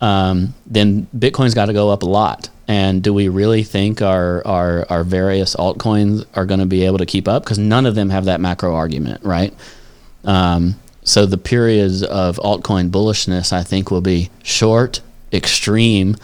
um, 0.00 0.54
then 0.66 1.06
Bitcoin's 1.16 1.54
got 1.54 1.66
to 1.66 1.72
go 1.72 1.90
up 1.90 2.02
a 2.02 2.06
lot. 2.06 2.48
And 2.66 3.02
do 3.02 3.14
we 3.14 3.28
really 3.28 3.64
think 3.64 4.02
our 4.02 4.46
our, 4.46 4.86
our 4.90 5.02
various 5.02 5.56
altcoins 5.56 6.26
are 6.34 6.44
going 6.44 6.60
to 6.60 6.66
be 6.66 6.84
able 6.84 6.98
to 6.98 7.06
keep 7.06 7.26
up? 7.26 7.42
Because 7.42 7.58
none 7.58 7.86
of 7.86 7.94
them 7.94 8.10
have 8.10 8.26
that 8.26 8.40
macro 8.40 8.74
argument, 8.74 9.24
right? 9.24 9.54
Um, 10.24 10.76
so 11.02 11.24
the 11.24 11.38
periods 11.38 12.02
of 12.02 12.36
altcoin 12.36 12.90
bullishness, 12.90 13.52
I 13.52 13.62
think, 13.62 13.90
will 13.90 14.02
be 14.02 14.30
short, 14.42 15.00
extreme, 15.32 16.16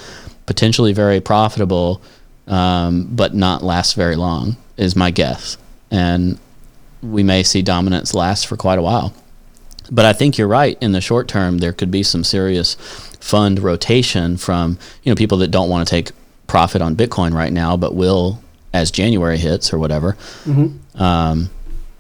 potentially 0.45 0.93
very 0.93 1.21
profitable, 1.21 2.03
um, 2.47 3.09
but 3.11 3.35
not 3.35 3.63
last 3.63 3.95
very 3.95 4.17
long, 4.17 4.59
is 4.77 4.95
my 4.95 5.11
guess. 5.11 5.57
And 5.91 6.39
we 7.03 7.23
may 7.23 7.43
see 7.43 7.63
dominance 7.63 8.13
last 8.13 8.47
for 8.47 8.59
quite 8.59 8.79
a 8.79 8.83
while. 8.83 9.15
But 9.91 10.05
I 10.07 10.13
think 10.13 10.39
you're 10.39 10.49
right. 10.49 10.79
In 10.81 10.93
the 10.93 11.01
short 11.01 11.29
term, 11.29 11.59
there 11.59 11.73
could 11.73 11.91
be 11.91 12.03
some 12.03 12.25
serious 12.25 12.75
fund 13.21 13.59
rotation 13.59 14.37
from 14.37 14.79
you 15.03 15.11
know 15.11 15.17
people 15.17 15.39
that 15.39 15.49
don't 15.49 15.69
want 15.69 15.87
to 15.87 15.91
take 15.91 16.11
profit 16.47 16.83
on 16.83 16.95
Bitcoin 16.97 17.33
right 17.33 17.53
now, 17.53 17.77
but 17.77 17.95
will 17.95 18.43
as 18.73 18.91
January 18.91 19.39
hits 19.39 19.73
or 19.73 19.79
whatever. 19.79 20.17
Um, 20.97 21.51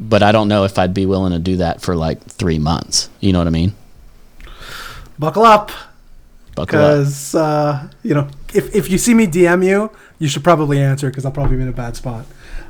but 0.01 0.22
I 0.22 0.32
don't 0.32 0.49
know 0.49 0.64
if 0.64 0.78
I'd 0.78 0.93
be 0.95 1.07
willing 1.07 1.32
to 1.32 1.39
do 1.39 1.57
that 1.57 1.80
for 1.80 1.95
like 1.97 2.22
three 2.24 2.59
months. 2.59 3.09
You 3.20 3.32
know 3.32 3.39
what 3.39 3.47
I 3.47 3.51
mean? 3.51 3.74
buckle 5.16 5.45
up 5.45 5.70
Buckle 6.57 6.78
up. 6.78 6.91
because 6.99 7.35
uh, 7.35 7.89
you 8.03 8.14
know 8.14 8.28
if 8.53 8.74
if 8.74 8.91
you 8.91 8.99
see 8.99 9.14
me 9.14 9.26
DM 9.26 9.64
you, 9.66 9.91
you 10.18 10.28
should 10.28 10.45
probably 10.45 10.80
answer 10.80 11.09
because 11.11 11.24
I'll 11.24 11.32
probably 11.32 11.57
be 11.57 11.62
in 11.62 11.68
a 11.68 11.72
bad 11.72 11.97
spot. 11.97 12.26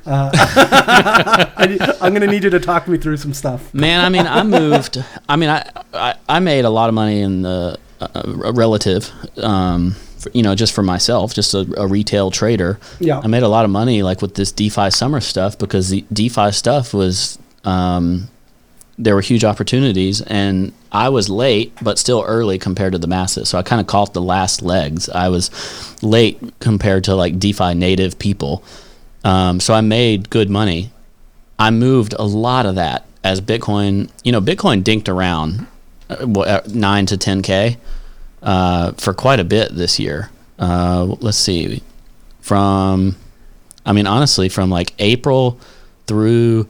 Uh, 0.06 0.30
I, 0.34 1.96
I'm 2.00 2.12
gonna 2.12 2.26
need 2.26 2.44
you 2.44 2.50
to 2.50 2.60
talk 2.60 2.86
me 2.88 2.98
through 2.98 3.16
some 3.16 3.32
stuff. 3.32 3.72
Man, 3.72 4.04
I 4.04 4.08
mean, 4.08 4.26
I 4.26 4.42
moved. 4.42 5.02
I 5.28 5.36
mean, 5.36 5.48
I, 5.48 5.70
I, 5.92 6.14
I 6.28 6.40
made 6.40 6.64
a 6.64 6.70
lot 6.70 6.88
of 6.88 6.94
money 6.94 7.20
in 7.20 7.42
the 7.42 7.78
uh, 8.00 8.22
relative, 8.26 9.10
um, 9.38 9.92
for, 10.18 10.30
you 10.34 10.42
know, 10.42 10.54
just 10.54 10.72
for 10.72 10.82
myself, 10.82 11.34
just 11.34 11.54
a, 11.54 11.66
a 11.76 11.86
retail 11.86 12.30
trader. 12.30 12.78
Yeah. 13.00 13.20
I 13.20 13.28
made 13.28 13.42
a 13.42 13.48
lot 13.48 13.64
of 13.64 13.70
money 13.70 14.02
like 14.02 14.20
with 14.20 14.34
this 14.34 14.52
DeFi 14.52 14.90
summer 14.90 15.20
stuff 15.20 15.58
because 15.58 15.90
the 15.90 16.04
DeFi 16.12 16.52
stuff 16.52 16.92
was, 16.92 17.38
um, 17.64 18.28
there 18.98 19.14
were 19.14 19.20
huge 19.20 19.44
opportunities 19.44 20.20
and 20.22 20.72
I 20.92 21.08
was 21.08 21.28
late, 21.28 21.72
but 21.82 21.98
still 21.98 22.24
early 22.26 22.58
compared 22.58 22.92
to 22.92 22.98
the 22.98 23.06
masses. 23.06 23.48
So 23.48 23.58
I 23.58 23.62
kind 23.62 23.80
of 23.80 23.86
caught 23.86 24.12
the 24.12 24.22
last 24.22 24.62
legs. 24.62 25.08
I 25.08 25.28
was 25.28 25.50
late 26.02 26.40
compared 26.60 27.04
to 27.04 27.14
like 27.14 27.38
DeFi 27.38 27.74
native 27.74 28.18
people. 28.18 28.62
Um, 29.24 29.58
so 29.58 29.74
I 29.74 29.80
made 29.80 30.30
good 30.30 30.50
money. 30.50 30.92
I 31.58 31.70
moved 31.70 32.14
a 32.18 32.24
lot 32.24 32.66
of 32.66 32.74
that 32.74 33.06
as 33.22 33.40
Bitcoin, 33.40 34.10
you 34.22 34.32
know, 34.32 34.40
Bitcoin 34.40 34.82
dinked 34.82 35.08
around 35.08 35.66
uh, 36.10 36.40
uh, 36.40 36.60
9 36.68 37.06
to 37.06 37.16
10K 37.16 37.78
uh, 38.42 38.92
for 38.92 39.14
quite 39.14 39.40
a 39.40 39.44
bit 39.44 39.74
this 39.74 39.98
year. 39.98 40.30
Uh, 40.58 41.16
let's 41.20 41.38
see. 41.38 41.82
From, 42.40 43.16
I 43.86 43.92
mean, 43.92 44.06
honestly, 44.06 44.50
from 44.50 44.68
like 44.68 44.92
April 44.98 45.58
through 46.06 46.68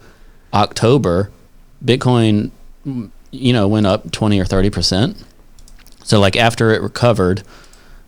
October, 0.53 1.31
Bitcoin, 1.83 2.51
you 3.31 3.53
know, 3.53 3.67
went 3.67 3.85
up 3.85 4.11
20 4.11 4.39
or 4.39 4.45
30%. 4.45 5.21
So, 6.03 6.19
like, 6.19 6.37
after 6.37 6.71
it 6.71 6.81
recovered 6.81 7.43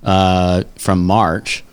uh, 0.04 0.64
from 0.78 1.06
March, 1.06 1.64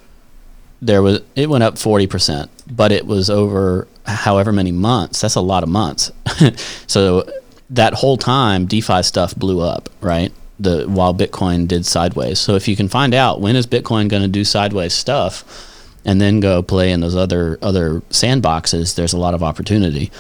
there 0.81 1.03
was 1.03 1.21
it 1.35 1.49
went 1.49 1.65
up 1.65 1.75
40%, 1.75 2.49
but 2.71 2.93
it 2.93 3.07
was 3.07 3.31
over 3.31 3.87
however 4.07 4.53
many 4.53 4.73
months. 4.73 5.21
That's 5.21 5.35
a 5.35 5.41
lot 5.41 5.63
of 5.63 5.69
months. 5.69 6.11
so 6.87 7.29
that 7.71 7.95
whole 7.95 8.17
time 8.17 8.67
DeFi 8.67 9.03
stuff 9.03 9.35
blew 9.35 9.61
up, 9.61 9.89
right? 10.01 10.33
The 10.61 10.85
while 10.85 11.15
Bitcoin 11.15 11.67
did 11.67 11.85
sideways. 11.85 12.39
So 12.39 12.55
if 12.55 12.69
you 12.69 12.77
can 12.77 12.89
find 12.89 13.15
out 13.15 13.41
when 13.41 13.57
is 13.57 13.67
Bitcoin 13.67 14.09
going 14.09 14.23
to 14.23 14.29
do 14.29 14.45
sideways 14.45 14.95
stuff, 14.95 15.71
and 16.05 16.21
then 16.21 16.41
go 16.41 16.63
play 16.63 16.93
in 16.93 17.01
those 17.01 17.17
other 17.17 17.59
other 17.63 18.01
sandboxes, 18.11 18.95
there's 18.95 19.13
a 19.13 19.19
lot 19.19 19.35
of 19.35 19.43
opportunity. 19.43 20.11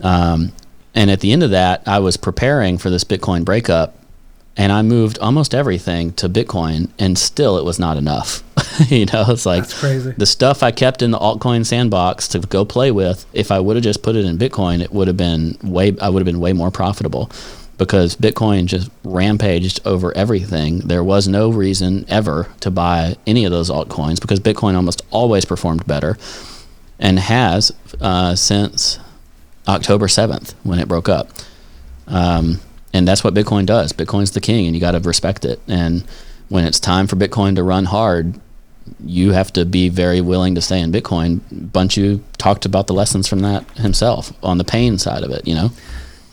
Um, 0.00 0.52
and 0.94 1.10
at 1.10 1.20
the 1.20 1.32
end 1.32 1.42
of 1.42 1.50
that, 1.50 1.86
I 1.86 1.98
was 1.98 2.16
preparing 2.16 2.78
for 2.78 2.90
this 2.90 3.04
Bitcoin 3.04 3.44
breakup, 3.44 3.94
and 4.58 4.72
I 4.72 4.82
moved 4.82 5.18
almost 5.20 5.54
everything 5.54 6.12
to 6.14 6.28
Bitcoin, 6.28 6.90
and 6.98 7.16
still 7.16 7.58
it 7.58 7.64
was 7.64 7.78
not 7.78 7.96
enough. 7.96 8.42
you 8.90 9.06
know, 9.06 9.24
it's 9.28 9.46
like 9.46 9.68
the 9.68 10.26
stuff 10.26 10.64
I 10.64 10.72
kept 10.72 11.00
in 11.00 11.12
the 11.12 11.18
altcoin 11.18 11.64
sandbox 11.64 12.26
to 12.28 12.40
go 12.40 12.64
play 12.64 12.90
with. 12.90 13.24
If 13.32 13.52
I 13.52 13.60
would 13.60 13.76
have 13.76 13.84
just 13.84 14.02
put 14.02 14.16
it 14.16 14.24
in 14.24 14.36
Bitcoin, 14.36 14.82
it 14.82 14.92
would 14.92 15.06
have 15.06 15.16
been 15.16 15.56
way. 15.62 15.96
I 16.02 16.08
would 16.08 16.20
have 16.20 16.26
been 16.26 16.40
way 16.40 16.52
more 16.52 16.72
profitable 16.72 17.30
because 17.78 18.16
Bitcoin 18.16 18.66
just 18.66 18.90
rampaged 19.04 19.80
over 19.86 20.14
everything. 20.16 20.80
There 20.80 21.04
was 21.04 21.28
no 21.28 21.50
reason 21.50 22.04
ever 22.08 22.48
to 22.58 22.72
buy 22.72 23.14
any 23.28 23.44
of 23.44 23.52
those 23.52 23.70
altcoins 23.70 24.20
because 24.20 24.40
Bitcoin 24.40 24.74
almost 24.74 25.02
always 25.12 25.44
performed 25.44 25.86
better, 25.86 26.18
and 26.98 27.20
has 27.20 27.70
uh, 28.00 28.34
since 28.34 28.98
October 29.68 30.08
seventh 30.08 30.56
when 30.64 30.80
it 30.80 30.88
broke 30.88 31.08
up. 31.08 31.30
Um, 32.08 32.60
and 32.92 33.06
that's 33.06 33.22
what 33.24 33.34
Bitcoin 33.34 33.66
does. 33.66 33.92
Bitcoin's 33.92 34.30
the 34.32 34.40
king, 34.40 34.66
and 34.66 34.74
you 34.74 34.80
got 34.80 34.92
to 34.92 35.00
respect 35.00 35.44
it. 35.44 35.60
And 35.68 36.04
when 36.48 36.64
it's 36.64 36.80
time 36.80 37.06
for 37.06 37.16
Bitcoin 37.16 37.54
to 37.56 37.62
run 37.62 37.84
hard, 37.86 38.40
you 39.04 39.32
have 39.32 39.52
to 39.52 39.64
be 39.66 39.88
very 39.90 40.20
willing 40.22 40.54
to 40.54 40.62
stay 40.62 40.80
in 40.80 40.90
Bitcoin. 40.90 41.40
Bunchu 41.52 42.22
talked 42.38 42.64
about 42.64 42.86
the 42.86 42.94
lessons 42.94 43.28
from 43.28 43.40
that 43.40 43.68
himself 43.76 44.32
on 44.42 44.56
the 44.58 44.64
pain 44.64 44.96
side 44.98 45.22
of 45.22 45.30
it. 45.30 45.46
You 45.46 45.54
know, 45.54 45.70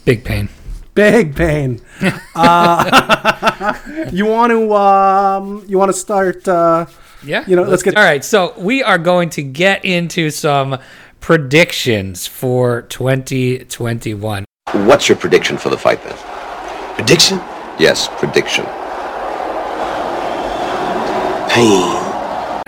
Big 0.06 0.24
pain. 0.24 0.48
Big 0.94 1.36
pain. 1.36 1.82
uh, 2.36 3.74
you 4.14 4.26
want 4.26 4.52
to 4.52 4.74
um, 4.74 5.66
you 5.68 5.78
want 5.78 5.90
to 5.90 5.98
start? 5.98 6.48
Uh, 6.48 6.86
Yeah. 7.24 7.44
You 7.48 7.56
know, 7.58 7.64
let's 7.64 7.84
get- 7.84 7.98
All 7.98 8.04
right. 8.04 8.24
So 8.24 8.54
we 8.58 8.82
are 8.84 8.98
going 9.00 9.30
to 9.32 9.42
get 9.44 9.84
into 9.84 10.30
some 10.30 10.78
predictions 11.20 12.28
for 12.28 12.84
2021. 12.84 14.46
What's 14.74 15.10
your 15.10 15.18
prediction 15.18 15.58
for 15.58 15.70
the 15.70 15.78
fight 15.78 16.02
then? 16.04 16.16
Prediction? 16.96 17.38
Yes, 17.78 18.08
prediction. 18.20 18.66
Pain. 21.50 21.84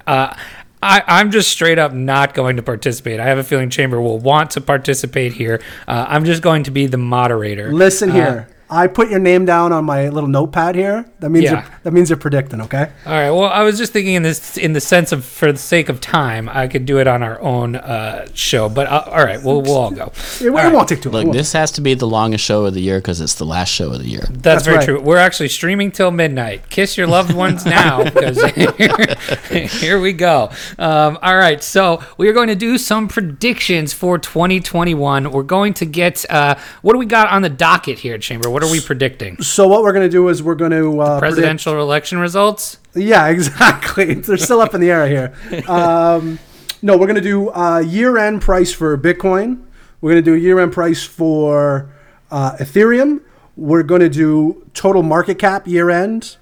Uh, 0.05 0.35
I, 0.81 1.03
I'm 1.07 1.31
just 1.31 1.49
straight 1.49 1.79
up 1.79 1.93
not 1.93 2.33
going 2.33 2.57
to 2.57 2.63
participate. 2.63 3.19
I 3.19 3.25
have 3.25 3.37
a 3.37 3.43
feeling 3.43 3.69
Chamber 3.69 3.99
will 4.01 4.19
want 4.19 4.51
to 4.51 4.61
participate 4.61 5.33
here. 5.33 5.61
Uh, 5.87 6.05
I'm 6.07 6.23
just 6.23 6.41
going 6.41 6.63
to 6.63 6.71
be 6.71 6.87
the 6.87 6.97
moderator. 6.97 7.73
listen 7.73 8.11
Uh, 8.11 8.13
here. 8.13 8.47
I 8.69 8.87
put 8.87 9.09
your 9.09 9.19
name 9.19 9.45
down 9.45 9.71
on 9.71 9.85
my 9.85 10.09
little 10.09 10.29
notepad 10.29 10.75
here. 10.75 11.05
That 11.19 11.29
means 11.31 11.45
Yeah. 11.45 11.51
you're, 11.51 11.65
that 11.83 11.93
means 11.93 12.09
you're 12.09 12.17
predicting. 12.17 12.61
Okay. 12.61 12.91
All 13.05 13.11
right. 13.11 13.31
Well, 13.31 13.45
I 13.45 13.63
was 13.63 13.77
just 13.77 13.91
thinking 13.91 14.13
in 14.13 14.23
this, 14.23 14.55
in 14.57 14.73
the 14.73 14.79
sense 14.81 15.11
of, 15.11 15.25
for 15.25 15.51
the 15.51 15.57
sake 15.57 15.89
of 15.89 15.99
time, 15.99 16.47
I 16.47 16.67
could 16.67 16.85
do 16.85 16.99
it 16.99 17.07
on 17.07 17.23
our 17.23 17.39
own 17.41 17.75
uh, 17.75 18.27
show. 18.35 18.69
But 18.69 18.87
uh, 18.87 19.03
all 19.07 19.25
right, 19.25 19.41
we'll 19.41 19.61
we'll 19.61 19.75
all 19.77 19.91
go. 19.91 20.11
It, 20.39 20.45
it 20.47 20.51
won't 20.51 20.87
take 20.87 21.01
too 21.01 21.09
long. 21.09 21.25
look, 21.25 21.33
this 21.33 21.53
has 21.53 21.71
to 21.73 21.81
be 21.81 21.95
the 21.95 22.05
longest 22.07 22.43
show 22.43 22.65
of 22.65 22.73
the 22.75 22.81
year 22.81 22.99
because 22.99 23.19
it's 23.19 23.35
the 23.35 23.45
last 23.45 23.69
show 23.73 23.91
of 23.91 23.99
the 23.99 24.07
year. 24.07 24.21
That's, 24.29 24.41
That's 24.41 24.65
very 24.65 24.77
right. 24.77 24.85
true. 24.85 25.01
We're 25.01 25.17
actually 25.17 25.49
streaming 25.49 25.91
till 25.91 26.11
midnight. 26.11 26.69
Kiss 26.69 26.97
your 26.97 27.07
loved 27.07 27.33
ones 27.33 27.65
now 27.65 28.03
because 28.03 28.41
here, 28.51 29.15
here 29.67 29.99
we 29.99 30.13
go. 30.13 30.51
Um, 30.77 31.17
all 31.21 31.35
right, 31.37 31.63
so 31.63 32.03
we 32.17 32.27
are 32.29 32.33
going 32.33 32.47
to 32.49 32.55
do 32.55 32.77
some 32.77 33.07
predictions 33.07 33.91
for 33.93 34.17
2021. 34.17 35.31
We're 35.31 35.43
going 35.43 35.73
to 35.75 35.85
get 35.85 36.25
uh, 36.29 36.55
what 36.81 36.93
do 36.93 36.99
we 36.99 37.05
got 37.05 37.29
on 37.31 37.41
the 37.41 37.49
docket 37.49 37.99
here, 37.99 38.17
Chamber? 38.17 38.49
What 38.49 38.63
are 38.63 38.71
we 38.71 38.79
predicting? 38.81 39.41
So 39.41 39.67
what 39.67 39.81
we're 39.83 39.93
gonna 39.93 40.09
do 40.09 40.27
is 40.29 40.41
we're 40.43 40.55
gonna 40.55 40.99
uh, 41.07 41.19
predict- 41.19 41.35
Presidential 41.37 41.81
election 41.81 42.19
results. 42.19 42.77
Yeah, 42.95 43.27
exactly. 43.35 44.15
They're 44.15 44.37
still 44.37 44.61
up 44.61 44.73
in 44.73 44.81
the 44.81 44.89
air 44.91 45.07
here. 45.07 45.63
Um, 45.69 46.39
no, 46.81 46.97
we're 46.97 47.07
going 47.07 47.15
to 47.15 47.21
do 47.21 47.49
uh, 47.51 47.79
year-end 47.79 48.41
price 48.41 48.71
for 48.71 48.97
Bitcoin. 48.97 49.63
We're 50.01 50.11
going 50.11 50.23
to 50.23 50.31
do 50.31 50.35
a 50.35 50.39
year-end 50.39 50.73
price 50.73 51.03
for 51.03 51.89
uh, 52.31 52.53
Ethereum. 52.59 53.21
We're 53.55 53.83
going 53.83 54.01
to 54.01 54.09
do 54.09 54.63
total 54.73 55.01
market 55.03 55.39
cap 55.39 55.67
year-end. 55.67 56.37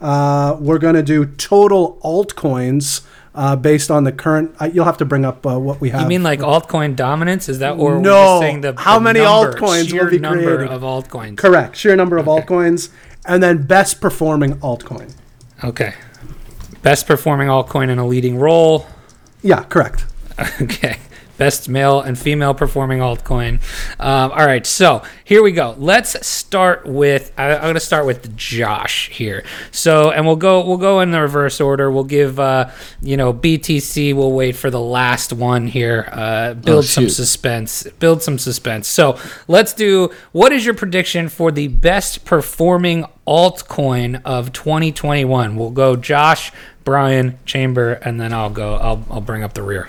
Uh, 0.00 0.56
we're 0.60 0.78
going 0.78 0.94
to 0.94 1.02
do 1.02 1.24
total 1.24 1.98
altcoins 2.04 3.06
uh, 3.34 3.56
based 3.56 3.90
on 3.90 4.04
the 4.04 4.12
current. 4.12 4.54
Uh, 4.60 4.66
you'll 4.72 4.84
have 4.84 4.98
to 4.98 5.04
bring 5.06 5.24
up 5.24 5.46
uh, 5.46 5.58
what 5.58 5.80
we 5.80 5.88
have. 5.90 6.02
You 6.02 6.08
mean 6.08 6.22
like 6.22 6.40
altcoin 6.40 6.94
dominance? 6.94 7.48
Is 7.48 7.60
that 7.60 7.78
or 7.78 7.98
No. 7.98 8.10
we're 8.10 8.24
just 8.26 8.40
saying 8.40 8.60
the 8.60 8.74
How 8.76 8.98
the 8.98 9.04
many 9.04 9.20
number, 9.20 9.52
altcoins 9.54 9.92
will 9.92 10.10
be 10.10 10.18
number 10.18 10.56
created? 10.56 10.68
of 10.74 10.82
altcoins? 10.82 11.38
correct? 11.38 11.76
Sheer 11.76 11.96
number 11.96 12.18
of 12.18 12.26
altcoins, 12.26 12.90
and 13.26 13.42
then 13.42 13.62
best 13.66 14.00
performing 14.00 14.54
altcoin. 14.56 15.12
Okay. 15.62 15.94
Best 16.82 17.06
performing 17.06 17.48
altcoin 17.48 17.88
in 17.88 17.98
a 17.98 18.06
leading 18.06 18.36
role. 18.38 18.86
Yeah, 19.42 19.62
correct. 19.64 20.04
Okay. 20.60 20.98
Best 21.36 21.68
male 21.68 22.00
and 22.00 22.18
female 22.18 22.54
performing 22.54 23.00
altcoin. 23.00 23.60
Um, 23.98 24.30
all 24.30 24.46
right, 24.46 24.64
so 24.64 25.02
here 25.24 25.42
we 25.42 25.50
go. 25.52 25.74
Let's 25.78 26.24
start 26.26 26.86
with. 26.86 27.32
I, 27.36 27.54
I'm 27.54 27.62
going 27.62 27.74
to 27.74 27.80
start 27.80 28.06
with 28.06 28.36
Josh 28.36 29.08
here. 29.08 29.44
So, 29.72 30.10
and 30.10 30.26
we'll 30.26 30.36
go. 30.36 30.64
We'll 30.64 30.76
go 30.76 31.00
in 31.00 31.10
the 31.10 31.20
reverse 31.20 31.60
order. 31.60 31.90
We'll 31.90 32.04
give. 32.04 32.38
Uh, 32.38 32.70
you 33.02 33.16
know, 33.16 33.32
BTC. 33.32 34.14
We'll 34.14 34.32
wait 34.32 34.54
for 34.54 34.70
the 34.70 34.80
last 34.80 35.32
one 35.32 35.66
here. 35.66 36.08
Uh, 36.12 36.54
build 36.54 36.84
some 36.84 37.08
suspense. 37.08 37.84
Build 37.98 38.22
some 38.22 38.38
suspense. 38.38 38.86
So 38.86 39.18
let's 39.48 39.72
do. 39.72 40.10
What 40.32 40.52
is 40.52 40.64
your 40.64 40.74
prediction 40.74 41.28
for 41.28 41.50
the 41.50 41.68
best 41.68 42.24
performing 42.24 43.06
altcoin 43.26 44.22
of 44.24 44.52
2021? 44.52 45.56
We'll 45.56 45.70
go 45.70 45.96
Josh, 45.96 46.52
Brian, 46.84 47.38
Chamber, 47.44 47.94
and 47.94 48.20
then 48.20 48.32
I'll 48.32 48.50
go. 48.50 48.76
I'll 48.76 49.04
I'll 49.10 49.20
bring 49.20 49.42
up 49.42 49.54
the 49.54 49.62
rear. 49.62 49.88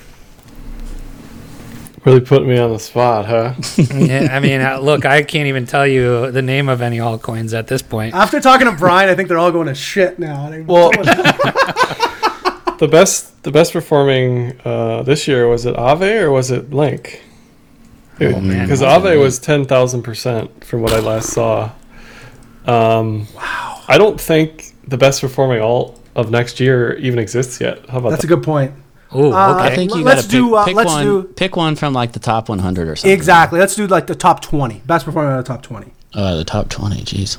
Really 2.06 2.22
putting 2.22 2.48
me 2.48 2.60
on 2.60 2.72
the 2.72 2.78
spot, 2.78 3.26
huh? 3.26 3.56
yeah, 3.96 4.28
I 4.32 4.40
mean, 4.40 4.62
uh, 4.62 4.78
look, 4.78 5.06
I 5.06 5.24
can't 5.24 5.48
even 5.48 5.66
tell 5.66 5.88
you 5.88 6.30
the 6.30 6.44
name 6.44 6.70
of 6.70 6.84
any 6.84 7.00
altcoins 7.00 7.58
at 7.58 7.66
this 7.66 7.82
point. 7.82 8.14
After 8.14 8.40
talking 8.40 8.68
to 8.68 8.74
Brian, 8.74 9.10
I 9.10 9.16
think 9.16 9.28
they're 9.28 9.40
all 9.40 9.52
going 9.52 9.68
to 9.68 9.74
shit 9.74 10.20
now. 10.20 10.52
Well, 10.68 10.92
the 12.78 12.88
best 12.92 13.42
the 13.42 13.50
best 13.50 13.74
performing 13.74 14.60
uh, 14.64 15.02
this 15.02 15.28
year 15.28 15.48
was 15.48 15.66
it 15.66 15.76
Aave 15.76 16.22
or 16.22 16.32
was 16.32 16.52
it 16.52 16.72
Link? 16.72 17.24
Oh, 18.22 18.40
man. 18.40 18.66
Because 18.66 18.82
Aave 18.82 19.20
was 19.20 19.40
ten 19.40 19.66
thousand 19.66 20.04
percent 20.04 20.64
from 20.64 20.82
what 20.82 20.94
I 20.94 21.00
last 21.00 21.30
saw. 21.30 21.72
Um, 22.68 23.28
wow! 23.36 23.84
I 23.88 23.98
don't 23.98 24.22
think 24.22 24.76
the 24.88 24.98
best 24.98 25.22
performing 25.22 25.60
alt 25.60 26.00
of 26.16 26.30
next 26.30 26.60
year 26.60 26.96
even 26.98 27.18
exists 27.18 27.60
yet. 27.60 27.90
How 27.90 27.98
about 27.98 28.12
That's 28.12 28.24
a 28.24 28.28
good 28.28 28.44
point. 28.44 28.74
Ooh, 29.16 29.32
Uh. 29.34 29.58
I 29.60 29.74
think 29.76 29.96
you 29.96 30.04
Let's 30.04 30.24
got 30.24 30.30
to 30.32 30.38
pick, 30.38 30.46
do, 30.50 30.56
uh, 30.56 30.66
pick 30.66 30.76
let's 30.76 30.92
one. 30.92 31.04
do- 31.06 31.24
Pick 31.36 31.56
one 31.56 31.76
from 31.76 31.94
like 31.94 32.12
the 32.12 32.20
top 32.20 32.50
100 32.50 32.88
or 32.90 32.96
something. 32.96 33.12
Exactly. 33.12 33.60
Let's 33.60 33.76
do 33.76 33.88
like 33.88 34.08
the 34.08 34.16
top 34.16 34.42
20. 34.42 34.82
Best 34.86 35.06
performing 35.06 35.32
out 35.34 35.40
of 35.40 35.46
the 35.46 35.54
top 35.54 35.62
20. 35.64 35.92
Uh, 36.14 36.36
the 36.36 36.44
top 36.46 36.70
20. 36.70 37.02
Jeez. 37.04 37.38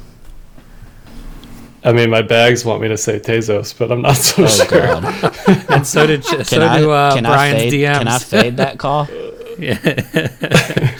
I 1.85 1.93
mean, 1.93 2.11
my 2.11 2.23
bags 2.23 2.65
want 2.65 2.83
me 2.83 2.89
to 2.89 2.97
say 2.97 3.21
Tezos, 3.21 3.77
but 3.79 3.93
I'm 3.93 4.03
not 4.03 4.17
so 4.17 4.43
Oh 4.43 4.47
sure. 4.49 4.67
god. 4.67 5.65
and 5.71 5.87
so 5.87 6.07
did 6.07 6.25
so 6.25 6.43
Can 6.43 6.63
I 6.63 6.79
do 6.81 6.91
uh, 6.91 7.15
can 7.15 7.25
I 7.27 7.29
Brian's 7.35 7.59
fade? 7.63 7.73
DMs. 7.75 7.99
Can 7.99 8.09
I 8.09 8.19
fade 8.19 8.57
that 8.57 8.79
call? 8.79 9.09
Yeah. 9.59 9.79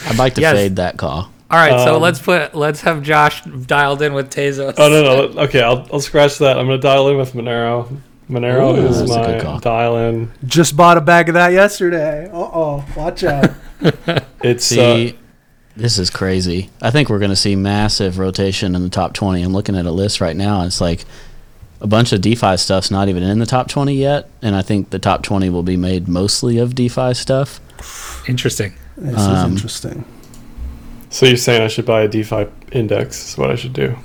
I'd 0.07 0.17
like 0.17 0.35
to 0.37 0.41
Yes. 0.41 0.55
fade 0.57 0.77
that 0.77 0.97
call. 0.97 1.31
All 1.51 1.59
right, 1.59 1.79
so 1.85 1.97
Um, 1.97 2.03
let's 2.03 2.19
put 2.19 2.55
let's 2.55 2.81
have 2.81 3.03
Josh 3.03 3.43
dialed 3.45 4.01
in 4.01 4.15
with 4.15 4.31
Tezos. 4.31 4.75
Oh 4.79 4.89
no 4.89 5.03
no 5.35 5.41
okay 5.43 5.61
I'll, 5.61 5.87
I'll 5.93 6.01
scratch 6.01 6.39
that. 6.39 6.59
I'm 6.59 6.65
gonna 6.67 6.79
dial 6.79 7.09
in 7.11 7.19
with 7.19 7.35
Monero. 7.35 7.87
Monero 8.29 8.77
Ooh, 8.77 8.87
is 8.87 8.99
that's 8.99 9.11
a 9.13 9.15
good 9.15 9.37
my 9.39 9.41
call. 9.41 9.59
dial 9.61 9.97
in. 9.99 10.33
Just 10.45 10.77
bought 10.77 10.97
a 10.97 11.01
bag 11.01 11.29
of 11.29 11.35
that 11.35 11.53
yesterday. 11.53 12.27
Uh 12.31 12.37
oh. 12.37 12.85
Watch 12.97 13.25
out. 13.25 13.51
It's 14.43 14.65
See, 14.65 15.11
uh, 15.11 15.13
this 15.77 15.99
is 15.99 16.09
crazy. 16.11 16.71
I 16.81 16.91
think 16.91 17.09
we're 17.09 17.19
going 17.19 17.31
to 17.31 17.37
see 17.37 17.57
massive 17.57 18.19
rotation 18.19 18.75
in 18.75 18.83
the 18.83 18.89
top 18.89 19.13
20. 19.13 19.43
I'm 19.43 19.53
looking 19.53 19.77
at 19.77 19.87
a 19.87 19.91
list 19.91 20.21
right 20.21 20.37
now. 20.37 20.59
And 20.61 20.67
it's 20.69 20.81
like 20.81 21.05
a 21.81 21.87
bunch 21.87 22.13
of 22.13 22.21
DeFi 22.21 22.57
stuff's 22.57 22.91
not 22.91 23.09
even 23.09 23.23
in 23.23 23.39
the 23.39 23.47
top 23.47 23.69
20 23.69 23.95
yet. 23.95 24.29
And 24.43 24.55
I 24.57 24.63
think 24.63 24.91
the 24.91 24.99
top 24.99 25.23
20 25.23 25.51
will 25.51 25.63
be 25.63 25.77
made 25.77 26.07
mostly 26.09 26.59
of 26.59 26.75
DeFi 26.75 27.15
stuff. 27.15 27.61
Interesting. 28.29 28.75
This 28.97 29.19
Um, 29.21 29.47
is 29.53 29.57
interesting. 29.57 30.05
so 31.11 31.27
you're 31.27 31.37
saying 31.37 31.63
I 31.63 31.69
should 31.69 31.87
buy 31.87 32.03
a 32.03 32.09
DeFi 32.09 32.47
index? 32.73 33.31
Is 33.31 33.39
what 33.39 33.51
I 33.51 33.57
should 33.57 33.73
do. 33.75 33.97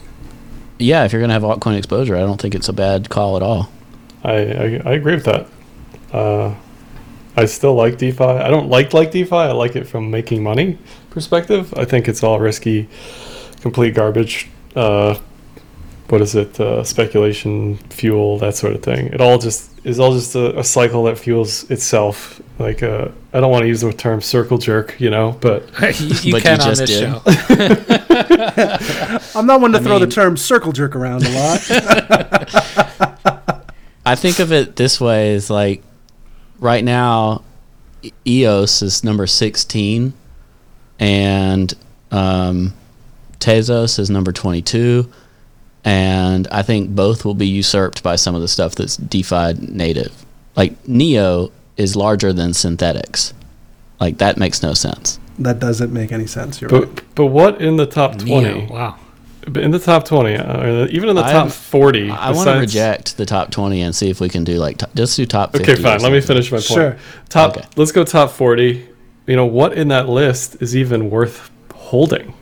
Yeah, 0.80 1.06
if 1.06 1.14
you're 1.14 1.22
going 1.22 1.30
to 1.30 1.34
have 1.34 1.44
altcoin 1.44 1.78
exposure, 1.78 2.16
I 2.16 2.22
don't 2.22 2.42
think 2.42 2.56
it's 2.56 2.70
a 2.70 2.74
bad 2.74 3.10
call 3.10 3.36
at 3.38 3.44
all. 3.44 3.70
I 4.24 4.32
I, 4.34 4.82
I 4.86 4.92
agree 4.94 5.16
with 5.16 5.26
that. 5.26 5.48
Uh, 6.12 6.56
I 7.36 7.46
still 7.46 7.76
like 7.76 7.98
DeFi. 7.98 8.24
I 8.24 8.50
don't 8.50 8.68
like 8.70 8.94
like 8.94 9.12
DeFi. 9.12 9.36
I 9.36 9.52
like 9.52 9.76
it 9.76 9.86
from 9.88 10.12
making 10.12 10.44
money 10.44 10.78
perspective. 11.10 11.74
I 11.78 11.86
think 11.86 12.08
it's 12.08 12.24
all 12.24 12.40
risky, 12.40 12.90
complete 13.62 13.94
garbage. 13.96 14.50
Uh, 14.76 15.18
what 16.10 16.22
is 16.22 16.36
it? 16.36 16.60
Uh, 16.60 16.84
speculation, 16.84 17.78
fuel, 17.90 18.38
that 18.40 18.56
sort 18.56 18.74
of 18.74 18.84
thing. 18.84 19.08
It 19.08 19.22
all 19.22 19.38
just 19.38 19.72
is 19.86 19.98
all 20.00 20.12
just 20.14 20.36
a, 20.36 20.60
a 20.60 20.64
cycle 20.64 21.04
that 21.06 21.18
fuels 21.18 21.72
itself. 21.72 22.42
Like 22.60 22.84
uh, 22.84 23.08
I 23.34 23.40
don't 23.40 23.50
want 23.50 23.64
to 23.64 23.68
use 23.70 23.80
the 23.80 23.94
term 23.94 24.20
circle 24.22 24.58
jerk, 24.58 25.00
you 25.00 25.10
know, 25.10 25.38
but 25.40 25.64
you 26.02 26.16
you 26.22 26.34
But 26.34 26.44
can 26.44 26.60
you 26.60 26.66
on 26.66 26.76
this 26.76 26.90
did. 26.90 27.00
show. 27.00 27.22
I'm 29.40 29.46
not 29.48 29.62
one 29.62 29.72
to 29.72 29.80
I 29.80 29.82
throw 29.82 30.00
the 30.00 30.08
term 30.08 30.36
circle 30.36 30.74
jerk 30.74 30.98
around 30.98 31.26
a 31.26 31.30
lot. 31.30 33.08
I 34.06 34.16
think 34.16 34.40
of 34.40 34.52
it 34.52 34.76
this 34.76 35.00
way 35.00 35.34
is 35.34 35.50
like 35.50 35.84
right 36.60 36.84
now, 36.84 37.44
EOS 38.26 38.82
is 38.82 39.04
number 39.04 39.28
16, 39.28 40.14
and 41.00 41.74
um, 42.12 42.74
Tezos 43.40 44.00
is 44.00 44.10
number 44.10 44.32
22. 44.32 45.12
And 45.84 46.48
I 46.52 46.62
think 46.62 46.92
both 46.92 47.26
will 47.26 47.34
be 47.34 47.48
usurped 47.48 48.04
by 48.04 48.16
some 48.16 48.36
of 48.36 48.42
the 48.42 48.48
stuff 48.48 48.76
that's 48.76 48.98
DeFi 48.98 49.54
native. 49.54 50.26
Like 50.56 50.88
Neo 50.88 51.52
is 51.76 51.96
larger 51.96 52.32
than 52.32 52.52
Synthetix. 52.52 53.34
Like 54.00 54.18
that 54.20 54.38
makes 54.38 54.62
no 54.62 54.74
sense. 54.74 55.20
That 55.40 55.60
doesn't 55.60 55.92
make 55.92 56.12
any 56.12 56.28
sense. 56.28 56.62
You're 56.62 56.70
right. 56.70 56.96
But 56.96 57.16
but 57.16 57.26
what 57.28 57.62
in 57.62 57.78
the 57.78 57.88
top 57.88 58.18
twenty? 58.18 58.62
Neo, 58.62 58.68
wow. 58.68 59.00
But 59.48 59.64
in 59.64 59.72
the 59.72 59.80
top 59.80 60.06
twenty, 60.06 60.36
uh, 60.36 60.88
even 60.92 61.10
in 61.10 61.16
the 61.16 61.24
I- 61.26 61.32
top 61.32 61.50
forty. 61.52 62.10
I 62.12 62.32
want 62.32 62.48
to 62.50 62.60
reject 62.60 63.18
the 63.18 63.26
top 63.26 63.50
20 63.52 63.82
and 63.82 63.96
see 63.96 64.10
if 64.10 64.20
we 64.22 64.30
can 64.30 64.44
do 64.44 64.58
like, 64.60 64.78
t- 64.78 64.86
just 64.96 65.18
do 65.18 65.26
top 65.26 65.52
50. 65.54 65.72
Okay, 65.72 65.82
fine. 65.82 66.00
Let 66.02 66.12
me 66.12 66.22
something. 66.22 66.44
finish 66.44 66.52
my 66.52 66.58
point. 66.58 66.66
Sure. 66.66 66.98
Top. 67.30 67.58
Okay. 67.58 67.68
Let's 67.76 67.92
go 67.92 68.04
top 68.04 68.32
forty. 68.32 68.88
You 69.28 69.36
know 69.36 69.46
what 69.46 69.74
in 69.74 69.88
that 69.90 70.10
list 70.10 70.62
is 70.62 70.76
even 70.76 71.10
worth 71.10 71.50
holding? 71.74 72.34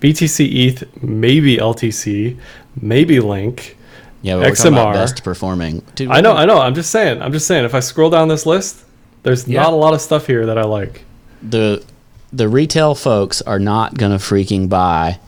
BTC 0.00 0.66
ETH, 0.66 1.02
maybe 1.02 1.56
LTC, 1.58 2.36
maybe 2.80 3.20
Link. 3.20 3.76
Yeah, 4.22 4.34
but 4.36 4.48
we're 4.48 4.54
talking 4.54 4.72
about 4.72 4.88
XMR. 4.88 4.94
best 4.94 5.24
performing. 5.24 5.82
Dude, 5.94 6.10
I 6.10 6.20
know, 6.20 6.32
I 6.34 6.44
know. 6.44 6.58
I'm 6.60 6.74
just 6.74 6.90
saying. 6.90 7.22
I'm 7.22 7.32
just 7.32 7.46
saying. 7.46 7.64
If 7.64 7.74
I 7.74 7.80
scroll 7.80 8.10
down 8.10 8.28
this 8.28 8.46
list, 8.46 8.84
there's 9.22 9.46
Yeah. 9.46 9.62
not 9.62 9.72
a 9.72 9.76
lot 9.76 9.94
of 9.94 10.00
stuff 10.00 10.26
here 10.26 10.46
that 10.46 10.58
I 10.58 10.64
like. 10.64 11.04
the 11.42 11.82
the 12.32 12.48
retail 12.48 12.94
folks 12.96 13.40
are 13.42 13.58
not 13.60 13.96
going 13.96 14.10
to 14.12 14.18
freaking 14.18 14.68
buy 14.68 15.18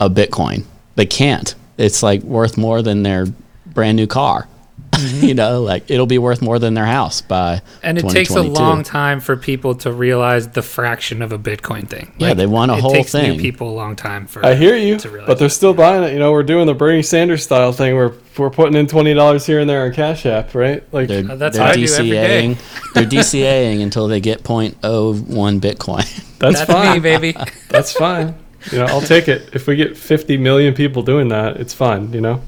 a 0.00 0.08
Bitcoin. 0.10 0.64
They 0.96 1.06
can't. 1.06 1.54
It's 1.78 2.02
like 2.02 2.22
worth 2.22 2.56
more 2.58 2.82
than 2.82 3.02
their 3.02 3.26
brand 3.66 3.96
new 3.96 4.06
car. 4.06 4.48
you 5.20 5.34
know, 5.34 5.62
like 5.62 5.90
it'll 5.90 6.04
be 6.06 6.18
worth 6.18 6.42
more 6.42 6.58
than 6.58 6.74
their 6.74 6.84
house 6.84 7.22
by 7.22 7.62
And 7.82 7.96
it 7.96 8.08
takes 8.08 8.30
a 8.30 8.42
long 8.42 8.82
time 8.82 9.20
for 9.20 9.36
people 9.36 9.74
to 9.76 9.92
realize 9.92 10.48
the 10.48 10.62
fraction 10.62 11.22
of 11.22 11.32
a 11.32 11.38
Bitcoin 11.38 11.88
thing. 11.88 12.12
Yeah, 12.18 12.34
they 12.34 12.44
want 12.46 12.70
a 12.70 12.74
it 12.74 12.80
whole 12.80 12.92
takes 12.92 13.12
thing. 13.12 13.36
new 13.36 13.40
people 13.40 13.70
a 13.70 13.76
long 13.76 13.96
time 13.96 14.26
for. 14.26 14.44
I 14.44 14.54
hear 14.56 14.76
you, 14.76 14.98
to 14.98 15.08
realize 15.08 15.26
but 15.28 15.38
they're 15.38 15.48
still 15.48 15.72
buying 15.72 16.02
it. 16.02 16.12
You 16.12 16.18
know, 16.18 16.32
we're 16.32 16.42
doing 16.42 16.66
the 16.66 16.74
Bernie 16.74 17.02
Sanders 17.02 17.42
style 17.44 17.72
thing. 17.72 17.94
Where 17.94 18.12
we're 18.36 18.50
putting 18.50 18.74
in 18.74 18.88
twenty 18.88 19.14
dollars 19.14 19.46
here 19.46 19.60
and 19.60 19.70
there 19.70 19.84
on 19.84 19.92
Cash 19.94 20.26
App, 20.26 20.54
right? 20.54 20.82
Like, 20.92 21.08
They're, 21.08 21.30
Uh, 21.30 21.36
that's 21.36 21.56
they're 21.56 21.66
what 21.66 21.78
I 21.78 21.80
do 21.80 21.92
every 21.94 22.10
day. 22.10 22.48
DCAing. 22.56 22.92
they're 22.94 23.04
DCAing 23.04 23.82
until 23.82 24.08
they 24.08 24.20
get 24.20 24.42
0.01 24.42 25.60
Bitcoin. 25.60 26.38
that's, 26.38 26.58
That's 26.58 26.64
fine. 26.64 26.94
me, 26.94 27.00
baby. 27.00 27.36
That's 27.68 27.92
fine. 27.92 28.34
You 28.70 28.78
know, 28.78 28.86
I'll 28.86 29.00
take 29.00 29.28
it. 29.28 29.50
If 29.54 29.66
we 29.66 29.76
get 29.76 29.96
50 29.96 30.36
million 30.36 30.74
people 30.74 31.02
doing 31.02 31.28
that, 31.28 31.56
it's 31.56 31.74
fine. 31.74 32.12
You 32.12 32.20
know. 32.20 32.42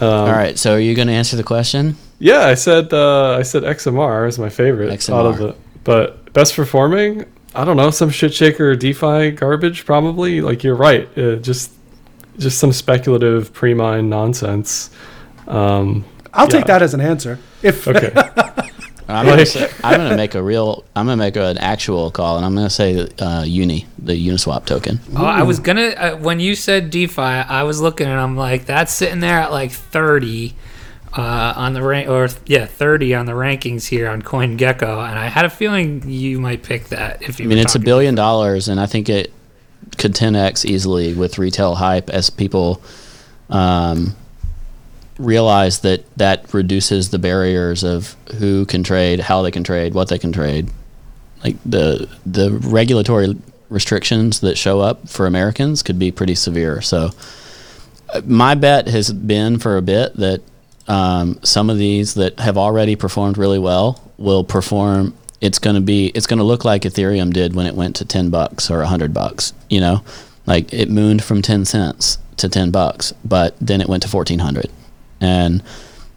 Um, 0.00 0.08
All 0.08 0.32
right, 0.32 0.58
so 0.58 0.74
are 0.74 0.80
you 0.80 0.94
going 0.94 1.08
to 1.08 1.14
answer 1.14 1.36
the 1.36 1.44
question? 1.44 1.96
Yeah, 2.18 2.46
I 2.46 2.54
said 2.54 2.92
uh, 2.92 3.36
I 3.38 3.42
said 3.42 3.62
XMR 3.62 4.28
is 4.28 4.38
my 4.38 4.48
favorite 4.48 4.90
out 4.90 5.26
of 5.26 5.36
XMR. 5.36 5.38
the. 5.38 5.56
But 5.84 6.32
best 6.32 6.56
performing, 6.56 7.26
I 7.54 7.64
don't 7.64 7.76
know, 7.76 7.90
some 7.90 8.10
shit 8.10 8.32
shaker 8.34 8.74
DeFi 8.74 9.32
garbage 9.32 9.84
probably. 9.84 10.40
Like 10.40 10.64
you're 10.64 10.74
right, 10.74 11.06
uh, 11.18 11.36
just 11.36 11.72
just 12.38 12.58
some 12.58 12.72
speculative 12.72 13.52
pre-mine 13.52 14.08
nonsense. 14.08 14.90
Um, 15.46 16.04
I'll 16.32 16.48
take 16.48 16.66
that 16.66 16.82
as 16.82 16.94
an 16.94 17.00
answer. 17.00 17.38
If 17.62 17.86
okay, 17.86 18.12
I'm 19.08 19.26
going 19.26 19.38
Like- 19.38 19.48
to 19.50 19.70
I'm 19.84 19.98
going 19.98 20.10
to 20.10 20.16
make 20.16 20.34
a 20.34 20.42
real 20.42 20.84
I'm 20.96 21.06
going 21.06 21.18
to 21.18 21.24
make 21.24 21.36
an 21.36 21.58
actual 21.58 22.10
call 22.10 22.36
and 22.36 22.44
I'm 22.46 22.54
going 22.54 22.66
to 22.66 22.70
say 22.70 23.08
uh, 23.18 23.42
Uni, 23.46 23.86
the 23.98 24.12
Uniswap 24.14 24.64
token. 24.66 25.00
Oh, 25.16 25.24
I 25.24 25.42
was 25.42 25.58
gonna 25.60 25.88
uh, 25.88 26.16
when 26.16 26.40
you 26.40 26.54
said 26.54 26.90
DeFi, 26.90 27.20
I 27.20 27.62
was 27.64 27.80
looking 27.80 28.06
and 28.06 28.18
I'm 28.18 28.36
like, 28.36 28.64
that's 28.66 28.92
sitting 28.92 29.20
there 29.20 29.38
at 29.38 29.50
like 29.52 29.70
30 29.72 30.54
uh, 31.16 31.52
on 31.56 31.74
the 31.74 31.82
rank, 31.82 32.08
or 32.08 32.28
yeah, 32.46 32.66
30 32.66 33.14
on 33.14 33.26
the 33.26 33.32
rankings 33.32 33.86
here 33.86 34.08
on 34.08 34.20
CoinGecko, 34.20 35.08
and 35.08 35.16
I 35.16 35.26
had 35.28 35.44
a 35.44 35.50
feeling 35.50 36.02
you 36.10 36.40
might 36.40 36.64
pick 36.64 36.88
that 36.88 37.22
if 37.22 37.38
you. 37.38 37.44
I 37.44 37.48
mean, 37.48 37.58
were 37.58 37.62
it's 37.62 37.76
a 37.76 37.78
billion 37.78 38.16
dollars, 38.16 38.66
and 38.66 38.80
I 38.80 38.86
think 38.86 39.08
it 39.08 39.32
could 39.96 40.12
10x 40.14 40.64
easily 40.64 41.14
with 41.14 41.38
retail 41.38 41.76
hype 41.76 42.10
as 42.10 42.30
people 42.30 42.82
um, 43.48 44.16
realize 45.18 45.80
that 45.80 46.04
that 46.16 46.52
reduces 46.52 47.10
the 47.10 47.18
barriers 47.18 47.84
of 47.84 48.16
who 48.38 48.66
can 48.66 48.82
trade, 48.82 49.20
how 49.20 49.42
they 49.42 49.50
can 49.50 49.64
trade, 49.64 49.94
what 49.94 50.08
they 50.08 50.18
can 50.18 50.32
trade. 50.32 50.70
Like 51.42 51.56
the 51.64 52.08
the 52.24 52.52
regulatory 52.52 53.36
restrictions 53.68 54.40
that 54.40 54.56
show 54.56 54.80
up 54.80 55.08
for 55.08 55.26
Americans 55.26 55.82
could 55.82 55.98
be 55.98 56.10
pretty 56.10 56.34
severe. 56.34 56.80
So, 56.80 57.10
uh, 58.10 58.22
my 58.24 58.54
bet 58.54 58.88
has 58.88 59.12
been 59.12 59.58
for 59.58 59.76
a 59.76 59.82
bit 59.82 60.14
that 60.16 60.40
um, 60.88 61.38
some 61.42 61.70
of 61.70 61.78
these 61.78 62.14
that 62.14 62.38
have 62.40 62.58
already 62.58 62.96
performed 62.96 63.38
really 63.38 63.58
well 63.58 64.00
will 64.18 64.44
perform. 64.44 65.14
It's 65.40 65.58
going 65.58 65.76
to 65.76 65.82
be. 65.82 66.06
It's 66.08 66.26
going 66.26 66.38
to 66.38 66.44
look 66.44 66.64
like 66.64 66.82
Ethereum 66.82 67.32
did 67.32 67.54
when 67.54 67.66
it 67.66 67.74
went 67.74 67.96
to 67.96 68.04
ten 68.04 68.30
bucks 68.30 68.70
or 68.70 68.82
hundred 68.84 69.12
bucks. 69.12 69.52
You 69.68 69.80
know, 69.80 70.04
like 70.46 70.72
it 70.72 70.90
mooned 70.90 71.22
from 71.22 71.42
ten 71.42 71.64
cents 71.64 72.18
to 72.38 72.48
ten 72.48 72.70
bucks, 72.70 73.12
but 73.24 73.54
then 73.60 73.80
it 73.80 73.88
went 73.88 74.02
to 74.04 74.08
fourteen 74.08 74.38
hundred. 74.38 74.70
And 75.24 75.62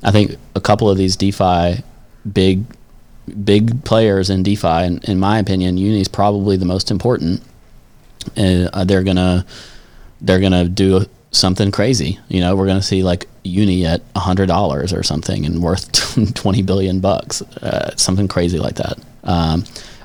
I 0.03 0.12
think 0.12 0.36
a 0.55 0.62
couple 0.62 0.89
of 0.89 0.97
these 0.97 1.16
DeFi 1.16 1.84
big 2.32 2.66
big 3.43 3.84
players 3.84 4.30
in 4.30 4.43
DeFi, 4.43 4.99
in 5.03 5.20
my 5.20 5.39
opinion, 5.39 5.78
Uni 5.78 6.01
is 6.01 6.08
probably 6.08 6.58
the 6.58 6.66
most 6.66 6.91
important. 6.91 7.41
Uh, 8.38 8.84
they're 8.84 9.03
gonna 9.03 9.45
they're 10.22 10.39
gonna 10.39 10.68
do 10.68 11.05
something 11.32 11.72
crazy. 11.72 12.20
You 12.28 12.41
know, 12.41 12.55
we're 12.55 12.68
gonna 12.68 12.82
see 12.82 13.03
like 13.03 13.28
Uni 13.43 13.86
at 13.86 14.01
hundred 14.16 14.47
dollars 14.47 14.93
or 14.93 15.03
something 15.03 15.45
and 15.45 15.62
worth 15.62 16.34
twenty 16.34 16.62
billion 16.62 16.99
bucks, 16.99 17.41
uh, 17.41 17.95
something 17.95 18.28
crazy 18.28 18.60
like 18.60 18.76
that. 18.76 18.97
Um, 19.24 19.64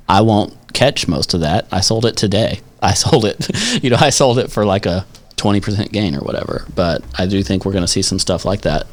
I 0.08 0.20
won't 0.20 0.54
catch 0.72 1.08
most 1.08 1.34
of 1.34 1.40
that. 1.40 1.66
I 1.72 1.80
sold 1.80 2.04
it 2.04 2.16
today. 2.16 2.60
I 2.80 2.94
sold 3.04 3.24
it, 3.24 3.82
you 3.82 3.90
know, 3.90 3.96
I 3.98 4.10
sold 4.10 4.38
it 4.38 4.50
for 4.50 4.64
like 4.64 4.86
a 4.86 5.06
twenty 5.42 5.60
percent 5.60 5.90
gain 5.92 6.14
or 6.14 6.20
whatever. 6.20 6.64
But 6.74 7.02
I 7.18 7.26
do 7.26 7.42
think 7.42 7.64
we're 7.64 7.72
gonna 7.72 7.88
see 7.96 8.02
some 8.02 8.18
stuff 8.20 8.44
like 8.44 8.62
that, 8.62 8.86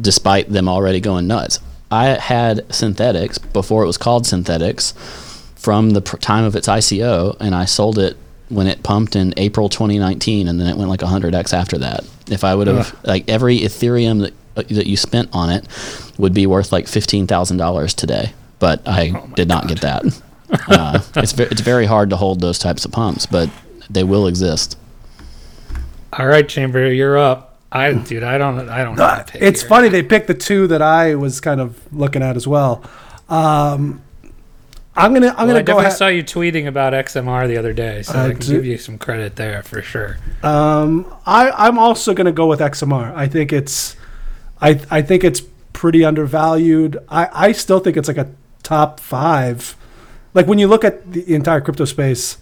despite 0.00 0.50
them 0.50 0.68
already 0.68 1.00
going 1.00 1.26
nuts. 1.26 1.60
I 1.90 2.06
had 2.08 2.58
Synthetix 2.68 3.38
before 3.52 3.82
it 3.84 3.86
was 3.86 3.96
called 3.96 4.24
Synthetix 4.24 4.92
from 5.56 5.90
the 5.90 6.00
pr- 6.02 6.16
time 6.18 6.44
of 6.44 6.54
its 6.56 6.68
ICO, 6.68 7.36
and 7.40 7.54
I 7.54 7.64
sold 7.64 7.98
it 7.98 8.16
when 8.48 8.66
it 8.66 8.82
pumped 8.82 9.14
in 9.16 9.34
April 9.36 9.68
2019, 9.68 10.48
and 10.48 10.58
then 10.60 10.66
it 10.68 10.76
went 10.76 10.88
like 10.90 11.00
100x 11.00 11.52
after 11.52 11.78
that. 11.78 12.04
If 12.30 12.44
I 12.44 12.54
would 12.54 12.66
have 12.66 12.94
like 13.04 13.28
every 13.28 13.58
Ethereum 13.60 14.20
that 14.20 14.34
uh, 14.56 14.62
that 14.74 14.86
you 14.86 14.96
spent 14.96 15.28
on 15.32 15.48
it 15.50 15.66
would 16.18 16.34
be 16.34 16.46
worth 16.46 16.72
like 16.72 16.88
fifteen 16.88 17.26
thousand 17.26 17.56
dollars 17.58 17.94
today, 17.94 18.32
but 18.58 18.86
I 18.86 19.10
did 19.36 19.46
not 19.48 19.68
get 19.68 19.80
that. 19.82 20.02
uh, 20.68 21.00
it's 21.16 21.32
ve- 21.32 21.44
it's 21.52 21.60
very 21.60 21.86
hard 21.86 22.10
to 22.10 22.16
hold 22.16 22.40
those 22.40 22.58
types 22.58 22.84
of 22.84 22.90
pumps, 22.92 23.24
but 23.26 23.48
they 23.88 24.02
will 24.04 24.26
exist. 24.26 24.76
All 26.12 26.26
right, 26.26 26.48
Chamber, 26.48 26.92
you're 26.92 27.18
up. 27.18 27.58
I, 27.70 27.92
dude, 27.92 28.22
I 28.22 28.38
don't, 28.38 28.68
I 28.68 28.82
don't. 28.82 28.96
know 28.96 29.04
how 29.06 29.24
it's 29.34 29.60
here. 29.60 29.68
funny 29.68 29.88
they 29.90 30.02
picked 30.02 30.26
the 30.26 30.34
two 30.34 30.66
that 30.68 30.80
I 30.80 31.14
was 31.16 31.38
kind 31.40 31.60
of 31.60 31.76
looking 31.92 32.22
at 32.22 32.34
as 32.36 32.48
well. 32.48 32.82
Um, 33.28 34.02
I'm 34.96 35.12
gonna 35.12 35.28
I'm 35.28 35.36
Well, 35.36 35.46
gonna 35.48 35.58
I 35.58 35.62
go 35.62 35.78
ahead. 35.78 35.92
saw 35.92 36.08
you 36.08 36.24
tweeting 36.24 36.66
about 36.66 36.94
XMR 36.94 37.46
the 37.46 37.58
other 37.58 37.74
day, 37.74 38.02
so 38.02 38.14
I 38.18 38.24
I 38.26 38.30
can 38.30 38.38
do- 38.40 38.52
give 38.54 38.64
you 38.64 38.78
some 38.78 38.96
credit 38.98 39.36
there 39.36 39.62
for 39.62 39.82
sure. 39.82 40.16
Um, 40.42 41.06
I 41.26 41.50
I'm 41.50 41.78
also 41.78 42.14
gonna 42.14 42.32
go 42.32 42.46
with 42.46 42.60
XMR. 42.60 43.14
I 43.14 43.28
think 43.28 43.52
it's 43.52 43.94
I 44.62 44.80
I 44.90 45.02
think 45.02 45.22
it's 45.22 45.42
pretty 45.74 46.04
undervalued. 46.06 46.96
I 47.10 47.28
I 47.32 47.52
still 47.52 47.80
think 47.80 47.96
it's 47.98 48.08
like 48.08 48.16
a 48.16 48.28
top 48.62 48.98
five. 48.98 49.76
Like 50.32 50.46
when 50.46 50.58
you 50.58 50.66
look 50.68 50.84
at 50.84 51.12
the 51.12 51.34
entire 51.34 51.60
crypto 51.60 51.84
space, 51.84 52.38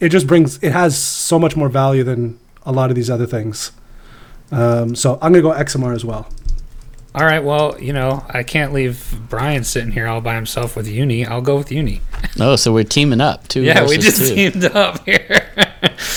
it 0.00 0.08
just 0.10 0.26
brings 0.26 0.58
it 0.64 0.72
has 0.72 0.98
so 0.98 1.38
much 1.38 1.54
more 1.56 1.68
value 1.68 2.02
than 2.02 2.38
a 2.66 2.72
lot 2.72 2.90
of 2.90 2.96
these 2.96 3.08
other 3.08 3.26
things. 3.26 3.72
Um, 4.52 4.94
so 4.94 5.14
I'm 5.22 5.32
gonna 5.32 5.42
go 5.42 5.52
XMR 5.52 5.94
as 5.94 6.04
well. 6.04 6.28
All 7.14 7.24
right, 7.24 7.42
well, 7.42 7.80
you 7.80 7.94
know, 7.94 8.26
I 8.28 8.42
can't 8.42 8.74
leave 8.74 9.18
Brian 9.30 9.64
sitting 9.64 9.90
here 9.92 10.06
all 10.06 10.20
by 10.20 10.34
himself 10.34 10.76
with 10.76 10.86
Uni. 10.86 11.24
I'll 11.24 11.40
go 11.40 11.56
with 11.56 11.72
Uni. 11.72 12.00
Oh, 12.38 12.54
so 12.56 12.70
we're 12.70 12.84
teaming 12.84 13.22
up. 13.22 13.48
Two 13.48 13.62
Yeah, 13.62 13.86
we 13.88 13.96
just 13.96 14.18
two. 14.18 14.34
teamed 14.34 14.64
up 14.66 15.02
here. 15.06 15.48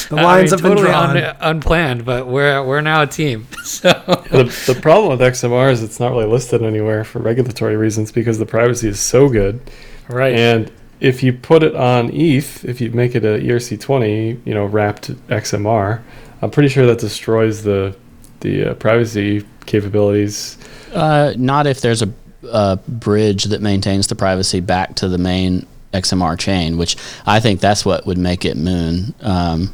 The 0.09 0.15
lines 0.17 0.51
have 0.51 0.61
been 0.61 0.75
drawn. 0.75 1.15
unplanned, 1.39 2.03
but 2.03 2.27
we're 2.27 2.61
we're 2.65 2.81
now 2.81 3.03
a 3.03 3.07
team. 3.07 3.47
So 3.63 3.89
the, 4.31 4.43
the 4.67 4.77
problem 4.81 5.11
with 5.17 5.21
XMR 5.21 5.71
is 5.71 5.81
it's 5.81 5.97
not 5.99 6.11
really 6.11 6.25
listed 6.25 6.61
anywhere 6.61 7.05
for 7.05 7.19
regulatory 7.19 7.77
reasons 7.77 8.11
because 8.11 8.37
the 8.37 8.45
privacy 8.45 8.89
is 8.89 8.99
so 8.99 9.29
good. 9.29 9.61
right, 10.09 10.33
And 10.35 10.69
if 10.99 11.23
you 11.23 11.31
put 11.31 11.63
it 11.63 11.73
on 11.75 12.09
ETH, 12.13 12.65
if 12.65 12.81
you 12.81 12.91
make 12.91 13.15
it 13.15 13.23
a 13.23 13.37
ERC20, 13.39 14.45
you 14.45 14.53
know, 14.53 14.65
wrapped 14.65 15.11
XMR, 15.27 16.01
I'm 16.41 16.51
pretty 16.51 16.69
sure 16.69 16.85
that 16.87 16.99
destroys 16.99 17.63
the 17.63 17.95
the 18.41 18.71
uh, 18.71 18.73
privacy 18.75 19.45
capabilities. 19.65 20.57
Uh, 20.93 21.33
not 21.37 21.67
if 21.67 21.81
there's 21.81 22.01
a, 22.01 22.11
a 22.49 22.77
bridge 22.87 23.45
that 23.45 23.61
maintains 23.61 24.07
the 24.07 24.15
privacy 24.15 24.61
back 24.61 24.95
to 24.95 25.09
the 25.09 25.17
main 25.17 25.65
XMR 25.93 26.37
chain, 26.37 26.77
which 26.77 26.95
I 27.25 27.39
think 27.39 27.59
that's 27.59 27.85
what 27.85 28.05
would 28.05 28.17
make 28.17 28.45
it 28.45 28.55
Moon. 28.55 29.13
Um, 29.21 29.73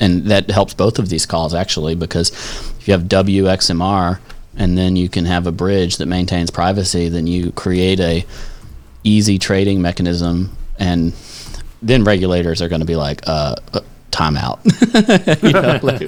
and 0.00 0.26
that 0.26 0.50
helps 0.50 0.74
both 0.74 0.98
of 0.98 1.08
these 1.08 1.26
calls 1.26 1.54
actually, 1.54 1.94
because 1.94 2.30
if 2.78 2.86
you 2.86 2.92
have 2.92 3.04
WXMR 3.04 4.20
and 4.56 4.76
then 4.76 4.96
you 4.96 5.08
can 5.08 5.24
have 5.24 5.46
a 5.46 5.52
bridge 5.52 5.96
that 5.96 6.06
maintains 6.06 6.50
privacy, 6.50 7.08
then 7.08 7.26
you 7.26 7.52
create 7.52 8.00
a 8.00 8.24
easy 9.04 9.38
trading 9.38 9.80
mechanism, 9.80 10.56
and 10.78 11.12
then 11.80 12.04
regulators 12.04 12.60
are 12.60 12.68
going 12.68 12.80
to 12.80 12.86
be 12.86 12.96
like, 12.96 13.26
uh, 13.26 13.54
uh, 13.72 13.80
time 14.10 14.36
out. 14.36 14.60
You 15.42 15.52
know, 15.52 15.78
like, 15.82 16.02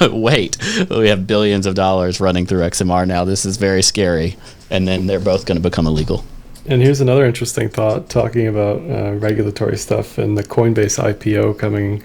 wait, 0.12 0.56
we 0.90 1.08
have 1.08 1.26
billions 1.26 1.66
of 1.66 1.74
dollars 1.74 2.20
running 2.20 2.46
through 2.46 2.60
XMR 2.62 3.06
now. 3.06 3.24
This 3.24 3.44
is 3.44 3.56
very 3.56 3.82
scary. 3.82 4.36
And 4.70 4.88
then 4.88 5.06
they're 5.06 5.20
both 5.20 5.46
going 5.46 5.56
to 5.56 5.62
become 5.62 5.86
illegal. 5.86 6.24
And 6.66 6.82
here's 6.82 7.00
another 7.00 7.24
interesting 7.24 7.68
thought 7.68 8.08
talking 8.08 8.48
about 8.48 8.78
uh, 8.80 9.12
regulatory 9.14 9.76
stuff 9.76 10.18
and 10.18 10.36
the 10.36 10.42
Coinbase 10.42 10.98
IPO 10.98 11.58
coming 11.58 12.02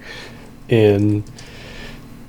in 0.70 1.24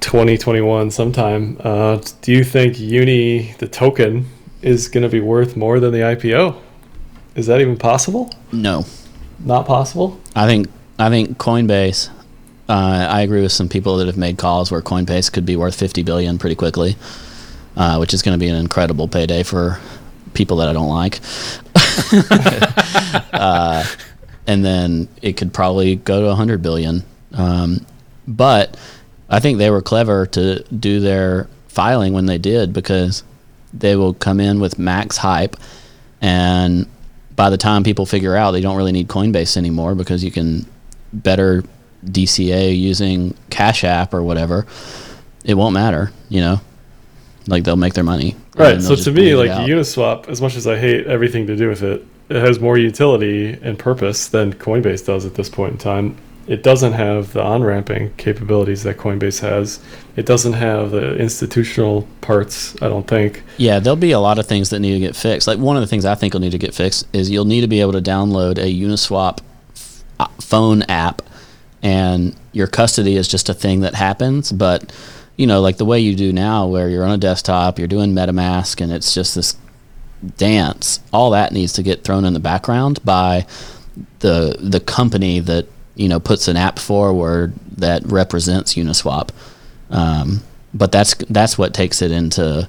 2021 0.01 0.91
sometime. 0.91 1.59
Uh, 1.61 2.01
do 2.23 2.33
you 2.33 2.45
think 2.45 2.81
Uni, 2.81 3.53
the 3.59 3.69
token, 3.69 4.27
is 4.63 4.89
going 4.89 5.03
to 5.03 5.11
be 5.11 5.21
worth 5.21 5.57
more 5.57 5.79
than 5.79 5.93
the 5.93 5.99
IPO? 6.01 6.59
Is 7.35 7.47
that 7.47 7.61
even 7.61 7.77
possible? 7.77 8.31
No. 8.51 8.87
Not 9.41 9.67
possible? 9.67 10.21
I 10.35 10.47
think 10.47 10.69
I 10.99 11.09
think 11.09 11.39
Coinbase. 11.39 12.11
Uh, 12.73 13.07
I 13.11 13.21
agree 13.21 13.43
with 13.43 13.53
some 13.53 13.69
people 13.69 13.99
that 13.99 14.07
have 14.07 14.17
made 14.17 14.39
calls 14.39 14.71
where 14.71 14.81
Coinbase 14.81 15.31
could 15.31 15.45
be 15.45 15.57
worth 15.57 15.79
50 15.79 16.05
billion 16.05 16.39
pretty 16.39 16.57
quickly, 16.57 16.97
uh, 17.77 17.99
which 17.99 18.15
is 18.15 18.23
going 18.23 18.33
to 18.33 18.43
be 18.43 18.49
an 18.49 18.57
incredible 18.57 19.09
payday 19.09 19.43
for 19.43 19.79
people 20.33 20.57
that 20.57 20.71
I 20.71 20.73
don't 20.73 20.89
like. 20.89 21.21
uh, 23.35 23.85
and 24.47 24.65
then 24.65 25.09
it 25.21 25.35
could 25.37 25.53
probably 25.53 25.97
go 25.97 26.23
to 26.23 26.29
100 26.29 26.63
billion. 26.63 27.03
Um, 27.35 27.85
but 28.27 28.79
I 29.29 29.39
think 29.39 29.59
they 29.59 29.69
were 29.69 29.83
clever 29.83 30.25
to 30.29 30.63
do 30.65 31.01
their 31.01 31.49
filing 31.69 32.15
when 32.15 32.25
they 32.25 32.39
did 32.39 32.73
because 32.73 33.23
they 33.75 33.97
will 33.97 34.15
come 34.15 34.41
in 34.41 34.61
with 34.61 34.79
max 34.79 35.19
hype 35.19 35.57
and 36.23 36.87
by 37.37 37.51
the 37.51 37.59
time 37.59 37.85
people 37.85 38.07
figure 38.07 38.35
out 38.35 38.53
they 38.53 38.63
don't 38.63 38.79
really 38.79 38.93
need 38.93 39.09
Coinbase 39.09 39.59
anymore 39.59 39.95
because 39.95 40.25
you 40.25 40.31
can 40.31 40.65
better 41.13 41.65
DCA 42.05 42.79
using 42.79 43.35
Cash 43.51 43.85
App 43.85 44.15
or 44.15 44.23
whatever, 44.23 44.67
it 45.45 45.55
won't 45.55 45.75
matter, 45.75 46.13
you 46.29 46.41
know. 46.41 46.61
Like 47.47 47.65
they'll 47.65 47.77
make 47.77 47.95
their 47.95 48.05
money. 48.05 48.37
Right. 48.55 48.81
So 48.81 48.95
to 48.95 49.11
me, 49.11 49.35
like. 49.35 49.51
Uniswap, 49.51 50.29
as 50.29 50.41
much 50.41 50.55
as 50.57 50.67
I 50.67 50.79
hate 50.79 51.07
everything 51.07 51.47
to 51.49 51.57
do 51.57 51.69
with 51.69 51.83
it, 51.83 52.07
it 52.29 52.37
has 52.37 52.61
more 52.61 52.79
utility 52.79 53.59
and 53.63 53.79
purpose 53.79 54.29
than 54.29 54.55
Coinbase 54.55 55.05
does 55.05 55.27
at 55.27 55.35
this 55.35 55.49
point 55.49 55.73
in 55.73 55.79
time. 55.79 56.17
It 56.47 56.63
doesn't 56.63 56.95
have 56.95 57.35
the 57.35 57.43
on 57.43 57.63
ramping 57.63 58.13
capabilities 58.17 58.83
that 58.83 58.97
Coinbase 58.97 59.41
has. 59.41 59.81
It 60.17 60.27
doesn't 60.27 60.55
have 60.55 60.91
the 60.91 61.17
institutional 61.17 62.09
parts, 62.21 62.75
I 62.83 62.89
don't 62.89 63.07
think. 63.07 63.43
Yeah, 63.59 63.79
there'll 63.79 63.97
be 63.97 64.11
a 64.13 64.19
lot 64.19 64.39
of 64.39 64.47
things 64.47 64.71
that 64.71 64.81
need 64.81 64.95
to 64.95 64.99
get 64.99 65.15
fixed. 65.15 65.47
Like 65.47 65.59
one 65.59 65.77
of 65.77 65.83
the 65.83 65.87
things 65.87 66.05
I 66.05 66.17
think 66.17 66.35
will 66.35 66.41
need 66.41 66.51
to 66.53 66.59
get 66.59 66.75
fixed 66.75 67.07
is 67.13 67.31
you'll 67.31 67.45
need 67.45 67.61
to 67.61 67.69
be 67.69 67.81
able 67.81 67.93
to 67.93 68.03
download 68.03 68.59
a 68.59 68.73
Uniswap 68.73 69.39
f- 69.75 70.05
uh, 70.19 70.27
phone 70.41 70.83
app, 70.85 71.23
and 71.83 72.35
your 72.53 72.67
custody 72.67 73.17
is 73.17 73.29
just 73.29 73.49
a 73.49 73.55
thing 73.55 73.81
that 73.81 73.95
happens. 73.95 74.53
But 74.53 74.93
you 75.37 75.47
know, 75.47 75.61
like 75.61 75.79
the 75.79 75.85
way 75.85 76.01
you 76.01 76.15
do 76.15 76.33
now, 76.33 76.67
where 76.67 76.89
you're 76.89 77.05
on 77.05 77.13
a 77.13 77.19
desktop, 77.19 77.79
you're 77.79 77.89
doing 77.89 78.13
MetaMask, 78.15 78.81
and 78.81 78.93
it's 78.93 79.15
just 79.15 79.35
this 79.35 79.57
dance. 80.37 81.01
All 81.13 81.31
that 81.31 81.53
needs 81.53 81.73
to 81.75 81.83
get 81.83 82.05
thrown 82.05 82.25
in 82.25 82.33
the 82.33 82.41
background 82.41 83.05
by 83.05 83.47
the 84.21 84.57
the 84.61 84.81
company 84.81 85.41
that 85.41 85.67
you 85.95 86.09
know 86.09 86.21
puts 86.21 86.49
an 86.49 86.57
app 86.57 86.79
forward 86.79 87.55
that 87.77 88.05
represents 88.07 88.75
Uniswap. 88.75 89.31
Um, 89.91 90.43
but 90.75 90.93
that's 90.93 91.15
that's 91.29 91.59
what 91.59 91.75
takes 91.75 92.03
it 92.03 92.11
into 92.11 92.69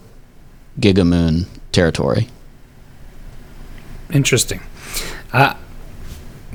Gigamoon 0.80 1.46
territory. 1.72 2.30
Interesting. 4.12 4.62
Uh, 5.32 5.56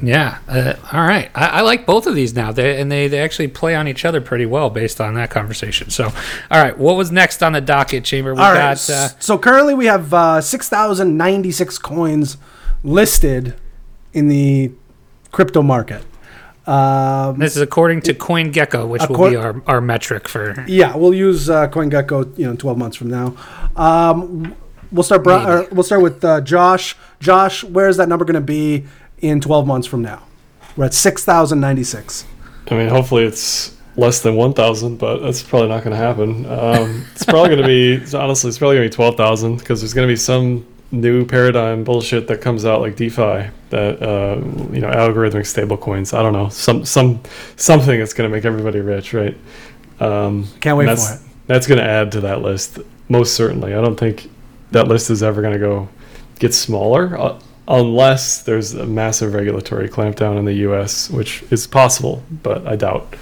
yeah. 0.02 0.38
Uh, 0.48 0.74
all 0.92 1.06
right. 1.06 1.30
I, 1.34 1.46
I 1.46 1.60
like 1.62 1.86
both 1.86 2.06
of 2.06 2.14
these 2.14 2.34
now, 2.34 2.52
they, 2.52 2.80
and 2.80 2.90
they, 2.90 3.08
they 3.08 3.20
actually 3.20 3.48
play 3.48 3.74
on 3.74 3.88
each 3.88 4.04
other 4.04 4.20
pretty 4.20 4.46
well 4.46 4.70
based 4.70 5.00
on 5.00 5.14
that 5.14 5.30
conversation. 5.30 5.90
So, 5.90 6.04
all 6.06 6.62
right. 6.62 6.76
What 6.76 6.96
was 6.96 7.10
next 7.10 7.42
on 7.42 7.52
the 7.52 7.60
docket, 7.60 8.04
Chamber? 8.04 8.34
We 8.34 8.40
All 8.40 8.52
right. 8.52 8.76
got. 8.76 8.90
Uh, 8.90 9.08
so 9.18 9.38
currently 9.38 9.74
we 9.74 9.86
have 9.86 10.12
uh, 10.12 10.40
6,096 10.40 11.78
coins 11.78 12.36
listed 12.82 13.54
in 14.12 14.28
the 14.28 14.72
crypto 15.32 15.62
market. 15.62 16.04
Um, 16.66 17.38
this 17.38 17.56
is 17.56 17.62
according 17.62 18.02
to 18.02 18.14
CoinGecko, 18.14 18.86
which 18.88 19.08
will 19.08 19.30
be 19.30 19.36
our, 19.36 19.62
our 19.66 19.80
metric 19.80 20.28
for. 20.28 20.64
yeah, 20.68 20.94
we'll 20.94 21.14
use 21.14 21.48
uh, 21.48 21.66
CoinGecko, 21.68 22.38
you 22.38 22.46
know, 22.46 22.54
12 22.54 22.76
months 22.76 22.96
from 22.96 23.08
now. 23.08 23.34
Um, 23.74 24.54
we'll 24.92 25.02
start. 25.02 25.26
Or 25.26 25.66
we'll 25.72 25.82
start 25.82 26.02
with 26.02 26.22
uh, 26.22 26.42
Josh. 26.42 26.94
Josh, 27.20 27.64
where 27.64 27.88
is 27.88 27.96
that 27.96 28.08
number 28.08 28.26
going 28.26 28.34
to 28.34 28.40
be 28.42 28.84
in 29.20 29.40
12 29.40 29.66
months 29.66 29.86
from 29.86 30.02
now? 30.02 30.22
We're 30.76 30.86
at 30.86 30.94
6,096. 30.94 32.24
I 32.70 32.74
mean, 32.74 32.88
hopefully 32.88 33.24
it's 33.24 33.76
less 33.96 34.20
than 34.20 34.36
1,000, 34.36 34.96
but 34.96 35.18
that's 35.18 35.42
probably 35.42 35.68
not 35.68 35.82
going 35.82 35.90
to 35.90 35.96
happen. 35.96 36.46
Um, 36.46 37.04
it's 37.12 37.24
probably 37.24 37.56
going 37.56 37.62
to 37.62 37.66
be, 37.66 38.16
honestly, 38.16 38.48
it's 38.48 38.58
probably 38.58 38.76
going 38.76 38.88
to 38.88 38.92
be 38.92 38.96
12,000 38.96 39.56
because 39.56 39.80
there's 39.80 39.92
going 39.92 40.06
to 40.06 40.12
be 40.12 40.16
some 40.16 40.66
new 40.90 41.26
paradigm 41.26 41.84
bullshit 41.84 42.28
that 42.28 42.40
comes 42.40 42.64
out 42.64 42.80
like 42.80 42.96
DeFi 42.96 43.50
that, 43.70 44.02
uh, 44.02 44.36
you 44.72 44.80
know, 44.80 44.88
algorithmic 44.88 45.44
stablecoins. 45.44 46.16
I 46.16 46.22
don't 46.22 46.32
know. 46.32 46.48
Some, 46.48 46.84
some, 46.84 47.20
something 47.56 47.98
that's 47.98 48.14
going 48.14 48.30
to 48.30 48.34
make 48.34 48.44
everybody 48.44 48.80
rich, 48.80 49.12
right? 49.12 49.36
Um, 50.00 50.46
Can't 50.60 50.78
wait 50.78 50.88
and 50.88 50.98
for 50.98 51.04
that's, 51.04 51.22
it. 51.22 51.30
That's 51.46 51.66
going 51.66 51.78
to 51.78 51.84
add 51.84 52.12
to 52.12 52.20
that 52.22 52.40
list, 52.42 52.78
most 53.08 53.34
certainly. 53.34 53.74
I 53.74 53.80
don't 53.80 53.98
think 53.98 54.30
that 54.70 54.86
list 54.86 55.10
is 55.10 55.22
ever 55.22 55.42
going 55.42 55.54
to 55.54 55.58
go 55.58 55.88
get 56.38 56.54
smaller 56.54 57.18
uh, 57.18 57.40
unless 57.68 58.42
there's 58.42 58.74
a 58.74 58.86
massive 58.86 59.34
regulatory 59.34 59.88
clampdown 59.88 60.38
in 60.38 60.46
the 60.46 60.54
US, 60.54 61.10
which 61.10 61.44
is 61.50 61.66
possible, 61.66 62.22
but 62.42 62.66
I 62.66 62.76
doubt. 62.76 63.14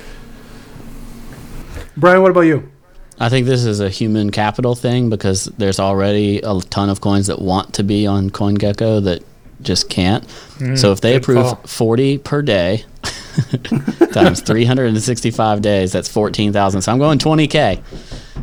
Brian, 1.97 2.22
what 2.22 2.30
about 2.30 2.42
you? 2.42 2.70
I 3.18 3.28
think 3.28 3.47
this 3.47 3.64
is 3.64 3.80
a 3.80 3.88
human 3.88 4.30
capital 4.30 4.74
thing 4.74 5.09
because 5.11 5.47
there's 5.57 5.80
already 5.80 6.40
a 6.42 6.61
ton 6.61 6.90
of 6.90 7.01
coins 7.01 7.26
that 7.28 7.40
want 7.40 7.74
to 7.74 7.82
be 7.82 8.07
on 8.07 8.30
CoinGecko 8.30 9.03
that 9.05 9.22
just 9.62 9.88
can't. 9.88 10.30
Hmm, 10.59 10.76
so 10.76 10.92
if 10.92 11.01
they 11.01 11.16
approve 11.16 11.44
call. 11.44 11.55
40 11.64 12.18
per 12.18 12.42
day 12.42 12.84
times 14.12 14.42
365 14.42 15.62
days, 15.62 15.92
that's 15.92 16.09
14,000. 16.09 16.82
So 16.82 16.92
I'm 16.92 16.99
going 16.99 17.18
20k. 17.18 17.82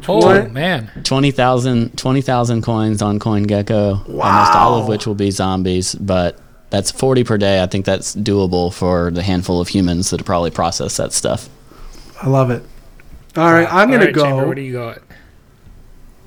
Oh, 0.07 0.17
What? 0.17 0.51
man. 0.51 0.89
20,000 1.03 1.97
20,000 1.97 2.61
coins 2.61 3.01
on 3.01 3.19
CoinGecko, 3.19 4.07
Wow. 4.07 4.25
almost 4.25 4.53
all 4.55 4.81
of 4.81 4.87
which 4.87 5.05
will 5.07 5.15
be 5.15 5.31
zombies, 5.31 5.95
but 5.95 6.37
that's 6.69 6.91
40 6.91 7.23
per 7.23 7.37
day. 7.37 7.61
I 7.63 7.67
think 7.67 7.85
that's 7.85 8.15
doable 8.15 8.73
for 8.73 9.11
the 9.11 9.21
handful 9.23 9.61
of 9.61 9.67
humans 9.69 10.09
that 10.09 10.23
probably 10.25 10.49
process 10.51 10.97
that 10.97 11.13
stuff. 11.13 11.47
I 12.21 12.27
love 12.29 12.49
it. 12.51 12.63
All 13.37 13.51
right, 13.51 13.67
I'm 13.71 13.89
All 13.91 13.97
going 13.97 13.99
to 14.01 14.05
right, 14.07 14.15
Chamber, 14.15 14.41
go. 14.41 14.45
where 14.47 14.55
do 14.55 14.61
you 14.61 14.73
got? 14.73 14.99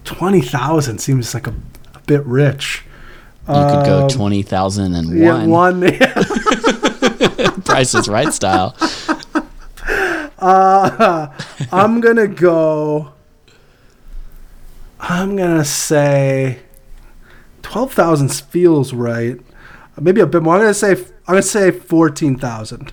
20,000 0.05 0.99
seems 0.99 1.35
like 1.35 1.47
a, 1.47 1.55
a 1.95 2.01
bit 2.07 2.25
rich. 2.25 2.83
You 3.49 3.55
could 3.55 3.85
go 3.87 4.03
Um, 4.05 4.09
20,001 4.11 5.17
Yeah, 5.17 5.47
one. 5.47 5.81
Price 7.65 7.95
is 7.95 8.09
Right 8.09 8.33
style. 8.33 8.75
I'm 10.39 12.01
gonna 12.01 12.27
go. 12.29 13.13
I'm 15.01 15.37
gonna 15.37 15.65
say 15.65 16.61
twelve 17.63 17.93
thousand 17.93 18.33
feels 18.33 18.93
right. 18.93 19.39
Maybe 20.01 20.21
a 20.21 20.27
bit 20.27 20.43
more. 20.43 20.55
I'm 20.55 20.61
gonna 20.61 20.75
say. 20.75 20.93
I'm 20.93 21.07
gonna 21.27 21.43
say 21.43 21.71
fourteen 21.71 22.37
thousand. 22.37 22.93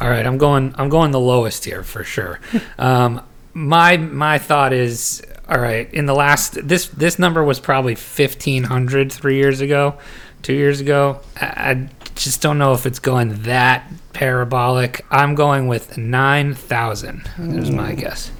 All 0.00 0.08
right, 0.08 0.26
I'm 0.26 0.38
going. 0.38 0.74
I'm 0.76 0.88
going 0.88 1.10
the 1.10 1.20
lowest 1.20 1.64
here 1.64 1.82
for 1.82 2.04
sure. 2.04 2.40
Um, 2.78 3.22
my 3.54 3.96
my 3.96 4.38
thought 4.38 4.72
is 4.72 5.22
all 5.48 5.60
right. 5.60 5.92
In 5.94 6.06
the 6.06 6.14
last 6.14 6.66
this 6.66 6.88
this 6.88 7.18
number 7.18 7.44
was 7.44 7.60
probably 7.60 7.94
1500 7.94 9.12
three 9.12 9.36
years 9.36 9.60
ago, 9.60 9.96
two 10.42 10.54
years 10.54 10.80
ago. 10.80 11.20
I, 11.40 11.46
I 11.46 11.88
just 12.16 12.42
don't 12.42 12.58
know 12.58 12.72
if 12.72 12.84
it's 12.84 12.98
going 12.98 13.42
that 13.42 13.88
parabolic. 14.12 15.04
I'm 15.10 15.34
going 15.36 15.68
with 15.68 15.96
nine 15.96 16.54
thousand. 16.54 17.30
Is 17.38 17.70
my 17.70 17.94
guess. 17.94 18.30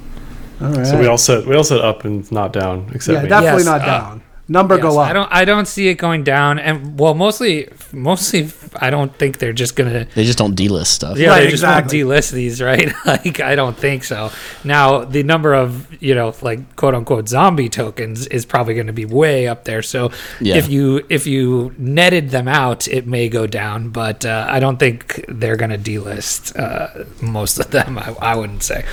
All 0.65 0.73
right. 0.73 0.87
So 0.87 0.99
we 0.99 1.07
all 1.07 1.19
said 1.19 1.47
we 1.47 1.55
all 1.57 1.65
said 1.65 1.81
up 1.81 2.05
and 2.05 2.31
not 2.33 2.53
down, 2.53 2.91
except 2.95 3.15
yeah, 3.17 3.23
me. 3.23 3.29
definitely 3.29 3.65
Yes, 3.65 3.67
not 3.67 3.81
uh, 3.83 3.87
down. 3.87 4.23
Number 4.47 4.77
go 4.77 4.99
up. 4.99 5.09
I 5.09 5.13
don't. 5.15 5.29
I 5.33 5.45
don't 5.47 5.67
see 5.67 5.89
it 5.89 5.95
going 5.95 6.23
down. 6.23 6.59
And 6.59 6.99
well, 7.01 7.15
mostly, 7.15 7.69
mostly, 7.93 8.51
I 8.77 8.91
don't 8.91 9.11
think 9.17 9.39
they're 9.39 9.55
just 9.55 9.75
gonna 9.75 10.07
They 10.15 10.25
just 10.25 10.37
don't 10.37 10.55
delist 10.55 10.89
stuff. 10.89 11.17
Yeah, 11.17 11.29
Right, 11.29 11.41
they 11.41 11.45
just 11.51 11.63
exactly. 11.63 12.05
won't 12.05 12.13
delist 12.25 12.33
these, 12.33 12.61
right? 12.61 12.93
like, 13.07 13.41
I 13.41 13.55
don't 13.55 13.75
think 13.77 14.05
so. 14.05 14.31
Now, 14.63 15.03
the 15.05 15.23
number 15.23 15.55
of 15.55 15.87
you 16.03 16.15
know, 16.15 16.35
like 16.43 16.77
quote 16.77 16.95
unquote 16.95 17.27
zombie 17.27 17.71
tokens 17.71 18.27
is 18.27 18.45
probably 18.45 18.75
going 18.75 18.87
to 18.89 18.93
be 18.93 19.07
way 19.07 19.49
up 19.49 19.65
there. 19.65 19.81
So, 19.81 20.11
Yeah. 20.41 20.57
if 20.57 20.69
you 20.69 21.07
if 21.09 21.27
you 21.27 21.75
netted 21.79 22.29
them 22.29 22.47
out, 22.47 22.87
it 22.87 23.07
may 23.07 23.31
go 23.31 23.47
down, 23.47 23.89
but 23.89 24.27
uh, 24.27 24.47
I 24.47 24.61
don't 24.61 24.77
think 24.79 25.25
they're 25.27 25.57
going 25.57 25.71
to 25.71 25.79
delist 25.79 26.55
uh, 26.59 27.05
most 27.23 27.59
of 27.59 27.71
them. 27.71 27.97
I, 27.99 28.15
I 28.21 28.37
wouldn't 28.37 28.63
say. 28.63 28.85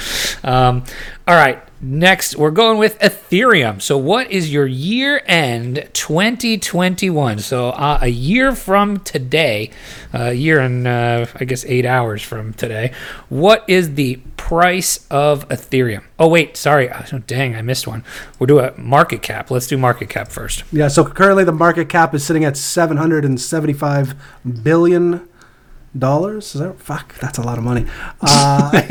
Um, 0.46 0.86
All 1.28 1.36
right. 1.36 1.62
Next, 1.84 2.36
we're 2.36 2.52
going 2.52 2.78
with 2.78 3.00
Ethereum. 3.00 3.82
So, 3.82 3.98
what 3.98 4.30
is 4.30 4.54
your 4.54 4.68
year 4.68 5.24
end 5.26 5.90
2021? 5.94 7.40
So, 7.40 7.70
uh, 7.70 7.98
a 8.04 8.08
year 8.08 8.56
from 8.56 9.00
today, 9.00 9.72
a 10.14 10.32
year 10.34 10.60
and 10.60 10.86
uh, 10.86 11.26
I 11.36 11.46
guess 11.46 11.66
eight 11.66 11.88
hours 11.88 12.22
from 12.22 12.54
today, 12.54 12.92
what 13.30 13.66
is 13.68 13.96
the 13.96 14.18
price 14.38 15.08
of 15.10 15.50
Ethereum? 15.50 16.04
Oh, 16.20 16.28
wait, 16.28 16.56
sorry. 16.56 16.92
Oh, 16.92 17.18
dang, 17.26 17.56
I 17.56 17.64
missed 17.64 17.88
one. 17.88 18.04
We'll 18.38 18.46
do 18.46 18.60
a 18.60 18.78
market 18.78 19.24
cap. 19.24 19.50
Let's 19.50 19.66
do 19.66 19.76
market 19.76 20.08
cap 20.08 20.28
first. 20.28 20.64
Yeah, 20.72 20.88
so 20.88 21.04
currently 21.04 21.46
the 21.46 21.52
market 21.52 21.90
cap 21.90 22.14
is 22.14 22.24
sitting 22.24 22.46
at 22.46 22.58
seven 22.58 22.98
hundred 22.98 23.26
and 23.26 23.42
seventy-five 23.42 24.14
billion 24.62 25.28
dollars. 25.98 26.56
Is 26.56 26.62
that 26.62 26.80
fuck? 26.80 27.18
That's 27.20 27.38
a 27.38 27.42
lot 27.42 27.58
of 27.58 27.64
money. 27.64 27.86
Uh, 28.24 28.72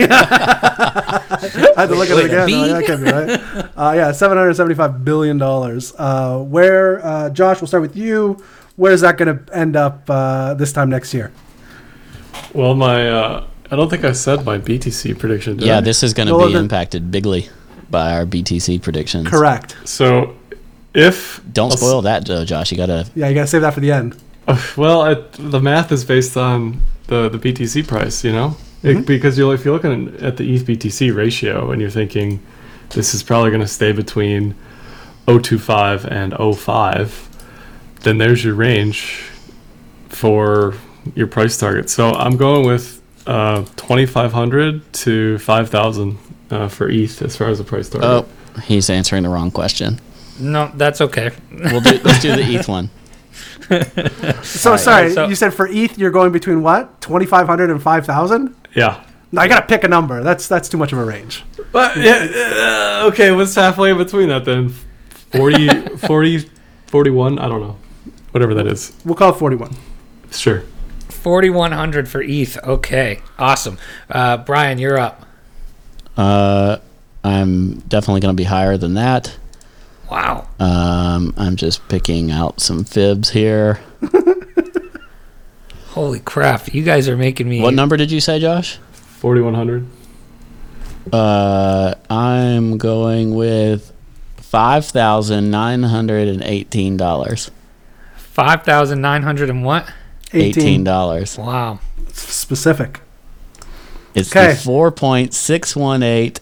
I 0.52 1.74
had 1.76 1.86
to 1.86 1.94
look 1.94 2.10
at 2.10 2.18
it 2.18 2.26
again. 2.26 2.46
B? 2.46 2.54
Oh, 2.54 2.68
that 2.68 2.84
can't 2.84 3.04
be 3.04 3.10
right. 3.10 3.70
Uh, 3.76 3.92
yeah, 3.94 4.12
seven 4.12 4.36
hundred 4.36 4.54
seventy-five 4.54 5.04
billion 5.04 5.38
dollars. 5.38 5.94
Uh, 5.96 6.38
where, 6.38 7.04
uh, 7.04 7.30
Josh? 7.30 7.60
We'll 7.60 7.68
start 7.68 7.82
with 7.82 7.96
you. 7.96 8.42
Where 8.76 8.92
is 8.92 9.00
that 9.02 9.16
going 9.18 9.38
to 9.44 9.54
end 9.56 9.76
up 9.76 10.08
uh, 10.08 10.54
this 10.54 10.72
time 10.72 10.90
next 10.90 11.14
year? 11.14 11.32
Well, 12.54 12.74
my 12.74 13.08
uh, 13.08 13.46
I 13.70 13.76
don't 13.76 13.88
think 13.88 14.04
I 14.04 14.12
said 14.12 14.44
my 14.44 14.58
BTC 14.58 15.18
prediction. 15.18 15.56
Did 15.58 15.66
Yeah, 15.66 15.78
I? 15.78 15.80
this 15.80 16.02
is 16.02 16.12
going 16.14 16.28
to 16.28 16.34
Well, 16.34 16.48
be 16.48 16.54
the- 16.54 16.58
impacted 16.60 17.10
bigly 17.10 17.48
by 17.90 18.12
our 18.14 18.26
BTC 18.26 18.82
predictions. 18.82 19.28
Correct. 19.28 19.76
So, 19.84 20.36
if 20.94 21.40
Don't 21.52 21.66
I'll 21.68 21.72
s- 21.74 21.80
spoil 21.80 22.02
that, 22.02 22.26
though, 22.26 22.44
Josh. 22.44 22.70
You 22.72 22.76
got 22.76 22.86
to. 22.86 23.06
Yeah, 23.14 23.28
you 23.28 23.34
got 23.34 23.42
to 23.42 23.46
save 23.46 23.62
that 23.62 23.74
for 23.74 23.80
the 23.80 23.92
end. 23.92 24.16
Well, 24.76 25.04
it, 25.06 25.32
the 25.32 25.60
math 25.60 25.92
is 25.92 26.04
based 26.04 26.36
on 26.36 26.80
the, 27.10 27.28
the 27.28 27.38
BTC 27.38 27.86
price, 27.86 28.24
you 28.24 28.32
know, 28.32 28.56
It- 28.82 29.04
because 29.06 29.36
you 29.36 29.50
if 29.50 29.64
you're 29.64 29.74
looking 29.74 30.16
at 30.22 30.36
the 30.38 30.54
ETH 30.54 30.64
BTC 30.64 31.14
ratio 31.14 31.70
and 31.72 31.80
you're 31.82 31.90
thinking 31.90 32.40
this 32.90 33.12
is 33.14 33.22
probably 33.22 33.50
going 33.50 33.60
to 33.60 33.68
stay 33.68 33.92
between 33.92 34.54
025 35.26 36.06
and 36.06 36.34
05, 36.56 37.28
then 38.02 38.18
there's 38.18 38.42
your 38.44 38.54
range 38.54 39.28
for 40.08 40.74
your 41.14 41.26
price 41.26 41.56
target. 41.58 41.90
So 41.90 42.10
I'm 42.12 42.36
going 42.36 42.66
with 42.66 43.00
uh, 43.26 43.62
2,500 43.76 44.92
to 44.92 45.38
5,000 45.38 46.18
uh, 46.50 46.68
for 46.68 46.88
ETH 46.88 47.22
as 47.22 47.36
far 47.36 47.48
as 47.48 47.58
the 47.58 47.64
price 47.64 47.88
target. 47.88 48.08
Oh, 48.08 48.60
he's 48.62 48.88
answering 48.90 49.22
the 49.24 49.28
wrong 49.28 49.50
question. 49.50 50.00
No, 50.38 50.70
that's 50.74 51.00
okay. 51.00 51.30
We'll 51.52 51.80
do, 51.80 52.00
let's 52.02 52.22
do 52.22 52.34
the 52.34 52.42
ETH 52.42 52.68
one. 52.78 52.90
So 54.42 54.76
sorry, 54.76 55.12
so- 55.12 55.28
you 55.28 55.34
said 55.34 55.54
for 55.54 55.66
ETH 55.68 55.96
you're 55.98 56.10
going 56.10 56.32
between 56.32 56.62
what? 56.62 57.00
2500 57.00 57.70
and 57.70 57.82
5000? 57.82 58.54
Yeah. 58.74 59.04
No, 59.32 59.40
I 59.42 59.48
got 59.48 59.60
to 59.60 59.66
pick 59.66 59.84
a 59.84 59.88
number. 59.88 60.22
That's 60.24 60.48
that's 60.48 60.68
too 60.68 60.76
much 60.76 60.92
of 60.92 60.98
a 60.98 61.04
range. 61.04 61.44
But 61.70 61.96
yeah, 61.96 63.00
uh, 63.04 63.08
okay, 63.08 63.30
what's 63.30 63.54
halfway 63.54 63.92
between 63.92 64.28
that 64.28 64.44
then? 64.44 64.70
40, 65.32 65.68
40, 65.98 66.50
41? 66.88 67.38
I 67.38 67.46
don't 67.48 67.60
know. 67.60 67.76
Whatever 68.32 68.54
that 68.54 68.66
is. 68.66 68.92
We'll 69.04 69.14
call 69.14 69.30
it 69.32 69.36
41. 69.38 69.76
Sure. 70.32 70.64
4,100 71.08 72.08
for 72.08 72.22
ETH. 72.22 72.56
Okay, 72.64 73.20
awesome. 73.38 73.78
Uh, 74.08 74.38
Brian, 74.38 74.78
you're 74.78 74.98
up. 74.98 75.26
Uh, 76.16 76.78
I'm 77.22 77.78
definitely 77.80 78.20
going 78.20 78.34
to 78.34 78.40
be 78.40 78.44
higher 78.44 78.76
than 78.76 78.94
that. 78.94 79.36
Wow. 80.10 80.48
Um, 80.58 81.32
I'm 81.36 81.56
just 81.56 81.86
picking 81.88 82.30
out 82.30 82.60
some 82.60 82.84
fibs 82.84 83.30
here. 83.30 83.80
Holy 85.90 86.20
crap. 86.20 86.72
You 86.74 86.82
guys 86.82 87.08
are 87.08 87.16
making 87.16 87.48
me. 87.48 87.60
What 87.60 87.74
number 87.74 87.96
did 87.96 88.10
you 88.10 88.20
say, 88.20 88.38
Josh? 88.40 88.78
4100. 88.92 89.86
Uh, 91.12 91.94
I'm 92.08 92.78
going 92.78 93.34
with 93.34 93.92
five 94.36 94.84
thousand 94.86 95.50
nine 95.50 95.82
hundred 95.82 96.28
and 96.28 96.42
eighteen 96.42 96.96
dollars. 96.96 97.50
5,900 98.16 99.50
and 99.50 99.64
what? 99.64 99.92
18. 100.32 100.84
Dollars. 100.84 101.36
Wow. 101.36 101.80
It's 102.06 102.20
Specific. 102.20 103.00
It's 104.14 104.30
Okay. 104.34 104.52
the 104.52 104.56
four 104.56 104.90
point 104.92 105.34
six 105.34 105.74
one 105.74 106.02
eight 106.02 106.40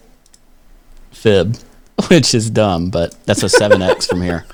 fib, 1.11 1.57
which 2.09 2.33
is 2.33 2.49
dumb, 2.49 2.89
but 2.89 3.15
that's 3.25 3.43
a 3.43 3.49
seven 3.49 3.81
x 3.81 4.07
from 4.07 4.21
here. 4.21 4.45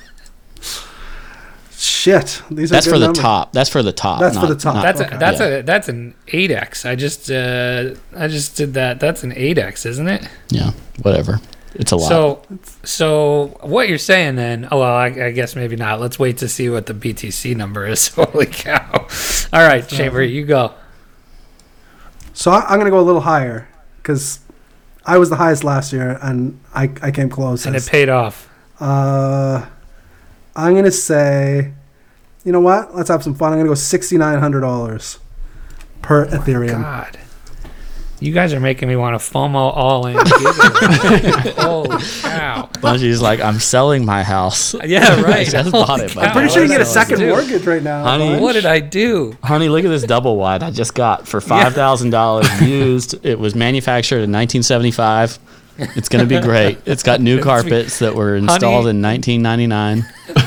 Shit. 1.78 2.42
These 2.50 2.72
are 2.72 2.76
That's 2.76 2.86
good 2.88 2.94
for 2.94 3.00
the 3.00 3.06
numbers. 3.08 3.22
top. 3.22 3.52
That's 3.54 3.70
for 3.70 3.84
the 3.84 3.92
top. 3.92 4.20
That's 4.22 4.38
for 4.38 4.48
the 4.48 4.56
top. 4.56 4.76
not- 4.76 4.82
That's 4.84 5.02
Okay. 5.02 5.16
a, 5.16 5.20
that's 5.20 5.40
Yeah. 5.40 5.46
a 5.48 5.64
that's 5.64 5.90
an 5.90 6.14
8x. 6.28 6.86
I 6.90 6.96
just 6.96 7.30
uh 7.30 7.96
I 8.16 8.28
just 8.28 8.56
did 8.56 8.74
that. 8.76 9.00
That's 9.00 9.24
an 9.24 9.32
8x, 9.34 9.86
isn't 9.86 10.08
it? 10.08 10.28
yeah, 10.50 10.72
whatever. 11.02 11.40
It's 11.76 11.92
a 11.92 11.98
lot. 11.98 12.08
So 12.08 12.42
so 12.84 13.58
what 13.62 13.90
you're 13.90 13.98
saying 13.98 14.38
then? 14.38 14.68
Oh 14.72 14.80
well, 14.80 14.96
I, 14.96 15.08
I 15.08 15.32
guess 15.32 15.56
maybe 15.56 15.76
not. 15.76 16.00
Let's 16.00 16.18
wait 16.18 16.38
to 16.38 16.48
see 16.48 16.70
what 16.70 16.86
the 16.86 16.94
BTC 16.94 17.56
number 17.58 17.86
is. 17.86 18.08
Holy 18.16 18.46
cow! 18.46 19.08
All 19.52 19.68
right, 19.68 19.86
Chamber, 19.88 20.24
you 20.24 20.46
go. 20.46 20.74
So 22.34 22.52
I, 22.52 22.62
I'm 22.62 22.76
going 22.80 22.86
to 22.86 22.92
go 22.92 23.00
a 23.00 23.02
little 23.02 23.22
higher 23.22 23.68
because 23.98 24.40
I 25.06 25.18
was 25.18 25.30
the 25.30 25.36
highest 25.36 25.64
last 25.64 25.94
year 25.94 26.18
and 26.22 26.60
I, 26.74 26.92
I 27.02 27.12
came 27.12 27.30
close. 27.30 27.66
And 27.66 27.76
it 27.76 27.86
paid 27.86 28.10
off. 28.10 28.50
Uh, 28.80 29.66
I'm 30.56 30.74
going 30.74 30.86
to 30.86 30.92
say, 30.92 31.74
you 32.44 32.52
know 32.52 32.62
what? 32.62 32.96
Let's 32.96 33.10
have 33.10 33.24
some 33.24 33.36
fun. 33.36 33.54
I'm 33.54 33.60
going 33.60 33.66
to 33.66 33.70
go 33.70 33.76
$6,900 33.76 35.20
per 36.02 36.26
Ethereum. 36.28 36.82
God. 36.82 37.20
You 38.22 38.32
guys 38.32 38.54
are 38.54 38.60
making 38.62 38.88
me 38.88 38.96
want 38.96 39.20
to 39.20 39.32
FOMO 39.34 39.56
all 39.76 40.08
in. 40.08 40.16
Giga. 40.16 41.54
Holy 41.62 42.02
cow. 42.22 42.70
Bungy's 42.80 43.22
like, 43.22 43.42
I'm 43.42 43.60
selling 43.60 44.06
my 44.06 44.24
house. 44.24 44.74
Yeah, 44.86 45.20
right. 45.22 45.48
I 45.56 45.62
just 45.64 45.72
Holy 45.72 45.86
bought 45.86 46.00
it, 46.00 46.12
cow. 46.12 46.22
but- 46.22 46.24
I'm 46.30 46.32
pretty 46.32 46.50
sure 46.50 46.64
you 46.64 46.70
What 46.70 46.78
get 46.78 46.82
a 46.82 46.84
did 46.86 46.90
I 46.90 46.94
second 46.94 47.20
do? 47.20 47.28
mortgage 47.30 47.66
right 47.66 47.84
now. 47.84 48.04
Honey, 48.04 48.40
What 48.40 48.54
did 48.54 48.66
I 48.66 48.80
do? 48.80 49.38
Honey, 49.44 49.68
look 49.68 49.84
at 49.84 49.90
this 49.90 50.04
double 50.04 50.38
wide 50.38 50.64
I 50.64 50.72
just 50.72 50.94
got 50.96 51.28
for 51.28 51.42
five 51.42 51.74
thousand 51.74 52.12
dollars 52.12 52.48
used. 52.62 53.26
It 53.26 53.38
was 53.38 53.54
manufactured 53.56 54.22
in 54.24 54.32
1975. 54.32 55.38
It's 55.78 56.08
gonna 56.08 56.26
be 56.26 56.40
great. 56.40 56.78
It's 56.86 57.04
got 57.04 57.20
new 57.20 57.42
carpets 57.42 58.00
that 58.00 58.16
were 58.16 58.38
installed 58.38 58.86
Honey. 58.86 58.92
in 58.92 59.02
1999. 59.02 60.06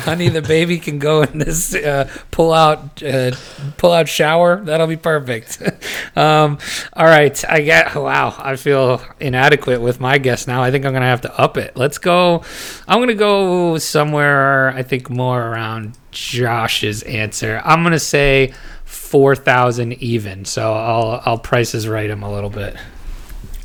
Honey, 0.08 0.30
the 0.30 0.40
baby 0.40 0.78
can 0.78 0.98
go 0.98 1.20
in 1.20 1.38
this 1.38 1.74
uh, 1.74 2.10
pull 2.30 2.54
out 2.54 3.02
uh, 3.02 3.32
pull 3.76 3.92
out 3.92 4.08
shower. 4.08 4.58
That'll 4.64 4.86
be 4.86 4.96
perfect. 4.96 5.60
um, 6.16 6.56
all 6.94 7.04
right, 7.04 7.44
I 7.46 7.60
get. 7.60 7.94
Wow, 7.94 8.34
I 8.38 8.56
feel 8.56 9.02
inadequate 9.20 9.82
with 9.82 10.00
my 10.00 10.16
guess 10.16 10.46
now. 10.46 10.62
I 10.62 10.70
think 10.70 10.86
I'm 10.86 10.94
gonna 10.94 11.04
have 11.04 11.20
to 11.20 11.38
up 11.38 11.58
it. 11.58 11.76
Let's 11.76 11.98
go. 11.98 12.42
I'm 12.88 13.00
gonna 13.00 13.12
go 13.12 13.76
somewhere. 13.76 14.70
I 14.70 14.82
think 14.82 15.10
more 15.10 15.42
around 15.42 15.98
Josh's 16.10 17.02
answer. 17.02 17.60
I'm 17.62 17.82
gonna 17.82 17.98
say 17.98 18.54
four 18.86 19.36
thousand 19.36 19.92
even. 20.02 20.46
So 20.46 20.72
I'll 20.72 21.22
I'll 21.26 21.38
prices 21.38 21.86
right 21.86 22.08
him 22.08 22.22
a 22.22 22.32
little 22.32 22.48
bit. 22.48 22.78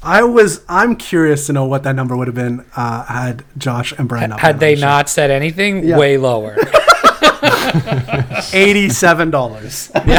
I 0.03 0.23
was. 0.23 0.61
I'm 0.67 0.95
curious 0.95 1.45
to 1.47 1.53
know 1.53 1.65
what 1.65 1.83
that 1.83 1.95
number 1.95 2.17
would 2.17 2.27
have 2.27 2.35
been 2.35 2.65
uh, 2.75 3.05
had 3.05 3.43
Josh 3.57 3.93
and 3.97 4.09
Brian 4.09 4.31
not 4.31 4.39
Had 4.39 4.59
they 4.59 4.73
on 4.73 4.75
the 4.75 4.81
show. 4.81 4.87
not 4.87 5.09
said 5.09 5.31
anything, 5.31 5.83
Yeah. 5.85 5.97
way 5.97 6.17
lower. 6.17 6.57
eighty-seven 8.53 9.31
dollars. 9.31 9.91
okay, 9.97 10.09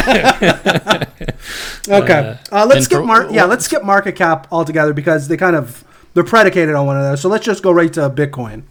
uh, 1.89 2.37
let's 2.67 2.75
And 2.77 2.85
skip 2.85 3.05
mar- 3.05 3.31
Yeah, 3.31 3.45
let's 3.45 3.65
skip 3.65 3.85
market 3.85 4.17
cap 4.17 4.47
altogether 4.51 4.93
because 4.93 5.29
they 5.29 5.37
kind 5.37 5.57
of 5.57 5.85
they're 6.15 6.25
predicated 6.25 6.75
on 6.75 6.87
one 6.87 6.97
another. 6.97 7.17
So 7.17 7.29
let's 7.29 7.45
just 7.45 7.63
go 7.63 7.73
right 7.73 7.93
to 7.95 8.11
Bitcoin. 8.11 8.63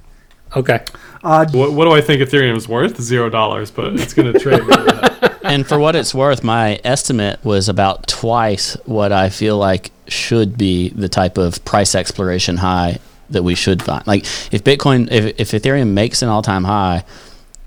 okay. 0.55 0.81
What, 1.21 1.53
what 1.73 1.85
do 1.85 1.91
I 1.91 2.01
think 2.01 2.21
Ethereum's 2.21 2.67
worth? 2.67 3.01
Zero 3.01 3.29
dollars, 3.29 3.71
but 3.71 3.93
it's 3.99 4.13
going 4.13 4.31
to 4.33 4.39
trade. 4.39 4.61
and 5.43 5.67
for 5.67 5.77
what 5.79 5.95
it's 5.95 6.13
worth, 6.13 6.43
my 6.43 6.79
estimate 6.83 7.43
was 7.43 7.69
about 7.69 8.07
twice 8.07 8.75
what 8.85 9.11
I 9.11 9.29
feel 9.29 9.57
like 9.57 9.91
should 10.07 10.57
be 10.57 10.89
the 10.89 11.09
type 11.09 11.37
of 11.37 11.63
price 11.65 11.95
exploration 11.95 12.57
high 12.57 12.99
that 13.29 13.43
we 13.43 13.55
should 13.55 13.81
find. 13.81 14.05
Like 14.05 14.23
if 14.51 14.63
Bitcoin, 14.63 15.11
if, 15.11 15.39
if 15.39 15.51
Ethereum 15.51 15.89
makes 15.93 16.21
an 16.21 16.29
all-time 16.29 16.63
high, 16.65 17.03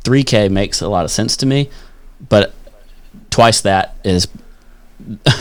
3K 0.05 0.51
makes 0.51 0.81
a 0.81 0.89
lot 0.89 1.05
of 1.05 1.11
sense 1.11 1.37
to 1.39 1.47
me, 1.47 1.69
but 2.29 2.55
twice 3.31 3.61
that 3.63 3.97
is 4.05 4.29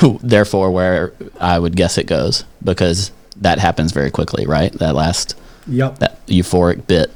therefore 0.21 0.71
where 0.71 1.13
I 1.39 1.59
would 1.59 1.75
guess 1.75 1.97
it 1.97 2.07
goes 2.07 2.43
because 2.63 3.11
that 3.37 3.59
happens 3.59 3.91
very 3.91 4.11
quickly, 4.11 4.45
right? 4.45 4.71
That 4.73 4.95
last 4.95 5.35
Yep. 5.67 5.99
that 5.99 6.25
euphoric 6.27 6.85
bit. 6.87 7.11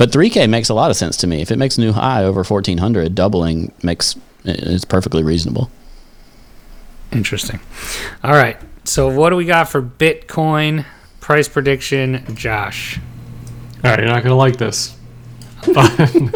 But 0.00 0.12
3K 0.12 0.48
makes 0.48 0.70
a 0.70 0.74
lot 0.74 0.90
of 0.90 0.96
sense 0.96 1.18
to 1.18 1.26
me. 1.26 1.42
If 1.42 1.50
it 1.50 1.58
makes 1.58 1.76
a 1.76 1.82
new 1.82 1.92
high 1.92 2.24
over 2.24 2.42
1400, 2.42 3.14
doubling 3.14 3.70
makes 3.82 4.16
it's 4.46 4.86
perfectly 4.86 5.22
reasonable. 5.22 5.70
Interesting. 7.12 7.60
All 8.24 8.32
right. 8.32 8.56
So 8.84 9.10
what 9.10 9.28
do 9.28 9.36
we 9.36 9.44
got 9.44 9.68
for 9.68 9.82
Bitcoin 9.82 10.86
price 11.20 11.50
prediction, 11.50 12.24
Josh? 12.34 12.98
All 13.84 13.90
right, 13.90 13.98
you're 13.98 14.08
not 14.08 14.22
going 14.22 14.30
to 14.30 14.36
like 14.36 14.56
this. 14.56 14.96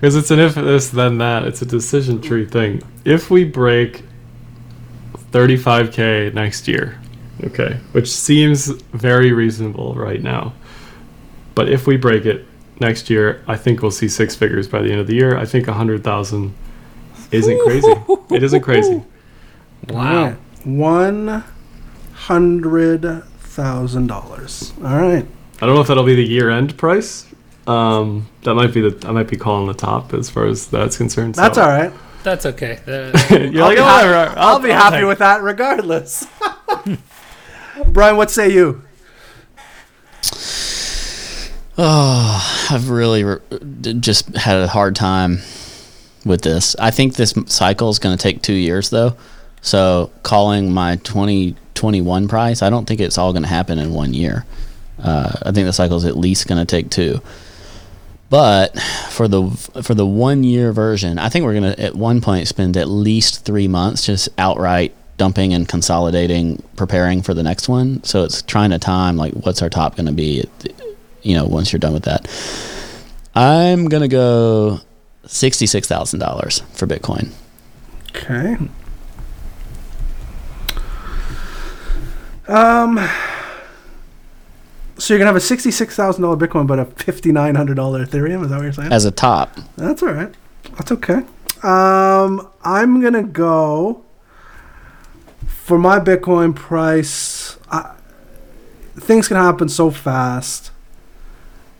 Because 0.00 0.16
it's 0.16 0.30
an 0.30 0.38
if 0.38 0.54
this, 0.54 0.88
then 0.88 1.18
that. 1.18 1.44
It's 1.44 1.60
a 1.60 1.66
decision 1.66 2.22
tree 2.22 2.46
thing. 2.46 2.82
If 3.04 3.30
we 3.30 3.44
break 3.44 4.04
35K 5.32 6.32
next 6.32 6.68
year, 6.68 6.98
Okay, 7.42 7.78
which 7.92 8.10
seems 8.10 8.68
very 8.92 9.32
reasonable 9.32 9.94
right 9.94 10.22
now. 10.22 10.52
But 11.54 11.68
if 11.68 11.86
we 11.86 11.96
break 11.96 12.26
it 12.26 12.44
next 12.80 13.08
year, 13.10 13.42
I 13.46 13.56
think 13.56 13.82
we'll 13.82 13.90
see 13.90 14.08
six 14.08 14.34
figures 14.34 14.66
by 14.68 14.82
the 14.82 14.90
end 14.90 15.00
of 15.00 15.06
the 15.06 15.14
year. 15.14 15.36
I 15.36 15.44
think 15.44 15.68
a 15.68 15.72
hundred 15.72 16.02
thousand 16.04 16.54
isn't 17.30 17.60
crazy. 17.64 17.92
It 18.30 18.42
isn't 18.42 18.62
crazy. 18.62 19.02
Wow. 19.88 20.36
One 20.64 21.44
hundred 22.14 23.22
thousand 23.38 24.06
dollars. 24.08 24.72
All 24.78 24.96
right. 24.96 25.26
I 25.62 25.66
don't 25.66 25.74
know 25.76 25.80
if 25.80 25.86
that'll 25.88 26.02
be 26.04 26.14
the 26.16 26.24
year-end 26.26 26.76
price. 26.76 27.26
Um, 27.66 28.28
that 28.42 28.54
might 28.54 28.74
be 28.74 28.80
the 28.88 29.08
I 29.08 29.12
might 29.12 29.28
be 29.28 29.36
calling 29.36 29.66
the 29.68 29.74
top 29.74 30.12
as 30.12 30.28
far 30.28 30.46
as 30.46 30.66
that's 30.66 30.96
concerned. 30.96 31.34
That's 31.36 31.54
so- 31.56 31.62
all 31.62 31.68
right. 31.68 31.92
That's 32.24 32.46
okay. 32.46 32.80
Uh, 32.88 33.12
You're 33.36 33.62
like, 33.62 33.76
be 33.76 33.82
"Oh, 33.82 33.84
hap- 33.84 34.04
whatever, 34.04 34.34
I'll, 34.38 34.58
be 34.58 34.72
I'll 34.72 34.80
happy 34.82 34.96
take 34.96 35.06
with 35.06 35.18
that 35.18 35.42
regardless. 35.42 36.26
Brian, 37.88 38.16
what 38.16 38.30
say 38.30 38.50
you? 38.50 38.82
Oh, 41.76 42.68
I've 42.70 42.88
really 42.88 43.24
re- 43.24 43.40
just 44.00 44.28
had 44.36 44.58
a 44.58 44.68
hard 44.68 44.94
time 44.94 45.40
with 46.24 46.42
this. 46.42 46.76
I 46.78 46.90
think 46.90 47.14
this 47.14 47.34
cycle 47.46 47.90
is 47.90 47.98
going 47.98 48.16
to 48.16 48.22
take 48.22 48.42
two 48.42 48.54
years, 48.54 48.90
though. 48.90 49.16
So 49.60 50.12
calling 50.22 50.72
my 50.72 50.96
2021 50.96 52.28
price, 52.28 52.62
I 52.62 52.70
don't 52.70 52.86
think 52.86 53.00
it's 53.00 53.18
all 53.18 53.32
going 53.32 53.42
to 53.42 53.48
happen 53.48 53.78
in 53.78 53.92
one 53.92 54.14
year. 54.14 54.44
Uh, 55.02 55.32
I 55.42 55.52
think 55.52 55.66
the 55.66 55.72
cycle 55.72 55.96
is 55.96 56.04
at 56.04 56.16
least 56.16 56.46
going 56.46 56.64
to 56.64 56.70
take 56.70 56.90
two. 56.90 57.20
But 58.30 58.78
for 59.10 59.28
the 59.28 59.50
for 59.82 59.94
the 59.94 60.06
one 60.06 60.44
year 60.44 60.72
version, 60.72 61.18
I 61.18 61.28
think 61.28 61.44
we're 61.44 61.60
going 61.60 61.74
to 61.74 61.80
at 61.80 61.94
one 61.94 62.20
point 62.20 62.48
spend 62.48 62.76
at 62.76 62.88
least 62.88 63.44
three 63.44 63.68
months 63.68 64.06
just 64.06 64.28
outright 64.38 64.94
dumping 65.16 65.52
and 65.52 65.68
consolidating, 65.68 66.62
preparing 66.76 67.22
for 67.22 67.34
the 67.34 67.42
next 67.42 67.68
one. 67.68 68.02
So 68.02 68.24
it's 68.24 68.42
trying 68.42 68.70
to 68.70 68.78
time 68.78 69.16
like 69.16 69.32
what's 69.34 69.62
our 69.62 69.70
top 69.70 69.96
going 69.96 70.06
to 70.06 70.12
be, 70.12 70.44
you 71.24 71.34
know, 71.34 71.44
once 71.44 71.72
you're 71.72 71.80
done 71.80 71.92
with 71.92 72.04
that. 72.04 72.28
I'm 73.34 73.88
gonna 73.88 74.08
go 74.08 74.80
sixty 75.26 75.66
six 75.66 75.88
thousand 75.88 76.20
dollars 76.20 76.60
for 76.74 76.86
Bitcoin. 76.86 77.32
Okay. 78.10 78.56
Um. 82.46 83.00
So 84.96 85.12
you're 85.12 85.18
gonna 85.18 85.28
have 85.30 85.36
a 85.36 85.40
sixty-six 85.40 85.96
thousand 85.96 86.22
dollar 86.22 86.36
Bitcoin, 86.36 86.66
but 86.68 86.78
a 86.78 86.84
fifty-nine 86.84 87.56
hundred 87.56 87.74
dollar 87.74 88.06
Ethereum. 88.06 88.44
Is 88.44 88.50
that 88.50 88.56
what 88.56 88.62
you're 88.62 88.72
saying? 88.72 88.92
as 88.92 89.04
a 89.04 89.10
top. 89.10 89.56
That's 89.76 90.02
all 90.02 90.12
right. 90.12 90.32
That's 90.76 90.92
okay. 90.92 91.22
Um, 91.62 92.48
I'm 92.62 93.00
gonna 93.02 93.24
go 93.24 94.04
for 95.46 95.78
my 95.78 95.98
Bitcoin 95.98 96.54
price. 96.54 97.56
I, 97.70 97.94
things 98.96 99.26
can 99.26 99.36
happen 99.36 99.68
so 99.68 99.90
fast. 99.90 100.70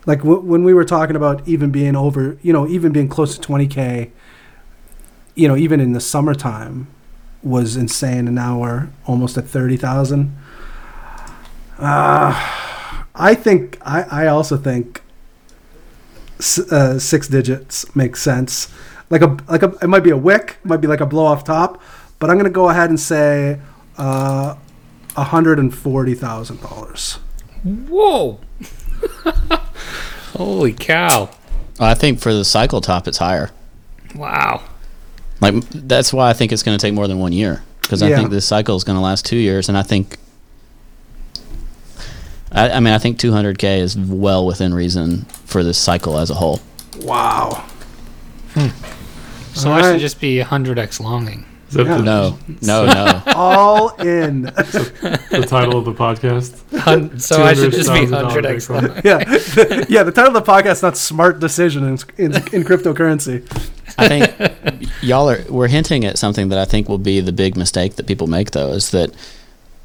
Like 0.05 0.19
w- 0.19 0.41
when 0.41 0.63
we 0.63 0.73
were 0.73 0.85
talking 0.85 1.15
about 1.15 1.47
even 1.47 1.71
being 1.71 1.95
over, 1.95 2.37
you 2.41 2.53
know, 2.53 2.67
even 2.67 2.91
being 2.91 3.07
close 3.07 3.37
to 3.37 3.47
20k. 3.47 4.11
You 5.37 5.49
know, 5.49 5.57
even 5.57 5.81
in 5.81 5.91
the 5.91 5.99
summertime, 5.99 6.87
was 7.43 7.75
insane, 7.77 8.27
and 8.27 8.35
now 8.35 8.59
we're 8.59 8.89
almost 9.05 9.37
at 9.37 9.45
30,000. 9.45 10.35
Uh, 11.77 12.33
I 13.13 13.35
think 13.35 13.77
I, 13.81 14.03
I 14.03 14.27
also 14.27 14.57
think 14.57 15.01
uh, 16.71 16.99
six 16.99 17.27
digits 17.27 17.95
makes 17.95 18.21
sense. 18.21 18.73
Like 19.09 19.21
a 19.21 19.37
like 19.47 19.61
a 19.61 19.73
it 19.81 19.87
might 19.87 20.03
be 20.03 20.09
a 20.09 20.17
wick, 20.17 20.57
might 20.63 20.81
be 20.81 20.87
like 20.87 21.01
a 21.01 21.05
blow 21.05 21.25
off 21.25 21.43
top, 21.43 21.81
but 22.19 22.29
I'm 22.29 22.37
gonna 22.37 22.49
go 22.49 22.69
ahead 22.69 22.89
and 22.89 22.99
say 22.99 23.59
uh, 23.97 24.55
hundred 25.15 25.59
and 25.59 25.73
forty 25.75 26.15
thousand 26.15 26.61
dollars. 26.61 27.19
whoa. 27.63 28.39
Holy 30.35 30.73
cow. 30.73 31.29
I 31.79 31.93
think 31.93 32.19
for 32.19 32.33
the 32.33 32.45
cycle 32.45 32.81
top, 32.81 33.07
it's 33.07 33.17
higher. 33.17 33.51
Wow. 34.15 34.63
Like 35.41 35.53
that's 35.69 36.13
why 36.13 36.29
I 36.29 36.33
think 36.33 36.51
it's 36.51 36.63
going 36.63 36.77
to 36.77 36.81
take 36.81 36.93
more 36.93 37.07
than 37.07 37.19
one 37.19 37.33
year 37.33 37.63
because 37.81 38.01
I 38.01 38.15
think 38.15 38.29
this 38.29 38.45
cycle 38.45 38.75
is 38.75 38.83
going 38.83 38.95
to 38.97 39.01
last 39.01 39.25
two 39.25 39.37
years, 39.37 39.69
and 39.69 39.77
I 39.77 39.83
think. 39.83 40.17
I, 42.51 42.71
I 42.71 42.79
mean, 42.79 42.93
I 42.93 42.97
think 42.97 43.19
200k 43.19 43.79
is 43.79 43.97
well 43.97 44.45
within 44.45 44.73
reason 44.73 45.25
for 45.45 45.63
this 45.63 45.77
cycle 45.77 46.17
as 46.17 46.29
a 46.29 46.35
whole. 46.35 46.61
Wow. 46.99 47.65
Hmm. 48.53 48.67
So 49.53 49.71
I 49.71 49.79
should 49.79 49.85
Alright. 49.85 49.99
just 49.99 50.21
be 50.21 50.37
100x 50.39 50.99
longing. 51.01 51.45
Is 51.75 51.85
that 51.85 51.85
Yeah. 51.87 51.97
the, 51.97 52.03
No, 52.03 52.37
no, 52.61 52.85
no. 52.85 53.21
All 53.35 53.89
in. 53.97 54.41
the 54.43 55.45
title 55.47 55.77
of 55.79 55.85
the 55.85 55.93
podcast? 55.93 56.61
Hun- 56.79 57.19
So 57.19 57.43
I 57.43 57.53
should 57.53 57.71
just 57.71 57.91
be 57.91 57.99
100x 58.05 58.67
Bitcoin. 58.67 58.87
long. 58.87 59.01
yeah, 59.03 59.85
yeah. 59.89 60.03
The 60.03 60.11
title 60.11 60.35
of 60.35 60.45
the 60.45 60.51
podcast 60.51 60.71
is 60.73 60.83
not 60.83 60.97
"Smart 60.97 61.39
Decision" 61.39 61.83
in, 61.83 61.97
in, 62.17 62.33
in 62.53 62.63
cryptocurrency. 62.63 63.43
I 63.97 64.07
think 64.07 64.89
y'all 65.01 65.29
are 65.29 65.43
we're 65.49 65.67
hinting 65.67 66.05
at 66.05 66.17
something 66.17 66.49
that 66.49 66.59
I 66.59 66.65
think 66.65 66.89
will 66.89 66.97
be 66.97 67.19
the 67.21 67.31
big 67.31 67.55
mistake 67.55 67.95
that 67.95 68.07
people 68.07 68.27
make 68.27 68.51
though 68.51 68.71
is 68.71 68.91
that 68.91 69.11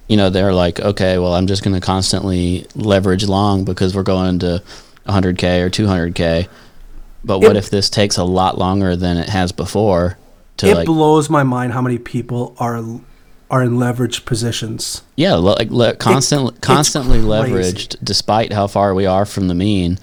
you 0.09 0.17
know 0.17 0.31
they're 0.31 0.53
like 0.53 0.81
okay 0.81 1.19
well 1.19 1.35
I'm 1.35 1.47
just 1.47 1.63
going 1.63 1.75
to 1.75 1.81
constantly 1.81 2.67
leverage 2.75 3.29
long 3.29 3.65
because 3.65 3.95
we're 3.95 4.03
going 4.03 4.41
to 4.41 4.63
100k 5.07 5.61
or 5.61 5.71
200k 5.71 6.49
but 7.25 7.39
what 7.39 7.53
It- 7.55 7.59
if 7.59 7.71
this 7.71 7.89
takes 7.89 8.17
a 8.17 8.25
lot 8.25 8.59
longer 8.59 8.97
than 8.97 9.17
it 9.17 9.29
has 9.29 9.53
before 9.53 10.19
to 10.61 10.69
It 10.69 10.75
like 10.77 10.87
blows 10.87 11.29
my 11.29 11.43
mind 11.43 11.73
how 11.73 11.83
many 11.83 11.99
people 11.99 12.55
are 12.59 12.83
are 13.51 13.63
in 13.65 13.73
leveraged 13.73 14.25
positions. 14.27 15.03
yeah 15.17 15.35
like 15.35 15.71
le- 15.71 15.97
constantly 15.97 16.51
it's 16.51 16.61
constantly 16.61 17.19
leveraged 17.19 17.97
despite 18.03 18.53
how 18.53 18.67
far 18.67 18.95
we 18.95 19.07
are 19.07 19.25
from 19.27 19.49
the 19.49 19.55
mean 19.55 19.99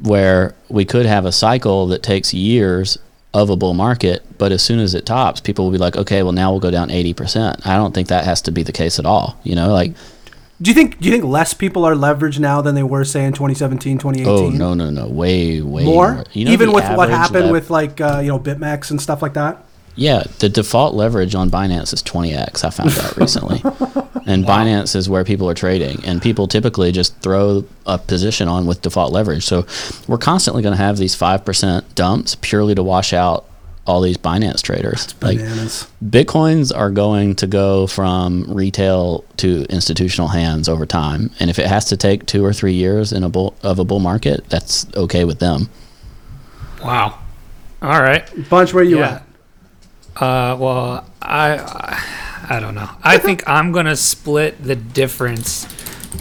where 0.00 0.54
we 0.68 0.84
could 0.84 1.06
have 1.06 1.24
a 1.24 1.32
cycle 1.32 1.86
that 1.86 2.02
takes 2.02 2.34
years 2.34 2.98
of 3.32 3.50
a 3.50 3.56
bull 3.56 3.74
market, 3.74 4.22
but 4.38 4.52
as 4.52 4.62
soon 4.62 4.78
as 4.78 4.94
it 4.94 5.04
tops, 5.06 5.40
people 5.40 5.64
will 5.64 5.72
be 5.72 5.78
like, 5.78 5.96
okay, 5.96 6.22
well 6.22 6.32
now 6.32 6.50
we'll 6.52 6.60
go 6.60 6.70
down 6.70 6.88
80%. 6.88 7.66
I 7.66 7.76
don't 7.76 7.92
think 7.92 8.08
that 8.08 8.24
has 8.24 8.40
to 8.42 8.52
be 8.52 8.62
the 8.62 8.72
case 8.72 8.98
at 9.00 9.06
all. 9.06 9.36
You 9.42 9.56
know, 9.56 9.72
like, 9.72 9.92
Do 10.62 10.70
you 10.70 10.74
think 10.74 11.00
do 11.00 11.06
you 11.08 11.12
think 11.12 11.24
less 11.24 11.52
people 11.54 11.84
are 11.84 11.94
leveraged 11.94 12.38
now 12.38 12.60
than 12.60 12.74
they 12.76 12.82
were 12.84 13.04
say 13.04 13.24
in 13.24 13.32
2017, 13.32 13.98
2018? 13.98 14.28
oh, 14.28 14.50
no, 14.56 14.74
no, 14.74 14.90
no, 14.90 15.08
way, 15.08 15.60
way 15.60 15.84
more. 15.84 16.24
You 16.32 16.44
know 16.44 16.52
Even 16.52 16.72
with 16.72 16.84
what 16.96 17.08
happened 17.08 17.46
lev- 17.46 17.52
with 17.52 17.70
like 17.70 18.00
uh, 18.00 18.20
you 18.22 18.28
know 18.28 18.38
BitMEX 18.38 18.90
and 18.90 19.00
stuff 19.00 19.20
like 19.22 19.34
that. 19.34 19.64
Yeah, 19.96 20.24
the 20.40 20.48
default 20.48 20.94
leverage 20.94 21.34
on 21.36 21.50
Binance 21.50 21.92
is 21.92 22.02
20x. 22.02 22.64
I 22.64 22.70
found 22.70 22.90
out 22.98 23.16
recently. 23.16 23.60
and 24.26 24.44
Binance 24.44 24.96
is 24.96 25.08
where 25.08 25.22
people 25.24 25.48
are 25.48 25.54
trading, 25.54 26.04
and 26.04 26.20
people 26.20 26.48
typically 26.48 26.90
just 26.90 27.16
throw 27.20 27.64
a 27.86 27.96
position 27.98 28.48
on 28.48 28.66
with 28.66 28.82
default 28.82 29.12
leverage. 29.12 29.44
So 29.44 29.66
we're 30.08 30.18
constantly 30.18 30.62
going 30.62 30.76
to 30.76 30.82
have 30.82 30.96
these 30.96 31.14
5% 31.14 31.94
dumps 31.94 32.34
purely 32.40 32.74
to 32.74 32.82
wash 32.82 33.12
out 33.12 33.44
all 33.86 34.00
these 34.00 34.16
Binance 34.16 34.62
traders. 34.62 35.14
Like 35.22 35.36
Bananas. 35.38 35.86
Bitcoins 36.04 36.76
are 36.76 36.90
going 36.90 37.34
to 37.36 37.46
go 37.46 37.86
from 37.86 38.44
retail 38.52 39.24
to 39.36 39.64
institutional 39.68 40.28
hands 40.28 40.68
over 40.68 40.86
time. 40.86 41.30
And 41.38 41.50
if 41.50 41.58
it 41.58 41.66
has 41.66 41.84
to 41.86 41.96
take 41.96 42.24
two 42.26 42.44
or 42.44 42.52
three 42.52 42.72
years 42.72 43.12
in 43.12 43.22
a 43.22 43.28
bull, 43.28 43.54
of 43.62 43.78
a 43.78 43.84
bull 43.84 44.00
market, 44.00 44.48
that's 44.48 44.86
okay 44.96 45.24
with 45.24 45.38
them. 45.38 45.68
Wow. 46.82 47.18
All 47.82 48.00
right. 48.00 48.24
Bunch, 48.48 48.72
where 48.72 48.82
you 48.82 48.98
Yeah. 49.00 49.10
at? 49.16 49.23
Uh, 50.16 50.56
well, 50.58 51.06
I, 51.20 52.46
I 52.48 52.60
don't 52.60 52.74
know. 52.74 52.88
I 53.02 53.18
think 53.18 53.48
I'm 53.48 53.72
gonna 53.72 53.96
split 53.96 54.62
the 54.62 54.76
difference 54.76 55.66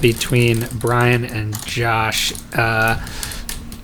between 0.02 0.68
Brian 0.74 1.24
and 1.24 1.56
Josh 1.66 2.34
uh, 2.56 3.06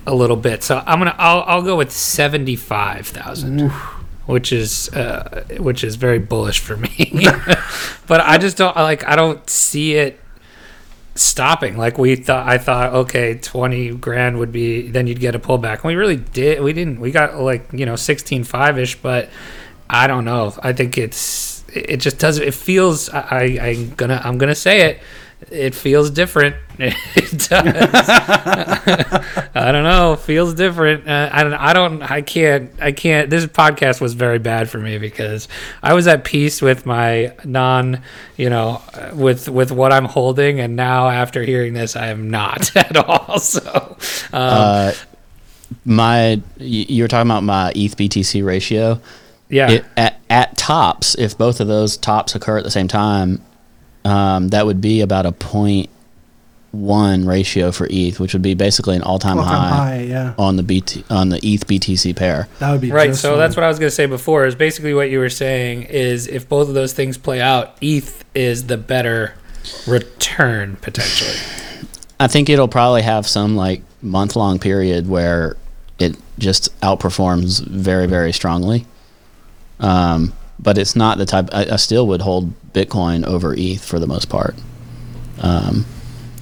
a 0.06 0.14
little 0.14 0.36
bit. 0.36 0.62
So 0.62 0.82
I'm 0.86 0.98
gonna 0.98 1.14
I'll, 1.18 1.42
I'll 1.46 1.62
go 1.62 1.76
with 1.76 1.92
seventy 1.92 2.56
five 2.56 3.06
thousand. 3.06 3.70
Which 4.26 4.52
is 4.52 4.88
uh, 4.90 5.44
which 5.58 5.82
is 5.82 5.96
very 5.96 6.20
bullish 6.20 6.60
for 6.60 6.76
me, 6.76 7.10
but 8.06 8.20
I 8.20 8.38
just 8.38 8.56
don't 8.56 8.76
like. 8.76 9.04
I 9.08 9.16
don't 9.16 9.48
see 9.50 9.94
it 9.94 10.20
stopping. 11.16 11.76
Like 11.76 11.98
we 11.98 12.14
thought, 12.14 12.46
I 12.48 12.56
thought, 12.58 12.94
okay, 12.94 13.38
twenty 13.38 13.92
grand 13.92 14.38
would 14.38 14.52
be, 14.52 14.88
then 14.88 15.08
you'd 15.08 15.18
get 15.18 15.34
a 15.34 15.40
pullback. 15.40 15.76
And 15.76 15.84
we 15.84 15.96
really 15.96 16.16
did. 16.16 16.62
We 16.62 16.72
didn't. 16.72 17.00
We 17.00 17.10
got 17.10 17.40
like 17.40 17.72
you 17.72 17.84
know 17.86 17.96
sixteen 17.96 18.44
five 18.44 18.78
ish, 18.78 18.94
but 19.02 19.30
I 19.92 20.06
don't 20.06 20.24
know. 20.24 20.54
I 20.62 20.72
think 20.72 20.96
it's 20.96 21.64
it 21.72 21.98
just 21.98 22.18
doesn't. 22.18 22.44
It 22.46 22.54
feels. 22.54 23.08
I, 23.08 23.58
I 23.60 23.68
I'm 23.70 23.90
gonna 23.96 24.20
I'm 24.24 24.38
gonna 24.38 24.54
say 24.54 24.82
it. 24.90 25.00
It 25.50 25.74
feels 25.74 26.10
different. 26.10 26.54
It 26.78 27.48
does. 27.48 27.50
I 29.54 29.72
don't 29.72 29.84
know. 29.84 30.16
Feels 30.16 30.54
different. 30.54 31.08
Uh, 31.08 31.28
I 31.32 31.42
don't. 31.42 31.54
I 31.54 31.72
don't. 31.72 32.02
I 32.02 32.22
can't. 32.22 32.70
I 32.80 32.92
can't. 32.92 33.30
This 33.30 33.46
podcast 33.46 34.00
was 34.00 34.14
very 34.14 34.38
bad 34.38 34.70
for 34.70 34.78
me 34.78 34.98
because 34.98 35.48
I 35.82 35.94
was 35.94 36.06
at 36.06 36.24
peace 36.24 36.62
with 36.62 36.86
my 36.86 37.34
non. 37.44 38.02
You 38.36 38.50
know, 38.50 38.82
with 39.12 39.48
with 39.48 39.72
what 39.72 39.92
I'm 39.92 40.04
holding, 40.06 40.60
and 40.60 40.76
now 40.76 41.08
after 41.08 41.42
hearing 41.42 41.74
this, 41.74 41.96
I 41.96 42.08
am 42.08 42.30
not 42.30 42.74
at 42.76 42.96
all. 42.96 43.38
So, 43.40 43.96
um, 44.32 44.34
Uh, 44.34 44.92
my, 45.84 46.40
you 46.58 47.04
were 47.04 47.08
talking 47.08 47.30
about 47.30 47.44
my 47.44 47.70
ETH 47.74 47.96
BTC 47.96 48.44
ratio. 48.44 49.00
Yeah. 49.50 49.70
It, 49.70 49.84
at, 49.96 50.20
at 50.30 50.56
tops, 50.56 51.14
if 51.18 51.36
both 51.36 51.60
of 51.60 51.66
those 51.68 51.96
tops 51.96 52.34
occur 52.34 52.58
at 52.58 52.64
the 52.64 52.70
same 52.70 52.88
time, 52.88 53.42
um, 54.04 54.48
that 54.48 54.64
would 54.66 54.80
be 54.80 55.00
about 55.02 55.26
a 55.26 55.32
point 55.32 55.90
one 56.72 57.26
ratio 57.26 57.72
for 57.72 57.88
ETH, 57.90 58.20
which 58.20 58.32
would 58.32 58.42
be 58.42 58.54
basically 58.54 58.94
an 58.94 59.02
all-time, 59.02 59.38
All-time 59.38 59.58
high, 59.58 59.76
high, 59.76 60.00
yeah. 60.02 60.34
on 60.38 60.54
the 60.54 60.62
BT 60.62 61.04
on 61.10 61.28
the 61.30 61.38
ETH 61.44 61.66
BTC 61.66 62.14
pair. 62.14 62.46
That 62.60 62.70
would 62.70 62.80
be 62.80 62.92
Right. 62.92 63.08
just 63.10 63.22
So 63.22 63.30
fine. 63.30 63.38
that's 63.40 63.56
what 63.56 63.64
I 63.64 63.68
was 63.68 63.80
going 63.80 63.88
to 63.90 63.94
say 63.94 64.06
before. 64.06 64.46
Is 64.46 64.54
basically 64.54 64.94
what 64.94 65.10
you 65.10 65.18
were 65.18 65.28
saying 65.30 65.82
is 65.82 66.28
if 66.28 66.48
both 66.48 66.68
of 66.68 66.74
those 66.74 66.92
things 66.92 67.18
play 67.18 67.40
out, 67.40 67.76
ETH 67.80 68.24
is 68.36 68.68
the 68.68 68.76
better 68.76 69.34
return 69.86 70.76
potentially. 70.80 71.34
I 72.18 72.28
think 72.28 72.48
it'll 72.48 72.68
probably 72.68 73.02
have 73.02 73.26
some 73.26 73.56
like 73.56 73.82
month 74.00 74.36
long 74.36 74.58
period 74.58 75.08
where 75.08 75.56
it 75.98 76.16
just 76.38 76.78
outperforms 76.82 77.66
very 77.66 78.06
very 78.06 78.32
strongly. 78.32 78.86
Um, 79.80 80.32
but 80.58 80.76
it's 80.78 80.94
not 80.94 81.18
the 81.18 81.26
type. 81.26 81.48
I, 81.52 81.66
I 81.72 81.76
still 81.76 82.06
would 82.08 82.20
hold 82.20 82.52
Bitcoin 82.72 83.24
over 83.26 83.54
ETH 83.56 83.82
for 83.84 83.98
the 83.98 84.06
most 84.06 84.28
part. 84.28 84.54
Um, 85.40 85.86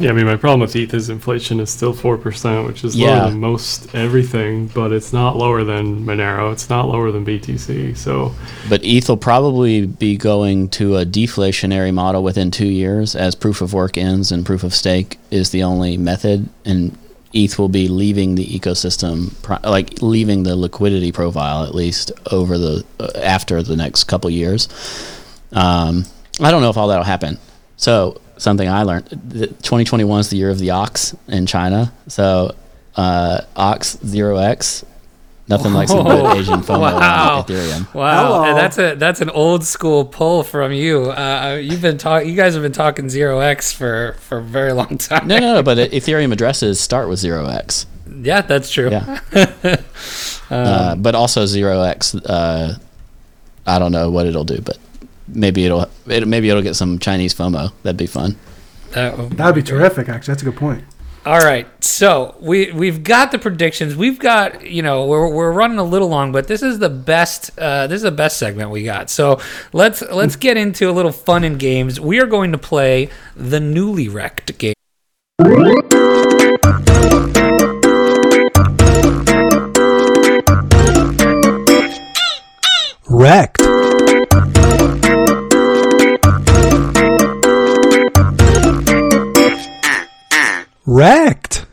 Yeah, 0.01 0.11
I 0.11 0.12
mean, 0.12 0.26
my 0.26 0.36
problem 0.36 0.61
with 0.61 0.76
ETH 0.76 0.95
is 0.95 1.09
inflation 1.11 1.59
is 1.59 1.70
still 1.70 1.93
4%, 1.93 2.66
which 2.66 2.84
is 2.84 2.95
Yeah. 2.95 3.22
lower 3.22 3.30
than 3.30 3.41
most 3.41 3.93
everything, 3.95 4.68
but 4.72 4.93
it's 4.93 5.12
not 5.12 5.36
lower 5.36 5.64
than 5.64 6.05
Monero. 6.07 6.53
It's 6.53 6.70
not 6.70 6.89
lower 6.89 7.11
than 7.11 7.24
BTC. 7.24 7.97
So, 7.97 8.32
but 8.68 8.80
ETH 8.84 9.09
will 9.09 9.16
probably 9.16 9.86
be 9.86 10.16
going 10.16 10.68
to 10.70 10.97
a 10.99 11.05
deflationary 11.05 11.93
model 11.93 12.22
within 12.22 12.51
two 12.53 12.68
years 12.68 13.16
as 13.16 13.34
proof 13.34 13.61
of 13.61 13.72
work 13.72 13.99
ends 13.99 14.30
and 14.30 14.47
proof 14.47 14.62
of 14.62 14.72
stake 14.72 15.18
is 15.32 15.51
the 15.51 15.64
only 15.64 15.97
method, 15.97 16.49
and 16.64 16.97
ETH 17.33 17.59
will 17.59 17.68
be 17.68 17.89
leaving 17.89 18.35
the 18.35 18.47
ecosystem, 18.47 19.33
like 19.64 20.01
leaving 20.01 20.43
the 20.45 20.57
liquidity 20.57 21.12
profile 21.12 21.64
at 21.64 21.74
least 21.74 22.11
over 22.31 22.57
the 22.57 22.85
uh, 22.99 23.11
after 23.16 23.62
the 23.62 23.76
next 23.76 24.05
couple 24.05 24.31
years. 24.31 24.68
Um, 25.53 26.05
I 26.41 26.51
don't 26.51 26.62
know 26.62 26.70
if 26.70 26.76
all 26.76 26.89
that'll 26.89 27.05
happen. 27.05 27.39
So 27.76 28.20
something 28.39 28.68
I 28.68 28.83
learned: 28.83 29.09
th- 29.09 29.51
2021 29.51 30.20
is 30.20 30.31
the 30.31 30.37
year 30.37 30.51
of 30.51 30.59
the 30.59 30.70
ox 30.70 31.14
in 31.26 31.47
China. 31.47 31.93
So 32.07 32.55
uh, 32.97 33.43
ox 33.57 33.99
zero 34.05 34.39
x. 34.39 34.85
Nothing 35.49 35.72
like 35.72 35.88
some 35.88 36.05
good 36.05 36.36
Asian 36.36 36.61
FOMO 36.61 36.78
Wow. 37.01 37.38
on 37.38 37.44
Ethereum. 37.44 37.94
Wow, 37.94 38.24
Hello. 38.26 38.44
and 38.44 38.57
that's 38.59 38.78
a 38.78 38.94
that's 38.96 39.20
an 39.22 39.30
old 39.30 39.64
school 39.64 40.05
pull 40.05 40.42
from 40.42 40.72
you. 40.72 41.11
Uh, 41.11 41.59
you've 41.62 41.80
been 41.80 41.96
talking. 41.96 42.28
You 42.28 42.36
guys 42.36 42.53
have 42.55 42.62
been 42.62 42.72
talking 42.72 43.09
zero 43.09 43.40
x 43.40 43.72
for 43.72 44.14
for 44.20 44.38
a 44.38 44.42
very 44.42 44.72
long 44.72 44.99
time. 44.99 45.26
No, 45.26 45.38
no, 45.38 45.55
no. 45.55 45.62
But 45.62 45.78
Ethereum 45.90 46.32
addresses 46.32 46.78
start 46.80 47.09
with 47.09 47.18
zero 47.18 47.46
x. 47.46 47.86
Yeah, 48.20 48.42
that's 48.42 48.70
true. 48.70 48.90
Yeah. 48.90 49.20
uh, 50.51 50.96
but 50.96 51.14
also 51.14 51.46
zero 51.46 51.82
x. 51.82 52.14
Uh, 52.14 52.76
I 53.66 53.78
don't 53.78 53.92
know 53.92 54.11
what 54.11 54.26
it'll 54.26 54.44
do, 54.44 54.61
but 54.61 54.78
maybe 55.28 55.64
it'll 55.64 55.88
it, 56.07 56.26
maybe 56.28 56.49
it'll 56.51 56.62
get 56.62 56.74
some 56.76 56.99
Chinese 56.99 57.34
FOMO. 57.34 57.72
That'd 57.82 57.96
be 57.96 58.07
fun. 58.07 58.36
That- 58.92 59.30
That'd 59.30 59.55
be 59.55 59.62
terrific. 59.62 60.09
Actually, 60.09 60.32
that's 60.32 60.42
a 60.42 60.46
good 60.46 60.57
point. 60.57 60.84
All 61.27 61.41
right, 61.41 61.66
so 61.85 62.37
we 62.41 62.73
we've 62.73 63.03
got 63.03 63.33
the 63.33 63.39
predictions. 63.39 63.95
We've 63.95 64.19
got 64.19 64.66
you 64.66 64.83
know 64.83 65.07
we're, 65.07 65.29
we're 65.29 65.53
running 65.53 65.79
a 65.79 65.85
little 65.85 66.09
long, 66.09 66.33
but 66.33 66.49
this 66.49 66.62
is 66.62 66.79
the 66.79 66.89
best. 66.89 67.51
Uh, 67.59 67.87
this 67.87 67.97
is 67.97 68.03
the 68.03 68.11
best 68.11 68.39
segment 68.39 68.71
we 68.71 68.85
got. 68.85 69.11
So 69.11 69.41
let's 69.73 70.01
let's 70.01 70.37
get 70.37 70.57
into 70.57 70.89
a 70.89 70.93
little 70.93 71.12
fun 71.12 71.45
and 71.45 71.59
games. 71.59 72.01
We 72.01 72.19
are 72.21 72.27
going 72.27 72.53
to 72.53 72.59
play 72.59 73.11
the 73.37 73.61
newly 73.61 74.09
Rekt 74.09 74.57
game. 74.57 74.75
Rekt. 83.05 83.88
Rekt. 90.99 91.64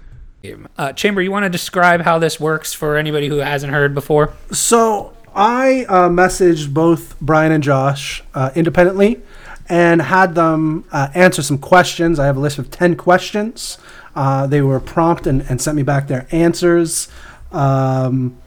Uh, 0.77 0.93
Chamber, 0.93 1.19
you 1.19 1.31
want 1.31 1.45
to 1.45 1.49
describe 1.49 2.01
how 2.01 2.19
this 2.19 2.39
works 2.39 2.73
for 2.75 2.95
anybody 2.95 3.27
who 3.27 3.37
hasn't 3.37 3.73
heard 3.73 3.95
before? 3.95 4.33
So 4.51 5.17
I 5.33 5.85
uh, 5.89 6.09
messaged 6.09 6.75
both 6.75 7.19
Brian 7.19 7.51
and 7.51 7.63
Josh 7.63 8.23
uh, 8.35 8.51
independently 8.53 9.23
and 9.67 9.99
had 9.99 10.35
them 10.35 10.85
uh, 10.91 11.07
answer 11.15 11.41
some 11.41 11.57
questions. 11.57 12.19
I 12.19 12.27
have 12.27 12.37
a 12.37 12.39
list 12.39 12.59
of 12.59 12.69
10 12.69 12.97
questions. 12.97 13.79
Uh, 14.15 14.45
they 14.45 14.61
were 14.61 14.79
prompt 14.79 15.25
and, 15.25 15.41
and 15.49 15.59
sent 15.59 15.75
me 15.75 15.81
back 15.81 16.07
their 16.07 16.27
answers. 16.29 17.07
Um, 17.51 18.37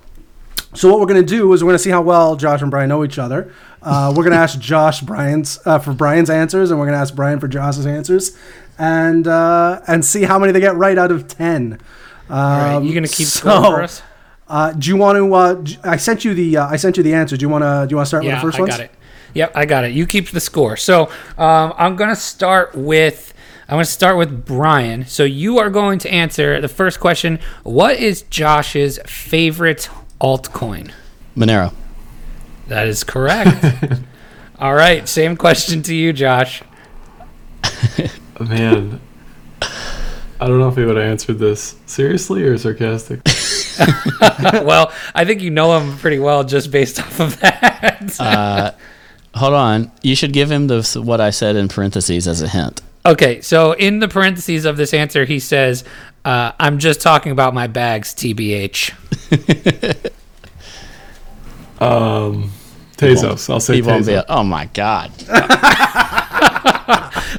so 0.74 0.88
what 0.88 1.00
we're 1.00 1.06
going 1.06 1.20
to 1.20 1.26
do 1.26 1.52
is 1.54 1.64
we're 1.64 1.70
going 1.70 1.78
to 1.78 1.82
see 1.82 1.90
how 1.90 2.02
well 2.02 2.36
Josh 2.36 2.62
and 2.62 2.70
Brian 2.70 2.88
know 2.88 3.02
each 3.02 3.18
other. 3.18 3.52
Uh, 3.82 4.12
we're 4.14 4.22
going 4.22 4.32
to 4.32 4.38
ask 4.38 4.60
Josh 4.60 5.00
Brian's 5.00 5.58
uh, 5.64 5.80
for 5.80 5.92
Brian's 5.92 6.30
answers, 6.30 6.70
and 6.70 6.78
we're 6.78 6.86
going 6.86 6.94
to 6.94 7.00
ask 7.00 7.16
Brian 7.16 7.40
for 7.40 7.48
Josh's 7.48 7.86
answers, 7.86 8.36
and 8.78 9.26
uh, 9.26 9.80
and 9.86 10.04
see 10.04 10.22
how 10.22 10.38
many 10.38 10.52
they 10.52 10.60
get 10.60 10.76
right 10.76 10.96
out 10.98 11.10
of 11.10 11.28
ten. 11.28 11.78
Um, 12.28 12.38
All 12.38 12.58
right, 12.58 12.82
you 12.82 12.94
gonna 12.94 13.08
keep 13.08 13.26
so, 13.26 13.40
score 13.40 13.62
for 13.76 13.82
us? 13.82 14.02
Uh, 14.48 14.72
do 14.72 14.88
you 14.88 14.96
want 14.96 15.16
to? 15.16 15.34
Uh, 15.34 15.62
j- 15.62 15.78
I 15.84 15.96
sent 15.96 16.24
you 16.24 16.34
the. 16.34 16.56
Uh, 16.58 16.66
I 16.68 16.76
sent 16.76 16.96
you 16.96 17.02
the 17.02 17.14
answer. 17.14 17.36
Do 17.36 17.42
you 17.44 17.48
want 17.48 17.62
to? 17.62 17.86
Do 17.88 17.92
you 17.92 17.96
want 17.96 18.06
to 18.06 18.08
start 18.08 18.24
Yeah, 18.24 18.34
with 18.34 18.40
the 18.42 18.46
first 18.46 18.58
I 18.58 18.60
ones? 18.62 18.70
got 18.76 18.80
it. 18.80 18.90
Yep, 19.34 19.52
I 19.54 19.66
got 19.66 19.84
it. 19.84 19.92
You 19.92 20.06
keep 20.06 20.30
the 20.30 20.40
score. 20.40 20.76
So 20.76 21.10
um, 21.36 21.74
I'm 21.76 21.96
gonna 21.96 22.16
start 22.16 22.74
with. 22.74 23.34
I'm 23.70 23.74
going 23.74 23.84
to 23.84 23.90
start 23.90 24.16
with 24.16 24.46
Brian. 24.46 25.04
So 25.04 25.24
you 25.24 25.58
are 25.58 25.68
going 25.68 25.98
to 25.98 26.10
answer 26.10 26.58
the 26.58 26.68
first 26.68 27.00
question. 27.00 27.38
What 27.64 27.96
is 27.96 28.22
Josh's 28.22 28.98
favorite 29.04 29.90
altcoin? 30.22 30.90
Monero. 31.36 31.74
That 32.68 32.88
is 32.88 33.04
correct. 33.04 33.62
All 34.58 34.74
right, 34.74 35.06
same 35.06 35.36
question 35.36 35.82
to 35.82 35.94
you, 35.94 36.14
Josh. 36.14 36.62
man, 38.40 39.00
I 40.40 40.46
don't 40.46 40.58
know 40.58 40.68
if 40.68 40.76
he 40.76 40.84
would 40.84 40.96
have 40.96 41.04
answered 41.04 41.38
this 41.38 41.76
seriously 41.86 42.42
or 42.44 42.56
sarcastic. 42.58 43.20
well, 44.64 44.92
I 45.14 45.24
think 45.24 45.42
you 45.42 45.50
know 45.50 45.78
him 45.78 45.96
pretty 45.98 46.18
well 46.18 46.44
just 46.44 46.70
based 46.70 47.00
off 47.00 47.20
of 47.20 47.40
that. 47.40 48.74
Hold 49.34 49.54
on. 49.54 49.92
You 50.02 50.14
should 50.16 50.32
give 50.32 50.50
him 50.50 50.66
the 50.66 50.82
what 51.04 51.20
I 51.20 51.30
said 51.30 51.56
in 51.56 51.68
parentheses 51.68 52.26
as 52.26 52.42
a 52.42 52.48
hint. 52.48 52.80
okay, 53.06 53.40
so 53.40 53.72
in 53.72 54.00
the 54.00 54.08
parentheses 54.08 54.64
of 54.64 54.76
this 54.76 54.92
answer, 54.94 55.24
he 55.24 55.38
says, 55.38 55.84
uh, 56.24 56.52
"I'm 56.58 56.78
just 56.78 57.00
talking 57.00 57.32
about 57.32 57.54
my 57.54 57.66
bags, 57.66 58.14
tbh." 58.14 58.92
Um, 61.80 62.50
Tezos. 62.96 63.48
I'll 63.48 63.60
say 63.60 63.76
He 63.76 63.82
won't 63.82 64.06
be. 64.06 64.12
Tezos. 64.12 64.24
oh 64.28 64.42
my 64.42 64.66
god. 64.66 65.12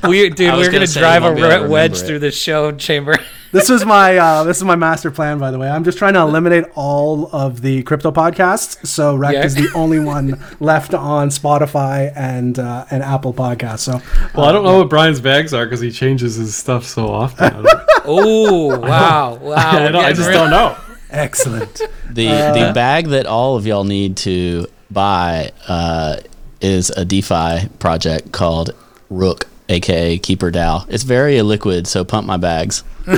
We, 0.08 0.30
dude, 0.30 0.54
we're 0.54 0.58
gonna 0.66 0.72
gonna 0.72 0.88
say 0.88 1.00
drive 1.02 1.24
a 1.24 1.26
won't 1.26 1.36
be 1.38 1.42
able 1.44 1.52
to 1.58 1.64
re- 1.64 1.70
wedge 1.70 1.98
it. 2.02 2.06
through 2.06 2.20
the 2.20 2.32
show 2.32 2.72
chamber. 2.72 3.16
This 3.52 3.72
is 3.72 3.84
my 3.84 4.16
uh, 4.16 4.44
this 4.44 4.58
is 4.58 4.64
my 4.64 4.76
master 4.76 5.10
plan, 5.10 5.40
by 5.40 5.50
the 5.50 5.58
way. 5.58 5.68
I'm 5.68 5.84
just 5.84 5.98
trying 5.98 6.14
to 6.14 6.20
eliminate 6.20 6.66
all 6.76 7.32
of 7.36 7.64
the 7.64 7.82
crypto 7.82 8.12
podcasts, 8.12 8.86
so 8.86 9.18
Rekt 9.18 9.34
Yeah. 9.34 9.44
is 9.46 9.56
the 9.56 9.68
only 9.74 9.98
one 10.00 10.40
left 10.60 10.94
on 10.94 11.30
Spotify 11.30 12.14
and 12.16 12.60
uh, 12.60 12.86
and 12.92 13.02
Apple 13.02 13.34
Podcasts. 13.34 13.80
So 13.80 14.00
Well, 14.36 14.46
I 14.46 14.52
don't 14.52 14.64
know 14.64 14.78
what 14.78 14.90
Brian's 14.92 15.20
bags 15.20 15.52
are 15.56 15.66
because 15.66 15.80
he 15.80 15.90
changes 15.90 16.36
his 16.36 16.56
stuff 16.56 16.86
so 16.86 17.08
often. 17.08 17.66
Oh 18.06 18.78
wow, 18.80 19.36
wow! 19.42 19.54
I, 19.56 19.80
we're 19.82 19.92
don't- 19.94 20.06
I 20.06 20.14
just 20.14 20.30
real- 20.30 20.42
don't 20.42 20.52
know. 20.52 20.76
excellent. 21.10 21.82
The 22.08 22.26
the 22.28 22.72
bag 22.76 23.08
that 23.08 23.26
all 23.26 23.56
of 23.58 23.66
y'all 23.66 23.84
need 23.84 24.16
to 24.18 24.68
buy 24.92 25.52
uh, 25.68 26.18
is 26.62 26.92
a 26.92 27.04
DeFi 27.04 27.68
project 27.80 28.32
called 28.32 28.76
Rook, 29.10 29.48
aka 29.70 30.18
Keeper 30.18 30.52
DAO. 30.52 30.86
It's 30.90 31.04
very 31.04 31.36
illiquid, 31.36 31.88
so 31.88 32.04
pump 32.04 32.28
my 32.28 32.38
bags. 32.38 32.84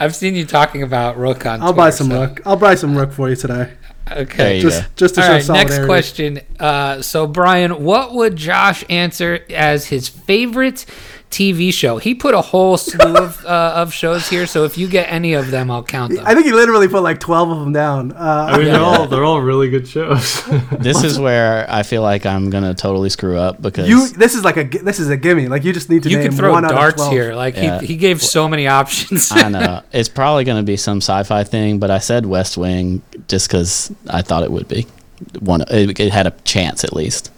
I've 0.00 0.14
seen 0.14 0.34
you 0.34 0.44
talking 0.46 0.82
about 0.82 1.16
Rook 1.16 1.46
on. 1.46 1.62
I'll 1.62 1.72
buy 1.72 1.90
some 1.90 2.08
so- 2.08 2.20
Rook. 2.20 2.40
I'll 2.44 2.56
buy 2.56 2.74
some 2.74 2.96
Rook 2.96 3.12
for 3.12 3.28
you 3.28 3.36
today. 3.36 3.72
Okay. 4.10 4.56
you 4.56 4.62
Just 4.62 4.82
go. 4.82 4.88
just 4.96 5.14
to 5.16 5.20
All 5.20 5.26
show 5.26 5.32
right. 5.34 5.42
solidarity. 5.44 5.74
Next 5.76 5.86
question. 5.86 6.40
Uh, 6.58 7.02
so 7.02 7.26
Brian, 7.26 7.84
what 7.84 8.14
would 8.14 8.36
Josh 8.36 8.82
answer 8.88 9.40
as 9.50 9.86
his 9.86 10.08
favorite 10.08 10.86
TV 11.30 11.72
show? 11.72 11.98
He 11.98 12.14
put 12.14 12.34
a 12.34 12.40
whole 12.40 12.76
slew 12.76 13.16
of, 13.16 13.44
uh, 13.46 13.72
of 13.76 13.92
shows 13.92 14.28
here, 14.28 14.46
so 14.46 14.64
if 14.64 14.78
you 14.78 14.88
get 14.88 15.10
any 15.12 15.34
of 15.34 15.50
them, 15.50 15.70
I'll 15.70 15.82
count 15.82 16.14
them. 16.14 16.24
I 16.26 16.34
think 16.34 16.46
he 16.46 16.52
literally 16.52 16.88
put 16.88 17.02
like 17.02 17.20
twelve 17.20 17.50
of 17.50 17.58
them 17.60 17.72
down. 17.72 18.12
Uh, 18.12 18.48
I 18.50 18.58
mean, 18.58 18.66
they're 18.66 18.80
all 18.80 19.06
they're 19.06 19.24
all 19.24 19.40
really 19.40 19.68
good 19.70 19.86
shows. 19.86 20.42
This 20.78 21.02
is 21.04 21.18
where 21.18 21.66
I 21.68 21.82
feel 21.82 22.02
like 22.02 22.24
I'm 22.24 22.50
gonna 22.50 22.72
totally 22.74 23.08
screw 23.10 23.36
up 23.36 23.60
because 23.60 23.88
you 23.88 24.08
this 24.08 24.34
is 24.34 24.44
like 24.44 24.56
a 24.56 24.64
this 24.64 24.98
is 24.98 25.10
a 25.10 25.16
gimme. 25.16 25.48
Like 25.48 25.64
you 25.64 25.72
just 25.72 25.90
need 25.90 26.02
to 26.04 26.08
you 26.10 26.18
name 26.18 26.28
can 26.28 26.36
throw 26.36 26.52
one 26.52 26.64
out 26.64 26.70
of 26.72 26.76
darts 26.78 26.96
12. 26.96 27.12
here. 27.12 27.34
Like 27.34 27.56
Yeah. 27.56 27.80
he, 27.80 27.88
he 27.88 27.96
gave 27.96 28.22
so 28.22 28.48
many 28.48 28.66
options. 28.66 29.30
I 29.32 29.48
know 29.50 29.82
it's 29.92 30.08
probably 30.08 30.44
gonna 30.44 30.62
be 30.62 30.76
some 30.76 30.98
sci-fi 30.98 31.44
thing, 31.44 31.78
but 31.78 31.90
I 31.90 31.98
said 31.98 32.26
West 32.26 32.56
Wing 32.56 33.02
just 33.26 33.48
because 33.48 33.92
I 34.08 34.22
thought 34.22 34.44
it 34.44 34.50
would 34.52 34.68
be 34.68 34.86
one. 35.40 35.62
It, 35.68 35.98
it 35.98 36.12
had 36.12 36.26
a 36.26 36.30
chance 36.44 36.84
at 36.84 36.92
least. 36.94 37.30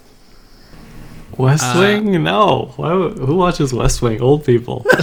West 1.40 1.76
Wing? 1.76 2.22
No. 2.22 2.72
Why, 2.76 2.90
who 2.90 3.36
watches 3.36 3.72
West 3.72 4.02
Wing? 4.02 4.20
Old 4.20 4.44
people. 4.44 4.84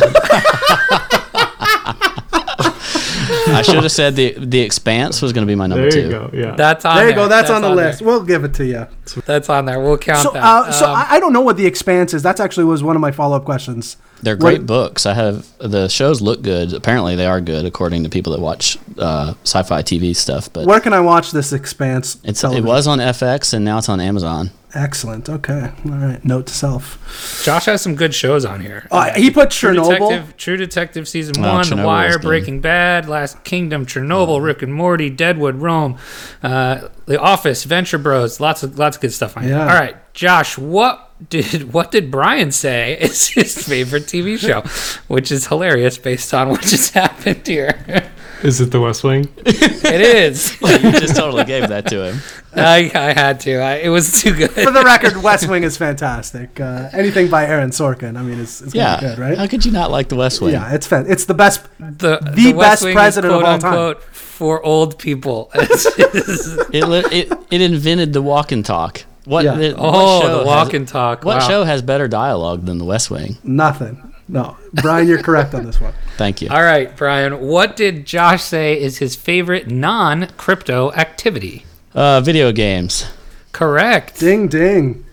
I 3.50 3.62
should 3.64 3.76
have 3.76 3.92
said 3.92 4.16
the 4.16 4.34
the 4.38 4.60
Expanse 4.60 5.22
was 5.22 5.32
going 5.34 5.46
to 5.46 5.50
be 5.50 5.56
my 5.56 5.68
number 5.68 5.90
two. 5.90 6.08
There 6.10 6.20
two. 6.20 6.26
you 6.38 6.44
go. 6.44 6.48
Yeah. 6.50 6.56
That's 6.56 6.86
on 6.86 6.98
There 6.98 7.10
you 7.10 7.16
go. 7.16 7.28
That's, 7.28 7.50
on 7.50 7.62
the 7.62 7.68
there. 7.74 7.88
list. 7.88 8.02
We'll 8.02 8.24
give 8.24 8.44
it 8.44 8.54
to 8.56 8.66
you. 8.66 8.88
That's 9.26 9.50
on 9.50 9.66
there. 9.66 9.80
We'll 9.80 9.98
count 9.98 10.24
So, 10.24 10.32
that. 10.32 10.44
uh, 10.44 10.72
so 10.72 10.86
Um, 10.86 10.96
I, 10.96 11.08
I 11.16 11.20
don't 11.20 11.34
know 11.34 11.42
what 11.42 11.58
the 11.58 11.66
Expanse 11.66 12.14
is. 12.14 12.22
That's 12.22 12.40
actually 12.42 12.66
was 12.66 12.84
one 12.84 12.96
of 12.96 13.02
my 13.02 13.12
follow 13.12 13.38
up 13.38 13.46
questions. 13.46 13.98
They're 14.22 14.36
What- 14.36 14.40
great 14.42 14.66
books. 14.66 15.06
I 15.06 15.14
have 15.14 15.48
the 15.60 15.88
shows 15.88 16.22
look 16.22 16.42
good. 16.42 16.74
Apparently, 16.74 17.16
they 17.16 17.26
are 17.26 17.40
good 17.42 17.66
according 17.66 18.04
to 18.04 18.10
people 18.10 18.34
that 18.34 18.42
watch 18.42 18.78
uh, 18.98 19.34
sci-fi 19.44 19.82
TV 19.82 20.16
stuff. 20.16 20.52
But 20.52 20.66
Where 20.66 20.80
can 20.82 20.94
I 20.94 21.00
watch 21.00 21.32
this 21.32 21.54
Expanse? 21.54 22.18
it's 22.24 22.44
it 22.44 22.64
was 22.64 22.86
on 22.88 23.00
FX 23.00 23.54
and 23.54 23.64
now 23.64 23.78
it's 23.78 23.90
on 23.90 24.00
Amazon. 24.02 24.52
Excellent. 24.78 25.28
Okay, 25.28 25.72
all 25.86 25.92
right. 25.92 26.24
Note 26.24 26.48
to 26.48 26.54
self. 26.54 27.42
Josh 27.44 27.66
has 27.66 27.82
some 27.82 27.96
good 27.96 28.14
shows 28.14 28.46
on 28.46 28.62
here. 28.62 28.88
Uh, 28.92 29.12
he 29.14 29.30
put 29.32 29.52
True 29.52 29.74
Chernobyl. 29.76 30.10
Detective, 30.10 30.38
True 30.38 30.58
Detective 30.58 31.08
season 31.08 31.36
Oh, 31.44 31.54
one, 31.54 31.68
The 31.70 31.76
Chernobyl 31.76 31.78
was 31.78 31.86
Wire. 31.86 32.20
Breaking 32.20 32.62
Bad, 32.62 33.10
Last 33.10 33.44
Kingdom, 33.44 33.86
Chernobyl, 33.86 34.44
Rick 34.44 34.62
and 34.62 34.74
Morty, 34.74 35.10
Deadwood, 35.10 35.56
Rome, 35.56 35.98
uh, 36.44 36.88
The 37.06 37.20
Office, 37.20 37.64
Venture 37.64 37.98
Bros. 37.98 38.40
Lots 38.40 38.64
of 38.64 38.78
lots 38.80 38.98
of 38.98 39.02
good 39.02 39.14
stuff 39.14 39.36
on 39.36 39.44
here. 39.44 39.58
All 39.60 39.66
right, 39.66 39.96
Josh, 40.14 40.58
what 40.58 41.04
did 41.30 41.74
what 41.74 41.92
did 41.92 42.12
Brian 42.12 42.52
say 42.52 42.98
is 43.00 43.28
his 43.30 43.68
favorite 43.68 44.04
TV 44.04 44.38
show? 44.38 44.62
Which 45.08 45.32
is 45.32 45.48
hilarious 45.48 45.98
based 45.98 46.34
on 46.34 46.50
what 46.50 46.62
just 46.62 46.94
happened 46.94 47.46
here. 47.48 48.10
Is 48.44 48.62
it 48.62 48.70
The 48.70 48.80
West 48.80 49.04
Wing? 49.04 49.28
it 49.46 50.02
is. 50.02 50.62
you 50.62 50.92
just 50.92 51.16
totally 51.16 51.44
gave 51.44 51.70
that 51.70 51.88
to 51.88 52.04
him. 52.12 52.20
I, 52.58 52.92
I 52.94 53.14
had 53.14 53.40
to. 53.42 53.58
I, 53.58 53.76
it 53.76 53.90
was 53.90 54.22
too 54.22 54.34
good. 54.36 54.52
For 54.52 54.72
the 54.72 54.84
record, 54.84 55.18
West 55.22 55.48
Wing 55.48 55.64
is 55.64 55.78
fantastic. 55.78 56.60
Uh, 56.60 56.90
anything 56.94 57.30
by 57.30 57.46
Aaron 57.46 57.70
Sorkin, 57.72 58.18
I 58.18 58.22
mean, 58.24 58.40
it's, 58.40 58.62
it's 58.62 58.74
gonna 58.74 58.86
Yeah, 58.86 59.00
be 59.00 59.06
good, 59.08 59.18
right? 59.20 59.38
How 59.38 59.48
could 59.48 59.66
you 59.66 59.72
not 59.72 59.92
like 59.92 60.10
The 60.10 60.16
West 60.16 60.42
Wing? 60.42 60.54
Yeah, 60.54 60.74
it's 60.74 60.88
fan- 60.88 61.06
It's 61.08 61.26
the 61.26 61.34
best. 61.34 61.64
the, 61.80 62.18
The 62.36 62.54
West 62.54 62.82
best 62.82 62.84
Wing 62.84 62.92
is 62.92 62.96
president 62.96 63.34
of 63.34 63.42
quote, 63.42 63.64
all 63.64 63.94
time. 63.94 63.96
for 64.12 64.64
old 64.64 64.98
people. 64.98 65.52
It, 65.60 66.84
it 67.14 67.40
it 67.52 67.62
invented 67.62 68.14
the 68.14 68.22
walk 68.22 68.52
and 68.52 68.66
talk. 68.66 69.04
What? 69.26 69.46
Yeah. 69.46 69.56
the- 69.56 69.76
oh, 69.78 70.22
show 70.22 70.40
the 70.40 70.46
walk 70.46 70.68
has- 70.68 70.74
and 70.76 70.88
talk. 70.88 71.24
What 71.26 71.42
wow. 71.42 71.48
show 71.48 71.64
has 71.64 71.82
better 71.82 72.08
dialogue 72.08 72.66
than 72.66 72.78
The 72.78 72.86
West 72.86 73.10
Wing? 73.12 73.38
Nothing. 73.44 74.14
No, 74.30 74.58
Brian, 74.74 75.08
you're 75.08 75.22
correct 75.24 75.54
on 75.54 75.64
this 75.66 75.80
one. 75.80 75.94
Thank 76.18 76.42
you. 76.42 76.50
All 76.50 76.62
right, 76.62 76.94
Brian. 76.98 77.40
What 77.40 77.78
did 77.78 78.06
Josh 78.06 78.44
say 78.44 78.78
is 78.78 78.98
his 78.98 79.16
favorite 79.16 79.70
non-crypto 79.70 80.92
activity? 80.92 81.64
Uh, 81.98 82.22
video 82.22 82.52
games. 82.52 83.06
Correct. 83.54 84.20
Ding 84.20 84.48
ding. 84.48 85.04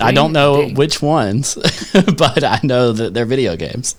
I 0.00 0.12
don't 0.12 0.32
know 0.32 0.62
ding. 0.62 0.74
which 0.74 1.02
ones, 1.02 1.54
but 2.16 2.42
I 2.42 2.58
know 2.62 2.90
that 2.92 3.12
they're 3.12 3.26
video 3.26 3.54
games. 3.54 3.96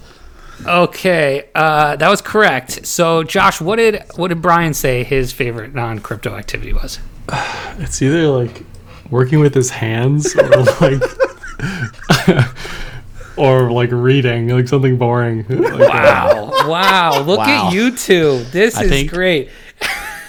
Okay, 0.66 1.50
uh, 1.54 1.96
that 1.96 2.10
was 2.10 2.22
correct. 2.22 2.86
So, 2.88 3.24
Josh, 3.24 3.62
what 3.62 3.76
did 3.76 4.02
what 4.16 4.30
did 4.30 4.42
Brian 4.42 4.74
say 4.74 5.04
his 5.04 5.32
favorite 5.32 5.76
non-crypto 5.76 6.36
activity 6.36 6.74
was? 6.74 7.00
It's 7.80 8.02
either 8.02 8.28
like 8.28 8.64
working 9.12 9.40
with 9.40 9.54
his 9.54 9.70
hands 9.70 10.36
or 10.36 10.50
like 10.82 11.02
or 13.38 13.72
like 13.72 13.92
reading, 13.92 14.50
like 14.50 14.68
something 14.68 14.98
boring. 14.98 15.46
Like, 15.50 15.90
Wow! 15.90 16.52
wow! 16.68 17.20
Look 17.22 17.40
Wow. 17.40 17.68
at 17.68 17.74
you 17.74 17.96
two. 17.96 18.44
This 18.52 18.76
I 18.76 18.84
is 18.86 18.90
think- 18.90 19.12
great. 19.12 19.50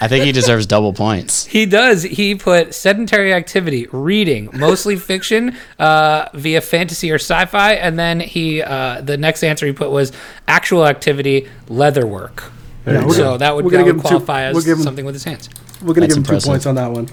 I 0.00 0.08
think 0.08 0.24
he 0.24 0.32
deserves 0.32 0.66
double 0.66 0.92
points. 0.92 1.46
He 1.46 1.66
does. 1.66 2.02
He 2.02 2.34
put 2.34 2.74
sedentary 2.74 3.32
activity, 3.32 3.86
reading, 3.92 4.50
mostly 4.52 4.96
fiction, 4.96 5.56
uh, 5.78 6.28
via 6.34 6.60
fantasy 6.60 7.10
or 7.10 7.16
sci-fi, 7.16 7.74
and 7.74 7.98
then 7.98 8.20
he 8.20 8.62
uh, 8.62 9.00
the 9.00 9.16
next 9.16 9.42
answer 9.42 9.66
he 9.66 9.72
put 9.72 9.90
was 9.90 10.12
actual 10.48 10.86
activity, 10.86 11.48
leather 11.68 12.06
work. 12.06 12.44
Yeah, 12.86 13.06
So 13.08 13.22
gonna- 13.24 13.38
that 13.38 13.54
would, 13.56 13.64
that 13.64 13.64
would 13.64 13.70
give 13.70 13.86
him 13.86 13.96
two- 14.02 14.08
qualify 14.08 14.48
we'll 14.50 14.58
as 14.58 14.66
him- 14.66 14.82
something 14.82 15.04
with 15.04 15.14
his 15.14 15.24
hands. 15.24 15.48
We're 15.80 15.94
gonna 15.94 16.00
That's 16.06 16.14
give 16.14 16.16
him 16.18 16.22
impressive. 16.24 16.44
two 16.44 16.50
points 16.50 16.66
on 16.66 16.74
that 16.74 16.90
one. 16.92 17.08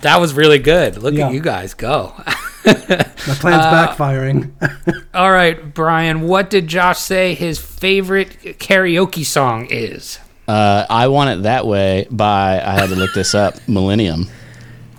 That 0.00 0.20
was 0.20 0.34
really 0.34 0.58
good. 0.58 0.96
Look 1.02 1.14
Yeah. 1.14 1.28
at 1.28 1.34
you 1.34 1.40
guys 1.40 1.74
go. 1.74 2.14
My 2.64 2.74
plan's 2.74 3.64
backfiring. 3.66 4.50
All 5.14 5.30
right, 5.30 5.74
Brian. 5.74 6.22
What 6.22 6.48
did 6.50 6.66
Josh 6.68 6.98
say 6.98 7.34
his 7.34 7.58
favorite 7.60 8.58
karaoke 8.58 9.24
song 9.24 9.66
is? 9.70 10.18
Uh, 10.48 10.84
I 10.90 11.08
want 11.08 11.30
it 11.30 11.42
that 11.44 11.66
way 11.66 12.06
by 12.10 12.60
I 12.60 12.72
had 12.72 12.88
to 12.90 12.96
look 12.96 13.14
this 13.14 13.34
up. 13.34 13.54
Millennium. 13.68 14.28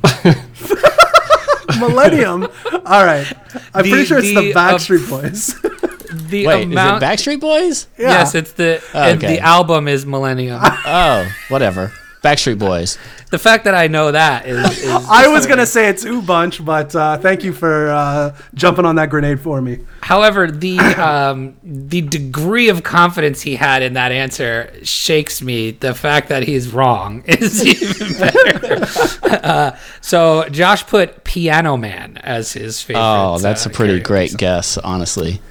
Millennium. 1.79 2.43
All 2.85 3.05
right. 3.05 3.31
I'm 3.73 3.83
The- 3.83 3.89
pretty 3.91 4.05
sure 4.05 4.19
it's 4.19 4.27
the, 4.27 4.35
the, 4.35 4.53
uh, 4.53 4.73
Backstreet 4.73 5.09
Boys. 5.09 5.55
The 6.13 6.45
Wait, 6.45 6.63
amount. 6.65 7.01
is 7.03 7.09
it 7.09 7.11
Backstreet 7.31 7.39
Boys? 7.41 7.87
Yeah. 7.97 8.09
Yes, 8.09 8.35
it's 8.35 8.51
the 8.51 8.83
and 8.93 9.17
okay. 9.17 9.35
the 9.35 9.39
album 9.41 9.87
is 9.87 10.05
Millennium. 10.05 10.59
Oh, 10.63 11.27
whatever. 11.49 11.91
Backstreet 12.23 12.57
Boys. 12.57 12.97
the 13.31 13.37
fact 13.37 13.65
that 13.65 13.75
I 13.75 13.87
know 13.87 14.13
that 14.13 14.47
is. 14.47 14.79
is 14.79 14.89
I 15.09 15.27
was 15.27 15.45
gonna 15.45 15.65
say 15.65 15.89
it's 15.89 16.05
U 16.05 16.21
Bunch, 16.21 16.63
but 16.63 16.95
uh, 16.95 17.17
thank 17.17 17.43
you 17.43 17.51
for 17.51 17.89
uh, 17.89 18.33
jumping 18.53 18.85
on 18.85 18.95
that 18.95 19.09
grenade 19.09 19.41
for 19.41 19.61
me. 19.61 19.79
However, 20.01 20.49
the 20.49 20.79
um, 20.97 21.57
the 21.63 21.99
degree 21.99 22.69
of 22.69 22.81
confidence 22.83 23.41
he 23.41 23.57
had 23.57 23.83
in 23.83 23.93
that 23.93 24.13
answer 24.13 24.73
shakes 24.83 25.41
me. 25.41 25.71
The 25.71 25.93
fact 25.93 26.29
that 26.29 26.43
he's 26.43 26.73
wrong 26.73 27.23
is 27.27 27.65
even 27.65 28.17
better. 28.17 28.85
uh, 29.45 29.77
so 29.99 30.47
Josh 30.47 30.87
put 30.87 31.25
Piano 31.25 31.75
Man 31.75 32.17
as 32.23 32.53
his 32.53 32.81
favorite. 32.81 33.03
Oh, 33.03 33.37
that's 33.37 33.67
uh, 33.67 33.69
a 33.69 33.73
pretty 33.73 33.99
great 33.99 34.31
song. 34.31 34.37
guess, 34.37 34.77
honestly. 34.77 35.41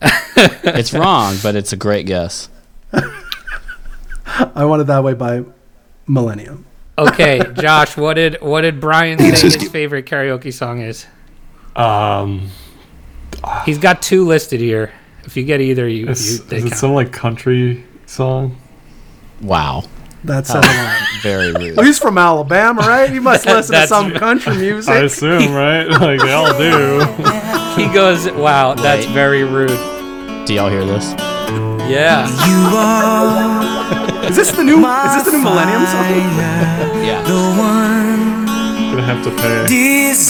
it's 0.00 0.94
wrong, 0.94 1.36
but 1.42 1.54
it's 1.54 1.74
a 1.74 1.76
great 1.76 2.06
guess. 2.06 2.48
I 4.54 4.64
want 4.64 4.80
it 4.80 4.86
that 4.86 5.04
way 5.04 5.12
by 5.12 5.44
Millennium. 6.06 6.66
Okay, 6.96 7.40
Josh, 7.60 7.96
what 7.96 8.14
did 8.14 8.40
what 8.40 8.60
did 8.62 8.80
Brian 8.80 9.18
say 9.18 9.30
his 9.30 9.56
favorite 9.68 10.06
karaoke 10.06 10.52
song 10.52 10.80
is? 10.80 11.06
Um, 11.74 12.50
He's 13.66 13.78
got 13.78 14.00
two 14.00 14.24
listed 14.24 14.60
here. 14.60 14.92
If 15.24 15.36
you 15.36 15.44
get 15.44 15.60
either, 15.60 15.88
you, 15.88 16.08
is, 16.08 16.38
you 16.38 16.44
they 16.44 16.58
is 16.58 16.64
it 16.66 16.74
some 16.76 16.92
like 16.92 17.12
country 17.12 17.84
song? 18.06 18.56
Wow. 19.42 19.84
That's 20.22 20.48
says 20.50 20.64
a 20.64 20.68
lot. 20.68 20.96
Very 21.22 21.52
rude. 21.52 21.76
Well, 21.76 21.84
he's 21.84 21.98
from 21.98 22.16
Alabama, 22.16 22.80
right? 22.82 23.10
He 23.10 23.18
must 23.18 23.44
listen 23.46 23.72
to 23.74 23.80
That's- 23.80 23.88
some 23.88 24.12
country 24.12 24.56
music. 24.56 24.94
I 24.94 24.98
assume, 24.98 25.52
right? 25.52 25.84
Like 25.86 26.20
they 26.20 26.32
all 26.32 26.56
do. 26.56 27.00
He 27.82 27.92
goes, 27.92 28.30
"Wow, 28.30 28.74
that's 28.74 29.04
Wait. 29.06 29.12
very 29.14 29.44
rude." 29.44 29.68
Do 30.46 30.54
y'all 30.54 30.70
hear 30.70 30.84
this? 30.84 31.12
Yeah. 31.88 32.24
Is 34.28 34.36
this 34.36 34.50
the 34.52 34.64
new? 34.64 34.78
Is 34.78 35.14
this 35.16 35.24
the 35.26 35.32
new 35.32 35.42
Millennium 35.44 35.84
song? 35.86 36.04
Yeah. 37.04 37.22
The 37.22 37.34
one. 37.58 38.46
Gonna 38.94 39.02
have 39.02 39.22
to 39.24 39.30
pay. 39.30 39.66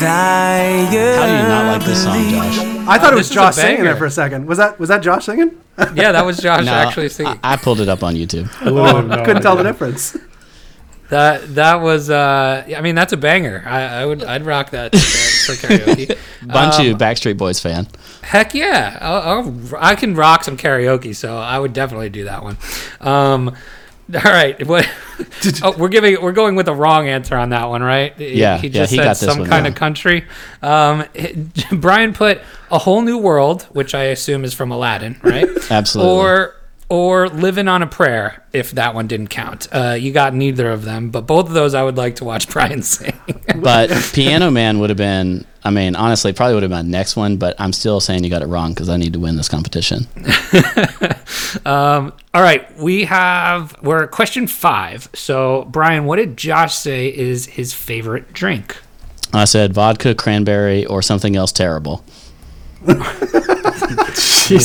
How 0.05 1.26
do 1.26 1.32
you 1.32 1.48
not 1.48 1.66
like 1.76 1.85
this 1.86 2.02
song, 2.02 2.28
Josh? 2.31 2.59
I 2.89 2.98
thought 2.98 3.12
it 3.12 3.16
was 3.16 3.31
Josh 3.31 3.55
singing 3.55 3.85
there 3.85 3.97
for 3.97 4.06
a 4.06 4.10
second. 4.10 4.47
Was 4.47 4.59
that 4.59 4.78
was 4.81 4.89
that 4.89 5.02
Josh 5.02 5.26
singing? 5.26 5.60
Yeah, 5.97 6.12
that 6.12 6.24
was 6.24 6.39
Josh 6.39 6.64
No, 6.64 6.72
actually 6.72 7.09
singing. 7.09 7.36
I, 7.43 7.55
I 7.55 7.56
pulled 7.56 7.81
it 7.81 7.89
up 7.89 8.05
on 8.05 8.14
YouTube. 8.14 8.48
I 8.60 8.70
literally 8.70 8.94
have 8.94 9.09
no 9.09 9.24
Couldn't 9.24 9.43
tell 9.43 9.56
the 9.56 9.64
difference. 9.64 10.16
That 11.10 11.52
that 11.56 11.81
was 11.82 12.10
uh 12.10 12.64
I 12.76 12.81
mean 12.81 12.94
that's 12.94 13.12
a 13.12 13.16
banger. 13.16 13.62
I, 13.66 14.02
I 14.02 14.06
would 14.06 14.22
I'd 14.24 14.47
rock 14.47 14.70
that 14.70 14.93
for, 14.94 15.55
for 15.55 15.66
karaoke. 15.66 16.16
Bunch 16.47 16.74
Um, 16.76 16.86
you 16.86 16.97
Backstreet 16.97 17.36
Boys 17.36 17.59
fan. 17.60 17.86
Heck 18.24 18.55
yeah. 18.55 18.98
I'll, 19.01 19.22
I'll, 19.22 19.60
I 19.78 19.94
can 19.94 20.14
rock 20.14 20.44
some 20.44 20.56
karaoke, 20.56 21.14
so 21.14 21.36
I 21.36 21.59
would 21.59 21.72
definitely 21.72 22.10
do 22.10 22.24
that 22.24 22.42
one. 22.42 22.56
Um 23.01 23.56
all 24.12 24.20
right, 24.20 24.66
what? 24.66 24.88
Oh, 25.62 25.76
we're 25.76 25.88
giving 25.88 26.20
we're 26.20 26.32
going 26.32 26.56
with 26.56 26.66
the 26.66 26.74
wrong 26.74 27.09
answer 27.09 27.36
on 27.36 27.51
that 27.51 27.68
one, 27.68 27.82
right? 27.82 28.18
Yeah, 28.18 28.59
he 28.59 28.68
yeah, 28.68 28.80
just 28.80 28.92
he 28.92 28.98
said 28.98 29.14
some 29.14 29.40
one, 29.40 29.48
kind 29.48 29.64
yeah. 29.64 29.70
of 29.70 29.74
country. 29.76 30.26
Um, 30.62 31.05
Brian 31.72 32.12
put 32.12 32.40
a 32.70 32.78
whole 32.78 33.02
new 33.02 33.18
world, 33.18 33.62
which 33.72 33.94
I 33.94 34.05
assume 34.05 34.44
is 34.44 34.52
from 34.52 34.70
Aladdin, 34.72 35.18
right? 35.22 35.48
Absolutely. 35.70 36.12
Or 36.12 36.56
or 36.89 37.28
living 37.28 37.69
on 37.69 37.82
a 37.82 37.86
prayer, 37.86 38.44
if 38.52 38.73
that 38.73 38.94
one 38.94 39.06
didn't 39.06 39.28
count. 39.28 39.69
Uh, 39.73 39.97
you 39.98 40.12
got 40.12 40.35
neither 40.35 40.70
of 40.70 40.85
them, 40.85 41.11
but 41.11 41.27
both 41.27 41.47
of 41.47 41.55
those 41.55 41.74
I 41.74 41.82
would 41.82 41.97
like 41.97 42.16
to 42.16 42.24
watch 42.24 42.48
Brian 42.51 42.82
sing. 42.82 43.19
But 43.56 43.90
Piano 44.12 44.51
Man 44.51 44.78
would 44.78 44.90
have 44.90 44.97
been, 44.97 45.47
I 45.62 45.70
mean, 45.70 45.97
honestly, 45.97 46.32
probably 46.32 46.55
would 46.55 46.62
have 46.62 46.70
been 46.70 46.86
my 46.86 46.90
next 46.90 47.16
one, 47.16 47.36
but 47.36 47.55
I'm 47.59 47.73
still 47.73 48.01
saying 48.01 48.24
you 48.24 48.31
got 48.31 48.43
it 48.43 48.47
wrong 48.47 48.74
because 48.74 48.89
I 48.89 48.97
need 48.97 49.15
to 49.15 49.20
win 49.20 49.36
this 49.36 49.48
competition. 49.48 50.06
All 51.66 52.12
right, 52.35 52.77
we 52.78 53.05
have 53.05 53.81
we're 53.82 54.05
at 54.05 54.11
question 54.11 54.47
five. 54.47 55.09
So 55.15 55.65
Brian, 55.70 56.05
what 56.05 56.16
did 56.16 56.36
Josh 56.36 56.74
say 56.74 57.09
is 57.09 57.47
his 57.47 57.73
favorite 57.73 58.32
drink? 58.32 58.77
I 59.32 59.47
said 59.47 59.73
vodka, 59.73 60.15
cranberry, 60.15 60.86
or 60.86 61.02
something 61.02 61.35
else 61.35 61.51
terrible. 61.51 62.05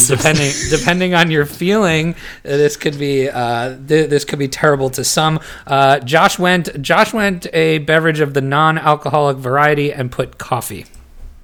Depending 0.07 0.51
depending 0.69 1.13
on 1.13 1.31
your 1.31 1.45
feeling, 1.45 2.13
uh, 2.13 2.15
this 2.43 2.77
could 2.77 2.97
be 2.99 3.29
uh, 3.29 3.77
th- 3.87 4.09
this 4.09 4.25
could 4.25 4.39
be 4.39 4.47
terrible 4.47 4.89
to 4.91 5.03
some. 5.03 5.39
Uh, 5.65 5.99
Josh 5.99 6.37
went 6.39 6.81
Josh 6.81 7.13
went 7.13 7.47
a 7.53 7.79
beverage 7.79 8.19
of 8.19 8.33
the 8.33 8.41
non-alcoholic 8.41 9.37
variety 9.37 9.91
and 9.93 10.11
put 10.11 10.37
coffee. 10.37 10.85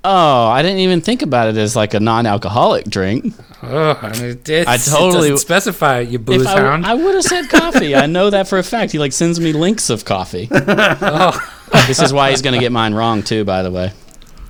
Oh, 0.07 0.47
I 0.49 0.61
didn't 0.61 0.77
even 0.79 1.01
think 1.01 1.23
about 1.23 1.47
it 1.47 1.57
as 1.57 1.75
like 1.75 1.95
a 1.95 1.99
non-alcoholic 1.99 2.85
drink. 2.85 3.33
Oh, 3.63 3.97
I, 3.99 4.11
mean, 4.21 4.39
it's, 4.45 4.67
I 4.69 4.77
totally- 4.77 5.29
it 5.29 5.31
doesn't 5.31 5.37
specify 5.39 6.01
you 6.01 6.19
booze 6.19 6.43
If 6.43 6.47
I, 6.47 6.59
hound. 6.59 6.85
I 6.85 6.93
would 6.93 7.15
have 7.15 7.23
said 7.23 7.49
coffee. 7.49 7.95
I 7.95 8.05
know 8.05 8.29
that 8.29 8.47
for 8.47 8.59
a 8.59 8.63
fact. 8.63 8.91
He 8.91 8.99
like 8.99 9.13
sends 9.13 9.39
me 9.39 9.51
links 9.51 9.89
of 9.89 10.05
coffee. 10.05 10.47
oh, 10.51 11.51
This 11.87 11.99
is 11.99 12.13
why 12.13 12.29
he's 12.29 12.43
going 12.43 12.53
to 12.53 12.59
get 12.59 12.71
mine 12.71 12.93
wrong 12.93 13.23
too, 13.23 13.43
by 13.45 13.63
the 13.63 13.71
way, 13.71 13.93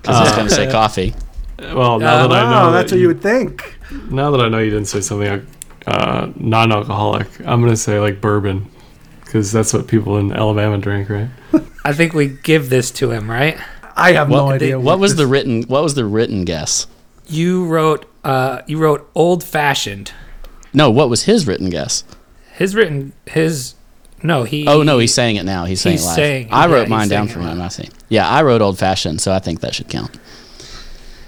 because 0.01 0.19
he's 0.27 0.35
going 0.35 0.49
to 0.49 0.53
say 0.53 0.69
coffee. 0.71 1.13
Well, 1.59 1.99
now 1.99 2.25
Uh, 2.25 2.27
that 2.27 2.31
I 2.45 2.51
know 2.51 2.69
Oh, 2.69 2.71
that's 2.71 2.91
that 2.91 2.97
what 2.97 3.01
you 3.01 3.07
would 3.07 3.21
think. 3.21 3.77
now 4.09 4.31
that 4.31 4.41
I 4.41 4.49
know 4.49 4.59
you 4.59 4.69
didn't 4.71 4.87
say 4.87 5.01
something 5.01 5.45
uh, 5.87 6.27
non-alcoholic, 6.37 7.27
I'm 7.45 7.61
gonna 7.61 7.77
say 7.77 7.99
like 7.99 8.19
bourbon, 8.21 8.67
because 9.23 9.51
that's 9.51 9.73
what 9.73 9.87
people 9.87 10.17
in 10.17 10.31
Alabama 10.33 10.77
drink, 10.77 11.09
right? 11.09 11.29
I 11.85 11.93
think 11.93 12.13
we 12.13 12.27
give 12.27 12.69
this 12.69 12.89
to 12.91 13.11
him, 13.11 13.29
right? 13.29 13.57
I 13.95 14.11
have 14.13 14.29
no 14.29 14.45
What, 14.45 14.55
idea. 14.55 14.79
what 14.79 14.99
was 14.99 15.11
this- 15.11 15.19
the 15.19 15.27
written? 15.27 15.63
What 15.63 15.83
was 15.83 15.93
the 15.93 16.05
written 16.05 16.43
guess? 16.43 16.87
You 17.27 17.65
wrote, 17.65 18.05
uh, 18.23 18.59
you 18.67 18.77
wrote 18.77 19.09
old 19.15 19.43
fashioned. 19.43 20.11
No, 20.73 20.89
what 20.89 21.09
was 21.09 21.23
his 21.23 21.47
written 21.47 21.69
guess? 21.69 22.03
His 22.55 22.75
written, 22.75 23.13
his, 23.25 23.75
no, 24.21 24.43
he. 24.43 24.67
Oh 24.67 24.81
no, 24.83 24.97
he's 24.99 25.13
saying 25.13 25.35
it 25.37 25.43
now. 25.43 25.65
He's 25.65 25.79
saying 25.81 25.93
He's 25.97 26.03
it 26.03 26.07
live. 26.07 26.15
saying- 26.15 26.47
I 26.51 26.67
wrote 26.67 26.81
he's 26.81 26.89
mine 26.89 27.07
down 27.07 27.27
for 27.27 27.39
it 27.39 27.43
him. 27.43 27.61
I 27.61 27.67
see. 27.69 27.89
Yeah, 28.09 28.27
I 28.27 28.41
wrote 28.43 28.61
old 28.61 28.77
fashioned, 28.77 29.21
so 29.21 29.31
I 29.31 29.39
think 29.39 29.61
that 29.61 29.73
should 29.75 29.87
count. 29.87 30.11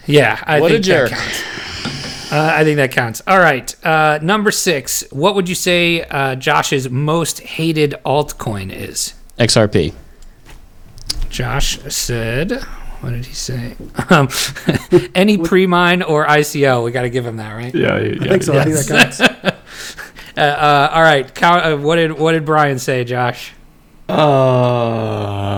Yeah, 0.07 0.41
I 0.45 0.59
What 0.61 0.71
a 0.71 0.75
think 0.75 0.85
jerk. 0.85 1.09
that 1.11 1.19
counts. 1.19 2.31
Uh, 2.31 2.51
I 2.55 2.63
think 2.63 2.77
that 2.77 2.91
counts. 2.91 3.21
All 3.27 3.39
right, 3.39 3.73
uh, 3.85 4.19
number 4.21 4.51
six. 4.51 5.03
What 5.11 5.35
would 5.35 5.47
you 5.47 5.55
say 5.55 6.01
uh, 6.03 6.35
Josh's 6.35 6.89
most 6.89 7.39
hated 7.41 7.95
altcoin 8.05 8.71
is? 8.71 9.13
XRP. 9.39 9.93
Josh 11.29 11.79
said, 11.93 12.51
what 13.01 13.11
did 13.11 13.25
he 13.25 13.33
say? 13.33 13.75
Um, 14.09 14.27
any 15.15 15.37
pre-mine 15.37 16.01
or 16.01 16.25
ICO. 16.25 16.83
We 16.83 16.91
got 16.91 17.03
to 17.03 17.09
give 17.09 17.25
him 17.25 17.37
that, 17.37 17.53
right? 17.53 17.73
Yeah, 17.75 17.97
yeah. 17.99 18.15
I 18.23 18.27
think 18.29 18.43
so. 18.43 18.57
I 18.57 18.63
think 18.63 18.75
that 18.77 18.87
counts. 18.87 19.21
Uh, 20.37 20.41
uh, 20.41 20.89
all 20.93 21.01
right. 21.01 21.33
Count, 21.33 21.65
uh, 21.65 21.75
what 21.77 21.95
did 21.95 22.11
what 22.11 22.33
did 22.33 22.45
Brian 22.45 22.77
say, 22.77 23.03
Josh? 23.03 23.53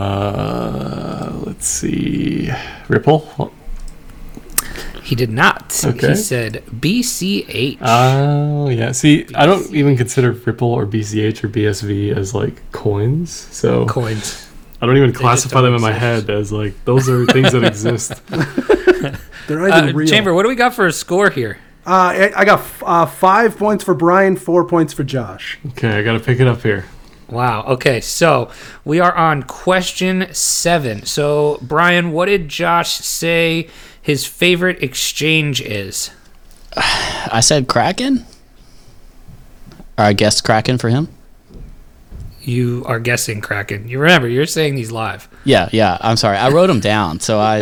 Uh, 0.09 1.31
let's 1.45 1.67
see. 1.67 2.49
Ripple. 2.87 3.51
He 5.09 5.15
did 5.15 5.31
not. 5.31 5.83
Okay. 5.83 6.09
He 6.09 6.15
said 6.15 6.63
BCH. 6.67 7.79
Oh 7.81 8.69
yeah. 8.69 8.91
See, 8.91 9.25
I 9.33 9.47
don't 9.47 9.73
even 9.73 9.97
consider 9.97 10.33
Ripple 10.33 10.71
or 10.71 10.85
BCH 10.85 11.43
or 11.43 11.49
BSV 11.49 12.15
as 12.15 12.35
like 12.35 12.71
coins. 12.71 13.31
So 13.31 13.87
coins. 13.87 14.47
I 14.79 14.85
don't 14.85 14.97
even 14.97 15.11
classify 15.11 15.61
don't 15.61 15.63
them 15.63 15.73
in 15.73 15.81
my 15.81 15.93
head 15.93 16.29
as 16.29 16.51
like 16.51 16.75
those 16.85 17.09
are 17.09 17.25
things 17.25 17.53
that 17.53 17.63
exist. 17.63 18.21
They're 19.47 19.57
not 19.67 19.79
even 19.79 19.89
Uh, 19.89 19.93
real. 19.93 20.07
Chamber, 20.07 20.31
what 20.35 20.43
do 20.43 20.49
we 20.49 20.53
got 20.55 20.75
for 20.75 20.85
a 20.85 20.93
score 20.93 21.31
here? 21.31 21.57
Uh, 21.87 21.89
I, 21.89 22.31
I 22.41 22.45
got 22.45 22.59
f- 22.59 22.83
uh, 22.85 23.05
five 23.07 23.57
points 23.57 23.83
for 23.83 23.95
Brian, 23.95 24.35
four 24.35 24.63
points 24.63 24.93
for 24.93 25.03
Josh. 25.03 25.57
Okay, 25.69 25.89
I 25.89 26.03
gotta 26.03 26.19
pick 26.19 26.39
it 26.39 26.45
up 26.45 26.61
here. 26.61 26.85
Wow. 27.29 27.63
Okay, 27.63 27.99
so 27.99 28.51
we 28.85 28.99
are 28.99 29.15
on 29.15 29.41
question 29.41 30.27
seven. 30.33 31.03
So, 31.07 31.57
Brian, 31.63 32.11
what 32.11 32.25
did 32.27 32.47
Josh 32.47 32.91
say 32.91 33.69
his 34.01 34.25
favorite 34.25 34.81
exchange 34.83 35.61
is? 35.61 36.11
I 36.75 37.39
said 37.41 37.67
Kraken. 37.67 38.25
Or 39.97 40.05
I 40.05 40.13
guessed 40.13 40.43
Kraken 40.43 40.77
for 40.77 40.89
him. 40.89 41.09
You 42.41 42.83
are 42.87 42.99
guessing 42.99 43.41
Kraken. 43.41 43.87
You 43.89 43.99
remember, 43.99 44.27
you're 44.27 44.45
saying 44.45 44.75
these 44.75 44.91
live. 44.91 45.27
Yeah, 45.43 45.69
yeah. 45.71 45.97
I'm 46.01 46.15
sorry. 46.17 46.37
I 46.37 46.49
wrote 46.49 46.67
them 46.67 46.79
down, 46.79 47.19
so 47.19 47.37
I 47.39 47.59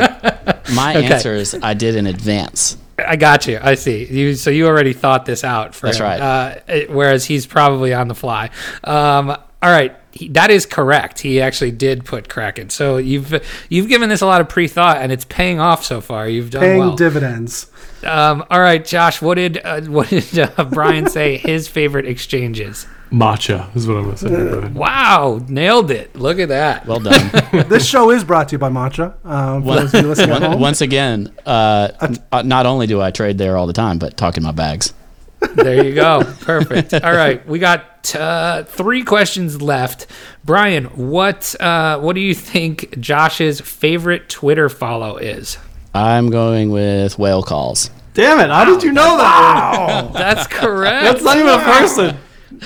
my 0.74 0.96
Okay. 0.98 1.40
is 1.40 1.56
I 1.62 1.74
did 1.74 1.96
in 1.96 2.06
advance. 2.08 2.78
I 3.00 3.16
got 3.16 3.48
you. 3.48 3.60
I 3.62 3.76
see. 3.76 4.06
You 4.06 4.36
so 4.36 4.50
you 4.50 4.68
already 4.68 4.94
thought 4.94 5.26
this 5.26 5.44
out. 5.44 5.76
For 5.76 5.88
That's 5.88 5.98
him. 6.00 6.06
right. 6.06 6.20
Uh, 6.20 6.86
whereas 6.90 7.26
he's 7.26 7.46
probably 7.46 7.94
on 7.94 8.08
the 8.08 8.16
fly. 8.16 8.50
Um, 8.84 9.36
all 9.62 9.72
right, 9.72 9.96
he, 10.12 10.28
that 10.30 10.52
is 10.52 10.66
correct. 10.66 11.20
He 11.20 11.42
actually 11.42 11.72
did 11.72 12.06
put 12.06 12.30
Kraken. 12.30 12.70
So 12.70 12.98
you've 12.98 13.44
you've 13.70 13.88
given 13.90 14.10
this 14.10 14.22
a 14.22 14.26
lot 14.26 14.42
of 14.42 14.50
pre 14.50 14.68
thought, 14.68 14.98
and 14.98 15.12
it's 15.12 15.26
paying 15.26 15.60
off 15.60 15.84
so 15.84 16.00
far. 16.02 16.28
You've 16.30 16.52
done 16.52 16.62
Paying 16.62 16.80
well. 16.80 16.96
dividends. 16.96 17.72
um, 18.04 18.46
all 18.52 18.60
right, 18.62 18.84
Josh. 18.86 19.22
What 19.22 19.36
did 19.36 19.60
uh, 19.64 19.82
what 19.88 20.10
did 20.10 20.38
uh, 20.40 20.66
Brian 20.66 21.08
say 21.10 21.38
his 21.38 21.68
favorite 21.68 22.06
exchange 22.06 22.60
is? 22.60 22.86
Matcha 23.12 23.74
is 23.74 23.88
what 23.88 23.98
I'm 23.98 24.04
gonna 24.04 24.18
say. 24.18 24.28
Brian. 24.28 24.74
Wow, 24.74 25.40
nailed 25.48 25.92
it. 25.92 26.16
Look 26.16 26.40
at 26.40 26.50
that. 26.50 26.86
Well 26.86 27.00
done. 27.00 27.32
this 27.70 27.88
show 27.88 28.12
is 28.12 28.24
brought 28.24 28.50
to 28.50 28.56
you 28.56 28.60
by 28.60 28.70
Matcha. 28.70 29.14
Um, 29.26 29.64
for 29.64 29.76
those 29.76 29.94
of 29.94 30.02
you 30.02 30.08
listening 30.10 30.36
at 30.36 30.42
home. 30.44 30.60
Once 30.60 30.82
again, 30.82 31.34
uh, 31.46 32.16
uh, 32.32 32.42
not 32.44 32.66
only 32.66 32.86
do 32.86 33.02
I 33.02 33.12
trade 33.12 33.38
there 33.38 33.56
all 33.56 33.66
the 33.66 33.72
time, 33.74 33.98
but 33.98 34.18
talking 34.18 34.44
my 34.44 34.52
bags. 34.52 34.94
There 35.40 35.86
you 35.86 35.94
go. 35.94 36.24
Perfect. 36.42 36.94
All 36.94 37.14
right, 37.14 37.46
we 37.48 37.60
got 37.60 38.16
uh, 38.16 38.64
three 38.64 39.04
questions 39.04 39.62
left. 39.62 40.08
Brian, 40.44 40.86
what 40.86 41.56
uh, 41.60 42.00
what 42.00 42.14
do 42.14 42.22
you 42.22 42.34
think 42.34 43.00
Josh's 43.00 43.62
favorite 43.62 44.30
Twitter 44.30 44.70
follow 44.70 45.18
is? 45.18 45.58
I'm 45.94 46.30
going 46.30 46.72
with 46.72 47.18
whale 47.20 47.44
calls. 47.44 47.90
Damn 48.14 48.40
it! 48.40 48.50
How 48.50 48.66
did 48.66 48.84
you 48.84 48.92
know 48.92 49.18
that? 49.18 50.14
That's 50.14 50.48
correct. 50.48 51.04
That's 51.04 51.24
not 51.24 51.38
even 51.38 51.50
a 51.50 51.64
person. 51.64 52.18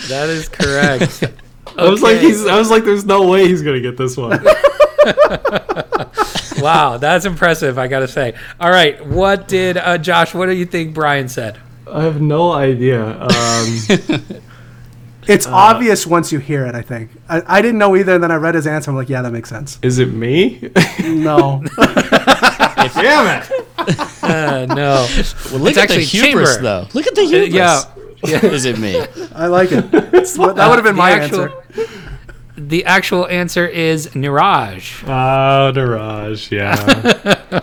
that 0.07 0.30
is 0.30 0.48
correct. 0.48 1.23
I 1.77 1.89
was 1.89 2.02
like, 2.02 2.19
he's. 2.19 2.45
I 2.45 2.57
was 2.57 2.69
like, 2.69 2.84
there's 2.85 3.06
no 3.06 3.27
way 3.27 3.48
he's 3.48 3.61
gonna 3.61 3.81
get 3.81 3.98
this 3.98 4.15
one. 4.18 4.43
wow, 6.61 6.98
that's 6.98 7.26
impressive. 7.26 7.77
I 7.77 7.88
gotta 7.88 8.07
say. 8.07 8.34
All 8.60 8.69
right, 8.69 9.06
what 9.06 9.48
did 9.48 9.77
uh, 9.77 9.98
Josh? 9.98 10.34
What 10.34 10.45
do 10.45 10.53
you 10.53 10.65
think 10.65 10.93
Brian 10.93 11.27
said? 11.27 11.57
I 11.91 12.03
have 12.03 12.22
no 12.22 12.51
idea. 12.51 13.19
Um, 13.22 14.22
It's 15.27 15.45
obvious 15.45 16.07
once 16.07 16.31
you 16.31 16.39
hear 16.39 16.65
it, 16.65 16.73
I 16.73 16.81
think. 16.81 17.11
I, 17.30 17.43
I 17.45 17.61
didn't 17.61 17.77
know 17.77 17.95
either, 17.95 18.15
and 18.15 18.23
then 18.23 18.31
I 18.31 18.35
read 18.38 18.55
his 18.55 18.65
answer. 18.65 18.89
I'm 18.89 18.97
like, 18.97 19.07
yeah, 19.07 19.22
that 19.22 19.31
makes 19.31 19.49
sense. 19.49 19.77
is 19.84 19.99
it 19.99 20.11
me? 20.11 20.72
No. 21.03 21.63
Damn 21.77 23.41
it! 23.41 23.51
Uh, 24.23 24.65
no. 24.68 25.07
Well, 25.51 25.59
look 25.59 25.69
It's 25.69 25.77
at 25.77 25.88
the 25.89 25.93
actually 25.93 26.05
hubris, 26.05 26.55
chamber. 26.55 26.61
though. 26.63 26.88
Look 26.93 27.05
at 27.05 27.13
the 27.13 27.22
hubris. 27.22 27.53
yeah. 27.53 28.45
Is 28.45 28.65
it 28.65 28.80
me? 28.80 28.99
I 29.35 29.45
like 29.47 29.72
it. 29.72 29.85
It's- 29.93 30.35
that 30.38 30.47
would 30.55 30.57
have 30.57 30.84
been 30.84 30.95
The 30.95 31.01
my 31.01 31.11
actual- 31.11 31.41
answer. 31.43 31.88
The 32.57 32.85
actual 32.85 33.27
answer 33.27 33.65
is 33.68 34.07
Niraj. 34.09 35.07
Ah, 35.07 35.72
Daraj. 35.73 36.49
Yeah. 36.51 37.61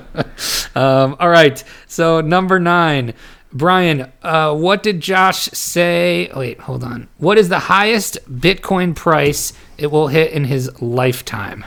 Um, 0.74 1.16
all 1.18 1.28
right. 1.28 1.62
So 1.88 2.20
number 2.20 2.59
nine, 2.60 3.14
Brian. 3.53 4.12
Uh, 4.23 4.55
what 4.55 4.83
did 4.83 5.01
Josh 5.01 5.49
say? 5.53 6.31
Wait, 6.35 6.61
hold 6.61 6.85
on. 6.85 7.09
What 7.19 7.39
is 7.39 7.49
the 7.49 7.59
highest 7.59 8.19
Bitcoin 8.31 8.95
price 8.95 9.53
it 9.79 9.91
will 9.91 10.09
hit 10.09 10.33
in 10.33 10.45
his 10.45 10.81
lifetime? 10.83 11.65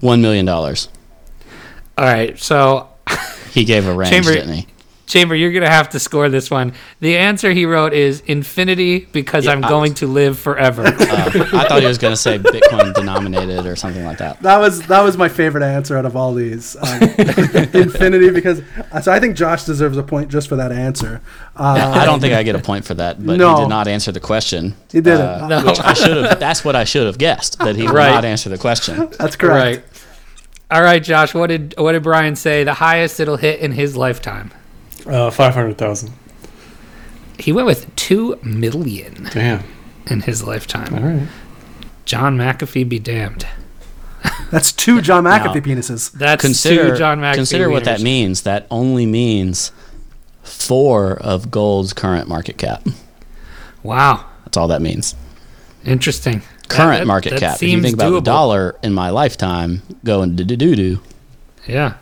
One 0.00 0.20
million 0.22 0.46
dollars. 0.46 0.88
All 1.98 2.04
right. 2.04 2.38
So 2.38 2.88
He 3.52 3.64
gave 3.64 3.86
a 3.86 3.94
range, 3.94 4.10
Chamber- 4.10 4.34
didn't 4.34 4.52
he? 4.54 4.66
Chamber, 5.06 5.36
you're 5.36 5.52
gonna 5.52 5.68
have 5.70 5.90
to 5.90 6.00
score 6.00 6.28
this 6.28 6.50
one. 6.50 6.72
The 7.00 7.16
answer 7.16 7.52
he 7.52 7.64
wrote 7.64 7.92
is 7.92 8.20
infinity 8.26 9.06
because 9.12 9.44
Yeah, 9.44 9.52
I'm 9.52 9.64
I- 9.64 9.68
going 9.68 9.94
to 9.94 10.06
live 10.08 10.36
forever. 10.38 10.82
Uh, 10.84 10.92
I 11.52 11.68
thought 11.68 11.80
he 11.80 11.86
was 11.86 11.98
going 11.98 12.12
to 12.12 12.16
say 12.16 12.38
Bitcoin 12.40 12.92
denominated 12.92 13.66
or 13.66 13.76
something 13.76 14.04
like 14.04 14.18
that. 14.18 14.42
That 14.42 14.58
was 14.58 14.84
that 14.88 15.02
was 15.02 15.16
my 15.16 15.28
favorite 15.28 15.62
answer 15.62 15.96
out 15.96 16.06
of 16.06 16.16
all 16.16 16.34
these. 16.34 16.74
Um, 16.76 17.02
infinity, 17.72 18.30
because 18.30 18.62
so 19.02 19.12
I 19.12 19.20
think 19.20 19.36
Josh 19.36 19.64
deserves 19.64 19.96
a 19.96 20.02
point 20.02 20.28
just 20.30 20.48
for 20.48 20.56
that 20.56 20.72
answer. 20.72 21.20
Uh, 21.54 21.92
I 21.94 22.04
don't 22.04 22.20
think 22.20 22.34
I 22.34 22.42
get 22.42 22.56
a 22.56 22.60
point 22.60 22.84
for 22.84 22.94
that, 22.94 23.24
but 23.24 23.36
No. 23.38 23.54
he 23.54 23.62
did 23.62 23.68
not 23.68 23.86
answer 23.88 24.10
the 24.12 24.20
question. 24.20 24.74
He 24.90 25.00
didn't. 25.00 25.20
uh, 25.20 25.46
No. 25.48 25.64
Which 25.66 25.80
I 25.80 25.92
should 25.94 26.16
have. 26.16 26.40
That's 26.40 26.64
what 26.64 26.74
I 26.76 26.84
should 26.84 27.06
have 27.06 27.18
guessed 27.18 27.58
that 27.60 27.76
he 27.76 27.82
would 27.84 27.92
Right. 27.94 28.10
not 28.10 28.24
answer 28.24 28.48
the 28.50 28.58
question. 28.58 29.08
That's 29.18 29.36
correct. 29.36 29.82
right. 29.82 29.84
All 30.68 30.82
right, 30.82 31.02
Josh. 31.02 31.32
What 31.32 31.46
did 31.46 31.74
what 31.78 31.92
did 31.92 32.02
Brian 32.02 32.34
say? 32.34 32.64
The 32.64 32.74
highest 32.74 33.20
it'll 33.20 33.36
hit 33.36 33.60
in 33.60 33.70
his 33.70 33.96
lifetime. 33.96 34.50
Uh, 35.06 35.30
Five 35.30 35.54
hundred 35.54 35.78
thousand. 35.78 36.12
He 37.38 37.52
went 37.52 37.66
with 37.66 37.94
two 37.96 38.38
million 38.42 39.28
Damn. 39.32 39.62
in 40.06 40.20
his 40.22 40.42
lifetime. 40.42 40.94
All 40.94 41.00
right. 41.00 41.28
John 42.04 42.36
McAfee 42.38 42.88
be 42.88 42.98
damned. 42.98 43.46
That's 44.50 44.72
two 44.72 45.00
John 45.00 45.24
Now- 45.24 45.38
McAfee 45.38 45.62
penises. 45.64 46.10
That's 46.12 46.40
Consider 46.40 46.92
two 46.92 46.96
John 46.98 47.20
McAfee. 47.20 47.34
consider 47.34 47.68
what 47.70 47.84
that 47.84 48.00
means. 48.00 48.42
That 48.42 48.66
only 48.70 49.06
means 49.06 49.70
four 50.42 51.12
of 51.18 51.50
gold's 51.50 51.92
current 51.92 52.28
market 52.28 52.56
cap. 52.58 52.86
Wow, 53.82 54.24
That's 54.44 54.56
all 54.56 54.68
that 54.68 54.82
means. 54.82 55.14
interesting. 55.84 56.42
Current 56.68 56.92
That- 56.92 56.98
that- 57.00 57.06
market 57.06 57.30
that 57.30 57.40
cap. 57.40 57.56
If 57.56 57.62
you 57.62 57.80
think 57.80 57.94
about 57.94 58.10
the 58.10 58.20
dollar 58.20 58.76
in 58.82 58.92
my 58.92 59.10
lifetime 59.10 59.82
going 60.04 60.34
do 60.34 60.42
do 60.44 60.56
do 60.56 60.74
do. 60.74 61.00
Yeah, 61.68 61.94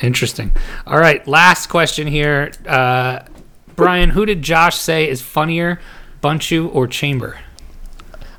interesting. 0.00 0.52
All 0.86 0.98
right, 0.98 1.26
last 1.26 1.68
question 1.68 2.06
here, 2.06 2.52
uh, 2.66 3.20
Brian. 3.76 4.10
Who 4.10 4.26
did 4.26 4.42
Josh 4.42 4.76
say 4.76 5.08
is 5.08 5.20
funnier, 5.22 5.80
Bunchu 6.22 6.74
or 6.74 6.86
Chamber? 6.86 7.38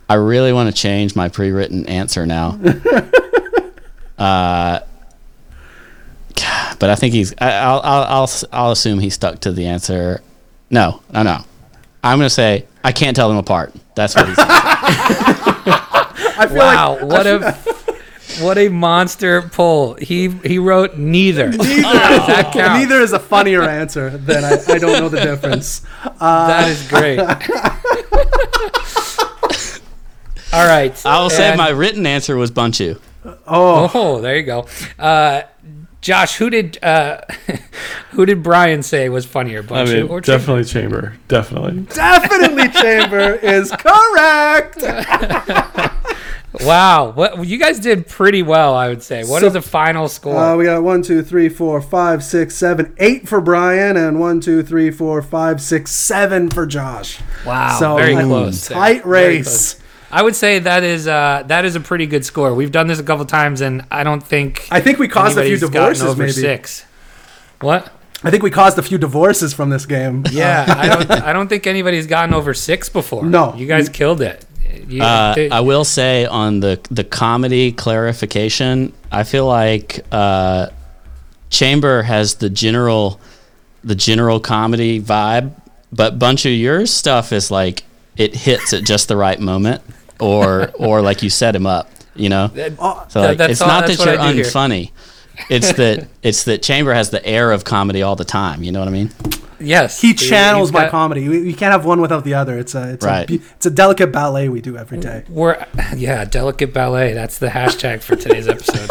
I 0.09 0.15
really 0.15 0.51
want 0.53 0.73
to 0.73 0.81
change 0.81 1.15
my 1.15 1.29
pre-written 1.29 1.85
answer 1.87 2.25
now. 2.25 2.59
uh, 4.17 4.79
but 6.79 6.89
I 6.89 6.95
think 6.95 7.13
he's. 7.13 7.33
I, 7.39 7.51
I'll, 7.51 7.81
I'll 7.83 8.03
I'll 8.03 8.29
I'll 8.51 8.71
assume 8.71 8.99
he 8.99 9.09
stuck 9.09 9.39
to 9.41 9.51
the 9.51 9.67
answer. 9.67 10.21
No, 10.69 11.01
no, 11.13 11.23
no. 11.23 11.43
I'm 12.03 12.17
gonna 12.17 12.29
say 12.29 12.65
I 12.83 12.91
can't 12.91 13.15
tell 13.15 13.27
them 13.27 13.37
apart. 13.37 13.73
That's 13.95 14.15
what 14.15 14.27
he 14.29 14.35
said. 14.35 14.45
I 14.49 16.47
feel 16.47 16.57
Wow, 16.57 16.93
like 16.93 17.03
what 17.03 17.27
a 17.27 17.57
what 18.41 18.57
a 18.57 18.69
monster 18.69 19.41
poll. 19.43 19.95
He 19.95 20.29
he 20.29 20.57
wrote 20.59 20.97
neither. 20.97 21.49
neither, 21.49 21.81
that 21.81 22.51
counts. 22.53 22.79
neither 22.79 23.01
is 23.01 23.11
a 23.13 23.19
funnier 23.19 23.63
answer 23.63 24.09
than 24.11 24.43
I, 24.43 24.57
I 24.67 24.77
don't 24.77 24.93
know 24.99 25.09
the 25.09 25.19
difference. 25.21 25.79
that 26.19 26.67
is 26.69 26.87
great. 26.87 27.19
All 30.51 30.65
right. 30.67 31.05
I 31.05 31.21
will 31.21 31.29
say 31.29 31.55
my 31.55 31.69
written 31.69 32.07
answer 32.07 32.35
was 32.35 32.49
Bunchu. 32.51 32.99
Oh, 33.45 33.91
Oh, 33.93 34.19
there 34.21 34.35
you 34.37 34.43
go. 34.43 34.67
Uh, 34.97 35.43
Josh, 36.01 36.37
who 36.37 36.49
did 36.49 36.81
uh, 36.83 37.21
who 38.11 38.25
did 38.25 38.41
Brian 38.41 38.81
say 38.83 39.09
was 39.09 39.25
funnier, 39.25 39.63
I 39.69 39.83
mean, 39.83 40.03
or 40.07 40.21
Chamber? 40.21 40.21
definitely 40.21 40.63
Chamber. 40.63 41.17
Definitely. 41.27 41.81
definitely 41.93 42.69
Chamber 42.69 43.33
is 43.35 43.69
correct. 43.71 44.77
Wow, 46.63 47.11
what 47.11 47.45
you 47.45 47.57
guys 47.59 47.79
did 47.79 48.07
pretty 48.07 48.41
well, 48.41 48.75
I 48.75 48.87
would 48.89 49.03
say. 49.03 49.23
What 49.23 49.43
is 49.43 49.49
So- 49.49 49.53
the 49.53 49.61
final 49.61 50.07
score? 50.07 50.35
Uh, 50.35 50.55
we 50.55 50.65
got 50.65 50.81
one, 50.81 51.03
two, 51.03 51.21
three, 51.21 51.47
four, 51.47 51.79
five, 51.79 52.23
six, 52.23 52.55
seven, 52.55 52.93
eight 52.97 53.27
for 53.27 53.39
Brian, 53.39 53.95
and 53.97 54.19
one, 54.19 54.39
two, 54.39 54.63
three, 54.63 54.89
four, 54.89 55.21
five, 55.21 55.61
six, 55.61 55.91
seven 55.91 56.49
for 56.49 56.65
Josh. 56.65 57.19
wow, 57.45 57.77
so, 57.79 57.97
very 57.97 58.15
a 58.15 58.23
close. 58.23 58.67
Tight 58.67 59.05
race. 59.05 59.79
I 60.11 60.23
would 60.23 60.35
say 60.35 60.57
that 60.57 60.83
is 60.83 61.07
uh, 61.07 61.43
that 61.45 61.65
is 61.65 61.75
a 61.75 61.79
pretty 61.79 62.07
good 62.07 62.25
score. 62.25 62.55
We've 62.55 62.71
done 62.71 62.87
this 62.87 62.97
a 62.99 63.03
couple 63.03 63.25
times, 63.25 63.61
and 63.61 63.85
I 63.91 64.03
don't 64.03 64.23
think 64.23 64.67
I 64.71 64.81
think 64.81 64.97
we 64.97 65.07
caused 65.07 65.37
a 65.37 65.43
few 65.43 65.57
divorces, 65.57 66.03
over 66.03 66.23
maybe. 66.23 66.31
six. 66.31 66.83
What? 67.61 67.91
I 68.23 68.31
think 68.31 68.41
we 68.41 68.49
caused 68.49 68.77
a 68.79 68.81
few 68.81 68.97
divorces 68.97 69.53
from 69.53 69.69
this 69.69 69.85
game. 69.85 70.25
Yeah, 70.31 70.65
I 70.77 70.87
don't. 70.87 71.11
I 71.11 71.31
don't 71.31 71.47
think 71.47 71.67
anybody's 71.67 72.07
gotten 72.07 72.33
over 72.33 72.55
six 72.55 72.89
before. 72.89 73.23
No. 73.23 73.53
you 73.53 73.67
guys 73.67 73.87
killed 73.87 74.21
it. 74.21 74.45
You, 74.87 75.01
Uh, 75.03 75.35
I 75.51 75.61
will 75.61 75.83
say 75.85 76.25
on 76.25 76.59
the 76.59 76.79
the 76.91 77.03
comedy 77.03 77.71
clarification, 77.71 78.93
I 79.11 79.23
feel 79.23 79.45
like 79.47 80.05
uh, 80.11 80.67
Chamber 81.49 82.03
has 82.03 82.35
the 82.35 82.49
general 82.49 83.19
the 83.83 83.95
general 83.95 84.39
comedy 84.39 85.01
vibe, 85.01 85.51
but 85.91 86.19
bunch 86.19 86.45
of 86.45 86.51
your 86.51 86.85
stuff 86.85 87.31
is 87.31 87.49
like 87.49 87.83
it 88.17 88.35
hits 88.35 88.73
at 88.73 88.83
just 88.83 89.07
the 89.07 89.15
right 89.17 89.39
moment, 89.39 89.81
or 90.19 90.71
or 90.75 91.01
like 91.01 91.23
you 91.23 91.29
set 91.29 91.55
him 91.55 91.65
up, 91.65 91.89
you 92.15 92.29
know. 92.29 92.51
So 93.09 93.21
like, 93.21 93.37
that's 93.37 93.53
it's 93.53 93.61
all- 93.61 93.67
not 93.67 93.87
that 93.87 93.97
you're 93.97 94.15
unfunny. 94.17 94.33
here. 94.35 94.43
Unfunny. 95.39 95.45
It's 95.49 95.71
that 95.73 96.07
it's 96.23 96.43
that 96.45 96.61
Chamber 96.61 96.93
has 96.93 97.09
the 97.09 97.25
air 97.25 97.51
of 97.51 97.63
comedy 97.63 98.01
all 98.01 98.15
the 98.15 98.25
time. 98.25 98.63
You 98.63 98.71
know 98.71 98.79
what 98.79 98.87
I 98.87 98.91
mean? 98.91 99.11
yes, 99.61 99.99
he 99.99 100.13
channels 100.13 100.69
you've 100.69 100.73
my 100.73 100.81
got- 100.83 100.91
comedy. 100.91 101.27
We, 101.27 101.41
we 101.41 101.53
can't 101.53 101.73
have 101.73 101.83
one 101.85 101.99
without 101.99 102.23
the 102.23 102.33
other. 102.35 102.57
It's 102.57 102.75
a 102.75 102.93
it's 102.93 103.05
Right. 103.05 103.29
a 103.29 103.33
it's 103.33 103.65
a 103.65 103.69
delicate 103.71 104.11
ballet 104.11 104.47
we 104.49 104.61
do 104.61 104.77
every 104.77 104.99
day. 104.99 105.23
We're 105.29 105.65
yeah, 105.95 106.23
delicate 106.25 106.73
ballet. 106.73 107.13
That's 107.13 107.37
the 107.39 107.47
hashtag 107.49 108.01
for 108.01 108.15
today's 108.15 108.47
episode. 108.47 108.89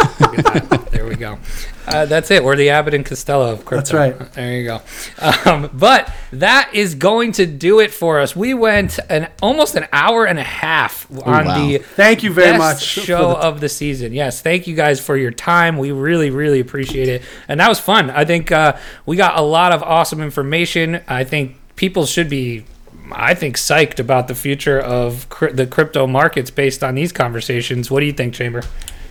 Look 1.18 1.22
at 1.22 1.38
that. 1.38 1.42
There 1.42 1.88
we 1.88 1.92
go. 1.92 1.98
Uh, 1.98 2.04
that's 2.06 2.30
it. 2.30 2.44
We're 2.44 2.56
the 2.56 2.70
Abbott 2.70 2.94
and 2.94 3.04
Costello 3.04 3.52
of 3.52 3.64
crypto. 3.64 3.96
That's 3.96 4.20
right. 4.20 4.32
There 4.34 4.52
you 4.58 4.64
go. 4.64 4.80
Um, 5.46 5.70
but 5.72 6.12
that 6.32 6.70
is 6.74 6.94
going 6.94 7.32
to 7.32 7.46
do 7.46 7.80
it 7.80 7.92
for 7.92 8.20
us. 8.20 8.36
We 8.36 8.52
went 8.54 8.98
an 9.08 9.28
almost 9.42 9.74
an 9.74 9.86
hour 9.92 10.26
and 10.26 10.38
a 10.38 10.42
half 10.44 11.10
on 11.26 11.46
wow. 11.46 11.66
the 11.66 11.78
Thank 11.78 12.22
you 12.22 12.32
very 12.32 12.58
best 12.58 12.58
much 12.58 12.82
show 12.82 13.30
the- 13.30 13.38
of 13.38 13.60
the 13.60 13.68
season. 13.68 14.12
Yes, 14.12 14.42
thank 14.42 14.66
you 14.66 14.74
guys 14.76 15.00
for 15.00 15.16
your 15.16 15.30
time. 15.30 15.78
We 15.78 15.92
really, 15.92 16.30
really 16.30 16.60
appreciate 16.60 17.08
it, 17.08 17.22
and 17.48 17.58
that 17.60 17.68
was 17.68 17.80
fun. 17.80 18.10
I 18.10 18.24
think 18.24 18.52
uh, 18.52 18.76
we 19.06 19.16
got 19.16 19.38
a 19.38 19.42
lot 19.42 19.72
of 19.72 19.82
awesome 19.82 20.20
information. 20.20 21.00
I 21.08 21.24
think 21.24 21.56
people 21.76 22.04
should 22.06 22.28
be. 22.28 22.64
I 23.10 23.32
think 23.32 23.56
psyched 23.56 23.98
about 24.00 24.28
the 24.28 24.34
future 24.34 24.78
of 24.78 25.26
cri- 25.30 25.52
the 25.52 25.66
crypto 25.66 26.06
markets 26.06 26.50
based 26.50 26.84
on 26.84 26.94
these 26.94 27.10
conversations. 27.10 27.90
What 27.90 28.00
do 28.00 28.06
you 28.06 28.12
think, 28.12 28.34
Chamber? 28.34 28.62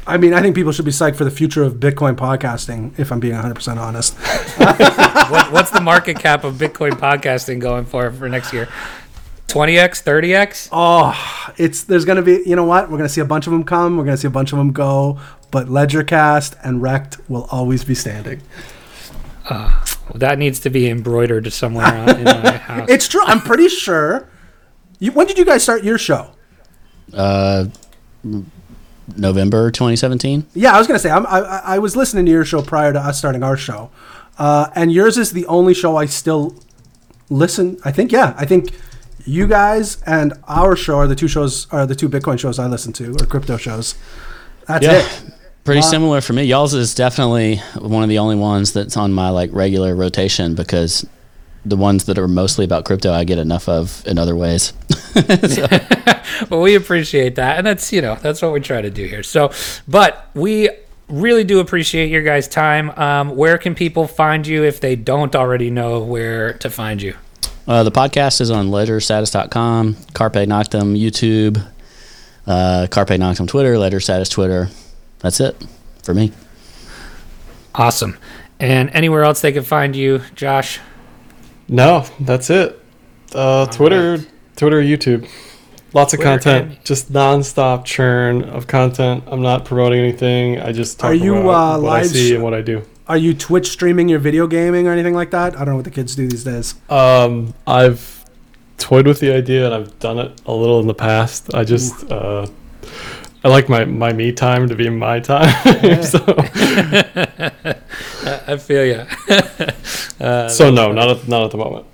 I 0.07 0.17
mean, 0.17 0.33
I 0.33 0.41
think 0.41 0.55
people 0.55 0.71
should 0.71 0.85
be 0.85 0.91
psyched 0.91 1.17
for 1.17 1.25
the 1.25 1.31
future 1.31 1.63
of 1.63 1.75
Bitcoin 1.75 2.15
podcasting. 2.15 2.97
If 2.97 3.11
I'm 3.11 3.19
being 3.19 3.33
100 3.33 3.53
percent 3.53 3.77
honest. 3.77 4.17
what, 4.57 5.51
what's 5.51 5.69
the 5.69 5.81
market 5.81 6.17
cap 6.17 6.45
of 6.45 6.55
Bitcoin 6.55 6.91
podcasting 6.91 7.59
going 7.59 7.85
for 7.85 8.09
for 8.11 8.29
next 8.29 8.53
year? 8.53 8.69
20x, 9.47 10.03
30x? 10.03 10.69
Oh, 10.71 11.53
it's 11.57 11.83
there's 11.83 12.05
gonna 12.05 12.21
be. 12.21 12.41
You 12.45 12.55
know 12.55 12.63
what? 12.63 12.89
We're 12.89 12.97
gonna 12.97 13.09
see 13.09 13.21
a 13.21 13.25
bunch 13.25 13.47
of 13.47 13.51
them 13.51 13.65
come. 13.65 13.97
We're 13.97 14.05
gonna 14.05 14.17
see 14.17 14.27
a 14.27 14.31
bunch 14.31 14.53
of 14.53 14.57
them 14.57 14.71
go. 14.71 15.19
But 15.51 15.69
Ledger 15.69 16.03
Cast 16.03 16.55
and 16.63 16.81
Rekt 16.81 17.19
will 17.29 17.47
always 17.51 17.83
be 17.83 17.95
standing. 17.95 18.41
That 20.15 20.37
needs 20.37 20.59
to 20.61 20.69
be 20.69 20.89
embroidered 20.89 21.51
somewhere 21.51 22.09
in 22.17 22.23
my 22.23 22.57
house. 22.57 22.89
It's 22.89 23.07
true. 23.07 23.21
I'm 23.25 23.41
pretty 23.41 23.69
sure. 23.69 24.29
You, 24.99 25.11
when 25.11 25.27
did 25.27 25.37
you 25.37 25.45
guys 25.45 25.63
start 25.63 25.83
your 25.83 25.97
show? 25.97 26.31
Uh, 27.13 27.65
November 29.15 29.71
2017. 29.71 30.45
Yeah, 30.53 30.73
I 30.75 30.77
was 30.79 30.87
gonna 30.87 30.99
say 30.99 31.09
I'm, 31.09 31.25
I 31.27 31.39
I 31.39 31.61
I 31.75 31.79
was 31.79 31.95
listening 31.95 32.25
to 32.25 32.31
your 32.31 32.45
show 32.45 32.61
prior 32.61 32.91
to 32.93 32.99
us 32.99 33.17
starting 33.17 33.43
our 33.43 33.55
show, 33.57 33.89
uh, 34.37 34.69
and 34.75 34.91
yours 34.91 35.17
is 35.17 35.31
the 35.31 35.45
only 35.47 35.73
show 35.73 35.95
I 35.97 36.05
still 36.07 36.55
listen. 37.29 37.77
I 37.85 37.91
think 37.91 38.11
yeah, 38.11 38.33
I 38.37 38.45
think 38.45 38.71
you 39.25 39.47
guys 39.47 40.01
and 40.05 40.33
our 40.47 40.75
show 40.75 40.95
are 40.97 41.07
the 41.07 41.15
two 41.15 41.27
shows 41.27 41.67
are 41.71 41.85
the 41.85 41.95
two 41.95 42.09
Bitcoin 42.09 42.39
shows 42.39 42.59
I 42.59 42.67
listen 42.67 42.93
to 42.93 43.11
or 43.13 43.25
crypto 43.25 43.57
shows. 43.57 43.95
That's 44.67 44.85
Yeah. 44.85 44.93
it. 44.99 45.21
Pretty 45.63 45.81
Wow. 45.81 45.87
similar 45.89 46.21
for 46.21 46.31
me. 46.31 46.43
Y'all's 46.43 46.73
is 46.73 46.95
definitely 46.95 47.57
one 47.79 48.01
of 48.03 48.07
the 48.07 48.19
only 48.19 48.37
ones 48.37 48.71
that's 48.71 48.95
on 48.95 49.11
my 49.11 49.29
like 49.29 49.49
regular 49.51 49.95
rotation 49.95 50.55
because 50.55 51.05
the 51.65 51.77
ones 51.77 52.05
that 52.05 52.17
are 52.17 52.27
mostly 52.27 52.65
about 52.65 52.85
crypto 52.85 53.11
I 53.11 53.23
get 53.23 53.37
enough 53.37 53.67
of 53.67 54.05
in 54.05 54.17
other 54.17 54.35
ways. 54.35 54.73
well, 56.49 56.61
we 56.61 56.75
appreciate 56.75 57.35
that, 57.35 57.57
and 57.57 57.67
that's 57.67 57.91
you 57.91 58.01
know 58.01 58.15
that's 58.15 58.41
what 58.41 58.53
we 58.53 58.59
try 58.59 58.81
to 58.81 58.89
do 58.89 59.05
here. 59.05 59.23
So, 59.23 59.51
but 59.87 60.29
we 60.33 60.69
really 61.09 61.43
do 61.43 61.59
appreciate 61.59 62.09
your 62.09 62.21
guys' 62.21 62.47
time. 62.47 62.89
Um, 62.91 63.35
where 63.35 63.57
can 63.57 63.75
people 63.75 64.07
find 64.07 64.45
you 64.45 64.63
if 64.63 64.79
they 64.79 64.95
don't 64.95 65.35
already 65.35 65.69
know 65.69 65.99
where 66.01 66.53
to 66.53 66.69
find 66.69 67.01
you? 67.01 67.15
Uh, 67.67 67.83
the 67.83 67.91
podcast 67.91 68.39
is 68.39 68.49
on 68.49 68.67
ledgerstatus.com, 68.67 69.97
Carpe 70.13 70.33
Noctom 70.33 70.97
YouTube, 70.97 71.65
uh, 72.45 72.87
Carpe 72.89 73.09
Noctom 73.09 73.47
Twitter, 73.47 73.77
Ledger 73.77 73.99
Status 73.99 74.29
Twitter. 74.29 74.69
That's 75.19 75.39
it 75.39 75.61
for 76.03 76.13
me. 76.13 76.31
Awesome. 77.75 78.17
And 78.59 78.89
anywhere 78.91 79.23
else 79.23 79.41
they 79.41 79.51
can 79.51 79.63
find 79.63 79.95
you, 79.95 80.21
Josh? 80.33 80.79
No, 81.69 82.05
that's 82.19 82.49
it. 82.49 82.79
Uh, 83.33 83.65
Twitter, 83.67 84.17
right. 84.17 84.27
Twitter, 84.55 84.81
YouTube. 84.81 85.27
Lots 85.93 86.13
of 86.13 86.19
Twitter 86.19 86.31
content. 86.31 86.71
and- 86.71 86.85
Just 86.85 87.11
nonstop 87.11 87.85
churn 87.85 88.43
of 88.43 88.67
content. 88.67 89.23
I'm 89.27 89.41
not 89.41 89.65
promoting 89.65 89.99
anything. 89.99 90.59
I 90.59 90.71
just 90.71 90.99
talk 90.99 91.11
Are 91.11 91.13
you, 91.13 91.35
about 91.37 91.79
uh, 91.79 91.81
what 91.81 91.91
I 91.93 92.03
see 92.03 92.33
and 92.35 92.43
what 92.43 92.53
I 92.53 92.61
do. 92.61 92.83
Are 93.07 93.17
you 93.17 93.33
Twitch 93.33 93.69
streaming 93.69 94.09
your 94.09 94.19
video 94.19 94.47
gaming 94.47 94.85
or 94.87 94.91
anything 94.91 95.13
like 95.13 95.31
that? 95.31 95.55
I 95.55 95.59
don't 95.59 95.69
know 95.69 95.75
what 95.77 95.85
the 95.85 95.91
kids 95.91 96.15
do 96.15 96.27
these 96.27 96.43
days. 96.43 96.75
Um, 96.89 97.53
I've 97.65 98.25
toyed 98.77 99.07
with 99.07 99.19
the 99.21 99.33
idea 99.33 99.65
and 99.65 99.73
I've 99.73 99.99
done 99.99 100.19
it 100.19 100.41
a 100.45 100.51
little 100.53 100.79
in 100.81 100.87
the 100.87 100.93
past. 100.93 101.53
I 101.53 101.63
just 101.63 102.09
uh, 102.11 102.47
I 103.47 103.49
like 103.49 103.69
my 103.69 103.85
my 103.85 104.11
me 104.11 104.33
time 104.33 104.67
to 104.67 104.75
be 104.75 104.89
my 104.89 105.21
time. 105.21 105.47
so 106.03 106.19
I 108.45 108.57
feel 108.57 108.85
you. 108.85 109.05
Uh, 110.19 110.49
so 110.49 110.71
no, 110.71 110.91
not 110.91 111.09
at, 111.09 111.27
not 111.27 111.43
at 111.43 111.51
the 111.51 111.57
moment. 111.57 111.85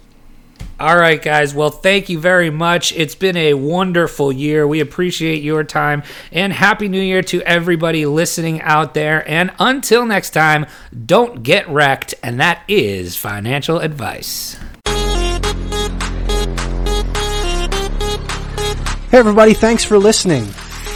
All 0.80 0.96
right, 0.96 1.22
guys. 1.22 1.54
Well, 1.54 1.72
thank 1.72 2.08
you 2.08 2.18
very 2.18 2.50
much. 2.50 2.94
It's 2.94 3.16
been 3.16 3.36
a 3.36 3.54
wonderful 3.54 4.32
year. 4.32 4.66
We 4.66 4.80
appreciate 4.80 5.44
your 5.44 5.66
time 5.66 6.04
and 6.32 6.54
Happy 6.54 6.88
New 6.88 7.02
Year 7.02 7.22
to 7.24 7.42
everybody 7.42 8.06
listening 8.06 8.62
out 8.62 8.94
there. 8.94 9.30
And 9.30 9.52
until 9.60 10.06
next 10.06 10.30
time, 10.30 10.68
don't 11.06 11.44
get 11.44 11.68
wrecked. 11.68 12.16
And 12.24 12.40
that 12.40 12.64
is 12.70 13.18
financial 13.18 13.80
advice. 13.80 14.58
Hey, 19.12 19.20
everybody, 19.20 19.54
thanks 19.54 19.84
for 19.84 20.00
listening. 20.00 20.48